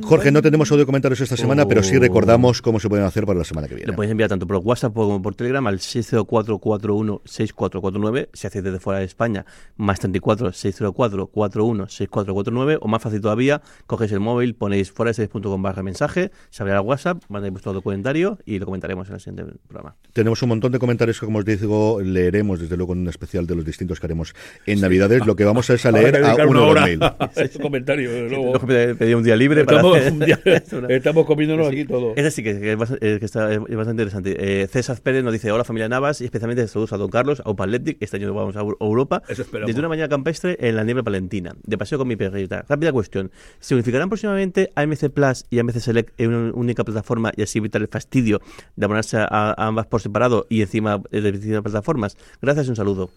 Jorge, 0.02 0.32
no 0.32 0.42
tenemos 0.42 0.72
audio 0.72 0.86
comentarios 0.86 1.20
esta 1.22 1.36
semana, 1.36 1.68
pero 1.68 1.84
sí 1.84 1.98
recordamos 1.98 2.62
cómo 2.62 2.80
se 2.80 2.88
pueden 2.88 3.04
hacer 3.06 3.26
para 3.26 3.40
la 3.40 3.46
semana 3.46 3.68
que 3.68 3.76
viene. 3.76 3.92
Lo 3.92 3.96
podéis 3.96 4.12
enviar 4.12 4.30
tanto 4.30 4.48
por 4.48 4.56
WhatsApp 4.58 4.94
como 4.94 5.22
por 5.22 5.36
Telegram 5.36 5.68
al 5.68 5.80
604416449, 5.80 8.30
si 8.34 8.48
hacéis 8.48 8.64
desde 8.64 8.80
fuera 8.80 9.00
de 9.00 9.06
España, 9.06 9.46
más 9.76 10.00
34 10.00 10.54
604 10.54 11.28
41 11.28 11.90
6449, 11.90 12.78
o 12.82 12.88
más 12.88 13.02
fácil 13.02 13.20
todavía, 13.22 13.62
cogéis 13.86 14.14
el 14.14 14.22
móvil, 14.22 14.56
ponéis 14.56 14.92
fuera 14.92 15.10
de 15.10 15.16
series.com 15.16 15.62
barra 15.62 15.84
mensaje, 15.84 16.32
se 16.50 16.64
abrirá 16.64 16.80
WhatsApp, 16.82 17.22
mandáis 17.28 17.52
vuestro 17.52 17.74
documentario 17.74 18.40
y 18.46 18.60
lo 18.60 18.66
comentaremos 18.66 19.10
en 19.10 19.16
el 19.16 19.20
siguiente 19.20 19.44
programa. 19.68 19.98
Tenemos 20.14 20.42
un 20.42 20.48
montón 20.50 20.72
de 20.72 20.80
comentarios 20.80 21.20
que, 21.20 21.26
como 21.26 21.40
os 21.40 21.46
digo, 21.46 22.00
leeremos 22.02 22.62
desde 22.62 22.78
luego 22.78 22.94
en 22.94 23.00
un 23.00 23.10
especial 23.10 23.46
de 23.46 23.57
los 23.58 23.66
distintos 23.66 24.00
que 24.00 24.06
haremos 24.08 24.34
en 24.66 24.80
Navidades. 24.82 25.26
Lo 25.26 25.36
que 25.36 25.44
vamos 25.44 25.70
a 25.70 25.74
es 25.74 25.86
a 25.86 25.92
leer 25.92 26.24
a 26.24 26.46
uno 26.48 26.74
de 26.74 26.80
mail. 26.82 27.04
a 27.04 27.30
ese 27.36 27.60
comentario, 27.60 28.28
luego. 28.30 28.60
Pedí 28.98 29.14
un 29.14 29.24
día 29.24 29.36
libre 29.36 29.66
para 29.66 29.78
Estamos, 29.78 29.98
hacer- 30.32 30.86
estamos 30.92 31.26
comiéndonos 31.26 31.68
aquí 31.68 31.86
todo. 31.86 32.14
Ese 32.16 32.32
sí 32.32 32.44
que, 32.44 32.60
que 32.60 32.72
es, 32.74 32.78
bast- 32.78 32.98
eh, 33.02 33.18
que 33.20 33.26
está, 33.26 33.54
es 33.54 33.60
bastante 33.60 34.04
interesante. 34.04 34.36
Eh, 34.64 34.68
César 34.68 35.00
Pérez 35.02 35.24
nos 35.24 35.34
dice, 35.34 35.52
hola 35.52 35.64
familia 35.64 35.90
Navas, 35.90 36.22
y 36.22 36.26
especialmente 36.26 36.68
saludos 36.68 36.94
a 36.94 36.98
Don 36.98 37.10
Carlos, 37.10 37.42
a 37.46 37.50
Athletic, 37.50 37.98
este 38.02 38.18
año 38.18 38.34
vamos 38.34 38.56
a 38.56 38.62
Eu- 38.62 38.78
Europa, 38.80 39.22
Eso 39.28 39.44
desde 39.66 39.80
una 39.80 39.90
mañana 39.90 40.08
campestre 40.10 40.58
en 40.60 40.76
la 40.76 40.84
nieve 40.84 41.04
palentina, 41.04 41.54
de 41.64 41.78
paseo 41.78 41.98
con 41.98 42.08
mi 42.08 42.16
perrita. 42.16 42.66
Rápida 42.70 42.92
cuestión, 42.92 43.32
¿se 43.60 43.74
unificarán 43.74 44.10
próximamente 44.10 44.72
AMC 44.76 45.10
Plus 45.10 45.46
y 45.50 45.60
AMC 45.60 45.80
Select 45.80 46.14
en 46.20 46.34
una 46.34 46.54
única 46.54 46.84
plataforma 46.84 47.32
y 47.36 47.42
así 47.42 47.58
evitar 47.60 47.82
el 47.82 47.88
fastidio 47.88 48.42
de 48.76 48.86
abonarse 48.86 49.18
a, 49.18 49.26
a 49.30 49.54
ambas 49.68 49.88
por 49.88 50.02
separado 50.02 50.46
y 50.50 50.62
encima 50.62 51.02
de 51.12 51.32
distintas 51.32 51.64
plataformas? 51.64 52.18
Gracias 52.42 52.68
y 52.68 52.70
un 52.70 52.76
saludo. 52.76 53.10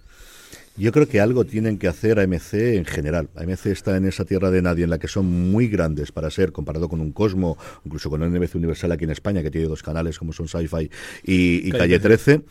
Yo 0.77 0.93
creo 0.93 1.09
que 1.09 1.21
algo 1.21 1.45
tienen 1.45 1.79
que 1.79 1.89
hacer 1.89 2.18
AMC 2.18 2.55
en 2.55 2.85
general. 2.85 3.29
AMC 3.37 3.66
está 3.66 3.97
en 3.97 4.07
esa 4.07 4.25
tierra 4.25 4.51
de 4.51 4.62
nadie 4.62 4.85
en 4.85 4.91
la 4.91 4.99
que 4.99 5.09
son 5.09 5.27
muy 5.27 5.68
grandes 5.68 6.12
para 6.12 6.31
ser, 6.31 6.53
comparado 6.53 6.89
con 6.89 7.01
un 7.01 7.12
Cosmo, 7.12 7.59
incluso 7.85 8.09
con 8.09 8.23
un 8.23 8.33
NBC 8.33 8.55
Universal 8.55 8.93
aquí 8.93 9.05
en 9.05 9.11
España, 9.11 9.43
que 9.43 9.51
tiene 9.51 9.66
dos 9.66 9.83
canales 9.83 10.18
como 10.18 10.33
son 10.33 10.49
Sci-Fi 10.49 10.91
y, 11.25 11.68
y 11.68 11.71
Calle 11.73 11.99
Calle 11.99 11.99
13. 11.99 12.43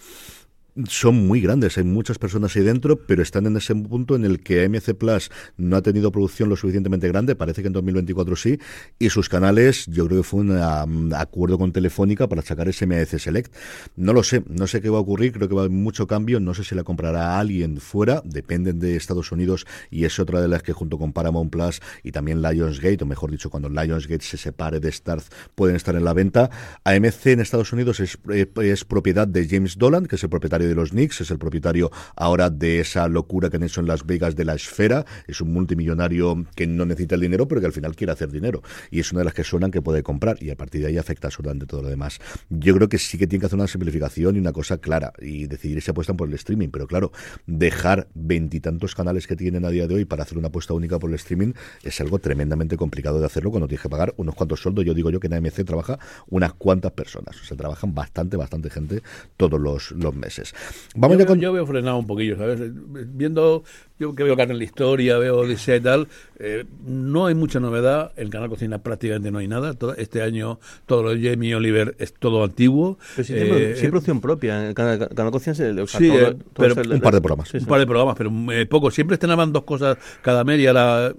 Son 0.88 1.28
muy 1.28 1.42
grandes, 1.42 1.78
hay 1.78 1.84
muchas 1.84 2.18
personas 2.20 2.56
ahí 2.56 2.64
dentro, 2.64 2.96
pero 3.06 3.22
están 3.22 3.46
en 3.46 3.58
ese 3.58 3.76
punto 3.76 4.16
en 4.16 4.24
el 4.24 4.40
que 4.42 4.64
AMC 4.64 4.94
Plus 4.96 5.30
no 5.58 5.76
ha 5.76 5.82
tenido 5.82 6.12
producción 6.12 6.48
lo 6.48 6.56
suficientemente 6.56 7.08
grande, 7.08 7.36
parece 7.36 7.62
que 7.62 7.68
en 7.68 7.74
2024 7.74 8.36
sí, 8.36 8.60
y 8.98 9.10
sus 9.10 9.30
canales, 9.30 9.88
yo 9.88 10.06
creo 10.06 10.20
que 10.20 10.24
fue 10.24 10.42
un 10.42 10.52
um, 10.52 11.14
acuerdo 11.14 11.58
con 11.58 11.72
Telefónica 11.72 12.30
para 12.30 12.42
sacar 12.42 12.70
ese 12.70 12.86
MAC 12.86 13.18
Select. 13.18 13.54
No 13.96 14.14
lo 14.14 14.24
sé, 14.24 14.44
no 14.48 14.68
sé 14.68 14.82
qué 14.82 14.90
va 14.90 15.00
a 15.00 15.02
ocurrir, 15.02 15.34
creo 15.34 15.50
que 15.50 15.56
va 15.56 15.62
a 15.62 15.66
haber 15.66 15.76
mucho 15.76 16.08
cambio, 16.08 16.40
no 16.40 16.54
sé 16.54 16.64
si 16.64 16.76
la 16.76 16.84
comprará 16.84 17.40
alguien 17.40 17.78
fuera, 17.78 18.22
dependen 18.24 18.80
de 18.80 18.96
Estados 18.96 19.32
Unidos 19.32 19.66
y 19.90 20.06
es 20.06 20.20
otra 20.20 20.40
de 20.42 20.48
las 20.48 20.64
que 20.64 20.74
junto 20.74 20.98
con 20.98 21.14
Paramount 21.14 21.52
Plus 21.52 21.82
y 22.04 22.12
también 22.12 22.42
Lionsgate, 22.42 23.04
o 23.04 23.08
mejor 23.08 23.32
dicho, 23.32 23.50
cuando 23.50 23.70
Lionsgate 23.70 24.24
se 24.24 24.38
separe 24.38 24.80
de 24.80 24.92
Starz, 24.92 25.30
pueden 25.56 25.76
estar 25.76 25.96
en 25.96 26.06
la 26.06 26.14
venta. 26.14 26.50
AMC 26.84 27.26
en 27.28 27.40
Estados 27.42 27.74
Unidos 27.74 28.00
es, 28.00 28.18
eh, 28.32 28.48
es 28.62 28.86
propiedad 28.86 29.28
de 29.28 29.48
James 29.48 29.78
Dolan, 29.78 30.06
que 30.06 30.16
es 30.16 30.24
el 30.24 30.30
propietario 30.30 30.69
de 30.70 30.76
los 30.76 30.92
Knicks, 30.92 31.22
es 31.22 31.32
el 31.32 31.38
propietario 31.38 31.92
ahora 32.16 32.50
de 32.50 32.80
esa 32.80 33.08
locura 33.08 33.50
que 33.50 33.58
han 33.58 33.64
hecho 33.64 33.82
en 33.82 33.88
Las 33.88 34.06
Vegas 34.06 34.36
de 34.36 34.46
la 34.46 34.56
esfera, 34.56 35.06
es 35.28 35.42
un 35.42 35.52
multimillonario 35.52 36.46
que 36.56 36.68
no 36.68 36.86
necesita 36.86 37.16
el 37.16 37.22
dinero, 37.22 37.48
pero 37.48 37.62
que 37.62 37.68
al 37.68 37.74
final 37.74 37.96
quiere 37.96 38.14
hacer 38.14 38.32
dinero, 38.32 38.62
y 38.92 39.00
es 39.00 39.12
una 39.12 39.20
de 39.20 39.26
las 39.26 39.34
que 39.34 39.44
suenan 39.44 39.72
que 39.72 39.82
puede 39.82 40.04
comprar, 40.04 40.42
y 40.42 40.50
a 40.50 40.56
partir 40.56 40.82
de 40.82 40.88
ahí 40.88 40.98
afecta 40.98 41.28
absolutamente 41.28 41.66
todo 41.66 41.82
lo 41.82 41.90
demás. 41.90 42.20
Yo 42.50 42.76
creo 42.76 42.90
que 42.90 42.98
sí 42.98 43.18
que 43.18 43.28
tiene 43.28 43.42
que 43.42 43.48
hacer 43.48 43.58
una 43.58 43.68
simplificación 43.68 44.36
y 44.36 44.40
una 44.40 44.54
cosa 44.54 44.78
clara, 44.78 45.14
y 45.20 45.48
decidir 45.48 45.82
si 45.82 45.92
apuestan 45.92 46.18
por 46.18 46.28
el 46.28 46.34
streaming, 46.36 46.70
pero 46.70 46.88
claro, 46.88 47.12
dejar 47.46 48.08
veintitantos 48.14 48.96
canales 48.96 49.28
que 49.28 49.36
tienen 49.36 49.66
a 49.66 49.70
día 49.70 49.88
de 49.88 49.96
hoy 49.96 50.06
para 50.06 50.24
hacer 50.24 50.38
una 50.38 50.48
apuesta 50.48 50.74
única 50.74 51.00
por 51.00 51.10
el 51.10 51.16
streaming 51.16 51.54
es 51.84 52.00
algo 52.02 52.20
tremendamente 52.20 52.78
complicado 52.78 53.20
de 53.20 53.26
hacerlo 53.26 53.52
cuando 53.52 53.68
tienes 53.68 53.82
que 53.82 53.90
pagar 53.90 54.14
unos 54.18 54.36
cuantos 54.36 54.62
sueldos. 54.62 54.86
Yo 54.86 54.94
digo 54.94 55.10
yo 55.10 55.20
que 55.20 55.28
en 55.28 55.34
AMC 55.34 55.66
trabaja 55.66 56.00
unas 56.28 56.54
cuantas 56.54 56.92
personas, 56.92 57.40
o 57.42 57.46
sea, 57.46 57.58
trabajan 57.58 57.94
bastante, 57.94 58.38
bastante 58.38 58.70
gente 58.70 59.02
todos 59.38 59.60
los, 59.60 59.92
los 59.92 60.16
meses. 60.16 60.54
Vamos 60.96 61.18
yo, 61.18 61.24
ya 61.24 61.28
con... 61.28 61.40
yo 61.40 61.54
veo 61.54 61.66
frenado 61.66 61.98
un 61.98 62.08
poquillo, 62.08 62.38
¿sabes? 62.38 62.60
Viendo, 62.62 63.64
yo 64.00 64.16
que 64.16 64.24
veo 64.24 64.36
la 64.36 64.64
Historia, 64.64 65.18
veo 65.18 65.38
Odisea 65.40 65.76
y 65.76 65.82
tal, 65.82 66.08
eh, 66.40 66.66
no 66.86 67.26
hay 67.26 67.36
mucha 67.36 67.60
novedad. 67.60 68.12
En 68.16 68.30
Canal 68.30 68.50
Cocina 68.50 68.78
prácticamente 68.82 69.30
no 69.32 69.40
hay 69.40 69.48
nada. 69.48 69.74
Todo, 69.74 69.96
este 69.96 70.22
año 70.22 70.60
todo 70.86 71.04
lo 71.04 71.16
de 71.16 71.30
Jamie 71.30 71.54
Oliver 71.56 71.96
es 72.00 72.14
todo 72.14 72.44
antiguo. 72.44 72.98
Pero 73.16 73.26
sí, 73.28 73.34
Eh, 73.36 73.76
hay 73.82 73.88
producción 73.90 74.22
propia. 74.22 74.68
En 74.70 74.74
Canal, 74.74 75.10
Canal 75.14 75.32
Cocina 75.32 75.54
se- 75.54 75.72
o 75.72 75.88
sea, 75.88 76.00
Sí, 76.00 76.08
todo- 76.08 76.18
eh, 76.20 76.34
todo 76.54 76.76
pero 76.76 76.96
un 76.96 77.02
par 77.02 77.14
de 77.14 77.22
programas. 77.22 77.50
Sí, 77.50 77.58
sí. 77.60 77.64
un 77.64 77.70
par 77.70 77.80
de 77.80 77.86
programas, 77.86 78.16
pero 78.18 78.32
eh, 78.54 78.66
poco. 78.66 78.90
Siempre 78.92 79.16
estrenaban 79.16 79.52
dos 79.52 79.64
cosas 79.64 79.98
cada 80.22 80.44
y 80.56 80.66
ahora 80.66 81.14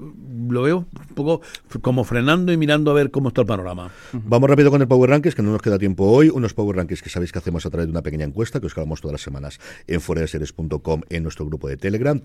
lo 0.48 0.62
veo 0.62 0.78
un 0.78 1.14
poco 1.14 1.42
como 1.82 2.02
frenando 2.04 2.52
y 2.52 2.56
mirando 2.56 2.90
a 2.90 2.94
ver 2.94 3.10
cómo 3.10 3.28
está 3.28 3.42
el 3.42 3.46
panorama. 3.46 3.90
Vamos 4.12 4.48
rápido 4.50 4.70
con 4.70 4.80
el 4.80 4.88
Power 4.88 5.10
Rankings, 5.10 5.34
que 5.34 5.42
no 5.42 5.52
nos 5.52 5.62
queda 5.62 5.78
tiempo 5.78 6.04
hoy. 6.06 6.30
Unos 6.30 6.54
Power 6.54 6.76
Rankings 6.76 7.02
que 7.02 7.10
sabéis 7.10 7.30
que 7.30 7.38
hacemos 7.38 7.64
a 7.66 7.70
través 7.70 7.86
de 7.86 7.90
una 7.92 8.02
pequeña 8.02 8.24
encuesta 8.24 8.58
que 8.58 8.66
os 8.66 8.74
grabamos 8.74 9.00
todas 9.00 9.12
las 9.12 9.20
semanas 9.22 9.60
en 9.86 10.00
foradeseries.com 10.00 11.02
en 11.10 11.22
nuestro 11.22 11.46
grupo 11.46 11.68
de 11.68 11.76
Telegram, 11.76 12.18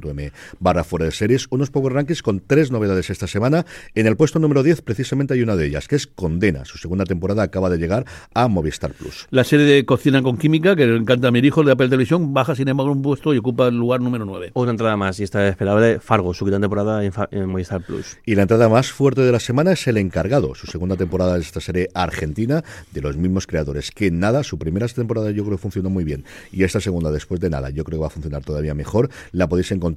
telegram.m 0.00 0.32
barra 0.58 0.84
fuera 0.84 1.06
de 1.06 1.12
series. 1.12 1.46
Unos 1.50 1.70
Power 1.70 1.92
Rankings 1.92 2.22
con 2.22 2.40
tres 2.40 2.70
novedades 2.70 3.10
esta 3.10 3.26
semana. 3.26 3.64
En 3.94 4.06
el 4.06 4.16
puesto 4.16 4.38
número 4.38 4.62
10 4.62 4.82
precisamente 4.82 5.34
hay 5.34 5.42
una 5.42 5.56
de 5.56 5.66
ellas, 5.66 5.88
que 5.88 5.96
es 5.96 6.06
Condena. 6.06 6.64
Su 6.64 6.78
segunda 6.78 7.04
temporada 7.04 7.42
acaba 7.42 7.70
de 7.70 7.78
llegar 7.78 8.04
a 8.34 8.48
Movistar 8.48 8.92
Plus. 8.92 9.26
La 9.30 9.44
serie 9.44 9.66
de 9.66 9.84
Cocina 9.84 10.22
con 10.22 10.36
Química, 10.36 10.76
que 10.76 10.86
le 10.86 10.96
encanta 10.96 11.28
a 11.28 11.30
mi 11.30 11.40
hijo 11.40 11.62
de 11.62 11.72
Apple 11.72 11.88
Televisión, 11.88 12.34
baja 12.34 12.54
sin 12.54 12.68
embargo 12.68 12.92
un 12.92 13.02
puesto 13.02 13.34
y 13.34 13.38
ocupa 13.38 13.68
el 13.68 13.76
lugar 13.76 14.00
número 14.00 14.24
9. 14.24 14.50
Otra 14.54 14.70
entrada 14.70 14.96
más, 14.96 15.18
y 15.20 15.24
esta 15.24 15.46
es 15.46 15.52
esperable, 15.52 16.00
Fargo, 16.00 16.34
su 16.34 16.44
quinta 16.44 16.60
temporada 16.60 17.04
en, 17.04 17.12
en 17.30 17.46
Movistar 17.48 17.82
Plus. 17.82 18.18
Y 18.26 18.34
la 18.34 18.42
entrada 18.42 18.68
más 18.68 18.92
fuerte 18.92 19.22
de 19.22 19.32
la 19.32 19.40
semana 19.40 19.72
es 19.72 19.86
El 19.86 19.96
Encargado, 19.96 20.54
su 20.54 20.66
segunda 20.66 20.96
temporada 20.96 21.34
de 21.34 21.40
esta 21.40 21.60
serie 21.60 21.88
argentina 21.94 22.62
de 22.92 23.00
los 23.00 23.16
mismos 23.16 23.46
creadores. 23.46 23.90
Que 23.90 24.10
nada, 24.10 24.44
su 24.44 24.58
primera 24.58 24.86
temporada 24.88 25.30
yo 25.30 25.44
creo 25.44 25.56
que 25.56 25.62
funcionó 25.62 25.90
muy 25.90 26.04
bien. 26.04 26.24
Y 26.52 26.64
esta 26.64 26.80
segunda, 26.80 27.10
después 27.10 27.40
de 27.40 27.50
nada, 27.50 27.70
yo 27.70 27.84
creo 27.84 27.98
que 27.98 28.02
va 28.02 28.06
a 28.08 28.10
funcionar 28.10 28.44
todavía 28.44 28.74
mejor. 28.74 29.10
La 29.32 29.48
podéis 29.48 29.72
encontrar 29.72 29.89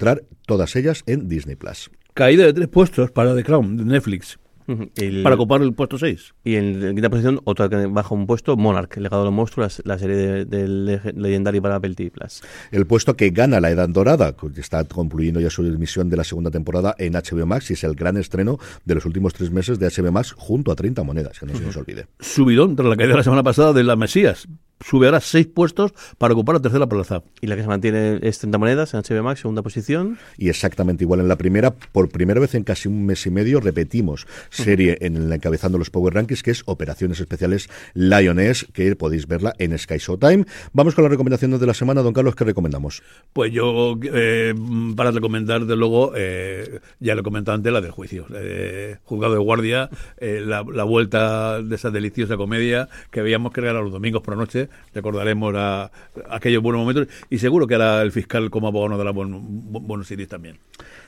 todas 0.46 0.76
ellas 0.76 1.04
en 1.06 1.28
Disney 1.28 1.56
Plus. 1.56 1.90
Caída 2.14 2.46
de 2.46 2.54
tres 2.54 2.68
puestos 2.68 3.12
para 3.12 3.36
The 3.36 3.44
Crown, 3.44 3.78
de 3.78 3.86
Netflix. 3.86 4.40
El- 4.96 5.24
para 5.24 5.36
ocupar 5.36 5.62
el 5.62 5.74
puesto 5.74 5.98
6. 5.98 6.36
y 6.46 6.56
en, 6.56 6.82
en 6.82 6.94
quinta 6.96 7.10
posición, 7.10 7.42
otra 7.44 7.68
que 7.68 7.86
baja 7.88 8.16
un 8.16 8.26
puesto, 8.26 8.56
Monarch, 8.56 8.96
el 8.96 9.04
legado 9.04 9.24
de 9.24 9.26
los 9.26 9.34
monstruos, 9.36 9.82
la, 9.84 9.96
la 9.96 10.00
serie 10.00 10.16
de, 10.16 10.46
de 10.46 10.68
lege- 10.70 11.12
legendario 11.18 11.62
para 11.62 11.76
Apple 11.76 11.96
TV 11.96 12.12
Plus. 12.12 12.42
El 12.72 12.86
puesto 12.88 13.18
que 13.18 13.32
gana 13.32 13.60
la 13.60 13.72
Edad 13.72 13.90
Dorada, 13.90 14.38
que 14.38 14.48
está 14.62 14.86
concluyendo 14.86 15.42
ya 15.42 15.50
su 15.50 15.66
emisión 15.66 16.10
de 16.10 16.16
la 16.16 16.24
segunda 16.24 16.50
temporada 16.50 16.96
en 16.98 17.12
HBO 17.12 17.46
Max 17.46 17.72
y 17.72 17.74
es 17.74 17.84
el 17.84 17.94
gran 17.96 18.16
estreno 18.16 18.58
de 18.86 18.96
los 18.96 19.06
últimos 19.06 19.34
tres 19.34 19.52
meses 19.52 19.80
de 19.80 19.88
HBO 19.90 20.14
Max 20.14 20.32
junto 20.38 20.72
a 20.72 20.76
30 20.76 21.04
monedas, 21.04 21.40
que 21.40 21.46
no 21.46 21.58
se 21.58 21.62
nos 21.66 21.76
olvide. 21.76 22.08
Subidón 22.22 22.78
tras 22.78 22.88
la 22.88 22.96
caída 22.96 23.12
de 23.12 23.18
la 23.18 23.24
semana 23.24 23.44
pasada 23.44 23.74
de 23.74 23.84
La 23.84 23.98
Mesías. 23.98 24.48
Sube 24.84 25.08
ahora 25.08 25.22
seis 25.22 25.48
puestos 25.48 25.94
para 26.18 26.34
ocupar 26.34 26.56
la 26.56 26.62
tercera 26.62 26.88
plaza. 26.88 27.24
Y 27.42 27.48
la 27.48 27.56
que 27.56 27.62
se 27.62 27.68
mantiene 27.68 28.20
es 28.22 28.40
30 28.40 28.58
monedas 28.58 28.94
en 28.94 29.02
HBO 29.02 29.24
Max, 29.24 29.42
segunda 29.42 29.62
posición. 29.62 30.18
Y 30.38 30.50
exactamente 30.50 31.04
igual 31.04 31.20
en 31.20 31.28
la 31.28 31.38
primera, 31.38 31.72
por 31.72 32.10
primera 32.10 32.40
vez 32.40 32.56
en 32.56 32.64
casi 32.64 32.88
un 32.88 33.06
mes 33.06 33.26
y 33.26 33.32
medio, 33.32 33.60
repetimos 33.60 34.28
serie 34.50 34.98
en 35.02 35.18
el 35.18 35.32
encabezando 35.32 35.78
los 35.78 35.90
Power 35.90 36.14
Rankings, 36.14 36.44
que 36.44 36.52
es 36.52 36.64
Operaciones 36.66 37.20
Especiales 37.20 37.70
Lioness, 37.94 38.68
que 38.74 38.96
podéis 38.96 39.28
verla 39.28 39.54
en 39.58 39.78
Sky 39.78 39.98
Showtime. 39.98 40.46
Vamos 40.74 40.96
con 40.96 41.04
las 41.04 41.12
recomendaciones 41.12 41.60
de 41.60 41.68
la 41.68 41.74
semana, 41.74 42.02
don 42.02 42.14
Carlos, 42.14 42.36
¿qué 42.36 42.44
recomendamos? 42.44 43.02
Pues 43.34 43.52
yo, 43.52 43.98
eh, 44.04 44.54
para 44.96 45.12
recomendar, 45.12 45.66
de 45.66 45.76
luego, 45.76 46.14
eh, 46.16 46.80
ya 47.00 47.16
lo 47.16 47.24
comenté 47.24 47.52
antes, 47.52 47.72
la 47.72 47.82
del 47.82 47.92
juicio. 47.92 48.26
Eh, 48.34 48.98
juzgado 49.04 49.34
de 49.34 49.40
guardia, 49.40 49.90
eh, 50.18 50.42
la, 50.46 50.64
la 50.64 50.84
vuelta 50.84 51.62
de 51.62 51.76
esa 51.76 51.92
deliciosa 51.92 52.38
comedia 52.38 52.90
que 53.12 53.22
veíamos 53.22 53.54
que 53.54 53.62
era 53.62 53.74
los 53.74 53.92
domingos 53.92 54.22
por 54.22 54.36
la 54.36 54.42
noche. 54.42 54.70
Recordaremos 54.94 55.54
a, 55.56 55.92
aquellos 56.30 56.62
buenos 56.62 56.82
momentos 56.82 57.08
y 57.30 57.40
seguro 57.40 57.68
que 57.68 57.76
era 57.76 58.02
el 58.02 58.12
fiscal 58.12 58.50
como 58.50 58.68
abogado 58.68 58.98
de 58.98 59.04
la 59.06 59.12
buen, 59.12 59.40
buenos 59.42 60.08
series 60.08 60.28
también. 60.30 60.58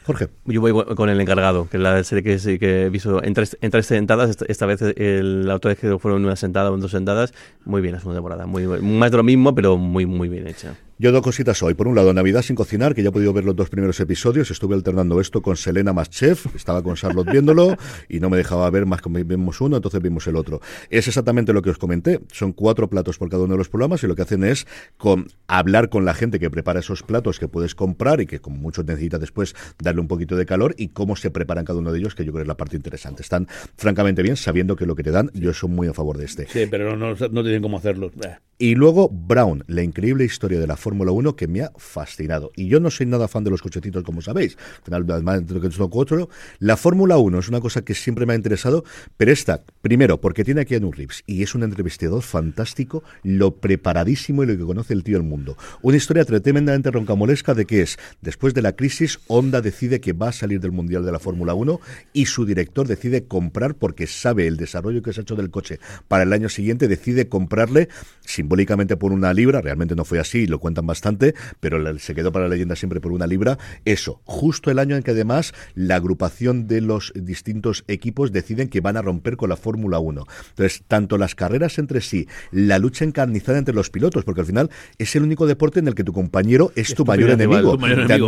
Jorge. 0.05 0.29
Yo 0.45 0.61
voy 0.61 0.73
con 0.95 1.09
el 1.09 1.19
encargado, 1.19 1.67
que 1.69 1.77
es 1.77 1.83
la 1.83 2.03
serie 2.03 2.23
que, 2.23 2.39
sí 2.39 2.59
que 2.59 2.83
he 2.83 2.89
visto 2.89 3.23
en 3.23 3.33
tres, 3.33 3.57
en 3.61 3.71
tres 3.71 3.87
sentadas. 3.87 4.29
Esta, 4.29 4.45
esta 4.47 4.65
vez 4.65 4.81
el, 4.81 5.47
la 5.47 5.55
otra 5.55 5.69
vez 5.69 5.79
que 5.79 5.97
fueron 5.97 6.23
una 6.23 6.35
sentada 6.35 6.71
o 6.71 6.75
en 6.75 6.81
dos 6.81 6.91
sentadas. 6.91 7.33
Muy 7.65 7.81
bien 7.81 7.93
la 7.93 7.99
segunda 7.99 8.17
temporada. 8.17 8.45
Muy, 8.45 8.67
más 8.67 9.11
de 9.11 9.17
lo 9.17 9.23
mismo, 9.23 9.55
pero 9.55 9.77
muy, 9.77 10.05
muy 10.05 10.29
bien 10.29 10.47
hecha. 10.47 10.75
Yo 10.97 11.11
dos 11.11 11.23
cositas 11.23 11.61
hoy. 11.61 11.73
Por 11.73 11.89
un 11.89 11.95
lado, 11.95 12.13
Navidad 12.13 12.41
sin 12.41 12.55
cocinar, 12.55 12.95
que 12.95 13.03
ya 13.03 13.09
he 13.09 13.11
podido 13.11 13.33
ver 13.33 13.43
los 13.43 13.53
dos 13.53 13.69
primeros 13.69 13.99
episodios. 13.99 14.49
Estuve 14.49 14.75
alternando 14.75 15.19
esto 15.19 15.41
con 15.41 15.57
Selena 15.57 15.91
más 15.91 16.09
Chef. 16.09 16.45
Estaba 16.55 16.81
con 16.83 16.95
Charlotte 16.95 17.29
viéndolo 17.29 17.75
y 18.07 18.21
no 18.21 18.29
me 18.29 18.37
dejaba 18.37 18.69
ver 18.69 18.85
más 18.85 19.01
que 19.01 19.09
vimos 19.09 19.59
uno, 19.59 19.75
entonces 19.75 20.01
vimos 20.01 20.25
el 20.27 20.37
otro. 20.37 20.61
Es 20.89 21.09
exactamente 21.09 21.51
lo 21.51 21.61
que 21.61 21.71
os 21.71 21.77
comenté. 21.77 22.21
Son 22.31 22.53
cuatro 22.53 22.89
platos 22.89 23.17
por 23.17 23.27
cada 23.27 23.43
uno 23.43 23.55
de 23.55 23.57
los 23.57 23.67
programas 23.67 24.03
y 24.03 24.07
lo 24.07 24.15
que 24.15 24.21
hacen 24.21 24.45
es 24.45 24.67
con, 24.95 25.27
hablar 25.47 25.89
con 25.89 26.05
la 26.05 26.13
gente 26.13 26.39
que 26.39 26.49
prepara 26.49 26.79
esos 26.79 27.03
platos 27.03 27.39
que 27.39 27.49
puedes 27.49 27.75
comprar 27.75 28.21
y 28.21 28.25
que 28.25 28.39
como 28.39 28.55
muchos 28.55 28.85
necesita 28.85 29.19
después 29.19 29.53
darle 29.77 29.99
un 29.99 30.07
poquito 30.07 30.37
de 30.37 30.45
calor 30.45 30.75
y 30.77 30.89
cómo 30.89 31.17
se 31.17 31.29
preparan 31.29 31.65
cada 31.65 31.79
uno 31.79 31.91
de 31.91 31.99
ellos, 31.99 32.15
que 32.15 32.23
yo 32.23 32.31
creo 32.31 32.39
que 32.39 32.43
es 32.43 32.47
la 32.47 32.55
parte 32.55 32.77
interesante. 32.77 33.21
Están 33.21 33.49
francamente 33.75 34.23
bien 34.23 34.37
sabiendo 34.37 34.77
que 34.77 34.85
lo 34.85 34.95
que 34.95 35.03
te 35.03 35.11
dan, 35.11 35.29
yo 35.33 35.53
soy 35.53 35.69
muy 35.69 35.89
a 35.89 35.93
favor 35.93 36.17
de 36.17 36.23
este. 36.23 36.47
Sí, 36.47 36.67
pero 36.71 36.95
no, 36.95 37.15
no, 37.15 37.27
no 37.27 37.43
tienen 37.43 37.61
cómo 37.61 37.79
hacerlo. 37.79 38.11
Y 38.57 38.75
luego 38.75 39.09
Brown, 39.09 39.65
la 39.67 39.83
increíble 39.83 40.23
historia 40.23 40.57
de 40.57 40.67
la 40.67 40.77
Fórmula 40.85 41.11
1 41.11 41.35
que 41.35 41.47
me 41.47 41.63
ha 41.63 41.71
fascinado. 41.77 42.51
Y 42.55 42.67
yo 42.67 42.79
no 42.79 42.91
soy 42.91 43.07
nada 43.07 43.27
fan 43.27 43.43
de 43.43 43.49
los 43.49 43.63
cochecitos, 43.63 44.03
como 44.03 44.21
sabéis. 44.21 44.55
Además, 44.87 45.47
de 45.47 45.55
lo 45.55 45.59
que 45.59 45.67
es 45.67 45.79
otro, 45.79 46.29
la 46.59 46.77
Fórmula 46.77 47.17
1 47.17 47.39
es 47.39 47.49
una 47.49 47.59
cosa 47.59 47.83
que 47.83 47.95
siempre 47.95 48.27
me 48.27 48.33
ha 48.33 48.35
interesado, 48.35 48.83
pero 49.17 49.31
esta, 49.31 49.63
primero, 49.81 50.21
porque 50.21 50.43
tiene 50.43 50.61
aquí 50.61 50.75
a 50.75 50.79
Reeves 50.79 51.23
y 51.25 51.41
es 51.41 51.55
un 51.55 51.63
entrevistador 51.63 52.21
fantástico, 52.21 53.03
lo 53.23 53.55
preparadísimo 53.55 54.43
y 54.43 54.45
lo 54.45 54.55
que 54.55 54.63
conoce 54.63 54.93
el 54.93 55.03
tío 55.03 55.17
del 55.17 55.27
mundo. 55.27 55.57
Una 55.81 55.97
historia 55.97 56.23
tremendamente 56.23 56.91
roncamolesca 56.91 57.55
de 57.55 57.65
que 57.65 57.81
es, 57.81 57.97
después 58.21 58.53
de 58.53 58.61
la 58.61 58.75
crisis, 58.75 59.19
Honda 59.25 59.61
decide 59.61 59.99
que 59.99 60.13
va 60.13 60.29
a 60.29 60.33
salir 60.33 60.59
del 60.59 60.71
Mundial 60.71 61.03
de 61.03 61.11
la 61.11 61.19
Fórmula 61.19 61.55
1 61.55 61.79
y 62.13 62.27
su 62.27 62.45
director 62.45 62.87
decide 62.87 63.25
comprar 63.25 63.73
porque 63.73 64.05
sabe 64.05 64.45
el 64.45 64.57
desarrollo 64.57 65.01
que 65.01 65.13
se 65.13 65.21
ha 65.21 65.23
hecho 65.23 65.35
del 65.35 65.49
coche 65.49 65.79
para 66.07 66.23
el 66.23 66.33
año 66.33 66.49
siguiente, 66.49 66.87
decide 66.87 67.27
comprarle 67.27 67.89
simbólicamente 68.21 68.97
por 68.97 69.11
una 69.11 69.33
libra, 69.33 69.61
realmente 69.61 69.95
no 69.95 70.05
fue 70.05 70.19
así, 70.19 70.45
lo 70.45 70.59
bastante, 70.83 71.35
pero 71.59 71.97
se 71.99 72.15
quedó 72.15 72.31
para 72.31 72.45
la 72.45 72.49
leyenda 72.49 72.75
siempre 72.75 72.99
por 72.99 73.11
una 73.11 73.27
libra, 73.27 73.57
eso, 73.85 74.21
justo 74.25 74.71
el 74.71 74.79
año 74.79 74.95
en 74.95 75.03
que 75.03 75.11
además 75.11 75.53
la 75.73 75.95
agrupación 75.95 76.67
de 76.67 76.81
los 76.81 77.13
distintos 77.15 77.83
equipos 77.87 78.31
deciden 78.31 78.69
que 78.69 78.81
van 78.81 78.97
a 78.97 79.01
romper 79.01 79.37
con 79.37 79.49
la 79.49 79.55
Fórmula 79.55 79.99
1. 79.99 80.25
Entonces, 80.49 80.83
tanto 80.87 81.17
las 81.17 81.35
carreras 81.35 81.77
entre 81.77 82.01
sí, 82.01 82.27
la 82.51 82.79
lucha 82.79 83.05
encarnizada 83.05 83.57
entre 83.57 83.75
los 83.75 83.89
pilotos, 83.89 84.23
porque 84.23 84.41
al 84.41 84.47
final 84.47 84.69
es 84.97 85.15
el 85.15 85.23
único 85.23 85.47
deporte 85.47 85.79
en 85.79 85.87
el 85.87 85.95
que 85.95 86.03
tu 86.03 86.13
compañero 86.13 86.71
es, 86.75 86.93
tu, 86.93 87.05
mayor, 87.05 87.31
enemigo. 87.31 87.77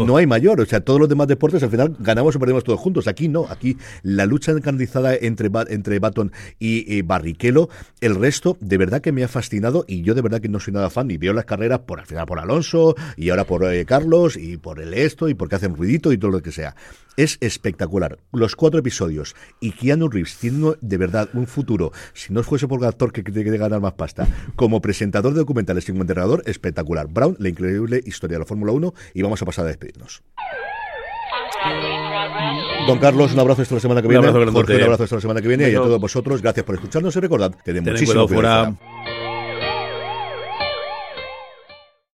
no 0.06 0.18
hay 0.18 0.28
mayor, 0.28 0.62
o 0.62 0.66
sea, 0.66 0.82
todos 0.82 1.00
los 1.00 1.10
demás 1.10 1.28
deportes 1.28 1.64
al 1.64 1.70
final 1.70 1.96
ganamos 2.00 2.36
o 2.36 2.40
perdemos 2.40 2.64
todos 2.64 2.80
juntos. 2.80 3.08
Aquí 3.08 3.28
no, 3.28 3.46
aquí 3.50 3.78
la 4.04 4.26
lucha 4.26 4.52
encarnizada 4.52 5.16
entre, 5.16 5.50
entre 5.70 6.00
Baton 6.00 6.32
y, 6.60 6.94
y 6.94 7.02
Barrichello, 7.02 7.70
el 8.02 8.16
resto 8.16 8.58
de 8.60 8.78
verdad 8.78 9.02
que 9.02 9.12
me 9.12 9.24
ha 9.24 9.28
fascinado 9.28 9.86
y 9.88 10.02
yo 10.02 10.14
de 10.14 10.22
verdad 10.22 10.42
que 10.42 10.50
no 10.50 10.60
soy 10.60 10.74
nada 10.74 10.90
fan 10.90 11.10
y 11.12 11.18
veo 11.18 11.34
las 11.34 11.46
carreras 11.46 11.80
por 11.80 12.00
al 12.00 12.06
final 12.06 12.26
por 12.26 12.37
Alonso 12.40 12.96
y 13.16 13.30
ahora 13.30 13.46
por 13.46 13.66
eh, 13.66 13.86
Carlos 13.86 14.38
y 14.38 14.58
por 14.58 14.80
el 14.82 14.94
esto 14.94 15.30
y 15.30 15.34
porque 15.34 15.56
hacen 15.56 15.76
ruidito 15.76 16.12
y 16.12 16.18
todo 16.18 16.32
lo 16.32 16.42
que 16.42 16.52
sea. 16.52 16.76
Es 17.16 17.38
espectacular. 17.42 18.20
Los 18.32 18.56
cuatro 18.56 18.80
episodios 18.80 19.36
y 19.60 19.72
Keanu 19.72 20.08
Reeves 20.08 20.38
tiene 20.38 20.74
de 20.82 20.98
verdad 20.98 21.30
un 21.34 21.48
futuro, 21.48 21.92
si 22.14 22.32
no 22.34 22.44
fuese 22.44 22.68
por 22.68 22.80
el 22.80 22.86
actor 22.86 23.12
que 23.12 23.24
tiene 23.24 23.50
que 23.52 23.58
ganar 23.58 23.82
más 23.82 23.94
pasta, 23.94 24.28
como 24.56 24.82
presentador 24.82 25.34
de 25.34 25.40
documentales 25.40 25.88
y 25.90 25.92
como 25.92 26.04
entrenador, 26.04 26.44
espectacular. 26.46 27.08
Brown, 27.08 27.36
la 27.40 27.50
increíble 27.50 28.02
historia 28.06 28.36
de 28.36 28.40
la 28.40 28.46
Fórmula 28.46 28.72
1 28.72 28.94
y 29.14 29.22
vamos 29.22 29.42
a 29.42 29.46
pasar 29.46 29.66
a 29.66 29.70
despedirnos. 29.70 30.22
Don 32.88 33.00
Carlos, 33.00 33.34
un 33.34 33.40
abrazo 33.40 33.62
esta 33.62 33.76
la 33.76 33.82
semana 33.82 34.02
que 34.02 34.08
viene. 34.08 34.30
Un 34.30 34.36
abrazo, 34.36 34.52
Jorge, 34.54 34.76
un 34.78 34.84
abrazo 34.84 35.04
esta 35.04 35.16
la 35.16 35.22
semana 35.22 35.42
que 35.42 35.48
viene. 35.48 35.70
Y 35.70 35.76
a 35.76 35.80
todos 35.80 36.00
vosotros, 36.00 36.42
gracias 36.42 36.66
por 36.66 36.76
escucharnos 36.76 37.16
y 37.16 37.20
recordad, 37.20 37.54
tenemos 37.64 37.92
muchísimo 37.92 38.28
fuera. 38.28 38.74